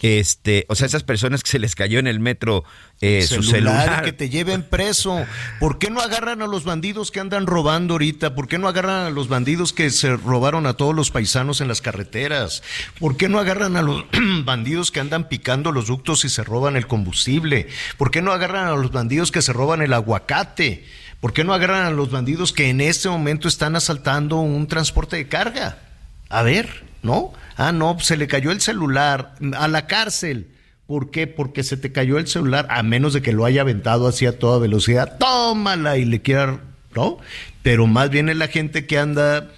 Este, 0.00 0.64
o 0.68 0.74
sea, 0.74 0.86
esas 0.86 1.02
personas 1.02 1.42
que 1.42 1.50
se 1.50 1.58
les 1.58 1.74
cayó 1.74 1.98
en 1.98 2.06
el 2.06 2.20
metro 2.20 2.64
eh, 3.00 3.22
celular, 3.22 3.44
su 3.44 3.50
celular. 3.50 4.02
que 4.04 4.12
te 4.12 4.28
lleven 4.28 4.62
preso. 4.62 5.26
¿Por 5.58 5.78
qué 5.78 5.90
no 5.90 6.00
agarran 6.00 6.40
a 6.42 6.46
los 6.46 6.64
bandidos 6.64 7.10
que 7.10 7.20
andan 7.20 7.46
robando 7.46 7.94
ahorita? 7.94 8.34
¿Por 8.34 8.46
qué 8.46 8.58
no 8.58 8.68
agarran 8.68 9.06
a 9.06 9.10
los 9.10 9.28
bandidos 9.28 9.72
que 9.72 9.90
se 9.90 10.16
robaron 10.16 10.66
a 10.66 10.74
todos 10.74 10.94
los 10.94 11.10
paisanos 11.10 11.60
en 11.60 11.68
las 11.68 11.80
carreteras? 11.80 12.62
¿Por 12.98 13.16
qué 13.16 13.28
no 13.28 13.38
agarran 13.38 13.76
a 13.76 13.82
los 13.82 14.04
bandidos 14.44 14.90
que 14.90 15.00
andan 15.00 15.28
picando 15.28 15.72
los 15.72 15.86
ductos 15.86 16.24
y 16.24 16.28
se 16.28 16.44
roban 16.44 16.76
el 16.76 16.86
combustible? 16.86 17.68
¿Por 17.96 18.10
qué 18.10 18.22
no 18.22 18.32
agarran 18.32 18.68
a 18.68 18.76
los 18.76 18.92
bandidos 18.92 19.32
que 19.32 19.42
se 19.42 19.52
roban 19.52 19.82
el 19.82 19.92
aguacate? 19.92 20.84
¿Por 21.20 21.32
qué 21.32 21.42
no 21.42 21.52
agarran 21.52 21.84
a 21.86 21.90
los 21.90 22.10
bandidos 22.10 22.52
que 22.52 22.70
en 22.70 22.80
este 22.80 23.08
momento 23.08 23.48
están 23.48 23.74
asaltando 23.74 24.36
un 24.36 24.68
transporte 24.68 25.16
de 25.16 25.26
carga? 25.26 25.78
A 26.28 26.42
ver, 26.42 26.84
¿no? 27.02 27.32
Ah, 27.58 27.72
no, 27.72 27.98
se 28.00 28.16
le 28.16 28.26
cayó 28.26 28.50
el 28.50 28.62
celular 28.62 29.34
a 29.54 29.68
la 29.68 29.86
cárcel 29.86 30.54
¿Por 30.88 31.10
qué? 31.10 31.26
Porque 31.26 31.64
se 31.64 31.76
te 31.76 31.92
cayó 31.92 32.16
el 32.16 32.26
celular, 32.28 32.66
a 32.70 32.82
menos 32.82 33.12
de 33.12 33.20
que 33.20 33.34
lo 33.34 33.44
haya 33.44 33.60
aventado 33.60 34.08
así 34.08 34.24
a 34.24 34.38
toda 34.38 34.58
velocidad, 34.58 35.18
tómala 35.18 35.98
y 35.98 36.06
le 36.06 36.22
quiera, 36.22 36.60
¿no? 36.94 37.18
Pero 37.62 37.86
más 37.86 38.08
bien 38.08 38.30
es 38.30 38.38
la 38.38 38.48
gente 38.48 38.86
que 38.86 38.98
anda 38.98 39.50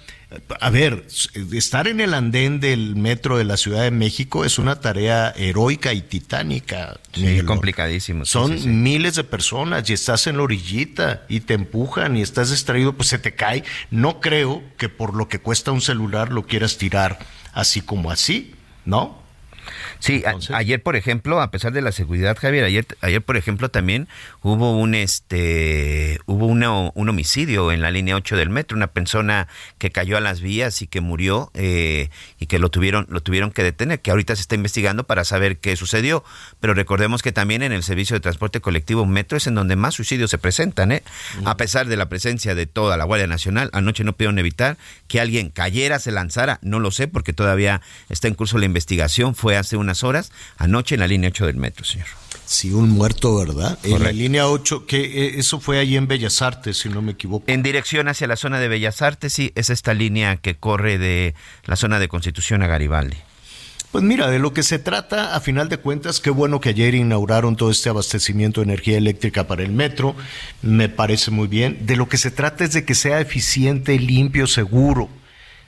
a 0.59 0.69
ver, 0.69 1.05
estar 1.53 1.87
en 1.87 2.01
el 2.01 2.13
andén 2.13 2.59
del 2.59 2.97
metro 2.97 3.37
de 3.37 3.45
la 3.45 3.55
Ciudad 3.55 3.83
de 3.83 3.91
México 3.91 4.43
es 4.43 4.59
una 4.59 4.79
tarea 4.81 5.33
heroica 5.37 5.93
y 5.93 6.01
titánica. 6.01 6.99
Sí, 7.13 7.41
complicadísimo. 7.43 8.25
Son 8.25 8.81
miles 8.81 9.15
de 9.15 9.23
personas 9.23 9.89
y 9.89 9.93
estás 9.93 10.27
en 10.27 10.37
la 10.37 10.43
orillita 10.43 11.23
y 11.29 11.41
te 11.41 11.53
empujan 11.53 12.17
y 12.17 12.21
estás 12.21 12.49
distraído, 12.49 12.93
pues 12.93 13.09
se 13.09 13.19
te 13.19 13.35
cae. 13.35 13.63
No 13.89 14.19
creo 14.19 14.63
que 14.77 14.89
por 14.89 15.15
lo 15.15 15.29
que 15.29 15.39
cuesta 15.39 15.71
un 15.71 15.81
celular 15.81 16.31
lo 16.31 16.45
quieras 16.45 16.77
tirar 16.77 17.19
así 17.53 17.81
como 17.81 18.11
así, 18.11 18.55
¿no? 18.85 19.20
Sí, 19.99 20.23
ayer 20.53 20.81
por 20.81 20.95
ejemplo, 20.95 21.41
a 21.41 21.51
pesar 21.51 21.73
de 21.73 21.81
la 21.81 21.91
seguridad, 21.91 22.37
Javier, 22.37 22.63
ayer, 22.63 22.85
ayer 23.01 23.21
por 23.21 23.37
ejemplo 23.37 23.69
también 23.69 24.07
hubo 24.41 24.77
un 24.77 24.95
este 24.95 26.19
hubo 26.25 26.47
un 26.47 27.09
homicidio 27.09 27.71
en 27.71 27.81
la 27.81 27.91
línea 27.91 28.15
8 28.15 28.35
del 28.35 28.49
metro, 28.49 28.75
una 28.75 28.87
persona 28.87 29.47
que 29.77 29.91
cayó 29.91 30.17
a 30.17 30.21
las 30.21 30.41
vías 30.41 30.81
y 30.81 30.87
que 30.87 31.01
murió 31.01 31.51
eh, 31.53 32.09
y 32.39 32.47
que 32.47 32.59
lo 32.59 32.69
tuvieron 32.69 33.05
lo 33.09 33.21
tuvieron 33.21 33.51
que 33.51 33.63
detener, 33.63 34.01
que 34.01 34.11
ahorita 34.11 34.35
se 34.35 34.41
está 34.41 34.55
investigando 34.55 35.03
para 35.03 35.23
saber 35.23 35.57
qué 35.57 35.75
sucedió, 35.75 36.23
pero 36.59 36.73
recordemos 36.73 37.21
que 37.21 37.31
también 37.31 37.61
en 37.61 37.71
el 37.71 37.83
servicio 37.83 38.15
de 38.15 38.19
transporte 38.19 38.61
colectivo 38.61 39.05
metro 39.05 39.37
es 39.37 39.47
en 39.47 39.55
donde 39.55 39.75
más 39.75 39.95
suicidios 39.95 40.31
se 40.31 40.37
presentan, 40.37 40.91
¿eh? 40.91 41.03
A 41.45 41.57
pesar 41.57 41.87
de 41.87 41.97
la 41.97 42.09
presencia 42.09 42.55
de 42.55 42.65
toda 42.65 42.97
la 42.97 43.03
Guardia 43.03 43.27
Nacional, 43.27 43.69
anoche 43.73 44.03
no 44.03 44.13
pudieron 44.13 44.39
evitar 44.39 44.77
que 45.07 45.19
alguien 45.19 45.49
cayera, 45.49 45.99
se 45.99 46.11
lanzara, 46.11 46.59
no 46.61 46.79
lo 46.79 46.91
sé 46.91 47.07
porque 47.07 47.33
todavía 47.33 47.81
está 48.09 48.27
en 48.27 48.33
curso 48.33 48.57
la 48.57 48.65
investigación, 48.65 49.35
fue 49.35 49.50
hace 49.57 49.77
unas 49.77 50.03
horas, 50.03 50.31
anoche 50.57 50.95
en 50.95 50.99
la 50.99 51.07
línea 51.07 51.29
8 51.29 51.45
del 51.47 51.57
metro, 51.57 51.85
señor. 51.85 52.07
Sí, 52.45 52.71
un 52.71 52.89
muerto, 52.89 53.37
¿verdad? 53.37 53.79
En 53.83 54.03
la 54.03 54.11
línea 54.11 54.47
8, 54.47 54.85
que 54.85 54.99
eh, 54.99 55.39
eso 55.39 55.59
fue 55.59 55.79
allí 55.79 55.95
en 55.95 56.07
Bellas 56.07 56.41
Artes, 56.41 56.77
si 56.77 56.89
no 56.89 57.01
me 57.01 57.13
equivoco. 57.13 57.45
En 57.47 57.63
dirección 57.63 58.07
hacia 58.09 58.27
la 58.27 58.35
zona 58.35 58.59
de 58.59 58.67
Bellas 58.67 59.01
Artes, 59.01 59.31
sí, 59.31 59.51
es 59.55 59.69
esta 59.69 59.93
línea 59.93 60.35
que 60.37 60.55
corre 60.55 60.97
de 60.97 61.33
la 61.65 61.75
zona 61.75 61.99
de 61.99 62.07
Constitución 62.09 62.61
a 62.61 62.67
Garibaldi. 62.67 63.15
Pues 63.91 64.05
mira, 64.05 64.29
de 64.29 64.39
lo 64.39 64.53
que 64.53 64.63
se 64.63 64.79
trata, 64.79 65.35
a 65.35 65.41
final 65.41 65.67
de 65.67 65.77
cuentas, 65.77 66.21
qué 66.21 66.29
bueno 66.29 66.61
que 66.61 66.69
ayer 66.69 66.95
inauguraron 66.95 67.57
todo 67.57 67.69
este 67.69 67.89
abastecimiento 67.89 68.61
de 68.61 68.65
energía 68.65 68.97
eléctrica 68.97 69.47
para 69.47 69.63
el 69.63 69.71
metro, 69.71 70.15
me 70.61 70.87
parece 70.87 71.29
muy 71.29 71.47
bien. 71.47 71.85
De 71.85 71.97
lo 71.97 72.07
que 72.07 72.17
se 72.17 72.31
trata 72.31 72.63
es 72.63 72.71
de 72.71 72.85
que 72.85 72.95
sea 72.95 73.19
eficiente, 73.19 73.99
limpio, 73.99 74.47
seguro. 74.47 75.09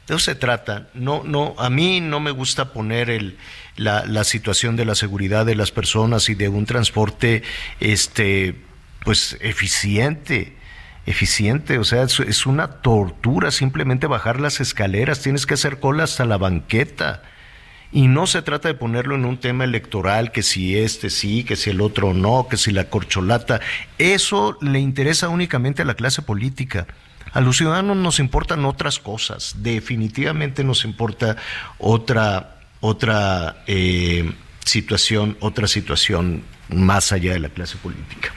De 0.08 0.16
eso 0.16 0.20
se 0.20 0.36
trata. 0.36 0.90
No, 0.94 1.24
no, 1.24 1.56
a 1.58 1.70
mí 1.70 2.02
no 2.02 2.20
me 2.20 2.32
gusta 2.32 2.74
poner 2.74 3.10
el, 3.10 3.38
la, 3.78 4.06
la 4.06 4.24
situación 4.24 4.76
de 4.76 4.86
la 4.86 4.96
seguridad 4.96 5.46
de 5.46 5.56
las 5.56 5.72
personas 5.72 6.30
y 6.30 6.36
de 6.36 6.50
un 6.50 6.66
transporte, 6.66 7.44
este, 7.80 8.56
pues 9.04 9.38
eficiente 9.42 10.58
eficiente, 11.06 11.80
o 11.80 11.84
sea, 11.84 12.04
es, 12.04 12.46
una 12.46 12.82
tortura 12.82 13.52
simplemente 13.52 14.08
bajar 14.08 14.40
las 14.40 14.60
escaleras, 14.60 15.22
tienes 15.22 15.46
que 15.46 15.56
hacer 15.56 15.80
cola 15.80 16.04
hasta 16.04 16.26
la 16.26 16.38
banqueta. 16.38 17.24
Y 17.92 18.08
no 18.08 18.26
se 18.26 18.42
trata 18.42 18.70
de 18.70 18.74
ponerlo 18.74 19.14
en 19.14 19.26
un 19.26 19.38
tema 19.38 19.66
electoral, 19.66 20.32
que 20.32 20.42
si 20.42 20.76
este 20.76 21.12
sí, 21.12 21.44
que 21.44 21.56
si 21.56 21.70
el 21.70 21.80
otro 21.80 22.16
no, 22.16 22.48
que 22.50 22.58
si 22.58 22.72
la 22.72 22.86
corcholata. 22.86 23.62
Eso 24.00 24.58
le 24.62 24.80
interesa 24.80 25.30
únicamente 25.30 25.84
a 25.84 25.86
la 25.86 25.94
clase 25.94 26.24
política. 26.24 26.88
A 27.34 27.42
los 27.42 27.58
ciudadanos 27.58 27.98
nos 27.98 28.20
importan 28.20 28.64
otras 28.66 29.00
cosas. 29.00 29.56
Definitivamente 29.58 30.64
nos 30.64 30.86
importa 30.86 31.36
otra, 31.80 32.58
otra 32.80 33.64
eh, 33.68 34.32
situación, 34.64 35.38
otra 35.40 35.68
situación 35.68 36.44
más 36.70 37.12
allá 37.12 37.34
de 37.34 37.40
la 37.40 37.50
clase 37.50 37.78
política. 37.78 38.32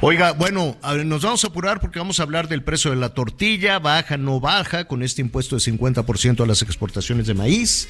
Oiga, 0.00 0.32
bueno, 0.32 0.76
nos 1.04 1.22
vamos 1.22 1.44
a 1.44 1.48
apurar 1.48 1.80
porque 1.80 1.98
vamos 1.98 2.20
a 2.20 2.22
hablar 2.22 2.48
del 2.48 2.62
precio 2.62 2.90
de 2.90 2.96
la 2.96 3.10
tortilla, 3.10 3.78
baja, 3.78 4.16
no 4.16 4.40
baja, 4.40 4.86
con 4.86 5.02
este 5.02 5.20
impuesto 5.20 5.56
de 5.56 5.62
50% 5.62 6.42
a 6.42 6.46
las 6.46 6.62
exportaciones 6.62 7.26
de 7.26 7.34
maíz. 7.34 7.88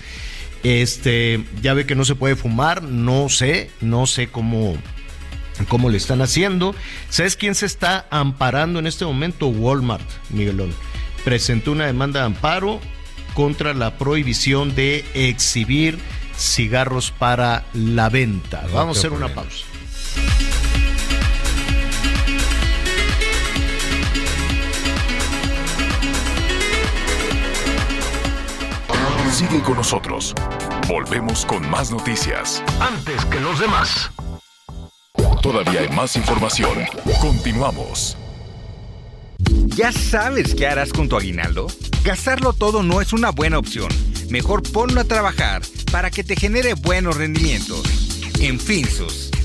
Este, 0.63 1.45
ya 1.61 1.75
ve 1.75 1.87
que 1.87 1.95
no 1.95 2.05
se 2.05 2.15
puede 2.15 2.37
fumar, 2.37 2.83
no 2.83 3.29
sé, 3.29 3.71
no 3.81 4.07
sé 4.07 4.29
cómo 4.29 4.77
cómo 5.65 5.91
le 5.91 5.97
están 5.97 6.23
haciendo. 6.23 6.75
¿Sabes 7.09 7.37
quién 7.37 7.55
se 7.55 7.67
está 7.67 8.07
amparando 8.11 8.79
en 8.79 8.87
este 8.87 9.05
momento? 9.05 9.49
Walmart, 9.49 10.09
Miguelón. 10.31 10.73
Presentó 11.25 11.73
una 11.73 11.87
demanda 11.87 12.21
de 12.21 12.27
amparo 12.27 12.81
contra 13.35 13.75
la 13.75 13.97
prohibición 13.99 14.75
de 14.75 15.05
exhibir 15.15 15.99
cigarros 16.37 17.11
para 17.11 17.65
la 17.73 18.09
venta. 18.09 18.67
Vamos 18.73 18.97
a 18.97 19.01
hacer 19.01 19.13
una 19.13 19.29
pausa. 19.29 19.65
Sigue 29.33 29.63
con 29.63 29.77
nosotros. 29.77 30.35
Volvemos 30.87 31.47
con 31.47 31.69
más 31.69 31.91
noticias. 31.91 32.63
Antes 32.81 33.25
que 33.25 33.41
los 33.41 33.59
demás. 33.59 34.11
Todavía 35.43 35.81
hay 35.81 35.89
más 35.89 36.17
información. 36.17 36.79
Continuamos. 37.21 38.17
¿Ya 39.67 39.93
sabes 39.93 40.55
qué 40.55 40.67
harás 40.67 40.93
con 40.93 41.09
tu 41.09 41.17
aguinaldo? 41.17 41.67
Gastarlo 42.05 42.53
todo 42.53 42.83
no 42.83 43.01
es 43.01 43.13
una 43.13 43.31
buena 43.31 43.59
opción. 43.59 43.89
Mejor 44.31 44.63
ponlo 44.63 45.01
a 45.01 45.05
trabajar 45.05 45.63
para 45.91 46.11
que 46.11 46.25
te 46.25 46.37
genere 46.37 46.75
buenos 46.75 47.17
rendimientos. 47.17 47.83
En 48.41 48.59
Finsus 48.59 49.32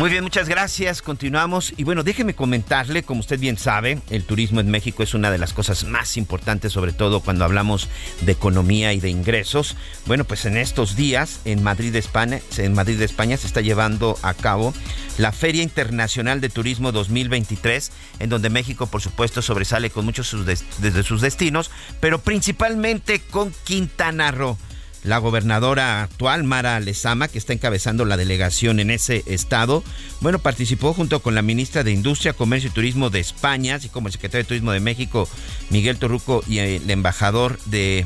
Muy 0.00 0.08
bien, 0.08 0.24
muchas 0.24 0.48
gracias. 0.48 1.02
Continuamos. 1.02 1.74
Y 1.76 1.84
bueno, 1.84 2.02
déjeme 2.02 2.34
comentarle, 2.34 3.02
como 3.02 3.20
usted 3.20 3.38
bien 3.38 3.58
sabe, 3.58 3.98
el 4.08 4.24
turismo 4.24 4.60
en 4.60 4.70
México 4.70 5.02
es 5.02 5.12
una 5.12 5.30
de 5.30 5.36
las 5.36 5.52
cosas 5.52 5.84
más 5.84 6.16
importantes, 6.16 6.72
sobre 6.72 6.94
todo 6.94 7.20
cuando 7.20 7.44
hablamos 7.44 7.86
de 8.22 8.32
economía 8.32 8.94
y 8.94 9.00
de 9.00 9.10
ingresos. 9.10 9.76
Bueno, 10.06 10.24
pues 10.24 10.46
en 10.46 10.56
estos 10.56 10.96
días 10.96 11.40
en 11.44 11.62
Madrid, 11.62 11.94
España, 11.96 12.40
en 12.56 12.72
Madrid, 12.72 12.98
España 13.02 13.36
se 13.36 13.46
está 13.46 13.60
llevando 13.60 14.18
a 14.22 14.32
cabo 14.32 14.72
la 15.18 15.32
Feria 15.32 15.62
Internacional 15.62 16.40
de 16.40 16.48
Turismo 16.48 16.92
2023, 16.92 17.92
en 18.20 18.30
donde 18.30 18.48
México, 18.48 18.86
por 18.86 19.02
supuesto, 19.02 19.42
sobresale 19.42 19.90
con 19.90 20.06
muchos 20.06 20.34
de 20.46 21.02
sus 21.02 21.20
destinos, 21.20 21.70
pero 22.00 22.22
principalmente 22.22 23.20
con 23.20 23.52
Quintana 23.64 24.30
Roo 24.30 24.56
la 25.04 25.18
gobernadora 25.18 26.02
actual, 26.02 26.44
Mara 26.44 26.78
Lezama, 26.80 27.28
que 27.28 27.38
está 27.38 27.52
encabezando 27.52 28.04
la 28.04 28.16
delegación 28.16 28.80
en 28.80 28.90
ese 28.90 29.22
estado, 29.26 29.82
bueno, 30.20 30.38
participó 30.38 30.92
junto 30.92 31.20
con 31.20 31.34
la 31.34 31.42
ministra 31.42 31.84
de 31.84 31.92
Industria, 31.92 32.32
Comercio 32.32 32.70
y 32.70 32.74
Turismo 32.74 33.10
de 33.10 33.20
España, 33.20 33.76
así 33.76 33.88
como 33.88 34.08
el 34.08 34.12
secretario 34.12 34.44
de 34.44 34.48
Turismo 34.48 34.72
de 34.72 34.80
México, 34.80 35.28
Miguel 35.70 35.98
Torruco, 35.98 36.42
y 36.46 36.58
el 36.58 36.90
embajador 36.90 37.58
de 37.66 38.04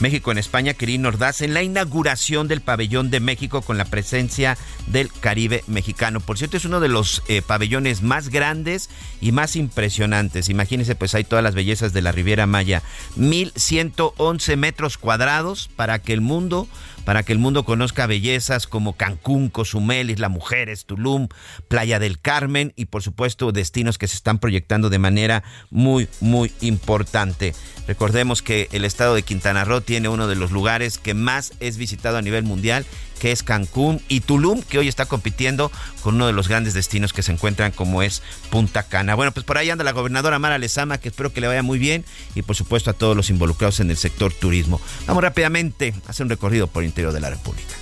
México 0.00 0.32
en 0.32 0.38
España, 0.38 0.74
Quirino 0.74 1.08
Ordaz, 1.08 1.40
en 1.40 1.54
la 1.54 1.62
inauguración 1.62 2.48
del 2.48 2.60
pabellón 2.60 3.10
de 3.10 3.20
México 3.20 3.62
con 3.62 3.78
la 3.78 3.84
presencia 3.84 4.56
del 4.86 5.10
Caribe 5.12 5.64
mexicano. 5.66 6.20
Por 6.20 6.38
cierto, 6.38 6.56
es 6.56 6.64
uno 6.64 6.80
de 6.80 6.88
los 6.88 7.22
eh, 7.28 7.42
pabellones 7.42 8.02
más 8.02 8.28
grandes 8.28 8.90
y 9.20 9.32
más 9.32 9.56
impresionantes. 9.56 10.48
Imagínense, 10.48 10.94
pues 10.94 11.14
hay 11.14 11.24
todas 11.24 11.42
las 11.42 11.54
bellezas 11.54 11.92
de 11.92 12.02
la 12.02 12.12
Riviera 12.12 12.46
Maya. 12.46 12.82
1111 13.16 14.56
metros 14.56 14.98
cuadrados 14.98 15.68
para 15.74 15.98
que 16.00 16.12
el 16.12 16.20
mundo 16.20 16.68
para 17.04 17.22
que 17.22 17.32
el 17.32 17.38
mundo 17.38 17.64
conozca 17.64 18.06
bellezas 18.06 18.66
como 18.66 18.94
Cancún, 18.94 19.48
Cozumel, 19.48 20.10
Isla 20.10 20.28
Mujeres, 20.28 20.84
Tulum, 20.86 21.28
Playa 21.68 21.98
del 21.98 22.20
Carmen 22.20 22.72
y 22.76 22.86
por 22.86 23.02
supuesto 23.02 23.52
destinos 23.52 23.98
que 23.98 24.08
se 24.08 24.16
están 24.16 24.38
proyectando 24.38 24.90
de 24.90 24.98
manera 24.98 25.42
muy, 25.70 26.08
muy 26.20 26.52
importante. 26.60 27.54
Recordemos 27.86 28.42
que 28.42 28.68
el 28.72 28.84
estado 28.84 29.14
de 29.14 29.22
Quintana 29.22 29.64
Roo 29.64 29.80
tiene 29.80 30.08
uno 30.08 30.26
de 30.26 30.36
los 30.36 30.50
lugares 30.50 30.98
que 30.98 31.14
más 31.14 31.52
es 31.60 31.76
visitado 31.76 32.16
a 32.16 32.22
nivel 32.22 32.44
mundial 32.44 32.86
que 33.24 33.32
es 33.32 33.42
Cancún, 33.42 34.02
y 34.06 34.20
Tulum, 34.20 34.60
que 34.60 34.76
hoy 34.76 34.86
está 34.86 35.06
compitiendo 35.06 35.72
con 36.02 36.16
uno 36.16 36.26
de 36.26 36.34
los 36.34 36.46
grandes 36.46 36.74
destinos 36.74 37.14
que 37.14 37.22
se 37.22 37.32
encuentran 37.32 37.72
como 37.72 38.02
es 38.02 38.20
Punta 38.50 38.82
Cana. 38.82 39.14
Bueno, 39.14 39.32
pues 39.32 39.46
por 39.46 39.56
ahí 39.56 39.70
anda 39.70 39.82
la 39.82 39.92
gobernadora 39.92 40.38
Mara 40.38 40.58
Lezama, 40.58 40.98
que 40.98 41.08
espero 41.08 41.32
que 41.32 41.40
le 41.40 41.46
vaya 41.46 41.62
muy 41.62 41.78
bien, 41.78 42.04
y 42.34 42.42
por 42.42 42.54
supuesto 42.54 42.90
a 42.90 42.92
todos 42.92 43.16
los 43.16 43.30
involucrados 43.30 43.80
en 43.80 43.88
el 43.88 43.96
sector 43.96 44.30
turismo. 44.30 44.78
Vamos 45.06 45.22
rápidamente 45.22 45.94
a 46.06 46.10
hacer 46.10 46.24
un 46.24 46.28
recorrido 46.28 46.66
por 46.66 46.82
el 46.82 46.90
interior 46.90 47.14
de 47.14 47.20
la 47.20 47.30
República. 47.30 47.74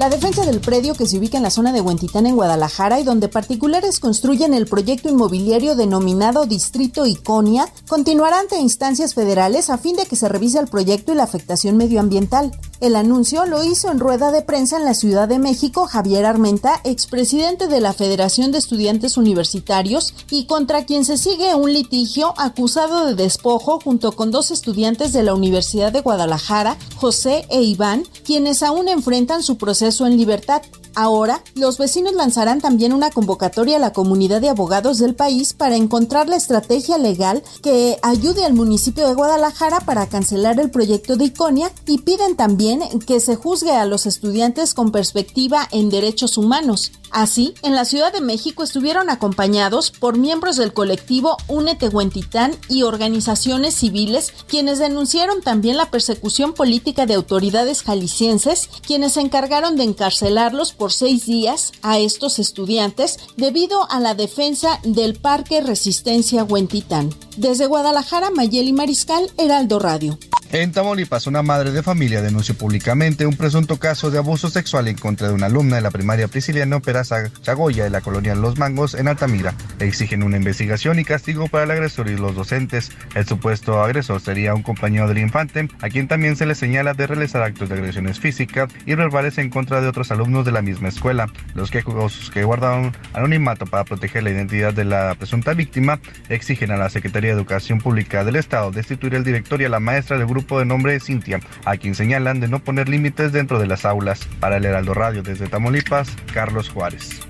La 0.00 0.08
defensa 0.08 0.46
del 0.46 0.62
predio 0.62 0.94
que 0.94 1.04
se 1.04 1.18
ubica 1.18 1.36
en 1.36 1.42
la 1.42 1.50
zona 1.50 1.74
de 1.74 1.82
Huentitán 1.82 2.24
en 2.24 2.34
Guadalajara 2.34 2.98
y 2.98 3.04
donde 3.04 3.28
particulares 3.28 4.00
construyen 4.00 4.54
el 4.54 4.64
proyecto 4.64 5.10
inmobiliario 5.10 5.74
denominado 5.74 6.46
Distrito 6.46 7.04
Iconia 7.04 7.68
continuará 7.86 8.40
ante 8.40 8.58
instancias 8.58 9.12
federales 9.12 9.68
a 9.68 9.76
fin 9.76 9.96
de 9.96 10.06
que 10.06 10.16
se 10.16 10.30
revise 10.30 10.58
el 10.58 10.68
proyecto 10.68 11.12
y 11.12 11.16
la 11.16 11.24
afectación 11.24 11.76
medioambiental. 11.76 12.50
El 12.80 12.96
anuncio 12.96 13.44
lo 13.44 13.62
hizo 13.62 13.90
en 13.90 13.98
rueda 13.98 14.32
de 14.32 14.40
prensa 14.40 14.78
en 14.78 14.86
la 14.86 14.94
Ciudad 14.94 15.28
de 15.28 15.38
México 15.38 15.84
Javier 15.84 16.24
Armenta, 16.24 16.80
expresidente 16.84 17.66
de 17.66 17.82
la 17.82 17.92
Federación 17.92 18.52
de 18.52 18.58
Estudiantes 18.58 19.18
Universitarios 19.18 20.14
y 20.30 20.46
contra 20.46 20.86
quien 20.86 21.04
se 21.04 21.18
sigue 21.18 21.54
un 21.54 21.74
litigio 21.74 22.32
acusado 22.38 23.04
de 23.04 23.16
despojo 23.16 23.80
junto 23.84 24.12
con 24.12 24.30
dos 24.30 24.50
estudiantes 24.50 25.12
de 25.12 25.24
la 25.24 25.34
Universidad 25.34 25.92
de 25.92 26.00
Guadalajara, 26.00 26.78
José 26.96 27.44
e 27.50 27.60
Iván, 27.60 28.04
quienes 28.24 28.62
aún 28.62 28.88
enfrentan 28.88 29.42
su 29.42 29.58
proceso 29.58 29.89
en 29.98 30.16
libertad. 30.16 30.62
Ahora, 30.94 31.42
los 31.54 31.78
vecinos 31.78 32.14
lanzarán 32.14 32.60
también 32.60 32.92
una 32.92 33.10
convocatoria 33.10 33.76
a 33.76 33.80
la 33.80 33.92
comunidad 33.92 34.40
de 34.40 34.48
abogados 34.48 34.98
del 34.98 35.14
país 35.14 35.52
para 35.52 35.76
encontrar 35.76 36.28
la 36.28 36.36
estrategia 36.36 36.98
legal 36.98 37.42
que 37.62 37.98
ayude 38.02 38.44
al 38.44 38.54
municipio 38.54 39.06
de 39.06 39.14
Guadalajara 39.14 39.80
para 39.80 40.06
cancelar 40.08 40.58
el 40.58 40.70
proyecto 40.70 41.16
de 41.16 41.26
Iconia 41.26 41.70
y 41.86 41.98
piden 41.98 42.36
también 42.36 42.80
que 43.06 43.20
se 43.20 43.36
juzgue 43.36 43.72
a 43.72 43.86
los 43.86 44.06
estudiantes 44.06 44.74
con 44.74 44.90
perspectiva 44.90 45.68
en 45.70 45.90
derechos 45.90 46.36
humanos. 46.36 46.92
Así, 47.10 47.54
en 47.62 47.74
la 47.74 47.84
Ciudad 47.84 48.12
de 48.12 48.20
México 48.20 48.62
estuvieron 48.62 49.10
acompañados 49.10 49.90
por 49.90 50.16
miembros 50.16 50.56
del 50.56 50.72
colectivo 50.72 51.36
Únete 51.48 51.88
Huentitán 51.88 52.52
y 52.68 52.84
organizaciones 52.84 53.74
civiles, 53.74 54.32
quienes 54.46 54.78
denunciaron 54.78 55.40
también 55.40 55.76
la 55.76 55.90
persecución 55.90 56.52
política 56.52 57.06
de 57.06 57.14
autoridades 57.14 57.82
jaliscienses, 57.82 58.68
quienes 58.86 59.14
se 59.14 59.20
encargaron 59.20 59.76
de 59.76 59.84
encarcelarlos 59.84 60.72
por 60.80 60.92
seis 60.92 61.26
días 61.26 61.72
a 61.82 61.98
estos 61.98 62.38
estudiantes 62.38 63.18
debido 63.36 63.86
a 63.90 64.00
la 64.00 64.14
defensa 64.14 64.80
del 64.82 65.14
Parque 65.14 65.60
Resistencia 65.60 66.42
Huentitán. 66.42 67.10
Desde 67.40 67.64
Guadalajara, 67.64 68.28
Mayeli 68.28 68.74
Mariscal, 68.74 69.30
Heraldo 69.38 69.78
Radio. 69.78 70.18
En 70.52 70.72
Tamaulipas, 70.72 71.28
una 71.28 71.42
madre 71.42 71.70
de 71.70 71.80
familia 71.80 72.22
denunció 72.22 72.56
públicamente 72.56 73.24
un 73.24 73.36
presunto 73.36 73.78
caso 73.78 74.10
de 74.10 74.18
abuso 74.18 74.50
sexual 74.50 74.88
en 74.88 74.96
contra 74.96 75.28
de 75.28 75.34
una 75.34 75.46
alumna 75.46 75.76
de 75.76 75.82
la 75.82 75.92
primaria 75.92 76.26
Prisciliano 76.26 76.82
Peraza 76.82 77.30
Chagoya 77.40 77.84
de 77.84 77.90
la 77.90 78.00
colonia 78.00 78.34
Los 78.34 78.58
Mangos 78.58 78.94
en 78.94 79.06
Altamira. 79.06 79.54
Exigen 79.78 80.24
una 80.24 80.38
investigación 80.38 80.98
y 80.98 81.04
castigo 81.04 81.46
para 81.46 81.64
el 81.64 81.70
agresor 81.70 82.10
y 82.10 82.16
los 82.16 82.34
docentes. 82.34 82.90
El 83.14 83.26
supuesto 83.26 83.80
agresor 83.80 84.20
sería 84.20 84.52
un 84.52 84.64
compañero 84.64 85.06
del 85.06 85.18
infante, 85.18 85.68
a 85.80 85.88
quien 85.88 86.08
también 86.08 86.34
se 86.34 86.46
le 86.46 86.56
señala 86.56 86.94
de 86.94 87.06
realizar 87.06 87.42
actos 87.42 87.68
de 87.68 87.76
agresiones 87.76 88.18
físicas 88.18 88.72
y 88.86 88.96
verbales 88.96 89.38
en 89.38 89.50
contra 89.50 89.80
de 89.80 89.86
otros 89.86 90.10
alumnos 90.10 90.44
de 90.44 90.50
la 90.50 90.62
misma 90.62 90.88
escuela. 90.88 91.28
Los 91.54 91.70
que 91.70 92.42
guardaron 92.42 92.96
anonimato 93.12 93.66
para 93.66 93.84
proteger 93.84 94.24
la 94.24 94.30
identidad 94.30 94.74
de 94.74 94.84
la 94.84 95.14
presunta 95.14 95.54
víctima 95.54 96.00
exigen 96.28 96.72
a 96.72 96.76
la 96.76 96.90
Secretaría 96.90 97.29
de 97.30 97.36
Educación 97.36 97.78
Pública 97.78 98.24
del 98.24 98.36
Estado 98.36 98.70
destituir 98.70 99.14
el 99.14 99.24
director 99.24 99.60
y 99.60 99.64
a 99.64 99.68
la 99.68 99.80
maestra 99.80 100.18
del 100.18 100.26
grupo 100.26 100.58
de 100.58 100.64
nombre 100.64 100.98
Cintia, 101.00 101.40
a 101.64 101.76
quien 101.76 101.94
señalan 101.94 102.40
de 102.40 102.48
no 102.48 102.60
poner 102.60 102.88
límites 102.88 103.32
dentro 103.32 103.58
de 103.58 103.66
las 103.66 103.84
aulas. 103.84 104.28
Para 104.40 104.56
el 104.56 104.64
Heraldo 104.64 104.94
Radio 104.94 105.22
desde 105.22 105.46
Tamaulipas, 105.46 106.16
Carlos 106.32 106.68
Juárez. 106.68 107.29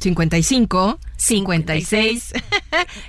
55 0.00 0.98
56 1.16 2.32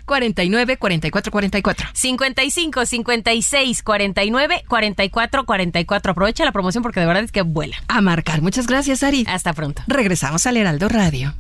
49 0.05 0.77
44 0.77 1.31
44. 1.31 1.88
55 1.93 2.85
56 2.85 3.84
49 3.84 4.63
44 4.68 5.45
44. 5.45 6.11
Aprovecha 6.11 6.45
la 6.45 6.51
promoción 6.51 6.84
porque 6.84 6.99
de 6.99 7.05
verdad 7.05 7.23
es 7.23 7.31
que 7.31 7.41
vuela. 7.41 7.77
A 7.88 8.01
marcar. 8.01 8.41
Muchas 8.41 8.68
gracias, 8.68 9.03
Ari. 9.03 9.26
Hasta 9.27 9.53
pronto. 9.53 9.81
Regresamos 9.88 10.45
al 10.45 10.57
Heraldo 10.57 10.89
Radio. 10.89 11.34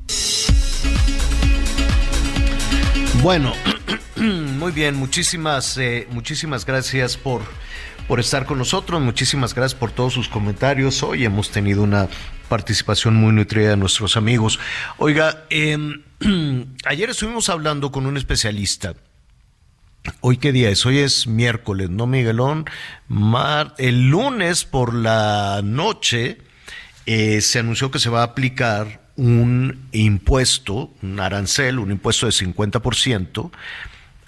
Bueno, 3.21 3.53
muy 4.15 4.71
bien, 4.71 4.95
muchísimas, 4.95 5.77
eh, 5.77 6.07
muchísimas 6.09 6.65
gracias 6.65 7.17
por, 7.17 7.43
por 8.07 8.19
estar 8.19 8.47
con 8.47 8.57
nosotros, 8.57 8.99
muchísimas 8.99 9.53
gracias 9.53 9.79
por 9.79 9.91
todos 9.91 10.13
sus 10.13 10.27
comentarios. 10.27 11.03
Hoy 11.03 11.25
hemos 11.25 11.51
tenido 11.51 11.83
una 11.83 12.07
participación 12.51 13.15
muy 13.15 13.31
nutrida 13.31 13.69
de 13.69 13.77
nuestros 13.77 14.17
amigos. 14.17 14.59
Oiga, 14.97 15.45
em, 15.49 16.01
ayer 16.85 17.09
estuvimos 17.09 17.47
hablando 17.47 17.93
con 17.93 18.05
un 18.05 18.17
especialista. 18.17 18.93
Hoy 20.19 20.35
qué 20.35 20.51
día 20.51 20.69
es? 20.69 20.85
Hoy 20.85 20.97
es 20.97 21.27
miércoles, 21.27 21.89
¿no, 21.89 22.07
Miguelón? 22.07 22.65
El 23.77 24.09
lunes 24.09 24.65
por 24.65 24.93
la 24.93 25.61
noche 25.63 26.39
eh, 27.05 27.39
se 27.39 27.59
anunció 27.59 27.89
que 27.89 27.99
se 27.99 28.09
va 28.09 28.19
a 28.19 28.25
aplicar 28.25 28.99
un 29.15 29.87
impuesto, 29.93 30.91
un 31.01 31.21
arancel, 31.21 31.79
un 31.79 31.89
impuesto 31.89 32.25
de 32.25 32.33
50% 32.33 33.49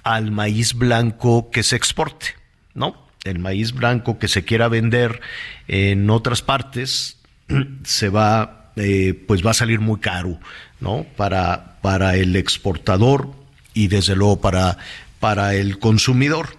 al 0.03 0.31
maíz 0.31 0.75
blanco 0.75 1.51
que 1.51 1.61
se 1.61 1.75
exporte, 1.75 2.27
¿no? 2.73 3.05
El 3.25 3.39
maíz 3.39 3.73
blanco 3.73 4.17
que 4.17 4.29
se 4.29 4.45
quiera 4.45 4.69
vender 4.69 5.19
en 5.67 6.09
otras 6.09 6.41
partes 6.41 7.17
se 7.83 8.09
va, 8.09 8.71
eh, 8.75 9.13
pues 9.27 9.45
va 9.45 9.51
a 9.51 9.55
salir 9.55 9.79
muy 9.79 9.99
caro, 9.99 10.39
¿no? 10.79 11.05
Para, 11.15 11.77
para 11.81 12.15
el 12.15 12.35
exportador 12.35 13.29
y 13.73 13.87
desde 13.87 14.15
luego 14.15 14.41
para, 14.41 14.77
para 15.19 15.55
el 15.55 15.79
consumidor. 15.79 16.57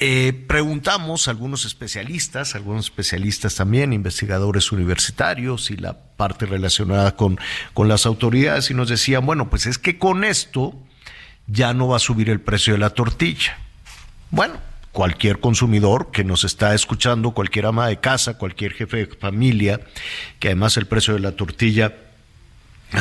Eh, 0.00 0.32
preguntamos 0.48 1.28
a 1.28 1.30
algunos 1.30 1.64
especialistas, 1.64 2.54
algunos 2.54 2.86
especialistas 2.86 3.54
también, 3.54 3.92
investigadores 3.92 4.72
universitarios 4.72 5.70
y 5.70 5.76
la 5.76 5.98
parte 5.98 6.46
relacionada 6.46 7.14
con, 7.14 7.38
con 7.74 7.88
las 7.88 8.04
autoridades 8.04 8.70
y 8.70 8.74
nos 8.74 8.88
decían, 8.88 9.24
bueno, 9.24 9.48
pues 9.48 9.66
es 9.66 9.78
que 9.78 9.98
con 9.98 10.24
esto 10.24 10.74
ya 11.46 11.74
no 11.74 11.88
va 11.88 11.96
a 11.96 12.00
subir 12.00 12.28
el 12.28 12.40
precio 12.40 12.72
de 12.72 12.80
la 12.80 12.90
tortilla. 12.90 13.56
Bueno, 14.30 14.54
cualquier 14.94 15.40
consumidor 15.40 16.12
que 16.12 16.22
nos 16.22 16.44
está 16.44 16.72
escuchando, 16.72 17.32
cualquier 17.32 17.66
ama 17.66 17.88
de 17.88 17.98
casa, 17.98 18.38
cualquier 18.38 18.72
jefe 18.72 18.98
de 18.98 19.06
familia, 19.06 19.80
que 20.38 20.48
además 20.48 20.76
el 20.76 20.86
precio 20.86 21.14
de 21.14 21.20
la 21.20 21.32
tortilla 21.32 21.92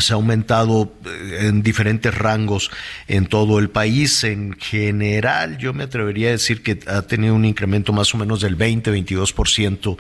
se 0.02 0.14
ha 0.14 0.15
aumentado 0.15 0.91
eh, 1.06 1.48
en 1.49 1.61
diferentes 1.61 2.11
rangos 2.11 2.72
en 3.07 3.28
todo 3.28 3.60
el 3.60 3.70
país. 3.70 4.24
En 4.24 4.53
general, 4.53 5.60
yo 5.60 5.72
me 5.72 5.84
atrevería 5.84 6.30
a 6.30 6.32
decir 6.32 6.64
que 6.64 6.80
ha 6.88 7.03
tenido 7.03 7.36
un 7.36 7.45
incremento 7.45 7.94
más 7.94 8.11
o 8.15 8.18
menos 8.18 8.41
del 8.41 8.57
20-22%, 8.57 9.95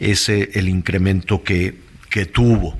ese 0.00 0.50
el 0.54 0.70
incremento 0.70 1.42
que, 1.42 1.78
que 2.08 2.24
tuvo. 2.24 2.78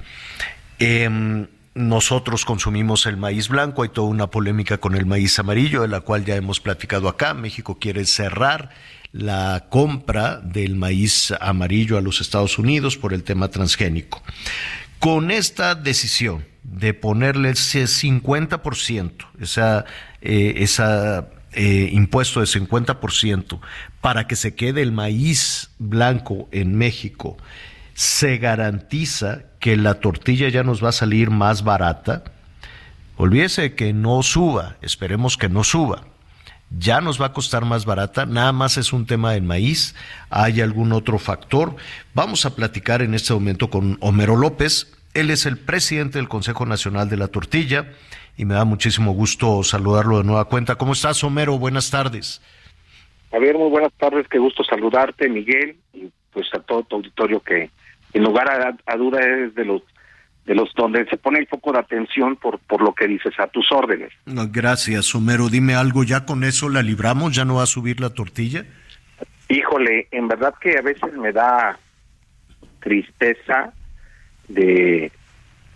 Em, 0.78 1.46
nosotros 1.74 2.44
consumimos 2.44 3.06
el 3.06 3.16
maíz 3.16 3.48
blanco, 3.48 3.82
hay 3.82 3.88
toda 3.88 4.08
una 4.08 4.28
polémica 4.28 4.78
con 4.78 4.94
el 4.94 5.06
maíz 5.06 5.38
amarillo, 5.38 5.82
de 5.82 5.88
la 5.88 6.00
cual 6.00 6.24
ya 6.24 6.36
hemos 6.36 6.60
platicado 6.60 7.08
acá. 7.08 7.34
México 7.34 7.78
quiere 7.80 8.04
cerrar 8.06 8.70
la 9.12 9.66
compra 9.70 10.40
del 10.40 10.76
maíz 10.76 11.32
amarillo 11.40 11.98
a 11.98 12.00
los 12.00 12.20
Estados 12.20 12.58
Unidos 12.58 12.96
por 12.96 13.12
el 13.12 13.24
tema 13.24 13.48
transgénico. 13.48 14.22
Con 14.98 15.30
esta 15.30 15.74
decisión 15.74 16.44
de 16.62 16.94
ponerle 16.94 17.50
ese 17.50 17.84
50%, 17.84 19.12
esa, 19.40 19.84
eh, 20.22 20.54
esa 20.58 21.28
eh, 21.52 21.90
impuesto 21.92 22.40
de 22.40 22.46
50% 22.46 23.60
para 24.00 24.26
que 24.26 24.36
se 24.36 24.54
quede 24.54 24.82
el 24.82 24.92
maíz 24.92 25.70
blanco 25.78 26.48
en 26.52 26.76
México, 26.76 27.36
se 27.94 28.38
garantiza 28.38 29.42
que 29.64 29.78
la 29.78 29.94
tortilla 29.94 30.50
ya 30.50 30.62
nos 30.62 30.84
va 30.84 30.90
a 30.90 30.92
salir 30.92 31.30
más 31.30 31.64
barata. 31.64 32.22
Olvídese 33.16 33.74
que 33.74 33.94
no 33.94 34.22
suba, 34.22 34.76
esperemos 34.82 35.38
que 35.38 35.48
no 35.48 35.64
suba. 35.64 36.04
Ya 36.68 37.00
nos 37.00 37.18
va 37.18 37.28
a 37.28 37.32
costar 37.32 37.64
más 37.64 37.86
barata, 37.86 38.26
nada 38.26 38.52
más 38.52 38.76
es 38.76 38.92
un 38.92 39.06
tema 39.06 39.32
del 39.32 39.42
maíz, 39.42 39.94
hay 40.28 40.60
algún 40.60 40.92
otro 40.92 41.18
factor. 41.18 41.76
Vamos 42.12 42.44
a 42.44 42.54
platicar 42.54 43.00
en 43.00 43.14
este 43.14 43.32
momento 43.32 43.70
con 43.70 43.96
Homero 44.02 44.36
López, 44.36 44.94
él 45.14 45.30
es 45.30 45.46
el 45.46 45.56
presidente 45.56 46.18
del 46.18 46.28
Consejo 46.28 46.66
Nacional 46.66 47.08
de 47.08 47.16
la 47.16 47.28
Tortilla 47.28 47.86
y 48.36 48.44
me 48.44 48.52
da 48.52 48.66
muchísimo 48.66 49.12
gusto 49.12 49.62
saludarlo 49.62 50.18
de 50.18 50.24
nueva 50.24 50.44
cuenta. 50.44 50.74
¿Cómo 50.74 50.92
estás, 50.92 51.24
Homero? 51.24 51.58
Buenas 51.58 51.90
tardes. 51.90 52.42
Javier, 53.30 53.56
muy 53.56 53.70
buenas 53.70 53.94
tardes, 53.94 54.28
qué 54.28 54.38
gusto 54.38 54.62
saludarte, 54.62 55.26
Miguel, 55.30 55.78
y 55.94 56.10
pues 56.34 56.48
a 56.52 56.58
todo 56.58 56.82
tu 56.82 56.96
auditorio 56.96 57.40
que 57.40 57.70
en 58.14 58.24
lugar 58.24 58.76
a, 58.86 58.96
duda 58.96 59.20
es 59.20 59.54
de 59.54 59.64
los 59.64 59.82
de 60.46 60.54
los 60.54 60.74
donde 60.74 61.06
se 61.06 61.16
pone 61.16 61.38
el 61.38 61.46
foco 61.46 61.72
de 61.72 61.78
atención 61.78 62.36
por 62.36 62.58
por 62.58 62.82
lo 62.82 62.94
que 62.94 63.06
dices 63.06 63.32
a 63.38 63.46
tus 63.46 63.70
órdenes. 63.72 64.12
gracias, 64.24 65.14
Homero. 65.14 65.48
Dime 65.48 65.74
algo, 65.74 66.04
¿ya 66.04 66.24
con 66.24 66.44
eso 66.44 66.68
la 66.68 66.82
libramos? 66.82 67.34
¿Ya 67.34 67.44
no 67.44 67.56
va 67.56 67.64
a 67.64 67.66
subir 67.66 68.00
la 68.00 68.10
tortilla? 68.10 68.64
Híjole, 69.48 70.08
en 70.10 70.28
verdad 70.28 70.54
que 70.60 70.78
a 70.78 70.82
veces 70.82 71.12
me 71.14 71.32
da 71.32 71.78
tristeza 72.80 73.72
de, 74.48 75.10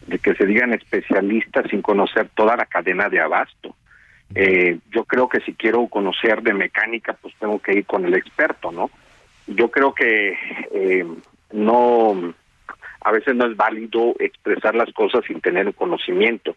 de 0.06 0.19
que 0.19 0.35
se 0.35 0.47
digan 0.47 0.73
especialistas 0.73 1.66
sin 1.70 1.82
conocer 1.82 2.28
toda 2.35 2.56
la 2.56 2.66
cadena 2.66 3.09
de 3.09 3.20
abasto. 3.20 3.74
Eh, 4.35 4.78
yo 4.90 5.05
creo 5.05 5.28
que 5.28 5.40
si 5.40 5.55
quiero 5.55 5.86
conocer 5.89 6.43
de 6.43 6.52
mecánica, 6.52 7.15
pues 7.15 7.35
tengo 7.39 7.59
que 7.60 7.73
ir 7.73 7.86
con 7.86 8.05
el 8.05 8.15
experto, 8.15 8.70
¿no? 8.70 8.90
Yo 9.47 9.70
creo 9.70 9.94
que 9.94 10.36
eh, 10.73 11.06
no, 11.52 12.34
a 13.00 13.12
veces 13.12 13.34
no 13.34 13.46
es 13.46 13.56
válido 13.56 14.14
expresar 14.18 14.74
las 14.74 14.92
cosas 14.92 15.24
sin 15.26 15.40
tener 15.40 15.74
conocimiento. 15.74 16.56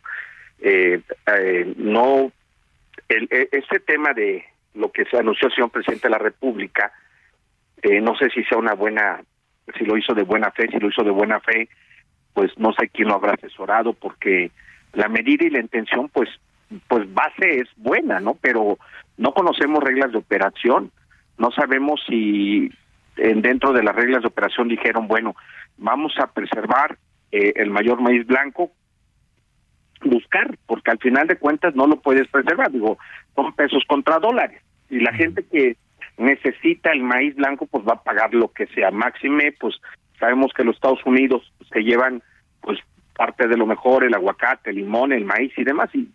Eh, 0.60 1.02
no, 1.78 2.32
el, 3.10 3.28
e, 3.32 3.50
este 3.52 3.80
tema 3.80 4.14
de, 4.14 4.46
lo 4.74 4.92
que 4.92 5.06
se 5.06 5.18
anunció 5.18 5.48
el 5.48 5.54
señor 5.54 5.72
presidente 5.72 6.08
de 6.08 6.12
la 6.12 6.18
República, 6.18 6.92
eh, 7.82 8.00
no 8.02 8.16
sé 8.16 8.30
si 8.30 8.44
sea 8.44 8.58
una 8.58 8.74
buena, 8.74 9.22
si 9.78 9.86
lo 9.86 9.98
hizo 9.98 10.14
de 10.14 10.24
buena 10.24 10.52
fe, 10.52 10.68
si 10.70 10.80
lo 10.80 10.90
hizo 10.90 11.04
de 11.04 11.12
buena 11.12 11.40
fe, 11.40 11.70
pues 12.34 12.52
no 12.58 12.72
sé 12.74 12.90
quién 12.90 13.10
lo 13.10 13.16
habrá 13.16 13.34
asesorado, 13.34 13.94
porque 13.94 14.52
la 14.94 15.10
medida 15.10 15.46
y 15.46 15.50
la 15.50 15.60
intención, 15.60 16.10
pues, 16.10 16.30
pues 16.88 17.12
base 17.14 17.60
es 17.60 17.68
buena, 17.76 18.20
¿no? 18.20 18.36
Pero 18.36 18.78
no 19.18 19.34
conocemos 19.34 19.84
reglas 19.84 20.12
de 20.12 20.20
operación, 20.20 20.92
no 21.38 21.52
sabemos 21.52 22.02
si 22.08 22.72
dentro 23.16 23.74
de 23.74 23.84
las 23.84 23.96
reglas 23.96 24.22
de 24.22 24.28
operación 24.28 24.68
dijeron, 24.68 25.08
bueno, 25.08 25.36
vamos 25.78 26.14
a 26.20 26.28
preservar 26.28 26.98
eh, 27.32 27.54
el 27.56 27.70
mayor 27.70 28.02
maíz 28.02 28.26
blanco, 28.26 28.72
buscar, 30.04 30.58
porque 30.66 30.92
al 30.92 30.98
final 31.00 31.28
de 31.28 31.38
cuentas 31.38 31.76
no 31.76 31.88
lo 31.88 32.02
puedes 32.02 32.28
preservar, 32.28 32.72
digo, 32.72 32.98
son 33.36 33.54
pesos 33.54 33.84
contra 33.88 34.20
dólares, 34.20 34.62
y 34.90 35.00
la 35.00 35.14
gente 35.14 35.46
que 35.46 35.78
necesita 36.18 36.92
el 36.92 37.04
maíz 37.04 37.36
blanco, 37.36 37.66
pues 37.66 37.88
va 37.88 37.94
a 37.94 38.04
pagar 38.04 38.34
lo 38.34 38.52
que 38.52 38.68
sea. 38.68 38.92
Máxime, 38.92 39.54
pues 39.54 39.76
sabemos 40.20 40.52
que 40.54 40.64
los 40.64 40.76
Estados 40.76 41.04
Unidos 41.06 41.52
se 41.72 41.82
llevan, 41.82 42.22
pues 42.62 42.80
parte 43.16 43.48
de 43.48 43.58
lo 43.58 43.66
mejor, 43.66 44.04
el 44.04 44.14
aguacate, 44.14 44.72
el 44.72 44.78
limón, 44.78 45.14
el 45.14 45.26
maíz 45.26 45.52
y 45.58 45.64
demás, 45.64 45.90
y, 45.94 46.10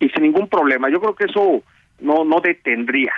y 0.00 0.08
sin 0.10 0.22
ningún 0.22 0.48
problema. 0.48 0.90
Yo 0.90 1.00
creo 1.00 1.14
que 1.14 1.24
eso 1.24 1.62
no, 2.00 2.24
no 2.24 2.40
detendría 2.40 3.12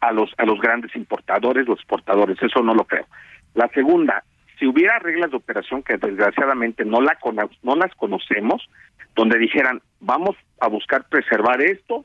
a 0.00 0.12
los, 0.12 0.32
a 0.38 0.44
los 0.44 0.60
grandes 0.60 0.94
importadores, 0.94 1.66
los 1.66 1.78
exportadores, 1.78 2.36
eso 2.40 2.62
no 2.62 2.74
lo 2.74 2.84
creo. 2.84 3.06
La 3.54 3.68
segunda, 3.68 4.22
si 4.58 4.66
hubiera 4.66 4.98
reglas 4.98 5.30
de 5.30 5.36
operación 5.36 5.82
que 5.82 5.96
desgraciadamente 5.96 6.84
no, 6.84 7.00
la 7.00 7.18
no 7.62 7.76
las 7.76 7.94
conocemos, 7.94 8.68
donde 9.14 9.38
dijeran, 9.38 9.80
vamos 10.00 10.36
a 10.60 10.68
buscar 10.68 11.08
preservar 11.08 11.60
esto, 11.62 12.04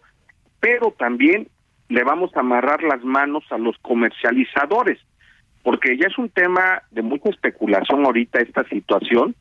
pero 0.59 0.91
también 0.97 1.47
le 1.89 2.03
vamos 2.03 2.35
a 2.35 2.39
amarrar 2.39 2.81
las 2.83 3.03
manos 3.03 3.43
a 3.51 3.57
los 3.57 3.77
comercializadores, 3.79 4.99
porque 5.61 5.97
ya 5.97 6.07
es 6.07 6.17
un 6.17 6.29
tema 6.29 6.81
de 6.91 7.01
mucha 7.01 7.29
especulación 7.29 8.05
ahorita 8.05 8.39
esta 8.39 8.63
situación, 8.69 9.35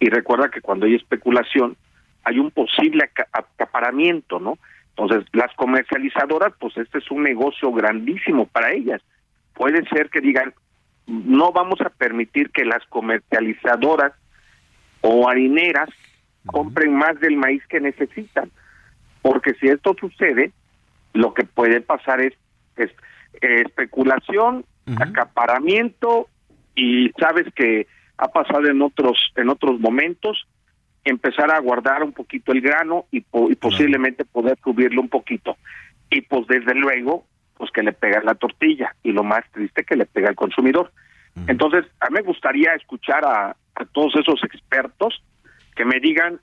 y 0.00 0.08
recuerda 0.10 0.50
que 0.50 0.60
cuando 0.60 0.86
hay 0.86 0.94
especulación 0.94 1.76
hay 2.24 2.38
un 2.38 2.50
posible 2.50 3.08
acaparamiento, 3.32 4.40
¿no? 4.40 4.58
Entonces, 4.96 5.28
las 5.32 5.52
comercializadoras, 5.56 6.54
pues 6.58 6.76
este 6.78 6.98
es 6.98 7.10
un 7.10 7.22
negocio 7.22 7.70
grandísimo 7.70 8.46
para 8.46 8.72
ellas. 8.72 9.02
Puede 9.52 9.86
ser 9.88 10.08
que 10.08 10.22
digan, 10.22 10.54
no 11.06 11.52
vamos 11.52 11.80
a 11.82 11.90
permitir 11.90 12.50
que 12.50 12.64
las 12.64 12.84
comercializadoras 12.86 14.12
o 15.02 15.28
harineras 15.28 15.90
compren 16.46 16.94
más 16.94 17.20
del 17.20 17.36
maíz 17.36 17.62
que 17.66 17.80
necesitan, 17.80 18.50
porque 19.20 19.52
si 19.54 19.68
esto 19.68 19.94
sucede, 20.00 20.52
lo 21.12 21.34
que 21.34 21.44
puede 21.44 21.80
pasar 21.82 22.20
es, 22.20 22.32
es 22.76 22.90
especulación, 23.40 24.64
acaparamiento 24.98 26.28
y 26.74 27.10
sabes 27.18 27.52
que 27.54 27.86
ha 28.18 28.28
pasado 28.28 28.68
en 28.68 28.80
otros 28.80 29.32
en 29.34 29.48
otros 29.48 29.80
momentos 29.80 30.46
empezar 31.06 31.50
a 31.52 31.60
guardar 31.60 32.02
un 32.02 32.12
poquito 32.12 32.52
el 32.52 32.60
grano 32.60 33.06
y, 33.10 33.20
posiblemente 33.20 34.24
poder 34.24 34.58
subirlo 34.62 35.00
un 35.00 35.08
poquito. 35.08 35.56
Y 36.10 36.22
pues 36.22 36.46
desde 36.48 36.74
luego 36.74 37.24
pues 37.56 37.70
que 37.70 37.82
le 37.82 37.92
pega 37.92 38.20
la 38.22 38.34
tortilla 38.34 38.94
y 39.02 39.12
lo 39.12 39.24
más 39.24 39.42
triste 39.50 39.84
que 39.84 39.96
le 39.96 40.04
pega 40.04 40.28
al 40.28 40.34
consumidor. 40.34 40.92
Entonces 41.46 41.86
a 42.00 42.10
mí 42.10 42.14
me 42.14 42.22
gustaría 42.22 42.74
escuchar 42.74 43.24
a, 43.24 43.56
todos 43.92 44.14
esos 44.16 44.42
expertos 44.42 45.22
que 45.74 45.84
me 45.84 46.00
digan 46.00 46.40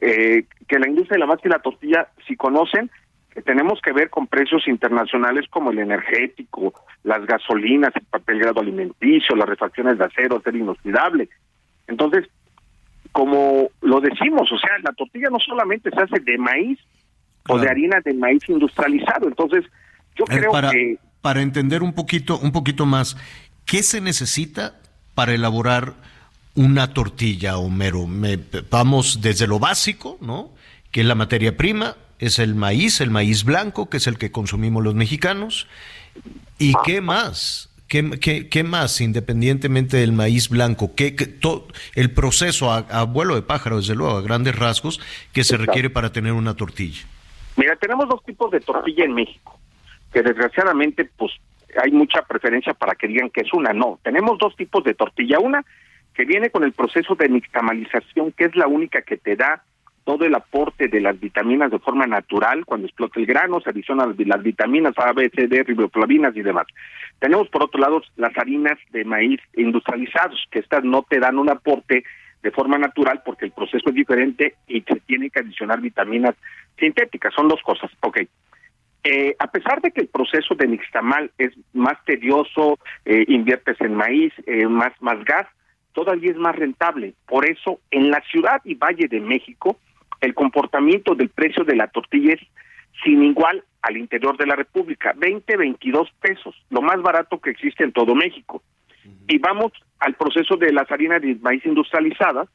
eh, 0.00 0.44
que 0.66 0.78
la 0.78 0.88
industria 0.88 1.16
de 1.16 1.20
la 1.20 1.26
masa 1.26 1.42
y 1.44 1.50
la 1.50 1.58
tortilla 1.58 2.08
si 2.26 2.36
conocen 2.36 2.90
que 3.30 3.42
tenemos 3.42 3.80
que 3.82 3.92
ver 3.92 4.08
con 4.10 4.26
precios 4.26 4.66
internacionales 4.66 5.44
como 5.50 5.70
el 5.70 5.78
energético, 5.78 6.72
las 7.04 7.24
gasolinas, 7.26 7.94
el 7.94 8.06
papel 8.06 8.38
grado 8.40 8.60
alimenticio, 8.60 9.36
las 9.36 9.48
refacciones 9.48 9.98
de 9.98 10.04
acero, 10.04 10.38
acero 10.38 10.56
inoxidable. 10.56 11.28
Entonces, 11.86 12.28
como 13.12 13.70
lo 13.80 14.00
decimos, 14.00 14.50
o 14.52 14.58
sea, 14.58 14.70
la 14.82 14.92
tortilla 14.92 15.28
no 15.30 15.38
solamente 15.38 15.90
se 15.90 16.00
hace 16.00 16.20
de 16.20 16.38
maíz 16.38 16.78
o 17.48 17.58
de 17.58 17.68
harina 17.68 18.00
de 18.04 18.14
maíz 18.14 18.42
industrializado. 18.48 19.28
Entonces, 19.28 19.64
yo 20.16 20.24
eh, 20.24 20.38
creo 20.38 20.52
para, 20.52 20.70
que 20.70 20.98
para 21.20 21.42
entender 21.42 21.82
un 21.82 21.94
poquito 21.94 22.38
un 22.38 22.52
poquito 22.52 22.86
más, 22.86 23.16
¿qué 23.64 23.82
se 23.82 24.00
necesita 24.00 24.76
para 25.14 25.34
elaborar 25.34 25.94
una 26.54 26.92
tortilla, 26.92 27.58
Homero? 27.58 28.06
Me, 28.06 28.38
vamos 28.70 29.20
desde 29.20 29.46
lo 29.46 29.58
básico, 29.58 30.18
¿no? 30.20 30.50
Que 30.90 31.00
es 31.00 31.06
la 31.06 31.14
materia 31.14 31.56
prima, 31.56 31.96
es 32.18 32.38
el 32.38 32.54
maíz, 32.54 33.00
el 33.00 33.10
maíz 33.10 33.44
blanco, 33.44 33.88
que 33.88 33.98
es 33.98 34.06
el 34.06 34.18
que 34.18 34.30
consumimos 34.30 34.82
los 34.82 34.94
mexicanos. 34.94 35.66
¿Y 36.58 36.74
qué 36.84 37.00
más? 37.00 37.70
¿Qué, 37.88 38.48
qué, 38.50 38.64
más, 38.64 39.00
independientemente 39.00 39.96
del 39.96 40.12
maíz 40.12 40.50
blanco? 40.50 40.94
¿Qué, 40.94 41.10
todo, 41.12 41.68
el 41.94 42.12
proceso 42.12 42.70
a, 42.70 43.02
vuelo 43.04 43.34
de 43.34 43.40
pájaro, 43.40 43.78
desde 43.78 43.94
luego, 43.94 44.18
a 44.18 44.20
grandes 44.20 44.58
rasgos, 44.58 45.00
que 45.32 45.42
se 45.42 45.56
requiere 45.56 45.88
para 45.88 46.12
tener 46.12 46.32
una 46.32 46.54
tortilla? 46.54 47.00
Mira, 47.56 47.76
tenemos 47.76 48.06
dos 48.06 48.22
tipos 48.24 48.50
de 48.50 48.60
tortilla 48.60 49.04
en 49.04 49.14
México, 49.14 49.58
que 50.12 50.22
desgraciadamente, 50.22 51.06
pues, 51.16 51.32
hay 51.82 51.90
mucha 51.90 52.20
preferencia 52.22 52.74
para 52.74 52.94
que 52.94 53.08
digan 53.08 53.30
que 53.30 53.40
es 53.40 53.52
una. 53.54 53.72
No, 53.72 53.98
tenemos 54.02 54.38
dos 54.38 54.54
tipos 54.54 54.84
de 54.84 54.92
tortilla. 54.92 55.38
Una 55.38 55.64
que 56.14 56.24
viene 56.24 56.50
con 56.50 56.64
el 56.64 56.72
proceso 56.72 57.14
de 57.14 57.28
nixtamalización, 57.28 58.32
que 58.32 58.44
es 58.44 58.56
la 58.56 58.66
única 58.66 59.00
que 59.00 59.16
te 59.16 59.34
da 59.34 59.62
todo 60.08 60.24
el 60.24 60.34
aporte 60.34 60.88
de 60.88 61.02
las 61.02 61.20
vitaminas 61.20 61.70
de 61.70 61.78
forma 61.80 62.06
natural, 62.06 62.64
cuando 62.64 62.86
explota 62.86 63.20
el 63.20 63.26
grano, 63.26 63.60
se 63.60 63.68
adicionan 63.68 64.16
las 64.16 64.42
vitaminas 64.42 64.94
A, 64.96 65.12
B, 65.12 65.30
C, 65.34 65.48
D, 65.48 65.62
riboflavinas 65.64 66.34
y 66.34 66.40
demás. 66.40 66.66
Tenemos 67.18 67.46
por 67.50 67.64
otro 67.64 67.78
lado 67.78 68.00
las 68.16 68.34
harinas 68.38 68.78
de 68.90 69.04
maíz 69.04 69.38
industrializados, 69.54 70.42
que 70.50 70.60
estas 70.60 70.82
no 70.82 71.02
te 71.02 71.20
dan 71.20 71.38
un 71.38 71.50
aporte 71.50 72.04
de 72.42 72.50
forma 72.52 72.78
natural 72.78 73.20
porque 73.22 73.44
el 73.44 73.50
proceso 73.50 73.90
es 73.90 73.94
diferente 73.94 74.54
y 74.66 74.80
se 74.80 74.98
tienen 75.00 75.28
que 75.28 75.40
adicionar 75.40 75.82
vitaminas 75.82 76.34
sintéticas. 76.78 77.34
Son 77.34 77.46
dos 77.46 77.60
cosas. 77.60 77.90
Ok. 78.00 78.20
Eh, 79.04 79.36
a 79.38 79.50
pesar 79.50 79.82
de 79.82 79.90
que 79.90 80.00
el 80.00 80.08
proceso 80.08 80.54
de 80.54 80.68
nixtamal 80.68 81.30
es 81.36 81.52
más 81.74 82.02
tedioso, 82.06 82.78
eh, 83.04 83.26
inviertes 83.28 83.78
en 83.82 83.94
maíz, 83.94 84.32
eh, 84.46 84.66
más, 84.68 84.92
más 85.00 85.22
gas, 85.26 85.46
todavía 85.92 86.30
es 86.30 86.38
más 86.38 86.56
rentable. 86.56 87.12
Por 87.26 87.44
eso, 87.46 87.80
en 87.90 88.10
la 88.10 88.22
ciudad 88.30 88.62
y 88.64 88.74
Valle 88.74 89.06
de 89.06 89.20
México, 89.20 89.76
el 90.20 90.34
comportamiento 90.34 91.14
del 91.14 91.28
precio 91.28 91.64
de 91.64 91.76
la 91.76 91.88
tortilla 91.88 92.34
es 92.34 92.40
sin 93.04 93.22
igual 93.22 93.62
al 93.82 93.96
interior 93.96 94.36
de 94.36 94.46
la 94.46 94.56
República, 94.56 95.14
20, 95.16 95.56
22 95.56 96.08
pesos, 96.20 96.54
lo 96.70 96.82
más 96.82 97.00
barato 97.00 97.40
que 97.40 97.50
existe 97.50 97.84
en 97.84 97.92
todo 97.92 98.14
México. 98.14 98.62
Y 99.28 99.38
vamos 99.38 99.72
al 100.00 100.14
proceso 100.14 100.56
de 100.56 100.72
las 100.72 100.90
harinas 100.90 101.22
de 101.22 101.36
maíz 101.36 101.64
industrializadas, 101.64 102.48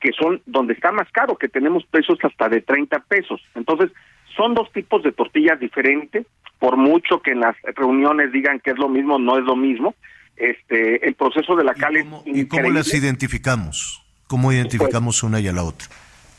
que 0.00 0.10
son 0.12 0.42
donde 0.46 0.74
está 0.74 0.92
más 0.92 1.10
caro, 1.12 1.36
que 1.36 1.48
tenemos 1.48 1.84
precios 1.86 2.18
hasta 2.22 2.48
de 2.48 2.60
30 2.60 2.98
pesos. 3.04 3.40
Entonces, 3.54 3.90
son 4.36 4.54
dos 4.54 4.70
tipos 4.72 5.02
de 5.02 5.12
tortillas 5.12 5.58
diferentes, 5.58 6.26
por 6.58 6.76
mucho 6.76 7.20
que 7.22 7.32
en 7.32 7.40
las 7.40 7.56
reuniones 7.74 8.32
digan 8.32 8.60
que 8.60 8.72
es 8.72 8.78
lo 8.78 8.88
mismo, 8.88 9.18
no 9.18 9.38
es 9.38 9.44
lo 9.44 9.56
mismo. 9.56 9.94
Este, 10.36 11.06
el 11.06 11.14
proceso 11.14 11.54
de 11.54 11.64
la 11.64 11.74
cal 11.74 11.96
¿Y 12.26 12.46
cómo 12.48 12.70
las 12.70 12.92
identificamos? 12.92 14.02
¿Cómo 14.26 14.52
identificamos 14.52 15.22
una 15.22 15.38
y 15.38 15.46
a 15.46 15.52
la 15.52 15.62
otra? 15.62 15.86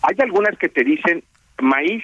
Hay 0.08 0.16
algunas 0.20 0.58
que 0.58 0.70
te 0.70 0.84
dicen 0.84 1.24
maíz, 1.60 2.04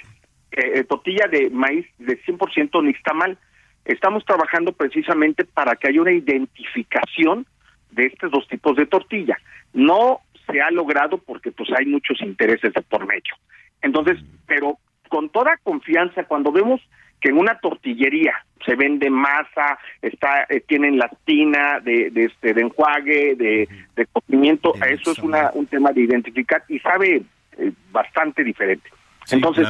eh, 0.51 0.71
eh 0.75 0.83
tortilla 0.85 1.27
de 1.27 1.49
maíz 1.49 1.85
de 1.99 2.19
100% 2.23 2.83
nixtamal. 2.83 3.37
Estamos 3.85 4.25
trabajando 4.25 4.71
precisamente 4.73 5.45
para 5.45 5.75
que 5.75 5.89
haya 5.89 6.01
una 6.01 6.11
identificación 6.11 7.45
de 7.91 8.05
estos 8.07 8.31
dos 8.31 8.47
tipos 8.47 8.75
de 8.75 8.87
tortilla. 8.87 9.37
No 9.73 10.21
se 10.47 10.61
ha 10.61 10.71
logrado 10.71 11.17
porque 11.19 11.51
pues 11.51 11.69
hay 11.77 11.85
muchos 11.85 12.19
intereses 12.21 12.73
de 12.73 12.81
por 12.81 13.05
medio. 13.05 13.35
Entonces, 13.81 14.17
pero 14.47 14.77
con 15.09 15.29
toda 15.29 15.57
confianza, 15.63 16.23
cuando 16.23 16.51
vemos 16.51 16.81
que 17.19 17.29
en 17.29 17.37
una 17.37 17.59
tortillería 17.59 18.33
se 18.65 18.75
vende 18.75 19.09
masa, 19.09 19.77
está 20.01 20.45
eh, 20.49 20.61
tienen 20.61 20.97
la 20.97 21.09
tina 21.25 21.79
de, 21.79 22.09
de, 22.09 22.25
este 22.25 22.53
de 22.53 22.61
enjuague, 22.61 23.35
de, 23.35 23.67
de 23.95 24.05
cocimiento, 24.07 24.73
eso 24.89 25.11
es 25.11 25.19
una, 25.19 25.51
un 25.53 25.67
tema 25.67 25.91
de 25.91 26.01
identificar 26.01 26.63
y 26.67 26.79
sabe 26.79 27.23
eh, 27.61 27.71
bastante 27.91 28.43
diferente. 28.43 28.89
Entonces, 29.29 29.67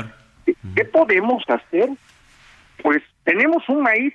¿qué 0.76 0.86
podemos 0.86 1.44
hacer? 1.48 1.90
Pues 2.82 3.04
tenemos 3.24 3.68
un 3.70 3.84
maíz 3.84 4.14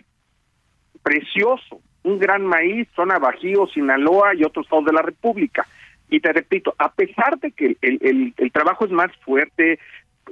precioso, 1.03 1.81
un 2.03 2.19
gran 2.19 2.45
maíz, 2.45 2.89
zona 2.97 3.19
Bajío, 3.19 3.67
Sinaloa 3.69 4.35
y 4.35 4.45
otros 4.45 4.67
estados 4.67 4.87
de 4.87 4.93
la 4.93 5.03
República. 5.03 5.67
Y 6.09 6.21
te 6.21 6.33
repito, 6.33 6.75
a 6.79 6.91
pesar 6.93 7.39
de 7.39 7.53
que 7.53 7.77
el, 7.81 7.99
el, 8.01 8.35
el 8.37 8.53
trabajo 8.53 8.85
es 8.85 8.91
más 8.93 9.11
fuerte, 9.25 9.79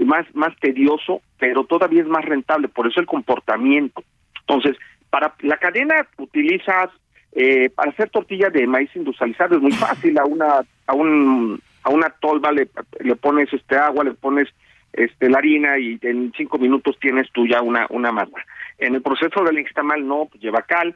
más, 0.00 0.26
más 0.34 0.56
tedioso, 0.60 1.20
pero 1.38 1.64
todavía 1.64 2.02
es 2.02 2.08
más 2.08 2.24
rentable, 2.24 2.68
por 2.68 2.86
eso 2.86 3.00
el 3.00 3.06
comportamiento. 3.06 4.02
Entonces, 4.40 4.76
para 5.10 5.34
la 5.40 5.56
cadena 5.58 6.06
utilizas, 6.18 6.90
eh, 7.32 7.70
para 7.70 7.90
hacer 7.90 8.10
tortilla 8.10 8.50
de 8.50 8.66
maíz 8.66 8.90
industrializado 8.94 9.56
es 9.56 9.62
muy 9.62 9.72
fácil, 9.72 10.18
a 10.18 10.24
una, 10.24 10.64
a 10.86 10.94
un 10.94 11.60
a 11.84 11.90
una 11.90 12.10
tolva 12.10 12.50
le, 12.50 12.68
le 13.00 13.16
pones 13.16 13.52
este 13.52 13.76
agua, 13.76 14.04
le 14.04 14.14
pones 14.14 14.48
este 14.92 15.28
la 15.28 15.38
harina 15.38 15.78
y 15.78 15.98
en 16.02 16.32
cinco 16.36 16.58
minutos 16.58 16.96
tienes 17.00 17.30
tú 17.32 17.46
ya 17.46 17.62
una 17.62 17.86
una 17.90 18.10
masa. 18.12 18.36
En 18.78 18.94
el 18.94 19.02
proceso 19.02 19.44
del 19.44 19.58
Ixtamal 19.58 20.06
no, 20.06 20.26
pues 20.30 20.42
lleva 20.42 20.62
cal, 20.62 20.94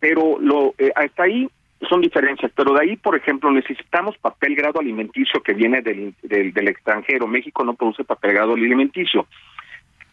pero 0.00 0.38
lo 0.40 0.74
eh, 0.78 0.92
hasta 0.94 1.24
ahí 1.24 1.48
son 1.88 2.00
diferencias, 2.00 2.50
pero 2.56 2.74
de 2.74 2.82
ahí, 2.82 2.96
por 2.96 3.16
ejemplo, 3.16 3.50
necesitamos 3.50 4.18
papel 4.18 4.56
grado 4.56 4.80
alimenticio 4.80 5.42
que 5.42 5.54
viene 5.54 5.80
del, 5.80 6.14
del, 6.22 6.68
extranjero. 6.68 7.28
México 7.28 7.64
no 7.64 7.74
produce 7.74 8.02
papel 8.04 8.32
grado 8.32 8.54
alimenticio. 8.54 9.26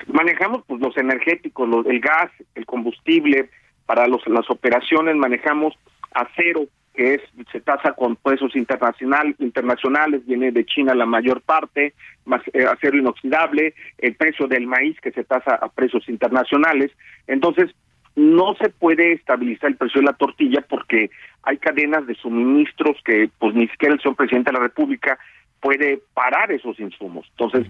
Manejamos 0.08 0.64
pues 0.68 0.80
los 0.80 0.96
energéticos, 0.98 1.68
los, 1.68 1.86
el 1.88 2.00
gas, 2.00 2.30
el 2.54 2.66
combustible, 2.68 3.50
para 3.88 4.08
los, 4.08 4.26
las 4.28 4.50
operaciones 4.50 5.16
manejamos 5.16 5.74
acero, 6.12 6.66
que 6.96 7.16
es 7.16 7.22
se 7.52 7.60
tasa 7.62 7.94
con 7.94 8.16
precios 8.16 8.56
internacional, 8.56 9.36
internacionales, 9.40 10.26
viene 10.26 10.52
de 10.52 10.66
China 10.66 10.96
la 10.96 11.06
mayor 11.06 11.42
parte, 11.42 11.94
más 12.26 12.42
eh, 12.54 12.66
acero 12.66 12.98
inoxidable, 12.98 13.74
el 13.98 14.16
precio 14.16 14.48
del 14.48 14.68
maíz 14.68 15.00
que 15.02 15.12
se 15.12 15.24
tasa 15.24 15.56
a 15.56 15.70
precios 15.70 16.08
internacionales. 16.10 16.92
Entonces, 17.28 17.72
no 18.16 18.56
se 18.56 18.70
puede 18.70 19.14
estabilizar 19.14 19.70
el 19.70 19.78
precio 19.78 20.02
de 20.02 20.08
la 20.08 20.14
tortilla 20.14 20.62
porque 20.62 21.10
hay 21.44 21.58
cadenas 21.58 22.08
de 22.08 22.16
suministros 22.16 22.98
que 23.04 23.30
pues 23.40 23.54
ni 23.54 23.68
siquiera 23.68 23.94
el 23.94 24.02
señor 24.02 24.16
presidente 24.16 24.52
de 24.52 24.58
la 24.58 24.64
República 24.64 25.20
puede 25.60 26.02
parar 26.14 26.52
esos 26.52 26.80
insumos. 26.80 27.28
Entonces, 27.32 27.68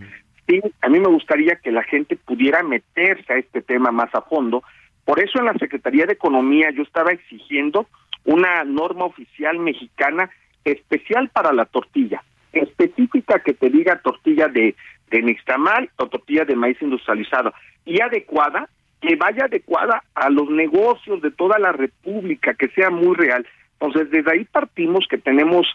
sí, 0.48 0.62
a 0.82 0.90
mí 0.90 1.00
me 1.00 1.10
gustaría 1.10 1.56
que 1.56 1.72
la 1.72 1.84
gente 1.84 2.16
pudiera 2.16 2.62
meterse 2.62 3.34
a 3.34 3.38
este 3.38 3.62
tema 3.62 3.92
más 3.92 4.14
a 4.14 4.22
fondo. 4.22 4.64
Por 5.04 5.20
eso 5.20 5.40
en 5.40 5.46
la 5.46 5.54
Secretaría 5.54 6.06
de 6.06 6.14
Economía 6.14 6.70
yo 6.72 6.84
estaba 6.84 7.12
exigiendo 7.12 7.88
una 8.26 8.64
norma 8.64 9.06
oficial 9.06 9.60
mexicana 9.60 10.30
especial 10.64 11.30
para 11.30 11.54
la 11.54 11.66
tortilla, 11.66 12.24
específica 12.52 13.40
que 13.40 13.54
te 13.54 13.70
diga 13.70 14.02
tortilla 14.04 14.48
de, 14.48 14.76
de 15.12 15.22
nixtamal 15.22 15.90
o 15.98 16.08
tortilla 16.08 16.46
de 16.46 16.56
maíz 16.56 16.82
industrializado 16.82 17.54
y 17.86 18.02
adecuada, 18.02 18.68
que 19.00 19.16
vaya 19.16 19.46
adecuada 19.46 20.04
a 20.16 20.30
los 20.30 20.50
negocios 20.50 21.22
de 21.22 21.32
toda 21.32 21.60
la 21.60 21.72
República, 21.72 22.56
que 22.56 22.70
sea 22.70 22.90
muy 22.90 23.16
real. 23.16 23.46
Entonces, 23.80 24.10
desde 24.10 24.32
ahí 24.32 24.46
partimos 24.46 25.06
que 25.08 25.18
tenemos 25.18 25.68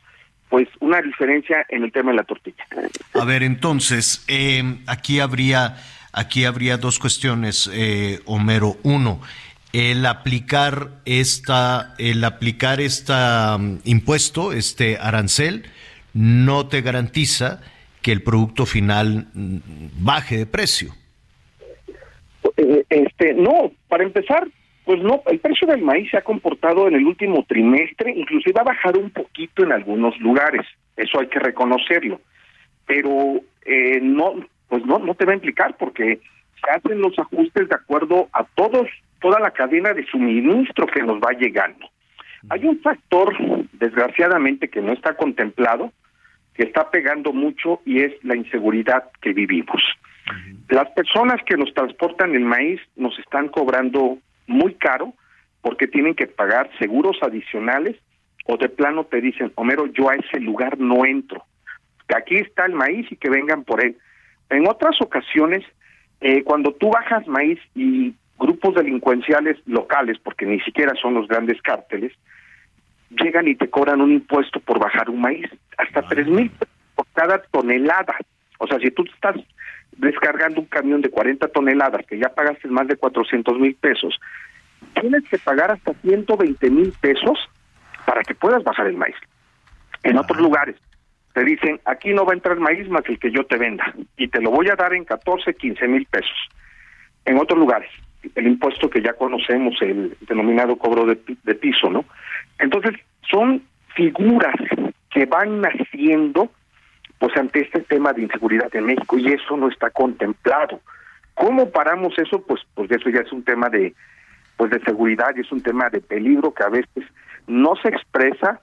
pues 0.48 0.68
una 0.80 1.00
diferencia 1.00 1.64
en 1.68 1.84
el 1.84 1.92
tema 1.92 2.10
de 2.10 2.16
la 2.16 2.24
tortilla. 2.24 2.66
A 3.14 3.24
ver, 3.24 3.44
entonces, 3.44 4.24
eh, 4.26 4.62
aquí 4.88 5.20
habría 5.20 5.76
aquí 6.12 6.44
habría 6.44 6.76
dos 6.76 6.98
cuestiones, 6.98 7.70
eh, 7.72 8.18
Homero. 8.26 8.76
Uno, 8.82 9.20
el 9.72 10.04
aplicar 10.06 10.88
esta, 11.04 11.94
el 11.98 12.24
aplicar 12.24 12.80
esta 12.80 13.56
um, 13.56 13.78
impuesto, 13.84 14.52
este 14.52 14.96
arancel, 14.98 15.64
no 16.12 16.66
te 16.66 16.80
garantiza 16.80 17.60
que 18.02 18.12
el 18.12 18.22
producto 18.22 18.66
final 18.66 19.28
mm, 19.32 19.58
baje 20.00 20.38
de 20.38 20.46
precio. 20.46 20.92
Eh, 22.56 22.84
este, 22.88 23.34
no, 23.34 23.72
para 23.88 24.02
empezar, 24.02 24.48
pues 24.84 25.00
no, 25.02 25.22
el 25.26 25.38
precio 25.38 25.68
del 25.68 25.82
maíz 25.82 26.10
se 26.10 26.16
ha 26.16 26.22
comportado 26.22 26.88
en 26.88 26.94
el 26.94 27.06
último 27.06 27.44
trimestre, 27.46 28.12
inclusive 28.16 28.60
ha 28.60 28.64
bajado 28.64 28.98
un 28.98 29.10
poquito 29.10 29.62
en 29.62 29.72
algunos 29.72 30.18
lugares, 30.18 30.66
eso 30.96 31.20
hay 31.20 31.28
que 31.28 31.38
reconocerlo, 31.38 32.20
pero 32.86 33.40
eh, 33.64 34.00
no, 34.02 34.34
pues 34.68 34.84
no, 34.84 34.98
no 34.98 35.14
te 35.14 35.26
va 35.26 35.32
a 35.32 35.36
implicar 35.36 35.76
porque 35.76 36.20
se 36.62 36.70
hacen 36.70 37.00
los 37.00 37.16
ajustes 37.18 37.68
de 37.68 37.74
acuerdo 37.74 38.28
a 38.32 38.44
todos 38.44 38.88
toda 39.20 39.38
la 39.40 39.50
cadena 39.50 39.92
de 39.92 40.06
suministro 40.06 40.86
que 40.86 41.02
nos 41.02 41.20
va 41.20 41.32
llegando. 41.32 41.86
Hay 42.48 42.64
un 42.64 42.80
factor, 42.80 43.36
desgraciadamente, 43.72 44.68
que 44.68 44.80
no 44.80 44.92
está 44.92 45.14
contemplado, 45.14 45.92
que 46.54 46.64
está 46.64 46.90
pegando 46.90 47.32
mucho 47.32 47.80
y 47.84 48.00
es 48.00 48.12
la 48.24 48.36
inseguridad 48.36 49.04
que 49.20 49.32
vivimos. 49.32 49.82
Las 50.68 50.90
personas 50.90 51.40
que 51.44 51.56
nos 51.56 51.72
transportan 51.74 52.34
el 52.34 52.44
maíz 52.44 52.80
nos 52.96 53.18
están 53.18 53.48
cobrando 53.48 54.18
muy 54.46 54.74
caro 54.74 55.12
porque 55.60 55.86
tienen 55.86 56.14
que 56.14 56.26
pagar 56.26 56.70
seguros 56.78 57.18
adicionales 57.22 57.96
o 58.46 58.56
de 58.56 58.68
plano 58.68 59.04
te 59.04 59.20
dicen, 59.20 59.52
Homero, 59.56 59.86
yo 59.86 60.08
a 60.08 60.14
ese 60.14 60.40
lugar 60.40 60.78
no 60.78 61.04
entro. 61.04 61.44
Aquí 62.14 62.36
está 62.36 62.66
el 62.66 62.72
maíz 62.72 63.06
y 63.10 63.16
que 63.16 63.30
vengan 63.30 63.64
por 63.64 63.84
él. 63.84 63.96
En 64.48 64.66
otras 64.68 65.00
ocasiones, 65.00 65.64
eh, 66.20 66.42
cuando 66.42 66.72
tú 66.72 66.90
bajas 66.90 67.26
maíz 67.26 67.58
y 67.74 68.14
grupos 68.40 68.74
delincuenciales 68.74 69.58
locales, 69.66 70.18
porque 70.18 70.46
ni 70.46 70.60
siquiera 70.60 70.94
son 71.00 71.14
los 71.14 71.28
grandes 71.28 71.60
cárteles, 71.62 72.12
llegan 73.10 73.46
y 73.46 73.54
te 73.54 73.68
cobran 73.68 74.00
un 74.00 74.10
impuesto 74.10 74.58
por 74.60 74.78
bajar 74.80 75.10
un 75.10 75.20
maíz, 75.20 75.48
hasta 75.76 76.02
tres 76.02 76.26
mil 76.26 76.50
por 76.94 77.06
cada 77.12 77.40
tonelada. 77.42 78.16
O 78.58 78.66
sea, 78.66 78.78
si 78.78 78.90
tú 78.90 79.04
estás 79.04 79.36
descargando 79.96 80.60
un 80.60 80.66
camión 80.66 81.02
de 81.02 81.10
40 81.10 81.48
toneladas, 81.48 82.06
que 82.06 82.18
ya 82.18 82.30
pagaste 82.30 82.68
más 82.68 82.88
de 82.88 82.96
400 82.96 83.58
mil 83.58 83.74
pesos, 83.74 84.18
tienes 84.98 85.28
que 85.28 85.38
pagar 85.38 85.70
hasta 85.72 85.92
120 85.92 86.70
mil 86.70 86.92
pesos 87.00 87.38
para 88.06 88.22
que 88.22 88.34
puedas 88.34 88.64
bajar 88.64 88.86
el 88.86 88.96
maíz. 88.96 89.16
En 90.02 90.16
otros 90.16 90.40
lugares 90.40 90.76
te 91.34 91.44
dicen, 91.44 91.80
aquí 91.84 92.12
no 92.12 92.24
va 92.24 92.32
a 92.32 92.36
entrar 92.36 92.58
maíz 92.58 92.88
más 92.88 93.04
el 93.06 93.18
que 93.18 93.30
yo 93.30 93.44
te 93.44 93.56
venda, 93.56 93.94
y 94.16 94.28
te 94.28 94.40
lo 94.40 94.50
voy 94.50 94.68
a 94.68 94.76
dar 94.76 94.94
en 94.94 95.04
14, 95.04 95.54
15 95.54 95.86
mil 95.86 96.06
pesos. 96.06 96.48
En 97.24 97.38
otros 97.38 97.58
lugares, 97.58 97.90
el 98.34 98.46
impuesto 98.46 98.90
que 98.90 99.02
ya 99.02 99.12
conocemos, 99.14 99.74
el 99.80 100.16
denominado 100.28 100.76
cobro 100.76 101.06
de, 101.06 101.16
piso, 101.54 101.90
¿no? 101.90 102.04
Entonces, 102.58 102.92
son 103.30 103.62
figuras 103.94 104.54
que 105.10 105.26
van 105.26 105.60
naciendo 105.60 106.50
pues 107.18 107.36
ante 107.36 107.60
este 107.60 107.80
tema 107.80 108.12
de 108.12 108.22
inseguridad 108.22 108.74
en 108.74 108.86
México 108.86 109.18
y 109.18 109.32
eso 109.32 109.56
no 109.56 109.68
está 109.68 109.90
contemplado. 109.90 110.80
¿Cómo 111.34 111.70
paramos 111.70 112.14
eso? 112.18 112.42
Pues 112.42 112.62
pues 112.74 112.90
eso 112.90 113.10
ya 113.10 113.20
es 113.20 113.32
un 113.32 113.42
tema 113.42 113.68
de 113.68 113.94
pues 114.56 114.70
de 114.70 114.80
seguridad 114.80 115.30
y 115.36 115.40
es 115.40 115.52
un 115.52 115.62
tema 115.62 115.90
de 115.90 116.00
peligro 116.00 116.54
que 116.54 116.62
a 116.62 116.68
veces 116.68 117.04
no 117.46 117.74
se 117.82 117.88
expresa 117.88 118.60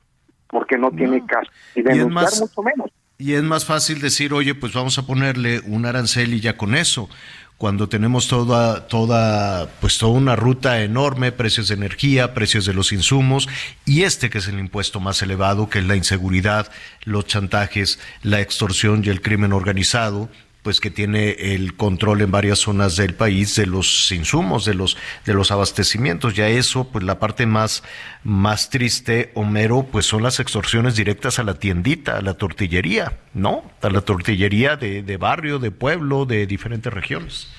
porque 0.47 0.77
no, 0.77 0.91
tiene 0.91 1.23
caso 1.25 1.51
y 1.75 1.81
denunciar 1.81 2.29
mucho 2.39 2.63
menos. 2.63 2.91
Y 3.19 3.33
es 3.33 3.43
más 3.43 3.65
fácil 3.65 3.99
decir, 3.99 4.31
oye, 4.33 4.53
pues 4.55 4.73
vamos 4.73 4.97
a 4.97 5.05
ponerle 5.05 5.59
un 5.65 5.85
arancel 5.85 6.33
y 6.33 6.39
ya 6.39 6.55
con 6.55 6.75
eso 6.75 7.09
cuando 7.57 7.89
tenemos 7.89 8.27
toda, 8.27 8.87
toda, 8.87 9.67
pues 9.81 9.97
toda 9.97 10.11
una 10.11 10.35
ruta 10.35 10.83
enorme, 10.83 11.31
precios 11.31 11.67
de 11.67 11.73
energía, 11.73 12.35
precios 12.35 12.65
de 12.65 12.73
los 12.73 12.91
insumos, 12.91 13.49
y 13.83 14.03
este 14.03 14.29
que 14.29 14.37
es 14.37 14.47
el 14.47 14.59
impuesto 14.59 14.99
más 14.99 15.21
elevado, 15.23 15.67
que 15.69 15.79
es 15.79 15.85
la 15.85 15.95
inseguridad, 15.95 16.71
los 17.03 17.25
chantajes, 17.25 17.99
la 18.21 18.41
extorsión 18.41 19.03
y 19.03 19.09
el 19.09 19.21
crimen 19.21 19.53
organizado, 19.53 20.29
pues 20.67 20.81
que 20.81 20.91
tiene 20.91 21.29
el 21.29 21.77
control 21.77 22.19
en 22.19 22.29
varias 22.29 22.59
zonas 22.59 22.97
del 22.97 23.13
país 23.13 23.55
de 23.55 23.65
los 23.65 24.11
insumos, 24.11 24.65
de 24.65 24.73
los 24.73 24.97
de 25.25 25.33
los 25.33 25.49
abastecimientos. 25.49 26.35
Ya 26.35 26.49
eso, 26.49 26.91
pues 26.91 27.05
la 27.05 27.19
parte 27.19 27.45
más 27.45 27.85
más 28.25 28.69
triste, 28.69 29.31
Homero, 29.33 29.87
pues 29.89 30.05
son 30.05 30.23
las 30.23 30.41
extorsiones 30.41 30.97
directas 30.97 31.39
a 31.39 31.43
la 31.43 31.53
tiendita, 31.53 32.17
a 32.17 32.21
la 32.21 32.33
tortillería, 32.33 33.13
¿no? 33.33 33.63
A 33.81 33.89
la 33.89 34.01
tortillería 34.01 34.75
de, 34.75 35.03
de 35.03 35.15
barrio, 35.15 35.57
de 35.57 35.71
pueblo, 35.71 36.25
de 36.25 36.45
diferentes 36.45 36.93
regiones. 36.93 37.49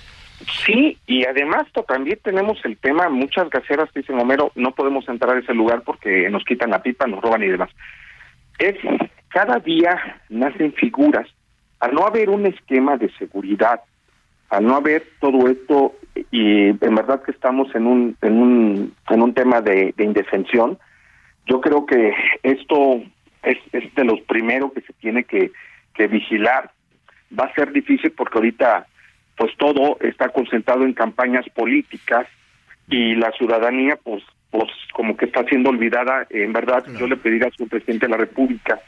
Sí, 0.66 0.98
y 1.06 1.24
además 1.24 1.66
también 1.88 2.18
tenemos 2.22 2.62
el 2.66 2.76
tema, 2.76 3.08
muchas 3.08 3.48
gaseras 3.48 3.88
dicen, 3.94 4.20
Homero, 4.20 4.52
no 4.54 4.72
podemos 4.72 5.08
entrar 5.08 5.34
a 5.34 5.40
ese 5.40 5.54
lugar 5.54 5.80
porque 5.80 6.28
nos 6.28 6.44
quitan 6.44 6.68
la 6.68 6.82
pipa, 6.82 7.06
nos 7.06 7.22
roban 7.22 7.42
y 7.42 7.46
demás. 7.46 7.70
Es, 8.58 8.76
cada 9.28 9.60
día 9.60 10.20
nacen 10.28 10.74
figuras 10.74 11.26
al 11.80 11.94
no 11.94 12.06
haber 12.06 12.30
un 12.30 12.46
esquema 12.46 12.96
de 12.96 13.10
seguridad, 13.18 13.80
al 14.50 14.64
no 14.64 14.76
haber 14.76 15.04
todo 15.20 15.48
esto, 15.48 15.94
y 16.30 16.68
en 16.68 16.94
verdad 16.94 17.22
que 17.22 17.30
estamos 17.30 17.74
en 17.74 17.86
un, 17.86 18.16
en 18.22 18.40
un, 18.40 18.94
en 19.08 19.22
un 19.22 19.34
tema 19.34 19.60
de, 19.60 19.94
indefensión, 19.98 20.78
yo 21.46 21.60
creo 21.60 21.86
que 21.86 22.14
esto 22.42 23.02
es, 23.42 23.58
es 23.72 23.94
de 23.94 24.04
los 24.04 24.20
primeros 24.22 24.72
que 24.72 24.80
se 24.82 24.92
tiene 24.94 25.24
que, 25.24 25.52
que 25.94 26.08
vigilar. 26.08 26.70
Va 27.38 27.44
a 27.44 27.54
ser 27.54 27.72
difícil 27.72 28.10
porque 28.12 28.38
ahorita 28.38 28.86
pues 29.36 29.52
todo 29.56 29.98
está 30.00 30.30
concentrado 30.30 30.84
en 30.84 30.94
campañas 30.94 31.46
políticas 31.54 32.26
y 32.88 33.14
la 33.14 33.30
ciudadanía 33.32 33.96
pues 34.02 34.22
pues 34.50 34.70
como 34.94 35.16
que 35.16 35.26
está 35.26 35.44
siendo 35.44 35.68
olvidada 35.68 36.26
en 36.30 36.52
verdad 36.54 36.84
yo 36.98 37.06
le 37.06 37.18
pediría 37.18 37.48
a 37.48 37.56
su 37.56 37.68
presidente 37.68 38.06
de 38.06 38.12
la 38.12 38.16
república 38.16 38.80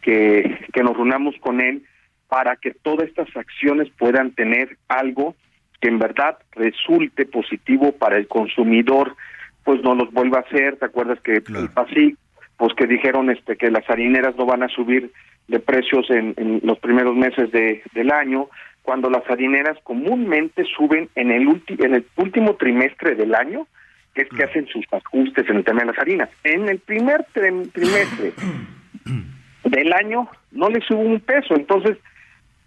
que, 0.00 0.66
que 0.72 0.82
nos 0.84 0.96
reunamos 0.96 1.34
con 1.40 1.60
él 1.60 1.82
para 2.30 2.56
que 2.56 2.70
todas 2.70 3.08
estas 3.08 3.28
acciones 3.36 3.90
puedan 3.98 4.30
tener 4.30 4.78
algo 4.88 5.34
que 5.80 5.88
en 5.88 5.98
verdad 5.98 6.38
resulte 6.52 7.26
positivo 7.26 7.92
para 7.92 8.16
el 8.16 8.28
consumidor, 8.28 9.16
pues 9.64 9.82
no 9.82 9.94
los 9.96 10.12
vuelva 10.12 10.38
a 10.38 10.42
hacer. 10.42 10.76
¿Te 10.76 10.86
acuerdas 10.86 11.20
que 11.20 11.36
el 11.36 11.70
PASIC, 11.74 12.16
pues 12.56 12.72
que 12.74 12.86
dijeron 12.86 13.30
este 13.30 13.56
que 13.56 13.70
las 13.70 13.88
harineras 13.90 14.36
no 14.36 14.46
van 14.46 14.62
a 14.62 14.68
subir 14.68 15.10
de 15.48 15.58
precios 15.58 16.08
en, 16.10 16.60
los 16.62 16.78
primeros 16.78 17.16
meses 17.16 17.50
de, 17.50 17.82
del 17.94 18.12
año, 18.12 18.48
cuando 18.82 19.10
las 19.10 19.28
harineras 19.28 19.76
comúnmente 19.82 20.64
suben 20.76 21.08
en 21.16 21.32
el, 21.32 21.62
en 21.66 21.94
el 21.94 22.06
último 22.16 22.54
trimestre 22.54 23.16
del 23.16 23.34
año, 23.34 23.66
que 24.14 24.22
es 24.22 24.28
que 24.28 24.44
hacen 24.44 24.68
sus 24.68 24.86
ajustes 24.92 25.48
en 25.48 25.56
el 25.56 25.64
tema 25.64 25.80
de 25.80 25.86
las 25.86 25.98
harinas. 25.98 26.28
En 26.44 26.68
el 26.68 26.78
primer 26.78 27.24
trimestre 27.32 28.32
del 29.64 29.92
año 29.92 30.28
no 30.52 30.68
le 30.68 30.80
sube 30.82 31.04
un 31.04 31.20
peso, 31.20 31.56
entonces 31.56 31.98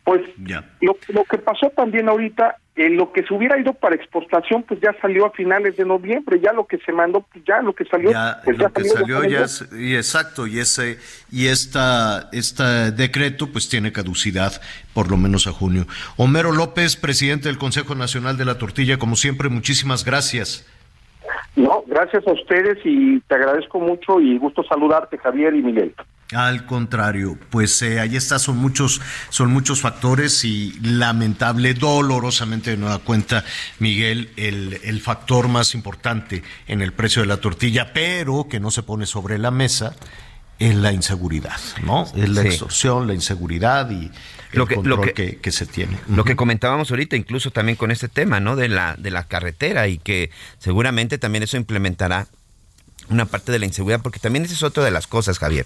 pues 0.04 0.22
lo, 0.82 0.98
lo 1.10 1.24
que 1.24 1.38
pasó 1.38 1.70
también 1.70 2.10
ahorita 2.10 2.58
eh, 2.76 2.90
lo 2.90 3.12
que 3.12 3.24
se 3.24 3.32
hubiera 3.32 3.60
ido 3.60 3.74
para 3.74 3.94
exportación, 3.94 4.64
pues 4.64 4.82
ya 4.82 4.96
salió 5.00 5.28
a 5.28 5.32
finales 5.32 5.78
de 5.78 5.86
noviembre, 5.86 6.40
ya 6.42 6.52
lo 6.54 6.66
que 6.66 6.80
se 6.80 6.92
mandó, 6.92 7.22
pues 7.22 7.46
ya 7.46 7.62
lo 7.62 7.74
que 7.74 7.86
salió, 7.86 8.12
ya, 8.12 8.42
pues 8.44 8.58
lo 8.58 8.74
que 8.74 8.84
salió 8.86 9.24
ya, 9.26 9.46
y 9.78 9.96
exacto, 9.96 10.48
y 10.48 10.58
ese 10.58 10.98
y 11.32 11.50
esta 11.50 12.30
este 12.32 12.64
decreto 12.92 13.52
pues 13.52 13.70
tiene 13.70 13.92
caducidad 13.92 14.60
por 14.96 15.12
lo 15.12 15.18
menos 15.18 15.46
a 15.46 15.52
junio. 15.52 15.86
Homero 16.18 16.52
López, 16.52 16.96
presidente 16.96 17.48
del 17.48 17.60
Consejo 17.60 17.94
Nacional 17.94 18.38
de 18.38 18.46
la 18.46 18.58
Tortilla, 18.58 18.98
como 18.98 19.16
siempre, 19.16 19.50
muchísimas 19.50 20.04
gracias. 20.04 20.68
No, 21.56 21.84
gracias 21.86 22.28
a 22.28 22.32
ustedes 22.32 22.80
y 22.84 23.20
te 23.22 23.36
agradezco 23.36 23.80
mucho 23.80 24.20
y 24.20 24.40
gusto 24.40 24.64
saludarte, 24.64 25.20
Javier 25.20 25.54
y 25.54 25.62
Miguel. 25.62 25.94
Al 26.32 26.66
contrario, 26.66 27.38
pues 27.50 27.82
eh, 27.84 28.00
ahí 28.00 28.16
está, 28.16 28.40
son 28.40 28.58
muchos, 28.58 29.02
son 29.30 29.52
muchos 29.52 29.82
factores 29.82 30.44
y 30.46 30.74
lamentable, 30.82 31.74
dolorosamente 31.76 32.72
de 32.72 32.78
nueva 32.78 33.00
cuenta, 33.00 33.44
Miguel, 33.80 34.32
el, 34.36 34.80
el 34.84 35.02
factor 35.02 35.48
más 35.48 35.76
importante 35.76 36.42
en 36.68 36.82
el 36.82 36.92
precio 36.94 37.22
de 37.22 37.28
la 37.28 37.38
tortilla, 37.38 37.94
pero 37.94 38.48
que 38.50 38.60
no 38.60 38.72
se 38.72 38.82
pone 38.84 39.06
sobre 39.06 39.38
la 39.38 39.52
mesa, 39.52 39.96
es 40.60 40.76
la 40.76 40.92
inseguridad, 40.92 41.60
¿no? 41.84 42.04
Es 42.16 42.30
la 42.30 42.42
extorsión, 42.42 43.08
la 43.08 43.14
inseguridad 43.14 43.90
y 43.92 44.06
el 44.06 44.12
lo 44.54 44.66
que, 44.66 44.76
control 44.76 45.00
lo 45.00 45.02
que, 45.02 45.14
que, 45.14 45.38
que 45.38 45.52
se 45.52 45.66
tiene. 45.66 45.98
Lo 46.08 46.24
que 46.24 46.36
comentábamos 46.36 46.90
ahorita, 46.92 47.16
incluso 47.16 47.52
también 47.52 47.76
con 47.76 47.92
este 47.92 48.08
tema, 48.08 48.40
¿no? 48.40 48.56
De 48.56 48.70
la, 48.70 48.96
de 48.98 49.12
la 49.12 49.24
carretera 49.26 49.88
y 49.88 49.98
que 49.98 50.32
seguramente 50.60 51.18
también 51.18 51.44
eso 51.44 51.58
implementará 51.58 52.28
una 53.10 53.26
parte 53.26 53.52
de 53.52 53.60
la 53.60 53.66
inseguridad, 53.66 54.02
porque 54.02 54.20
también 54.20 54.46
esa 54.46 54.54
es 54.54 54.64
otra 54.64 54.84
de 54.84 54.92
las 54.92 55.08
cosas, 55.08 55.40
Javier. 55.40 55.66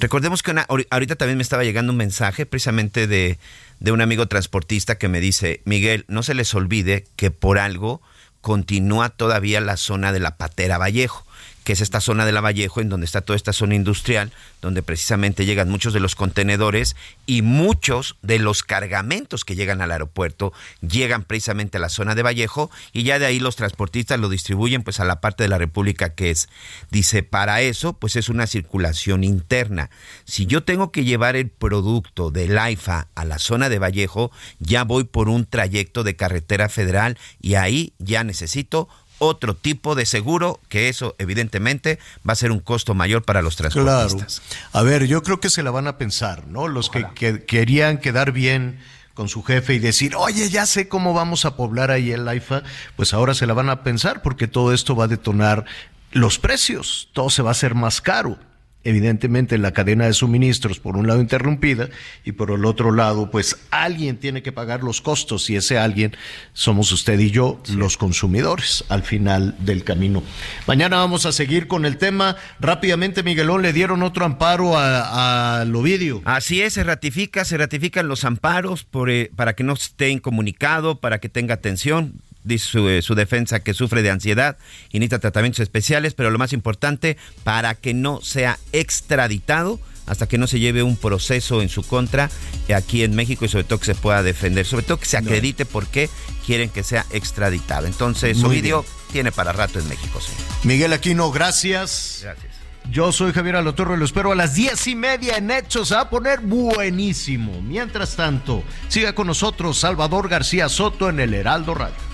Recordemos 0.00 0.42
que 0.42 0.50
una, 0.50 0.66
ahorita 0.90 1.16
también 1.16 1.38
me 1.38 1.42
estaba 1.42 1.64
llegando 1.64 1.92
un 1.92 1.98
mensaje 1.98 2.46
precisamente 2.46 3.06
de, 3.06 3.38
de 3.80 3.92
un 3.92 4.00
amigo 4.00 4.26
transportista 4.26 4.98
que 4.98 5.08
me 5.08 5.20
dice, 5.20 5.62
Miguel, 5.64 6.04
no 6.08 6.22
se 6.22 6.34
les 6.34 6.54
olvide 6.54 7.06
que 7.16 7.30
por 7.30 7.58
algo 7.58 8.02
continúa 8.40 9.08
todavía 9.08 9.60
la 9.60 9.76
zona 9.76 10.12
de 10.12 10.20
la 10.20 10.36
Patera 10.36 10.78
Vallejo 10.78 11.24
que 11.64 11.72
es 11.72 11.80
esta 11.80 12.00
zona 12.00 12.26
de 12.26 12.32
la 12.32 12.40
Vallejo, 12.40 12.80
en 12.80 12.88
donde 12.88 13.06
está 13.06 13.22
toda 13.22 13.36
esta 13.36 13.52
zona 13.52 13.74
industrial, 13.74 14.32
donde 14.60 14.82
precisamente 14.82 15.46
llegan 15.46 15.70
muchos 15.70 15.92
de 15.92 16.00
los 16.00 16.14
contenedores 16.14 16.94
y 17.26 17.42
muchos 17.42 18.16
de 18.22 18.38
los 18.38 18.62
cargamentos 18.62 19.44
que 19.44 19.56
llegan 19.56 19.80
al 19.80 19.90
aeropuerto 19.90 20.52
llegan 20.80 21.24
precisamente 21.24 21.78
a 21.78 21.80
la 21.80 21.88
zona 21.88 22.14
de 22.14 22.22
Vallejo 22.22 22.70
y 22.92 23.02
ya 23.02 23.18
de 23.18 23.26
ahí 23.26 23.40
los 23.40 23.56
transportistas 23.56 24.20
lo 24.20 24.28
distribuyen 24.28 24.82
pues 24.82 25.00
a 25.00 25.04
la 25.04 25.20
parte 25.20 25.42
de 25.42 25.48
la 25.48 25.58
República 25.58 26.14
que 26.14 26.30
es. 26.30 26.48
Dice, 26.90 27.22
para 27.22 27.62
eso 27.62 27.94
pues 27.94 28.16
es 28.16 28.28
una 28.28 28.46
circulación 28.46 29.24
interna. 29.24 29.90
Si 30.24 30.46
yo 30.46 30.64
tengo 30.64 30.92
que 30.92 31.04
llevar 31.04 31.36
el 31.36 31.48
producto 31.48 32.30
del 32.30 32.58
AIFA 32.58 33.08
a 33.14 33.24
la 33.24 33.38
zona 33.38 33.68
de 33.68 33.78
Vallejo, 33.78 34.30
ya 34.58 34.84
voy 34.84 35.04
por 35.04 35.28
un 35.28 35.46
trayecto 35.46 36.04
de 36.04 36.16
carretera 36.16 36.68
federal 36.68 37.18
y 37.40 37.54
ahí 37.54 37.94
ya 37.98 38.24
necesito 38.24 38.88
otro 39.26 39.54
tipo 39.54 39.94
de 39.94 40.06
seguro, 40.06 40.60
que 40.68 40.88
eso 40.88 41.14
evidentemente 41.18 41.98
va 42.28 42.32
a 42.32 42.36
ser 42.36 42.52
un 42.52 42.60
costo 42.60 42.94
mayor 42.94 43.22
para 43.24 43.42
los 43.42 43.56
transportistas. 43.56 44.40
Claro. 44.40 44.68
A 44.72 44.82
ver, 44.82 45.06
yo 45.06 45.22
creo 45.22 45.40
que 45.40 45.50
se 45.50 45.62
la 45.62 45.70
van 45.70 45.86
a 45.86 45.98
pensar, 45.98 46.46
¿no? 46.46 46.68
Los 46.68 46.90
que, 46.90 47.06
que, 47.14 47.44
querían 47.44 47.98
quedar 47.98 48.32
bien 48.32 48.78
con 49.14 49.28
su 49.28 49.42
jefe 49.42 49.74
y 49.74 49.78
decir, 49.78 50.16
oye, 50.16 50.50
ya 50.50 50.66
sé 50.66 50.88
cómo 50.88 51.14
vamos 51.14 51.44
a 51.44 51.56
poblar 51.56 51.90
ahí 51.90 52.10
el 52.10 52.26
AIFA, 52.26 52.62
pues 52.96 53.14
ahora 53.14 53.34
se 53.34 53.46
la 53.46 53.54
van 53.54 53.70
a 53.70 53.82
pensar 53.82 54.22
porque 54.22 54.48
todo 54.48 54.72
esto 54.72 54.96
va 54.96 55.04
a 55.04 55.08
detonar 55.08 55.64
los 56.10 56.38
precios, 56.38 57.08
todo 57.12 57.30
se 57.30 57.42
va 57.42 57.50
a 57.50 57.52
hacer 57.52 57.74
más 57.74 58.00
caro 58.00 58.38
evidentemente 58.84 59.58
la 59.58 59.72
cadena 59.72 60.06
de 60.06 60.12
suministros 60.12 60.78
por 60.78 60.96
un 60.96 61.06
lado 61.06 61.20
interrumpida 61.20 61.88
y 62.24 62.32
por 62.32 62.50
el 62.50 62.64
otro 62.64 62.92
lado 62.92 63.30
pues 63.30 63.56
alguien 63.70 64.18
tiene 64.18 64.42
que 64.42 64.52
pagar 64.52 64.82
los 64.82 65.00
costos 65.00 65.50
y 65.50 65.56
ese 65.56 65.78
alguien 65.78 66.16
somos 66.52 66.92
usted 66.92 67.18
y 67.18 67.30
yo 67.30 67.60
los 67.74 67.96
consumidores 67.96 68.84
al 68.88 69.02
final 69.02 69.56
del 69.58 69.84
camino. 69.84 70.22
Mañana 70.66 70.96
vamos 70.96 71.26
a 71.26 71.32
seguir 71.32 71.66
con 71.66 71.84
el 71.84 71.96
tema. 71.96 72.36
Rápidamente 72.60 73.22
Miguelón 73.22 73.62
le 73.62 73.72
dieron 73.72 74.02
otro 74.02 74.24
amparo 74.24 74.78
al 74.78 75.74
Ovidio. 75.74 76.22
Así 76.24 76.62
es, 76.62 76.74
se 76.74 76.84
ratifica, 76.84 77.44
se 77.44 77.56
ratifican 77.56 78.08
los 78.08 78.24
amparos 78.24 78.84
por, 78.84 79.10
eh, 79.10 79.30
para 79.34 79.54
que 79.54 79.64
no 79.64 79.72
esté 79.72 80.10
incomunicado, 80.10 81.00
para 81.00 81.18
que 81.18 81.28
tenga 81.28 81.54
atención 81.54 82.20
dice 82.44 82.66
su, 82.66 82.88
eh, 82.88 83.02
su, 83.02 83.14
defensa 83.14 83.60
que 83.60 83.74
sufre 83.74 84.02
de 84.02 84.10
ansiedad 84.10 84.56
y 84.90 84.98
necesita 84.98 85.18
tratamientos 85.18 85.60
especiales, 85.60 86.14
pero 86.14 86.30
lo 86.30 86.38
más 86.38 86.52
importante, 86.52 87.16
para 87.42 87.74
que 87.74 87.94
no 87.94 88.20
sea 88.22 88.58
extraditado 88.72 89.80
hasta 90.06 90.26
que 90.26 90.38
no 90.38 90.46
se 90.46 90.60
lleve 90.60 90.82
un 90.82 90.96
proceso 90.96 91.62
en 91.62 91.68
su 91.68 91.82
contra 91.82 92.30
aquí 92.74 93.02
en 93.04 93.14
México 93.14 93.44
y 93.44 93.48
sobre 93.48 93.64
todo 93.64 93.78
que 93.78 93.86
se 93.86 93.94
pueda 93.94 94.22
defender, 94.22 94.66
sobre 94.66 94.84
todo 94.84 94.98
que 94.98 95.06
se 95.06 95.16
acredite 95.16 95.64
por 95.64 95.86
qué 95.86 96.10
quieren 96.46 96.68
que 96.68 96.82
sea 96.82 97.06
extraditado. 97.10 97.86
Entonces, 97.86 98.38
su 98.38 98.48
vídeo 98.48 98.84
tiene 99.12 99.32
para 99.32 99.52
rato 99.52 99.78
en 99.78 99.88
México, 99.88 100.20
sí. 100.20 100.32
Miguel 100.64 100.92
Aquino, 100.92 101.30
gracias. 101.30 102.20
Gracias. 102.22 102.54
Yo 102.90 103.12
soy 103.12 103.32
Javier 103.32 103.56
Alotorro 103.56 103.94
y 103.94 103.98
lo 103.98 104.04
espero 104.04 104.32
a 104.32 104.34
las 104.34 104.54
diez 104.54 104.86
y 104.86 104.94
media 104.94 105.38
en 105.38 105.50
Hechos. 105.50 105.88
Se 105.88 105.94
va 105.94 106.02
a 106.02 106.10
poner 106.10 106.40
buenísimo. 106.40 107.62
Mientras 107.62 108.14
tanto, 108.14 108.62
siga 108.88 109.14
con 109.14 109.26
nosotros 109.26 109.78
Salvador 109.78 110.28
García 110.28 110.68
Soto 110.68 111.08
en 111.08 111.18
el 111.18 111.32
Heraldo 111.32 111.74
Radio. 111.74 112.13